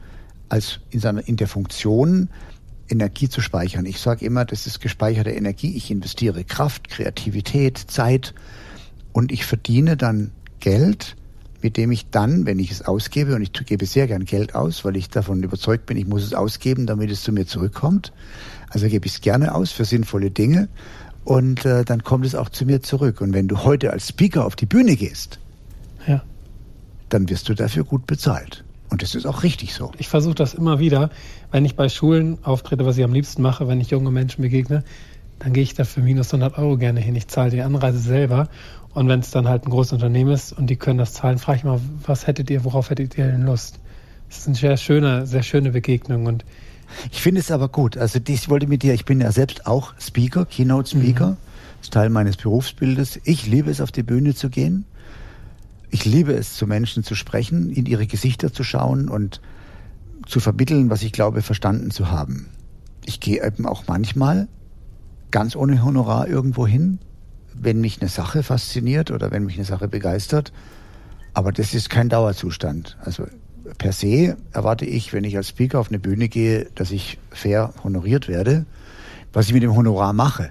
als 0.49 0.81
in, 0.91 1.01
seiner, 1.01 1.27
in 1.27 1.37
der 1.37 1.49
Funktion 1.49 2.29
Energie 2.89 3.29
zu 3.29 3.41
speichern. 3.41 3.87
Ich 3.87 4.01
sage 4.01 4.25
immer, 4.25 4.45
das 4.45 4.67
ist 4.67 4.81
gespeicherte 4.81 5.31
Energie. 5.31 5.77
Ich 5.77 5.91
investiere 5.91 6.45
Kraft, 6.45 6.89
Kreativität, 6.89 7.79
Zeit 7.79 8.35
und 9.13 9.33
ich 9.33 9.47
verdiene 9.47 9.97
dann 9.97 10.33
Geld, 10.59 11.17
mit 11.63 11.77
dem 11.77 11.93
ich 11.93 12.11
dann, 12.11 12.47
wenn 12.47 12.59
ich 12.59 12.71
es 12.71 12.83
ausgebe, 12.83 13.35
und 13.35 13.43
ich 13.43 13.53
gebe 13.53 13.87
sehr 13.87 14.07
gern 14.07 14.25
Geld 14.25 14.55
aus, 14.55 14.85
weil 14.85 14.97
ich 14.97 15.11
davon 15.11 15.43
überzeugt 15.43 15.87
bin, 15.87 15.97
ich 15.97 16.07
muss 16.07 16.25
es 16.25 16.35
ausgeben, 16.35 16.87
damit 16.87 17.11
es 17.11 17.23
zu 17.23 17.33
mir 17.33 17.47
zurückkommt. 17.47 18.13
Also 18.71 18.89
gebe 18.89 19.07
ich 19.07 19.15
es 19.15 19.21
gerne 19.21 19.55
aus 19.55 19.71
für 19.71 19.85
sinnvolle 19.85 20.31
Dinge 20.31 20.69
und 21.25 21.65
äh, 21.65 21.85
dann 21.85 22.03
kommt 22.03 22.27
es 22.27 22.35
auch 22.35 22.49
zu 22.49 22.65
mir 22.65 22.83
zurück. 22.83 23.21
Und 23.21 23.33
wenn 23.33 23.49
du 23.49 23.65
heute 23.65 23.93
als 23.93 24.09
Speaker 24.09 24.45
auf 24.45 24.57
die 24.57 24.67
Bühne 24.67 24.97
gehst, 24.97 25.39
ja. 26.07 26.23
dann 27.09 27.29
wirst 27.29 27.49
du 27.49 27.55
dafür 27.55 27.85
gut 27.85 28.07
bezahlt. 28.07 28.65
Und 28.91 29.03
das 29.03 29.15
ist 29.15 29.27
auch 29.27 29.45
richtig 29.45 29.75
so. 29.75 29.93
Ich 29.99 30.09
versuche 30.09 30.35
das 30.35 30.55
immer 30.55 30.81
wieder, 30.81 31.11
wenn 31.53 31.65
ich 31.65 31.77
bei 31.77 31.89
Schulen 31.89 32.39
auftrete, 32.43 32.85
was 32.85 32.99
ich 32.99 33.05
am 33.05 33.13
liebsten 33.13 33.43
mache, 33.43 33.69
wenn 33.69 33.81
ich 33.81 33.91
junge 33.91 34.11
Menschen 34.11 34.43
begegne, 34.43 34.83
dann 35.39 35.53
gehe 35.53 35.63
ich 35.63 35.75
da 35.75 35.85
für 35.85 36.01
minus 36.01 36.35
100 36.35 36.59
Euro 36.59 36.77
gerne 36.77 37.01
hin. 37.01 37.15
Ich 37.15 37.29
zahle 37.29 37.51
die 37.51 37.63
Anreise 37.63 37.99
selber. 37.99 38.49
Und 38.93 39.09
wenn 39.09 39.21
es 39.21 39.31
dann 39.31 39.49
halt 39.49 39.65
ein 39.65 39.71
großes 39.71 39.93
Unternehmen 39.93 40.33
ist 40.33 40.53
und 40.53 40.69
die 40.69 40.77
können 40.77 40.99
das 40.99 41.13
zahlen, 41.15 41.39
frage 41.39 41.59
ich 41.59 41.65
mal, 41.65 41.81
was 42.05 42.27
hättet 42.27 42.51
ihr, 42.51 42.65
worauf 42.65 42.91
hättet 42.91 43.17
ihr 43.17 43.27
denn 43.27 43.47
Lust? 43.47 43.79
Das 44.29 44.39
ist 44.39 44.47
eine 44.49 44.57
sehr 44.57 44.77
schöne, 44.77 45.27
sehr 45.27 45.43
schöne 45.43 45.71
Begegnung 45.71 46.27
und 46.27 46.45
ich 47.11 47.23
finde 47.23 47.41
es 47.41 47.51
aber 47.51 47.69
gut. 47.69 47.97
Also 47.97 48.19
ich 48.27 48.49
wollte 48.49 48.67
mit 48.67 48.83
dir, 48.83 48.95
ich 48.95 49.05
bin 49.05 49.21
ja 49.21 49.33
selbst 49.33 49.67
auch 49.67 49.95
Speaker, 49.99 50.47
Keynote 50.47 50.91
Speaker. 50.91 51.31
Mhm. 51.31 51.37
Das 51.79 51.87
ist 51.87 51.93
Teil 51.93 52.11
meines 52.11 52.37
Berufsbildes. 52.37 53.21
Ich 53.25 53.47
liebe 53.47 53.71
es, 53.71 53.81
auf 53.81 53.93
die 53.93 54.03
Bühne 54.03 54.35
zu 54.35 54.51
gehen. 54.51 54.85
Ich 55.91 56.05
liebe 56.05 56.33
es, 56.33 56.55
zu 56.55 56.67
Menschen 56.67 57.03
zu 57.03 57.15
sprechen, 57.15 57.71
in 57.71 57.87
ihre 57.87 58.07
Gesichter 58.07 58.53
zu 58.53 58.63
schauen 58.63 59.09
und 59.09 59.41
zu 60.27 60.41
vermitteln, 60.41 60.91
was 60.91 61.03
ich 61.03 61.13
glaube, 61.13 61.43
verstanden 61.43 61.91
zu 61.91 62.11
haben. 62.11 62.49
Ich 63.07 63.19
gehe 63.19 63.45
eben 63.45 63.67
auch 63.67 63.85
manchmal 63.89 64.47
ganz 65.31 65.57
ohne 65.57 65.83
Honorar 65.83 66.29
irgendwo 66.29 66.67
hin, 66.67 66.99
wenn 67.55 67.81
mich 67.81 68.01
eine 68.01 68.11
Sache 68.11 68.43
fasziniert 68.43 69.11
oder 69.11 69.31
wenn 69.31 69.45
mich 69.45 69.57
eine 69.57 69.65
Sache 69.65 69.89
begeistert. 69.89 70.53
Aber 71.35 71.53
das 71.53 71.75
ist 71.75 71.91
kein 71.91 72.09
Dauerzustand. 72.09 72.97
Also 73.05 73.27
per 73.79 73.93
se 73.93 74.37
erwarte 74.53 74.85
ich, 74.85 75.13
wenn 75.13 75.25
ich 75.25 75.37
als 75.37 75.49
Speaker 75.49 75.81
auf 75.81 75.89
eine 75.89 75.99
Bühne 75.99 76.29
gehe, 76.29 76.69
dass 76.75 76.91
ich 76.91 77.19
fair 77.31 77.73
honoriert 77.83 78.29
werde. 78.29 78.67
Was 79.33 79.47
ich 79.47 79.55
mit 79.55 79.63
dem 79.63 79.77
Honorar 79.77 80.13
mache. 80.13 80.51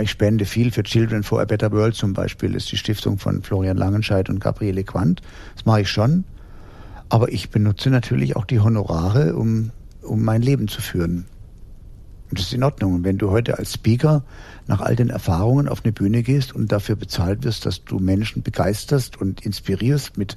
Ich 0.00 0.10
spende 0.10 0.44
viel 0.44 0.72
für 0.72 0.82
Children 0.82 1.22
for 1.22 1.40
a 1.40 1.44
Better 1.44 1.70
World 1.70 1.94
zum 1.94 2.14
Beispiel, 2.14 2.54
ist 2.54 2.72
die 2.72 2.76
Stiftung 2.76 3.18
von 3.18 3.42
Florian 3.42 3.76
Langenscheidt 3.76 4.28
und 4.28 4.40
Gabriele 4.40 4.82
Quandt. 4.82 5.20
Das 5.54 5.66
mache 5.66 5.82
ich 5.82 5.88
schon. 5.88 6.24
Aber 7.08 7.30
ich 7.30 7.50
benutze 7.50 7.90
natürlich 7.90 8.34
auch 8.34 8.44
die 8.44 8.60
Honorare, 8.60 9.36
um, 9.36 9.70
um 10.02 10.24
mein 10.24 10.42
Leben 10.42 10.66
zu 10.66 10.80
führen. 10.80 11.26
Und 12.30 12.38
das 12.38 12.46
ist 12.46 12.54
in 12.54 12.64
Ordnung. 12.64 12.94
Und 12.94 13.04
wenn 13.04 13.18
du 13.18 13.30
heute 13.30 13.58
als 13.58 13.74
Speaker 13.74 14.24
nach 14.66 14.80
all 14.80 14.96
den 14.96 15.10
Erfahrungen 15.10 15.68
auf 15.68 15.84
eine 15.84 15.92
Bühne 15.92 16.22
gehst 16.22 16.54
und 16.54 16.72
dafür 16.72 16.96
bezahlt 16.96 17.44
wirst, 17.44 17.66
dass 17.66 17.84
du 17.84 17.98
Menschen 17.98 18.42
begeisterst 18.42 19.20
und 19.20 19.44
inspirierst 19.44 20.16
mit 20.16 20.36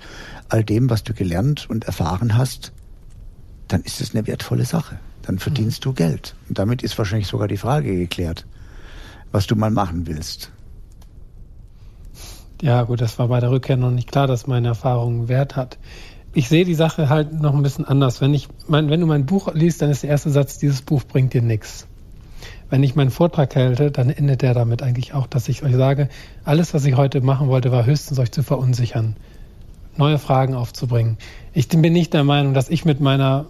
all 0.50 0.64
dem, 0.64 0.90
was 0.90 1.04
du 1.04 1.14
gelernt 1.14 1.70
und 1.70 1.86
erfahren 1.86 2.38
hast, 2.38 2.74
dann 3.68 3.82
ist 3.82 4.02
es 4.02 4.14
eine 4.14 4.28
wertvolle 4.28 4.66
Sache. 4.66 5.00
Dann 5.22 5.40
verdienst 5.40 5.82
mhm. 5.82 5.90
du 5.90 5.94
Geld. 5.94 6.36
Und 6.50 6.60
damit 6.60 6.84
ist 6.84 6.98
wahrscheinlich 6.98 7.28
sogar 7.28 7.48
die 7.48 7.58
Frage 7.58 7.96
geklärt, 7.96 8.46
was 9.32 9.48
du 9.48 9.56
mal 9.56 9.72
machen 9.72 10.08
willst. 10.08 10.52
Ja, 12.62 12.84
gut, 12.84 13.02
das 13.02 13.20
war 13.20 13.28
bei 13.28 13.40
der 13.40 13.52
Rückkehr 13.52 13.78
noch 13.78 13.92
nicht 13.92 14.12
klar, 14.12 14.28
dass 14.28 14.48
meine 14.48 14.70
Erfahrung 14.70 15.28
Wert 15.28 15.56
hat 15.56 15.78
ich 16.38 16.50
sehe 16.50 16.66
die 16.66 16.76
Sache 16.76 17.10
halt 17.10 17.34
noch 17.42 17.56
ein 17.56 17.64
bisschen 17.64 17.86
anders. 17.86 18.22
Wenn 18.22 18.32
ich, 18.36 18.48
mein, 18.68 18.92
wenn 18.92 19.00
du 19.00 19.08
mein 19.08 19.26
Buch 19.26 19.52
liest, 19.56 19.82
dann 19.82 19.90
ist 19.90 20.04
der 20.04 20.12
erste 20.12 20.30
Satz, 20.30 20.60
dieses 20.60 20.84
Buch 20.84 21.04
bringt 21.04 21.34
dir 21.34 21.42
nichts. 21.42 21.88
Wenn 22.70 22.84
ich 22.84 22.96
meinen 22.96 23.10
Vortrag 23.10 23.56
halte, 23.56 23.92
dann 23.92 24.10
endet 24.10 24.42
der 24.42 24.54
damit 24.54 24.82
eigentlich 24.82 25.14
auch, 25.14 25.28
dass 25.28 25.48
ich 25.48 25.64
euch 25.64 25.76
sage, 25.76 26.10
alles, 26.44 26.74
was 26.74 26.86
ich 26.86 26.96
heute 26.96 27.22
machen 27.22 27.48
wollte, 27.48 27.72
war 27.72 27.86
höchstens 27.86 28.20
euch 28.20 28.32
zu 28.32 28.44
verunsichern, 28.44 29.16
neue 29.96 30.18
Fragen 30.18 30.54
aufzubringen. 30.54 31.18
Ich 31.54 31.70
bin 31.70 31.94
nicht 31.94 32.14
der 32.14 32.24
Meinung, 32.24 32.54
dass 32.54 32.70
ich 32.70 32.86
mit 32.86 33.00
meiner 33.00 33.48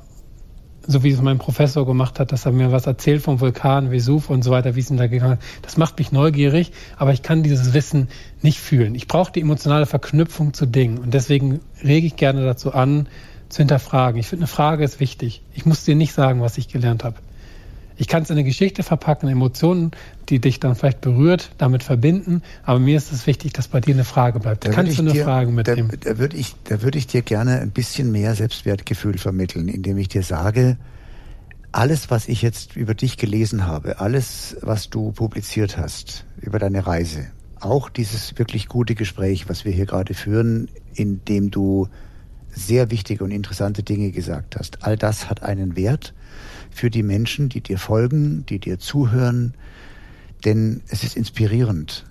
so 0.88 1.04
wie 1.04 1.12
es 1.12 1.22
mein 1.22 1.38
Professor 1.38 1.86
gemacht 1.86 2.20
hat, 2.20 2.32
dass 2.32 2.46
er 2.46 2.54
mir 2.54 2.72
was 2.72 2.88
erzählt 2.88 3.22
vom 3.22 3.42
Vulkan, 3.42 3.92
Vesuv 3.92 4.30
und 4.30 4.42
so 4.42 4.52
weiter, 4.52 4.76
wie 4.76 4.80
es 4.80 4.90
ihm 4.90 4.96
da 4.98 5.08
gegangen 5.08 5.34
ist. 5.34 5.44
Das 5.62 5.78
macht 5.78 6.00
mich 6.00 6.14
neugierig, 6.14 6.72
aber 6.96 7.12
ich 7.12 7.22
kann 7.22 7.44
dieses 7.44 7.74
Wissen 7.74 8.08
nicht 8.42 8.60
fühlen. 8.60 8.96
Ich 8.96 9.08
brauche 9.08 9.32
die 9.32 9.42
emotionale 9.42 9.86
Verknüpfung 9.86 10.54
zu 10.54 10.66
Dingen 10.66 10.98
und 10.98 11.14
deswegen 11.14 11.60
rege 11.84 12.08
ich 12.08 12.16
gerne 12.16 12.46
dazu 12.46 12.74
an, 12.74 13.08
zu 13.50 13.60
hinterfragen. 13.60 14.20
Ich 14.20 14.28
finde, 14.28 14.44
eine 14.44 14.48
Frage 14.48 14.84
ist 14.84 15.00
wichtig. 15.00 15.42
Ich 15.54 15.66
muss 15.66 15.84
dir 15.84 15.96
nicht 15.96 16.14
sagen, 16.14 16.42
was 16.42 16.58
ich 16.58 16.70
gelernt 16.70 17.04
habe. 17.04 17.18
Ich 17.98 18.08
kann 18.08 18.24
es 18.24 18.30
in 18.30 18.36
eine 18.36 18.44
Geschichte 18.44 18.84
verpacken, 18.84 19.28
Emotionen, 19.28 19.92
die 20.30 20.40
dich 20.40 20.60
dann 20.60 20.76
vielleicht 20.76 21.02
berührt, 21.02 21.52
damit 21.58 21.84
verbinden. 21.84 22.44
Aber 22.64 22.80
mir 22.80 22.96
ist 22.96 23.12
es 23.12 23.26
wichtig, 23.26 23.54
dass 23.54 23.68
bei 23.68 23.82
dir 23.82 23.96
eine 23.96 24.04
Frage 24.04 24.40
bleibt. 24.40 24.66
Da 24.66 24.70
Kannst 24.70 24.98
du 24.98 25.02
eine 25.02 25.14
dir, 25.14 25.24
Frage 25.24 25.52
mitnehmen? 25.52 25.90
Da, 26.00 26.12
da 26.12 26.20
würde 26.20 26.38
ich, 26.38 26.56
da 26.66 26.82
würde 26.84 26.98
ich 26.98 27.08
dir 27.08 27.24
gerne 27.24 27.60
ein 27.60 27.72
bisschen 27.72 28.12
mehr 28.12 28.36
Selbstwertgefühl 28.36 29.18
vermitteln, 29.18 29.68
indem 29.68 29.98
ich 29.98 30.10
dir 30.10 30.22
sage, 30.22 30.78
alles, 31.72 32.10
was 32.10 32.28
ich 32.28 32.42
jetzt 32.42 32.76
über 32.76 32.94
dich 32.94 33.18
gelesen 33.18 33.66
habe, 33.66 34.00
alles, 34.00 34.58
was 34.62 34.90
du 34.90 35.12
publiziert 35.12 35.78
hast 35.78 36.26
über 36.40 36.60
deine 36.60 36.88
Reise, 36.88 37.28
auch 37.60 37.90
dieses 37.90 38.38
wirklich 38.38 38.68
gute 38.68 38.96
Gespräch, 38.96 39.50
was 39.50 39.66
wir 39.66 39.72
hier 39.72 39.86
gerade 39.86 40.14
führen, 40.14 40.70
in 40.94 41.24
dem 41.26 41.52
du 41.52 41.88
sehr 42.50 42.90
wichtige 42.90 43.24
und 43.24 43.32
interessante 43.32 43.84
Dinge 43.84 44.12
gesagt 44.12 44.56
hast, 44.56 44.84
all 44.84 44.98
das 44.98 45.30
hat 45.30 45.44
einen 45.44 45.76
Wert 45.76 46.14
für 46.78 46.90
die 46.90 47.04
Menschen, 47.04 47.50
die 47.50 47.62
dir 47.62 47.78
folgen, 47.78 48.46
die 48.46 48.60
dir 48.60 48.80
zuhören, 48.80 49.54
denn 50.46 50.82
es 50.90 51.04
ist 51.04 51.18
inspirierend. 51.18 52.06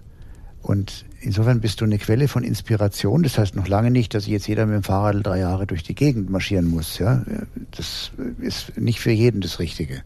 Und 0.60 1.04
insofern 1.20 1.60
bist 1.60 1.80
du 1.80 1.84
eine 1.84 1.98
Quelle 1.98 2.26
von 2.26 2.42
Inspiration. 2.42 3.22
Das 3.22 3.38
heißt 3.38 3.54
noch 3.54 3.68
lange 3.68 3.92
nicht, 3.92 4.14
dass 4.14 4.26
jetzt 4.26 4.48
jeder 4.48 4.66
mit 4.66 4.74
dem 4.74 4.82
Fahrrad 4.82 5.24
drei 5.24 5.38
Jahre 5.38 5.66
durch 5.66 5.84
die 5.84 5.94
Gegend 5.94 6.28
marschieren 6.28 6.68
muss. 6.68 6.98
Ja, 6.98 7.24
das 7.70 8.10
ist 8.40 8.76
nicht 8.76 8.98
für 8.98 9.12
jeden 9.12 9.40
das 9.40 9.60
Richtige. 9.60 10.02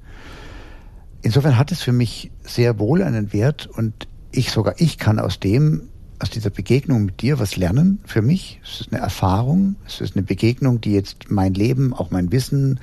Insofern 1.23 1.57
hat 1.57 1.73
es 1.73 1.81
für 1.81 1.93
mich 1.93 2.31
sehr 2.43 2.79
wohl 2.79 3.03
einen 3.03 3.33
Wert 3.33 3.67
und 3.67 4.07
ich 4.33 4.51
sogar 4.51 4.75
ich 4.79 4.99
kann 4.99 5.19
aus 5.19 5.41
dem 5.41 5.89
aus 6.19 6.29
dieser 6.29 6.51
Begegnung 6.51 7.07
mit 7.07 7.23
dir 7.23 7.39
was 7.39 7.57
lernen 7.57 8.01
für 8.05 8.21
mich. 8.21 8.61
Es 8.63 8.83
ist 8.83 8.93
eine 8.93 9.01
Erfahrung, 9.01 9.77
es 9.87 10.03
ist 10.03 10.15
eine 10.15 10.23
Begegnung, 10.23 10.83
die 10.83 10.93
jetzt 10.93 11.31
mein 11.31 11.55
Leben, 11.55 11.95
auch 11.95 12.11
mein 12.11 12.31
Wissen 12.31 12.81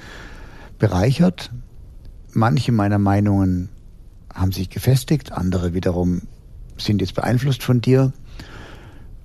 bereichert. 0.80 1.51
Manche 2.34 2.71
meiner 2.71 2.99
Meinungen 2.99 3.69
haben 4.34 4.51
sich 4.51 4.69
gefestigt, 4.69 5.32
andere 5.32 5.73
wiederum 5.73 6.23
sind 6.78 7.01
jetzt 7.01 7.15
beeinflusst 7.15 7.63
von 7.63 7.82
dir. 7.82 8.13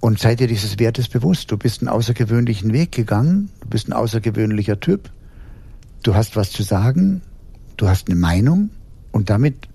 Und 0.00 0.18
sei 0.18 0.34
dir 0.34 0.48
dieses 0.48 0.78
Wertes 0.78 1.08
bewusst. 1.08 1.52
Du 1.52 1.56
bist 1.56 1.80
einen 1.80 1.88
außergewöhnlichen 1.88 2.72
Weg 2.72 2.90
gegangen, 2.90 3.50
du 3.60 3.68
bist 3.68 3.88
ein 3.88 3.92
außergewöhnlicher 3.92 4.80
Typ, 4.80 5.10
du 6.02 6.14
hast 6.14 6.34
was 6.34 6.50
zu 6.50 6.64
sagen, 6.64 7.22
du 7.76 7.88
hast 7.88 8.08
eine 8.08 8.18
Meinung 8.18 8.70
und 9.12 9.30
damit 9.30 9.68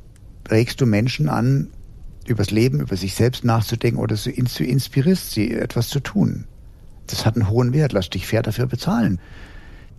regst 0.50 0.82
du 0.82 0.86
Menschen 0.86 1.30
an, 1.30 1.70
übers 2.26 2.52
Leben, 2.52 2.82
über 2.82 2.98
sich 2.98 3.16
selbst 3.16 3.46
nachzudenken 3.46 4.00
oder 4.00 4.16
du 4.16 4.30
inspirierst 4.32 5.32
sie, 5.32 5.54
etwas 5.54 5.88
zu 5.88 6.02
tun. 6.02 6.46
Das 7.08 7.26
hat 7.26 7.36
einen 7.36 7.50
hohen 7.50 7.74
Wert. 7.74 7.94
Lass 7.94 8.10
dich 8.10 8.28
fair 8.28 8.44
dafür 8.44 8.68
bezahlen. 8.68 9.20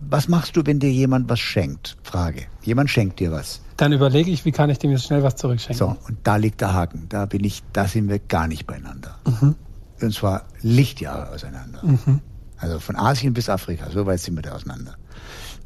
Was 0.01 0.27
machst 0.27 0.55
du, 0.55 0.65
wenn 0.65 0.79
dir 0.79 0.91
jemand 0.91 1.29
was 1.29 1.39
schenkt? 1.39 1.97
Frage. 2.03 2.45
Jemand 2.63 2.89
schenkt 2.89 3.19
dir 3.19 3.31
was. 3.31 3.61
Dann 3.77 3.91
überlege 3.91 4.31
ich, 4.31 4.45
wie 4.45 4.51
kann 4.51 4.69
ich 4.69 4.79
dem 4.79 4.91
jetzt 4.91 5.05
schnell 5.05 5.23
was 5.23 5.35
zurückschenken. 5.35 5.77
So, 5.77 5.95
und 6.07 6.17
da 6.23 6.37
liegt 6.37 6.61
der 6.61 6.73
Haken. 6.73 7.07
Da 7.09 7.25
bin 7.25 7.43
ich, 7.43 7.63
da 7.73 7.85
sind 7.85 8.09
wir 8.09 8.19
gar 8.19 8.47
nicht 8.47 8.65
beieinander. 8.65 9.15
Mhm. 9.25 9.55
Und 10.01 10.13
zwar 10.13 10.45
Lichtjahre 10.61 11.31
auseinander. 11.31 11.83
Mhm. 11.83 12.21
Also 12.57 12.79
von 12.79 12.95
Asien 12.95 13.33
bis 13.33 13.49
Afrika, 13.49 13.89
so 13.89 14.05
weit 14.05 14.19
sind 14.19 14.35
wir 14.35 14.41
da 14.41 14.51
auseinander. 14.51 14.95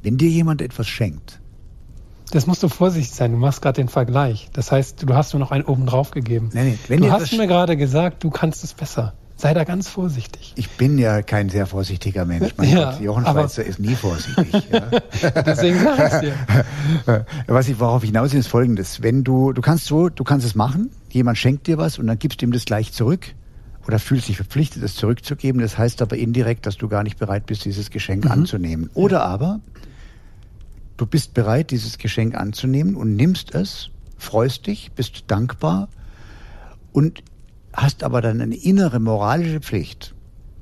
Wenn 0.02 0.18
dir 0.18 0.30
jemand 0.30 0.62
etwas 0.62 0.88
schenkt, 0.88 1.40
das 2.32 2.48
musst 2.48 2.64
du 2.64 2.68
vorsichtig 2.68 3.14
sein. 3.14 3.32
Du 3.32 3.38
machst 3.38 3.62
gerade 3.62 3.76
den 3.76 3.90
Vergleich. 3.90 4.50
Das 4.54 4.72
heißt, 4.72 5.04
du 5.08 5.14
hast 5.14 5.34
nur 5.34 5.40
noch 5.40 5.52
einen 5.52 5.66
oben 5.66 5.86
drauf 5.86 6.10
gegeben. 6.10 6.50
Nee, 6.54 6.64
nee. 6.64 6.80
Wenn 6.88 7.02
du 7.02 7.12
hast 7.12 7.32
mir 7.38 7.46
gerade 7.46 7.78
gesagt, 7.78 8.24
du 8.24 8.32
kannst 8.32 8.64
es 8.64 8.74
besser. 8.74 9.14
Sei 9.44 9.54
da 9.54 9.66
ganz 9.66 9.90
vorsichtig. 9.90 10.54
Ich 10.56 10.70
bin 10.70 10.98
ja 10.98 11.22
kein 11.22 11.50
sehr 11.50 11.68
vorsichtiger 11.68 12.24
Mensch. 12.24 12.54
Mein 12.56 12.70
ja, 12.70 12.92
Gott, 12.92 13.02
Jochen 13.02 13.26
Schweizer 13.26 13.66
ist 13.66 13.78
nie 13.78 13.94
vorsichtig. 13.94 14.54
ja. 14.72 14.90
Deswegen 15.42 15.80
sage 15.80 16.04
ich 16.06 17.06
dir. 17.06 17.26
Was 17.48 17.68
ich, 17.68 17.78
worauf 17.78 18.04
ich 18.04 18.12
hinaus 18.12 18.32
will, 18.32 18.40
ist 18.40 18.48
folgendes. 18.48 19.04
Wenn 19.04 19.26
du, 19.26 19.52
du 19.52 19.62
kannst 19.62 19.84
so, 19.84 20.08
du 20.08 20.24
kannst 20.24 20.46
es 20.46 20.56
machen, 20.56 20.92
jemand 21.10 21.38
schenkt 21.38 21.68
dir 21.68 21.78
was 21.78 22.00
und 22.00 22.08
dann 22.08 22.18
gibst 22.20 22.42
du 22.42 22.46
ihm 22.46 22.54
das 22.54 22.64
gleich 22.64 22.94
zurück 22.94 23.36
oder 23.86 24.00
fühlst 24.00 24.30
dich 24.30 24.38
verpflichtet, 24.38 24.82
es 24.82 24.96
zurückzugeben. 24.96 25.60
Das 25.60 25.78
heißt 25.78 26.02
aber 26.02 26.16
indirekt, 26.16 26.66
dass 26.66 26.78
du 26.78 26.88
gar 26.88 27.04
nicht 27.04 27.20
bereit 27.20 27.46
bist, 27.46 27.66
dieses 27.66 27.90
Geschenk 27.90 28.24
mhm. 28.24 28.32
anzunehmen. 28.32 28.90
Oder 28.94 29.18
ja. 29.18 29.26
aber 29.26 29.60
Du 30.96 31.06
bist 31.06 31.34
bereit, 31.34 31.72
dieses 31.72 31.98
Geschenk 31.98 32.36
anzunehmen 32.36 32.96
und 32.96 33.18
nimmst 33.18 33.54
es, 33.54 33.90
freust 34.18 34.68
dich, 34.68 34.92
bist 34.94 35.26
dankbar 35.28 35.90
und 36.94 37.24
hast 37.74 38.04
aber 38.04 38.22
dann 38.22 38.42
eine 38.42 38.56
innere 38.56 39.00
moralische 39.00 39.60
Pflicht, 39.60 40.14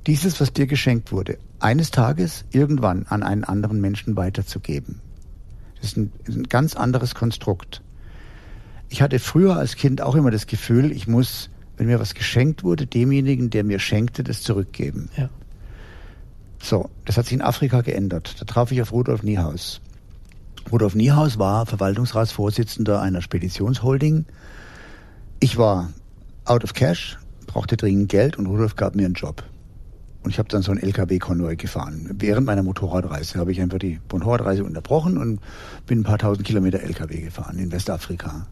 dieses, 0.07 0.39
was 0.39 0.53
dir 0.53 0.66
geschenkt 0.66 1.12
wurde, 1.12 1.38
eines 1.59 1.91
Tages 1.91 2.45
irgendwann 2.51 3.05
an 3.07 3.24
einen 3.24 3.43
anderen 3.43 3.82
Menschen 3.82 4.16
weiterzugeben. 4.16 5.01
Das 5.76 5.91
ist 5.91 5.97
ein, 5.97 6.12
ein 6.28 6.43
ganz 6.43 6.76
anderes 6.76 7.16
Konstrukt. 7.16 7.82
Ich 8.89 9.01
hatte 9.01 9.20
früher 9.20 9.55
als 9.55 9.76
Kind 9.76 10.01
auch 10.01 10.16
immer 10.16 10.32
das 10.32 10.47
Gefühl, 10.47 10.91
ich 10.91 11.07
muss, 11.07 11.49
wenn 11.78 11.88
mir 11.88 11.99
was 11.99 12.14
geschenkt 12.14 12.64
wurde, 12.64 12.88
demjenigen, 12.88 13.49
der 13.49 13.64
mir 13.64 13.80
schenkte, 13.80 14.24
das 14.24 14.41
zurückgeben. 14.41 15.09
Ja. 15.18 15.30
So, 16.62 16.89
das 17.05 17.18
hat 17.18 17.26
sich 17.26 17.34
in 17.34 17.41
Afrika 17.41 17.82
geändert. 17.82 18.36
Da 18.39 18.45
traf 18.45 18.72
ich 18.72 18.82
auf 18.82 18.91
Rudolf 18.91 19.24
Niehaus. 19.24 19.82
Rudolf 20.72 20.93
Niehaus 20.93 21.39
war 21.39 21.66
Verwaltungsratsvorsitzender 21.66 23.01
einer 23.01 23.22
Speditionsholding. 23.22 24.26
Ich 25.39 25.57
war 25.57 25.89
out 26.51 26.65
of 26.65 26.73
cash, 26.73 27.17
brauchte 27.47 27.77
dringend 27.77 28.09
Geld 28.09 28.37
und 28.37 28.45
Rudolf 28.45 28.75
gab 28.75 28.93
mir 28.93 29.05
einen 29.05 29.13
Job. 29.13 29.41
Und 30.21 30.31
ich 30.31 30.37
habe 30.37 30.49
dann 30.49 30.61
so 30.61 30.73
ein 30.73 30.77
LKW-Konvoi 30.77 31.55
gefahren. 31.55 32.09
Während 32.19 32.45
meiner 32.45 32.61
Motorradreise 32.61 33.39
habe 33.39 33.53
ich 33.53 33.61
einfach 33.61 33.79
die 33.79 34.01
Motorradreise 34.11 34.65
unterbrochen 34.65 35.17
und 35.17 35.39
bin 35.87 36.01
ein 36.01 36.03
paar 36.03 36.17
tausend 36.17 36.45
Kilometer 36.45 36.81
LKW 36.81 37.21
gefahren 37.21 37.57
in 37.57 37.71
Westafrika. 37.71 38.47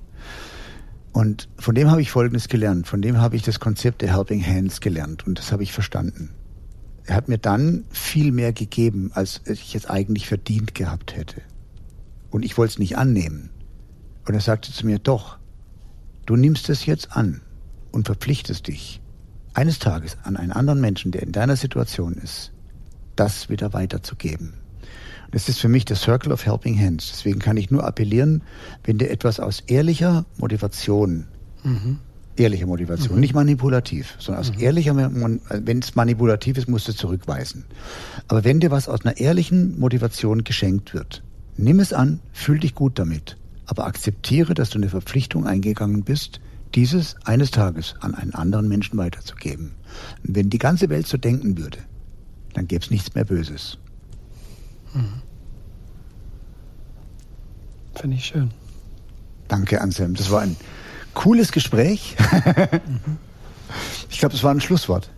Und 1.12 1.50
von 1.58 1.76
dem 1.76 1.92
habe 1.92 2.02
ich 2.02 2.10
Folgendes 2.10 2.48
gelernt. 2.48 2.88
Von 2.88 3.02
dem 3.02 3.18
habe 3.18 3.36
ich 3.36 3.42
das 3.42 3.60
Konzept 3.60 4.02
der 4.02 4.16
Helping 4.16 4.46
Hands 4.46 4.80
gelernt 4.80 5.28
und 5.28 5.38
das 5.38 5.52
habe 5.52 5.64
ich 5.64 5.74
verstanden. 5.74 6.30
Er 7.06 7.16
hat 7.16 7.28
mir 7.28 7.38
dann 7.38 7.84
viel 7.90 8.32
mehr 8.32 8.54
gegeben, 8.54 9.12
als 9.14 9.42
ich 9.46 9.74
jetzt 9.74 9.90
eigentlich 9.90 10.28
verdient 10.28 10.74
gehabt 10.74 11.18
hätte. 11.18 11.42
Und 12.32 12.46
ich 12.46 12.58
wollte 12.58 12.72
es 12.72 12.80
nicht 12.80 12.98
annehmen. 12.98 13.50
Und 14.26 14.36
er 14.36 14.42
sagte 14.42 14.72
zu 14.72 14.86
mir, 14.86 15.00
doch, 15.00 15.38
du 16.26 16.38
nimmst 16.38 16.70
es 16.70 16.86
jetzt 16.86 17.12
an 17.18 17.42
und 17.92 18.06
verpflichtest 18.06 18.68
dich, 18.68 19.02
eines 19.54 19.80
Tages 19.80 20.18
an 20.24 20.38
einen 20.38 20.52
anderen 20.52 20.82
Menschen, 20.82 21.12
der 21.12 21.24
in 21.24 21.32
deiner 21.32 21.56
Situation 21.56 22.14
ist, 22.14 22.52
das 23.16 23.50
wieder 23.50 23.74
weiterzugeben. 23.74 24.54
Und 25.26 25.36
das 25.36 25.50
ist 25.50 25.60
für 25.60 25.70
mich 25.70 25.86
der 25.86 25.96
Circle 25.96 26.32
of 26.32 26.46
Helping 26.46 26.80
Hands. 26.80 27.06
Deswegen 27.08 27.40
kann 27.40 27.58
ich 27.58 27.72
nur 27.72 27.86
appellieren, 27.86 28.44
wenn 28.84 28.98
dir 28.98 29.10
etwas 29.12 29.40
aus 29.40 29.62
ehrlicher 29.68 30.26
Motivation, 30.38 31.28
mhm. 31.64 32.00
ehrlicher 32.36 32.66
Motivation, 32.66 33.16
mhm. 33.16 33.22
nicht 33.22 33.34
manipulativ, 33.34 34.16
sondern 34.20 34.42
aus 34.42 34.54
mhm. 34.54 34.62
ehrlicher, 34.62 34.96
wenn 34.96 35.80
es 35.80 35.96
manipulativ 35.96 36.58
ist, 36.58 36.70
musst 36.70 36.88
du 36.88 36.94
zurückweisen. 36.94 37.66
Aber 38.28 38.44
wenn 38.44 38.60
dir 38.60 38.72
was 38.72 38.88
aus 38.88 39.06
einer 39.06 39.18
ehrlichen 39.18 39.80
Motivation 39.80 40.44
geschenkt 40.44 40.94
wird, 40.94 41.24
Nimm 41.62 41.82
es 41.82 41.92
an, 41.92 42.22
fühl 42.32 42.58
dich 42.58 42.74
gut 42.74 42.98
damit, 43.00 43.36
aber 43.66 43.86
akzeptiere, 43.86 44.54
dass 44.54 44.70
du 44.70 44.78
eine 44.78 44.88
Verpflichtung 44.88 45.46
eingegangen 45.46 46.04
bist, 46.06 46.40
dieses 46.76 47.16
eines 47.26 47.52
Tages 47.52 47.96
an 48.00 48.16
einen 48.16 48.34
anderen 48.34 48.68
Menschen 48.68 48.98
weiterzugeben. 48.98 49.76
Und 50.26 50.36
wenn 50.36 50.50
die 50.50 50.58
ganze 50.58 50.90
Welt 50.90 51.08
so 51.08 51.18
denken 51.18 51.58
würde, 51.58 51.80
dann 52.54 52.68
gäbe 52.68 52.84
es 52.84 52.92
nichts 52.92 53.14
mehr 53.16 53.26
Böses. 53.26 53.78
Mhm. 54.94 55.22
Finde 57.96 58.16
ich 58.16 58.26
schön. 58.26 58.52
Danke, 59.48 59.82
Anselm. 59.82 60.14
Das 60.14 60.32
war 60.32 60.42
ein 60.42 60.56
cooles 61.14 61.52
Gespräch. 61.52 62.16
mhm. 62.88 63.18
Ich 64.10 64.20
glaube, 64.20 64.34
das 64.34 64.44
war 64.44 64.52
ein 64.52 64.62
Schlusswort. 64.62 65.10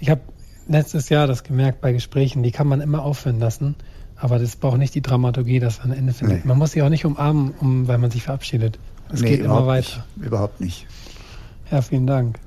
Ich 0.00 0.10
habe 0.10 0.20
letztes 0.68 1.08
Jahr 1.08 1.26
das 1.26 1.44
gemerkt 1.44 1.80
bei 1.80 1.92
Gesprächen, 1.92 2.42
die 2.42 2.50
kann 2.50 2.66
man 2.66 2.80
immer 2.80 3.02
aufhören 3.02 3.38
lassen. 3.38 3.74
Aber 4.16 4.38
das 4.38 4.56
braucht 4.56 4.78
nicht 4.78 4.94
die 4.94 5.02
Dramaturgie, 5.02 5.58
das 5.58 5.80
am 5.80 5.92
Ende 5.92 6.12
findet. 6.12 6.44
Nee. 6.44 6.48
Man 6.48 6.58
muss 6.58 6.72
sich 6.72 6.82
auch 6.82 6.88
nicht 6.88 7.04
umarmen, 7.04 7.52
um, 7.60 7.88
weil 7.88 7.98
man 7.98 8.10
sich 8.10 8.22
verabschiedet. 8.22 8.78
Es 9.12 9.20
nee, 9.20 9.30
geht 9.30 9.44
immer 9.44 9.66
weiter. 9.66 10.04
Nicht, 10.16 10.26
überhaupt 10.26 10.60
nicht. 10.60 10.86
Ja, 11.70 11.82
vielen 11.82 12.06
Dank. 12.06 12.38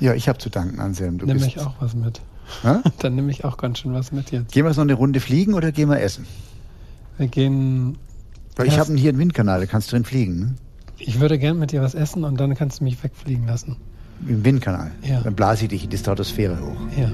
Ja, 0.00 0.14
ich 0.14 0.28
habe 0.28 0.38
zu 0.38 0.50
danken, 0.50 0.80
Anselm. 0.80 1.18
Du 1.18 1.26
nehme 1.26 1.46
ich 1.46 1.58
auch 1.60 1.74
was 1.80 1.94
mit. 1.94 2.20
Dann 2.98 3.14
nehme 3.14 3.30
ich 3.30 3.44
auch 3.44 3.56
ganz 3.56 3.78
schön 3.78 3.94
was 3.94 4.12
mit 4.12 4.30
jetzt. 4.30 4.52
Gehen 4.52 4.64
wir 4.64 4.74
so 4.74 4.80
eine 4.80 4.94
Runde 4.94 5.20
fliegen 5.20 5.54
oder 5.54 5.72
gehen 5.72 5.88
wir 5.88 6.00
essen? 6.00 6.26
Wir 7.18 7.28
gehen. 7.28 7.96
Weil 8.56 8.66
ich 8.66 8.78
habe 8.78 8.94
hier 8.94 9.10
einen 9.10 9.18
Windkanal, 9.18 9.60
da 9.60 9.66
kannst 9.66 9.90
du 9.90 9.96
drin 9.96 10.04
fliegen. 10.04 10.38
Ne? 10.38 10.54
Ich 10.98 11.20
würde 11.20 11.38
gern 11.38 11.58
mit 11.58 11.72
dir 11.72 11.82
was 11.82 11.94
essen 11.94 12.24
und 12.24 12.38
dann 12.38 12.54
kannst 12.54 12.80
du 12.80 12.84
mich 12.84 13.02
wegfliegen 13.02 13.46
lassen. 13.46 13.76
Im 14.28 14.44
Windkanal? 14.44 14.90
Ja. 15.02 15.20
Dann 15.20 15.34
blase 15.34 15.64
ich 15.64 15.70
dich 15.70 15.84
in 15.84 15.90
die 15.90 15.98
Stratosphäre 15.98 16.58
hoch. 16.60 16.76
Ja. 16.96 17.10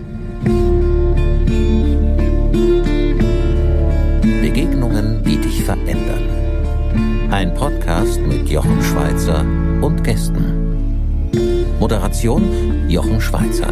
Begegnungen, 4.42 5.22
die 5.24 5.38
dich 5.38 5.62
verändern. 5.62 6.49
Ein 7.30 7.54
Podcast 7.54 8.20
mit 8.20 8.48
Jochen 8.48 8.82
Schweizer 8.82 9.44
und 9.80 10.02
Gästen. 10.02 11.30
Moderation 11.78 12.88
Jochen 12.88 13.20
Schweizer. 13.20 13.68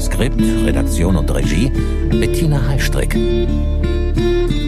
Skript, 0.00 0.40
Redaktion 0.64 1.16
und 1.16 1.32
Regie 1.34 1.70
Bettina 2.08 2.66
Heistrick. 2.66 3.14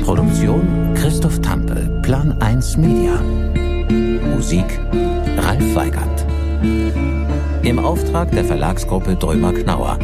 Produktion 0.05 0.95
Christoph 0.97 1.41
Tampe, 1.41 2.01
Plan 2.03 2.32
1 2.43 2.76
Media. 2.76 3.22
Musik 4.34 4.66
Ralf 5.39 5.74
Weigand. 5.74 6.26
Im 7.62 7.78
Auftrag 7.78 8.30
der 8.32 8.45
Verlagsgruppe 8.45 9.16
Drömer 9.16 9.55
Knauer, 9.55 9.98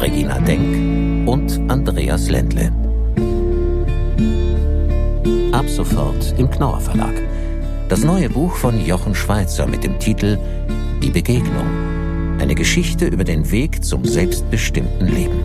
Regina 0.00 0.38
Denk 0.40 1.28
und 1.28 1.60
Andreas 1.68 2.30
Ländle 2.30 2.72
ab 5.52 5.68
sofort 5.68 6.34
im 6.38 6.50
Knauer 6.50 6.80
Verlag. 6.80 7.14
Das 7.88 8.04
neue 8.04 8.28
Buch 8.28 8.54
von 8.54 8.84
Jochen 8.84 9.14
Schweizer 9.14 9.66
mit 9.66 9.82
dem 9.82 9.98
Titel 9.98 10.38
Die 11.02 11.10
Begegnung. 11.10 11.66
Eine 12.38 12.54
Geschichte 12.54 13.06
über 13.06 13.24
den 13.24 13.50
Weg 13.50 13.84
zum 13.84 14.04
selbstbestimmten 14.04 15.08
Leben. 15.08 15.42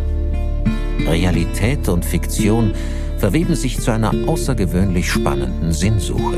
Realität 1.07 1.87
und 1.89 2.03
Fiktion 2.03 2.73
verweben 3.17 3.55
sich 3.55 3.79
zu 3.79 3.91
einer 3.91 4.13
außergewöhnlich 4.27 5.09
spannenden 5.09 5.71
Sinnsuche. 5.71 6.35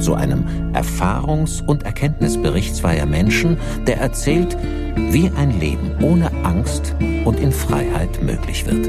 Zu 0.00 0.14
einem 0.14 0.44
Erfahrungs- 0.72 1.62
und 1.64 1.84
Erkenntnisbericht 1.84 2.74
zweier 2.74 3.06
Menschen, 3.06 3.58
der 3.86 3.98
erzählt, 3.98 4.56
wie 5.10 5.30
ein 5.36 5.60
Leben 5.60 5.92
ohne 6.02 6.32
Angst 6.44 6.94
und 7.24 7.38
in 7.38 7.52
Freiheit 7.52 8.22
möglich 8.22 8.66
wird. 8.66 8.88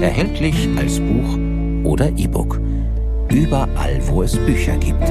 Erhältlich 0.00 0.68
als 0.76 0.98
Buch 0.98 1.38
oder 1.88 2.10
E-Book 2.16 2.60
überall, 3.30 4.00
wo 4.06 4.22
es 4.22 4.36
Bücher 4.36 4.76
gibt. 4.76 5.02